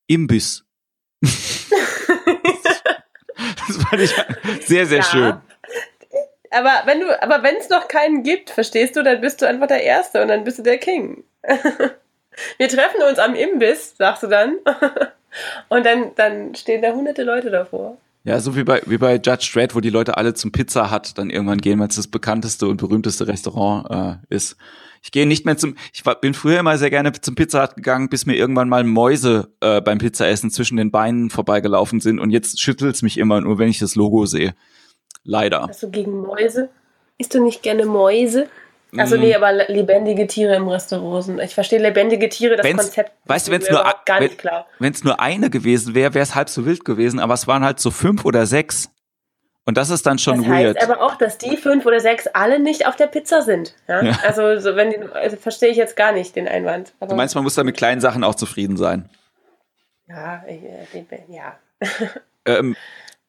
Imbiss. 0.09 0.65
das 1.23 1.33
fand 3.89 4.03
ich 4.03 4.15
sehr, 4.67 4.85
sehr 4.85 4.99
ja. 4.99 5.03
schön. 5.03 5.35
Aber 6.51 6.83
wenn 6.85 7.01
du, 7.01 7.23
aber 7.23 7.43
wenn 7.43 7.57
es 7.57 7.71
noch 7.71 7.89
keinen 7.89 8.23
gibt, 8.23 8.51
verstehst 8.51 8.97
du, 8.97 9.03
dann 9.03 9.23
bist 9.23 9.41
du 9.41 9.49
einfach 9.49 9.69
der 9.69 9.83
Erste 9.83 10.21
und 10.21 10.29
dann 10.29 10.45
bist 10.45 10.59
du 10.59 10.63
der 10.63 10.77
King. 10.77 11.25
Wir 12.59 12.69
treffen 12.69 13.01
uns 13.09 13.19
am 13.19 13.35
Imbiss, 13.35 13.97
sagst 13.97 14.25
du 14.25 14.27
dann. 14.27 14.59
Und 15.71 15.87
dann, 15.87 16.15
dann 16.15 16.55
stehen 16.55 16.83
da 16.83 16.93
hunderte 16.93 17.23
Leute 17.23 17.51
davor. 17.51 17.97
Ja, 18.25 18.39
so 18.39 18.55
wie 18.55 18.63
bei, 18.63 18.83
wie 18.87 18.99
bei 18.99 19.17
Judge 19.17 19.51
Dredd, 19.53 19.75
wo 19.75 19.81
die 19.81 19.91
Leute 19.91 20.17
alle 20.17 20.35
zum 20.35 20.53
Pizza 20.53 20.91
hat, 20.91 21.19
dann 21.19 21.31
irgendwann 21.31 21.61
gehen, 21.61 21.81
weil 21.81 21.89
es 21.89 21.97
das 21.97 22.07
bekannteste 22.07 22.69
und 22.69 22.77
berühmteste 22.77 23.27
Restaurant 23.27 24.23
äh, 24.31 24.35
ist. 24.35 24.57
Ich 25.03 25.11
gehe 25.11 25.27
nicht 25.27 25.45
mehr 25.45 25.57
zum, 25.57 25.77
ich 25.93 26.07
war, 26.07 26.21
bin 26.21 26.33
früher 26.33 26.61
immer 26.61 26.79
sehr 26.79 26.91
gerne 26.91 27.11
zum 27.13 27.35
Pizza 27.35 27.65
Hut 27.65 27.75
gegangen, 27.75 28.09
bis 28.09 28.25
mir 28.25 28.37
irgendwann 28.37 28.69
mal 28.69 28.85
Mäuse 28.85 29.49
äh, 29.61 29.81
beim 29.81 29.99
Pizzaessen 29.99 30.53
zwischen 30.53 30.77
den 30.77 30.93
Beinen 30.93 31.31
vorbeigelaufen 31.31 31.99
sind 31.99 32.21
und 32.21 32.31
jetzt 32.31 32.61
schüttelt's 32.61 33.03
mich 33.03 33.19
immer 33.19 33.41
nur, 33.41 33.59
wenn 33.59 33.69
ich 33.69 33.81
das 33.81 33.97
Logo 33.97 34.27
sehe. 34.27 34.55
Leider. 35.25 35.67
Hast 35.69 35.83
du 35.83 35.91
gegen 35.91 36.21
Mäuse? 36.21 36.69
Isst 37.19 37.35
du 37.35 37.43
nicht 37.43 37.63
gerne 37.63 37.87
Mäuse? 37.87 38.49
Also 38.97 39.17
nee, 39.17 39.33
mm. 39.33 39.43
aber 39.43 39.53
lebendige 39.69 40.27
Tiere 40.27 40.55
im 40.57 40.69
Restaurant 40.69 41.25
sind. 41.25 41.41
Ich 41.41 41.55
verstehe 41.55 41.79
lebendige 41.79 42.29
Tiere, 42.29 42.57
das 42.57 42.65
wenn's, 42.65 42.83
Konzept. 42.83 43.13
Weißt 43.25 43.49
du, 43.49 43.53
wenn 43.53 43.63
es 43.63 43.71
nur 43.71 43.83
gar 44.05 44.21
nicht 44.21 44.39
klar. 44.39 44.67
Wenn 44.79 44.93
es 44.93 45.03
nur 45.03 45.19
eine 45.19 45.49
gewesen 45.49 45.95
wäre, 45.95 46.13
wäre 46.13 46.23
es 46.23 46.35
halb 46.35 46.51
so 46.51 46.67
wild 46.67 46.85
gewesen, 46.85 47.19
aber 47.19 47.33
es 47.33 47.47
waren 47.47 47.65
halt 47.65 47.81
so 47.81 47.91
fünf 47.91 48.25
oder 48.27 48.45
sechs. 48.45 48.91
Und 49.65 49.77
das 49.77 49.91
ist 49.91 50.05
dann 50.05 50.19
schon 50.19 50.43
das 50.43 50.51
weird. 50.51 50.77
Heißt 50.77 50.91
aber 50.91 51.01
auch, 51.01 51.15
dass 51.15 51.39
die 51.39 51.57
fünf 51.57 51.87
oder 51.87 52.01
sechs 52.01 52.27
alle 52.27 52.59
nicht 52.59 52.87
auf 52.87 52.97
der 52.97 53.07
Pizza 53.07 53.43
sind. 53.43 53.75
Ja? 53.89 54.03
ja. 54.03 54.19
Also, 54.25 54.59
so 54.59 54.77
wenn 54.77 55.11
also 55.13 55.37
verstehe 55.37 55.71
ich 55.71 55.77
jetzt 55.77 55.97
gar 55.97 56.13
nicht 56.13 56.37
den 56.37 56.49
Einwand. 56.49 56.93
Aber 57.01 57.11
du 57.11 57.17
meinst, 57.17 57.35
man 57.35 57.45
muss 57.45 57.55
da 57.55 57.65
mit 57.65 57.77
kleinen 57.77 58.01
Sachen 58.01 58.25
auch 58.25 58.35
zufrieden 58.35 58.77
sein? 58.77 59.09
Ja, 60.09 60.45
ich, 60.47 60.63
äh, 60.63 61.19
ja. 61.29 61.57
ähm, 62.45 62.77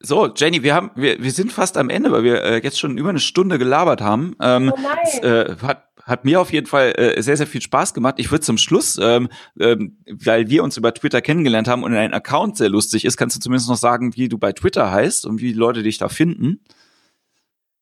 so, 0.05 0.27
Jenny, 0.35 0.63
wir 0.63 0.75
haben, 0.75 0.91
wir, 0.95 1.23
wir 1.23 1.31
sind 1.31 1.51
fast 1.51 1.77
am 1.77 1.89
Ende, 1.89 2.11
weil 2.11 2.23
wir 2.23 2.43
äh, 2.43 2.61
jetzt 2.61 2.77
schon 2.77 2.97
über 2.97 3.09
eine 3.09 3.19
Stunde 3.19 3.57
gelabert 3.57 4.01
haben. 4.01 4.35
Ähm, 4.41 4.71
oh 4.75 4.79
nein. 4.81 4.97
Es, 5.03 5.19
äh, 5.19 5.55
hat, 5.61 5.87
hat 6.03 6.25
mir 6.25 6.41
auf 6.41 6.51
jeden 6.51 6.67
Fall 6.67 6.93
äh, 6.97 7.21
sehr, 7.21 7.37
sehr 7.37 7.47
viel 7.47 7.61
Spaß 7.61 7.93
gemacht. 7.93 8.15
Ich 8.17 8.29
würde 8.29 8.41
zum 8.41 8.57
Schluss, 8.57 8.99
ähm, 9.01 9.29
ähm, 9.57 9.97
weil 10.07 10.49
wir 10.49 10.63
uns 10.63 10.75
über 10.75 10.93
Twitter 10.93 11.21
kennengelernt 11.21 11.69
haben 11.69 11.83
und 11.83 11.93
dein 11.93 12.13
Account 12.13 12.57
sehr 12.57 12.67
lustig 12.69 13.05
ist, 13.05 13.15
kannst 13.15 13.37
du 13.37 13.39
zumindest 13.39 13.69
noch 13.69 13.77
sagen, 13.77 14.15
wie 14.17 14.27
du 14.27 14.37
bei 14.37 14.51
Twitter 14.51 14.91
heißt 14.91 15.25
und 15.25 15.39
wie 15.39 15.53
die 15.53 15.57
Leute 15.59 15.83
dich 15.83 15.97
da 15.97 16.09
finden. 16.09 16.59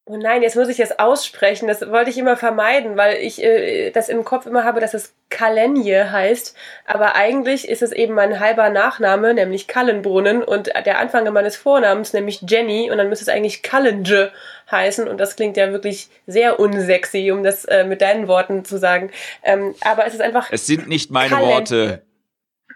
Oh 0.05 0.17
nein, 0.17 0.41
jetzt 0.41 0.55
muss 0.55 0.67
ich 0.67 0.77
das 0.77 0.97
aussprechen. 0.97 1.67
Das 1.67 1.87
wollte 1.89 2.09
ich 2.09 2.17
immer 2.17 2.35
vermeiden, 2.35 2.97
weil 2.97 3.17
ich 3.17 3.41
äh, 3.41 3.91
das 3.91 4.09
im 4.09 4.23
Kopf 4.25 4.47
immer 4.47 4.63
habe, 4.63 4.79
dass 4.79 4.95
es 4.95 5.13
Kalenje 5.29 6.11
heißt. 6.11 6.57
Aber 6.85 7.15
eigentlich 7.15 7.69
ist 7.69 7.83
es 7.83 7.91
eben 7.91 8.15
mein 8.15 8.39
halber 8.39 8.69
Nachname, 8.69 9.35
nämlich 9.35 9.67
Kallenbrunnen 9.67 10.43
und 10.43 10.67
der 10.67 10.97
Anfang 10.97 11.31
meines 11.31 11.55
Vornamens, 11.55 12.13
nämlich 12.13 12.41
Jenny. 12.47 12.89
Und 12.89 12.97
dann 12.97 13.09
müsste 13.09 13.25
es 13.25 13.29
eigentlich 13.29 13.61
Kallenje 13.61 14.31
heißen. 14.71 15.07
Und 15.07 15.19
das 15.19 15.35
klingt 15.35 15.55
ja 15.55 15.71
wirklich 15.71 16.09
sehr 16.25 16.59
unsexy, 16.59 17.31
um 17.31 17.43
das 17.43 17.65
äh, 17.65 17.83
mit 17.83 18.01
deinen 18.01 18.27
Worten 18.27 18.65
zu 18.65 18.79
sagen. 18.79 19.11
Ähm, 19.43 19.75
aber 19.81 20.07
es 20.07 20.15
ist 20.15 20.21
einfach. 20.21 20.51
Es 20.51 20.65
sind 20.65 20.87
nicht 20.87 21.11
meine 21.11 21.29
Kalenje. 21.29 21.53
Worte. 21.53 22.01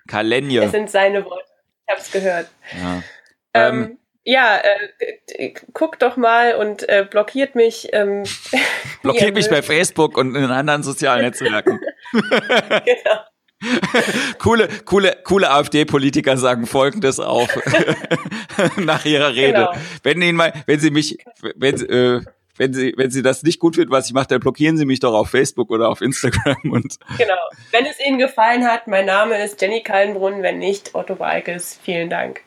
Kalenje. 0.07 0.63
Es 0.63 0.71
sind 0.71 0.91
seine 0.91 1.25
Worte. 1.25 1.49
Ich 1.87 1.91
habe 1.91 2.01
es 2.01 2.11
gehört. 2.11 2.47
Ja. 2.79 3.03
Ähm, 3.55 3.83
ähm 3.83 3.97
ja, 4.25 4.59
äh, 5.37 5.53
guckt 5.73 6.01
doch 6.01 6.17
mal 6.17 6.55
und 6.55 6.89
äh, 6.89 7.07
blockiert 7.09 7.55
mich. 7.55 7.89
Ähm, 7.93 8.23
blockiert 9.03 9.35
mich 9.35 9.49
bei 9.49 9.61
Facebook 9.61 10.17
und 10.17 10.35
in 10.35 10.45
anderen 10.45 10.83
sozialen 10.83 11.21
Netzwerken. 11.21 11.79
genau. 12.11 13.21
coole, 14.39 14.67
coole, 14.85 15.15
coole 15.23 15.49
AfD-Politiker 15.49 16.37
sagen 16.37 16.65
Folgendes 16.65 17.19
auch 17.19 17.47
nach 18.77 19.05
ihrer 19.05 19.33
Rede. 19.33 19.53
Genau. 19.53 19.73
Wenn 20.03 20.21
ihnen 20.21 20.37
mal, 20.37 20.53
wenn 20.65 20.79
sie 20.79 20.91
mich, 20.91 21.17
wenn, 21.55 21.75
äh, 21.89 22.21
wenn 22.57 22.73
sie, 22.73 22.93
wenn 22.97 23.11
sie 23.11 23.21
das 23.21 23.43
nicht 23.43 23.59
gut 23.59 23.75
finden, 23.75 23.91
was 23.91 24.07
ich 24.07 24.13
mache, 24.13 24.27
dann 24.27 24.39
blockieren 24.39 24.77
sie 24.77 24.85
mich 24.85 24.99
doch 24.99 25.13
auf 25.13 25.29
Facebook 25.29 25.69
oder 25.69 25.89
auf 25.89 26.01
Instagram 26.01 26.71
und. 26.71 26.97
Genau. 27.17 27.37
Wenn 27.71 27.85
es 27.85 27.99
Ihnen 27.99 28.17
gefallen 28.17 28.65
hat, 28.65 28.87
mein 28.87 29.05
Name 29.05 29.43
ist 29.43 29.61
Jenny 29.61 29.83
Kallenbrunn, 29.83 30.41
wenn 30.41 30.59
nicht, 30.59 30.95
Otto 30.95 31.19
Walkes. 31.19 31.79
Vielen 31.83 32.09
Dank. 32.09 32.41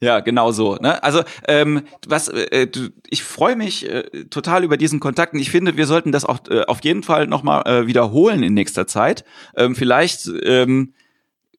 Ja, 0.00 0.20
genau 0.20 0.52
so. 0.52 0.76
Ne? 0.76 1.02
Also 1.02 1.22
ähm, 1.48 1.82
was, 2.06 2.28
äh, 2.28 2.66
du, 2.66 2.90
ich 3.08 3.22
freue 3.22 3.56
mich 3.56 3.88
äh, 3.88 4.24
total 4.24 4.62
über 4.62 4.76
diesen 4.76 5.00
Kontakt 5.00 5.32
und 5.32 5.40
ich 5.40 5.50
finde, 5.50 5.76
wir 5.76 5.86
sollten 5.86 6.12
das 6.12 6.26
auch 6.26 6.38
äh, 6.50 6.64
auf 6.66 6.84
jeden 6.84 7.02
Fall 7.02 7.26
nochmal 7.26 7.66
äh, 7.66 7.86
wiederholen 7.86 8.42
in 8.42 8.52
nächster 8.52 8.86
Zeit. 8.86 9.24
Ähm, 9.56 9.74
vielleicht 9.74 10.28
ähm, 10.42 10.92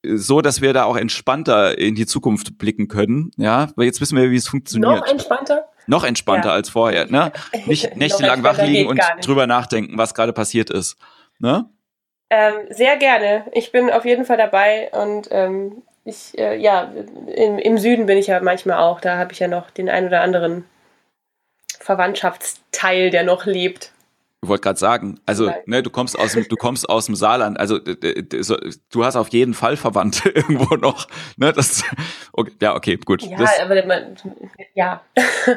so, 0.03 0.41
dass 0.41 0.61
wir 0.61 0.73
da 0.73 0.83
auch 0.83 0.97
entspannter 0.97 1.77
in 1.77 1.95
die 1.95 2.05
Zukunft 2.05 2.59
blicken 2.59 2.87
können. 2.87 3.31
Ja, 3.37 3.69
weil 3.75 3.85
jetzt 3.85 4.01
wissen 4.01 4.17
wir, 4.17 4.29
wie 4.29 4.35
es 4.35 4.47
funktioniert. 4.47 4.99
Noch 4.99 5.07
entspannter? 5.07 5.65
Noch 5.87 6.03
entspannter 6.03 6.49
ja. 6.49 6.53
als 6.53 6.69
vorher. 6.69 7.07
Ne? 7.07 7.31
Nicht 7.65 7.95
nächtelang 7.95 8.43
wach 8.43 8.61
liegen 8.61 8.89
und 8.89 9.01
drüber 9.21 9.47
nachdenken, 9.47 9.97
was 9.97 10.13
gerade 10.13 10.33
passiert 10.33 10.69
ist. 10.69 10.97
Ne? 11.39 11.65
Ähm, 12.29 12.53
sehr 12.69 12.97
gerne. 12.97 13.45
Ich 13.53 13.71
bin 13.71 13.89
auf 13.89 14.05
jeden 14.05 14.25
Fall 14.25 14.37
dabei 14.37 14.91
und 14.91 15.29
ähm, 15.31 15.83
ich, 16.07 16.37
äh, 16.37 16.55
ja, 16.57 16.91
im, 17.35 17.59
im 17.59 17.77
Süden 17.77 18.05
bin 18.05 18.17
ich 18.17 18.27
ja 18.27 18.39
manchmal 18.39 18.79
auch. 18.79 19.01
Da 19.01 19.17
habe 19.17 19.33
ich 19.33 19.39
ja 19.39 19.47
noch 19.47 19.69
den 19.71 19.89
ein 19.89 20.07
oder 20.07 20.21
anderen 20.21 20.63
Verwandtschaftsteil, 21.79 23.09
der 23.09 23.23
noch 23.23 23.45
lebt. 23.45 23.91
Ich 24.41 24.49
wollte 24.49 24.61
gerade 24.61 24.79
sagen, 24.79 25.19
also 25.25 25.51
ne, 25.65 25.83
du 25.83 25.89
kommst 25.89 26.17
aus 26.17 26.33
dem, 26.33 26.47
du 26.47 26.55
kommst 26.55 26.87
aus 26.87 27.07
dem 27.07 27.15
Saarland, 27.15 27.59
also 27.59 27.79
du 27.79 29.03
hast 29.03 29.15
auf 29.15 29.29
jeden 29.29 29.53
Fall 29.53 29.75
Verwandte 29.75 30.29
irgendwo 30.35 30.75
noch. 30.75 31.07
Ne, 31.37 31.51
das, 31.51 31.83
okay, 32.31 32.53
ja, 32.61 32.75
okay, 32.75 32.97
gut. 32.97 33.23
Ja, 33.23 33.37
das, 33.37 33.59
aber 33.59 33.83
man, 33.85 34.15
ja. 34.75 35.01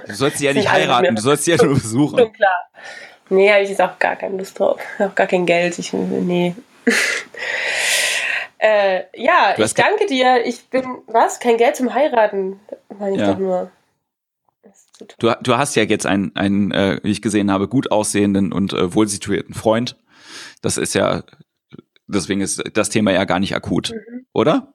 Du 0.07 0.15
sollst 0.15 0.39
sie 0.39 0.47
ja 0.47 0.53
nicht 0.55 0.71
heiraten, 0.71 1.15
du 1.15 1.23
sollst 1.23 1.45
sie 1.45 1.53
ja 1.53 1.57
nur 1.63 1.75
besuchen. 1.75 2.19
Schon 2.19 2.33
klar. 2.33 2.71
Nee, 3.29 3.53
habe 3.53 3.63
ich 3.63 3.69
jetzt 3.69 3.81
auch 3.81 3.97
gar 4.01 4.17
keine 4.17 4.39
Lust 4.39 4.59
drauf. 4.59 4.81
Auch 4.99 5.15
gar 5.15 5.29
kein 5.29 5.47
Geld. 5.47 5.79
Ich, 5.79 5.93
nee. 5.93 6.57
Äh, 8.61 9.05
ja, 9.17 9.55
ich 9.57 9.75
danke 9.75 10.05
dir. 10.05 10.45
Ich 10.45 10.69
bin, 10.69 10.85
was? 11.07 11.41
Kein 11.41 11.57
Geld 11.57 11.77
zum 11.77 11.95
Heiraten, 11.95 12.61
meine 12.99 13.15
ich 13.15 13.21
ja. 13.23 13.33
doch 13.33 13.39
nur. 13.39 13.71
Du, 15.19 15.33
du 15.41 15.57
hast 15.57 15.77
ja 15.77 15.85
jetzt 15.85 16.05
einen, 16.05 16.37
einen 16.37 16.71
äh, 16.71 17.01
wie 17.03 17.11
ich 17.11 17.23
gesehen 17.23 17.51
habe, 17.51 17.69
gut 17.69 17.91
aussehenden 17.91 18.53
und 18.53 18.75
äh, 18.75 18.95
wohlsituierten 18.95 19.55
Freund. 19.55 19.97
Das 20.61 20.77
ist 20.77 20.95
ja, 20.95 21.23
deswegen 22.07 22.43
ist 22.43 22.63
das 22.75 22.91
Thema 22.91 23.13
ja 23.13 23.25
gar 23.25 23.39
nicht 23.39 23.57
akut, 23.57 23.93
mhm. 23.93 24.27
oder? 24.35 24.75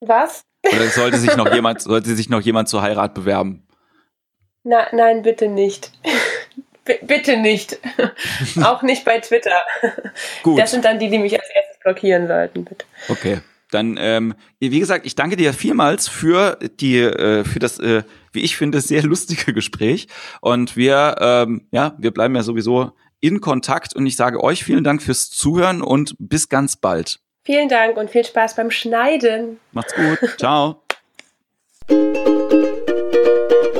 Was? 0.00 0.44
Oder 0.64 0.86
sollte 0.86 1.18
sich 1.18 1.36
noch 1.36 1.52
jemand, 1.52 1.82
sollte 1.82 2.14
sich 2.14 2.30
noch 2.30 2.40
jemand 2.40 2.68
zur 2.68 2.82
Heirat 2.82 3.14
bewerben? 3.14 3.66
Na, 4.62 4.86
nein, 4.92 5.22
bitte 5.22 5.48
nicht. 5.48 5.90
B 6.84 6.98
bitte 7.02 7.36
nicht. 7.36 7.78
Auch 8.64 8.82
nicht 8.82 9.04
bei 9.04 9.18
Twitter. 9.20 9.64
Gut. 10.42 10.58
Das 10.58 10.70
sind 10.70 10.84
dann 10.84 10.98
die, 10.98 11.10
die 11.10 11.18
mich 11.18 11.38
als 11.38 11.48
erstes 11.54 11.69
blockieren 11.82 12.26
sollten, 12.26 12.64
bitte. 12.64 12.84
Okay. 13.08 13.40
Dann, 13.70 13.96
ähm, 14.00 14.34
wie 14.58 14.80
gesagt, 14.80 15.06
ich 15.06 15.14
danke 15.14 15.36
dir 15.36 15.52
vielmals 15.52 16.08
für 16.08 16.58
die, 16.80 16.98
äh, 16.98 17.44
für 17.44 17.60
das, 17.60 17.78
äh, 17.78 18.02
wie 18.32 18.40
ich 18.40 18.56
finde, 18.56 18.80
sehr 18.80 19.02
lustige 19.02 19.52
Gespräch. 19.54 20.08
Und 20.40 20.76
wir, 20.76 21.16
ähm, 21.20 21.66
ja, 21.70 21.94
wir 21.98 22.10
bleiben 22.10 22.34
ja 22.34 22.42
sowieso 22.42 22.92
in 23.20 23.40
Kontakt. 23.40 23.94
Und 23.94 24.06
ich 24.06 24.16
sage 24.16 24.42
euch 24.42 24.64
vielen 24.64 24.84
Dank 24.84 25.02
fürs 25.02 25.30
Zuhören 25.30 25.82
und 25.82 26.16
bis 26.18 26.48
ganz 26.48 26.76
bald. 26.76 27.20
Vielen 27.44 27.68
Dank 27.68 27.96
und 27.96 28.10
viel 28.10 28.24
Spaß 28.24 28.56
beim 28.56 28.70
Schneiden. 28.70 29.60
Macht's 29.72 29.94
gut. 29.94 30.18
Ciao. 30.38 30.82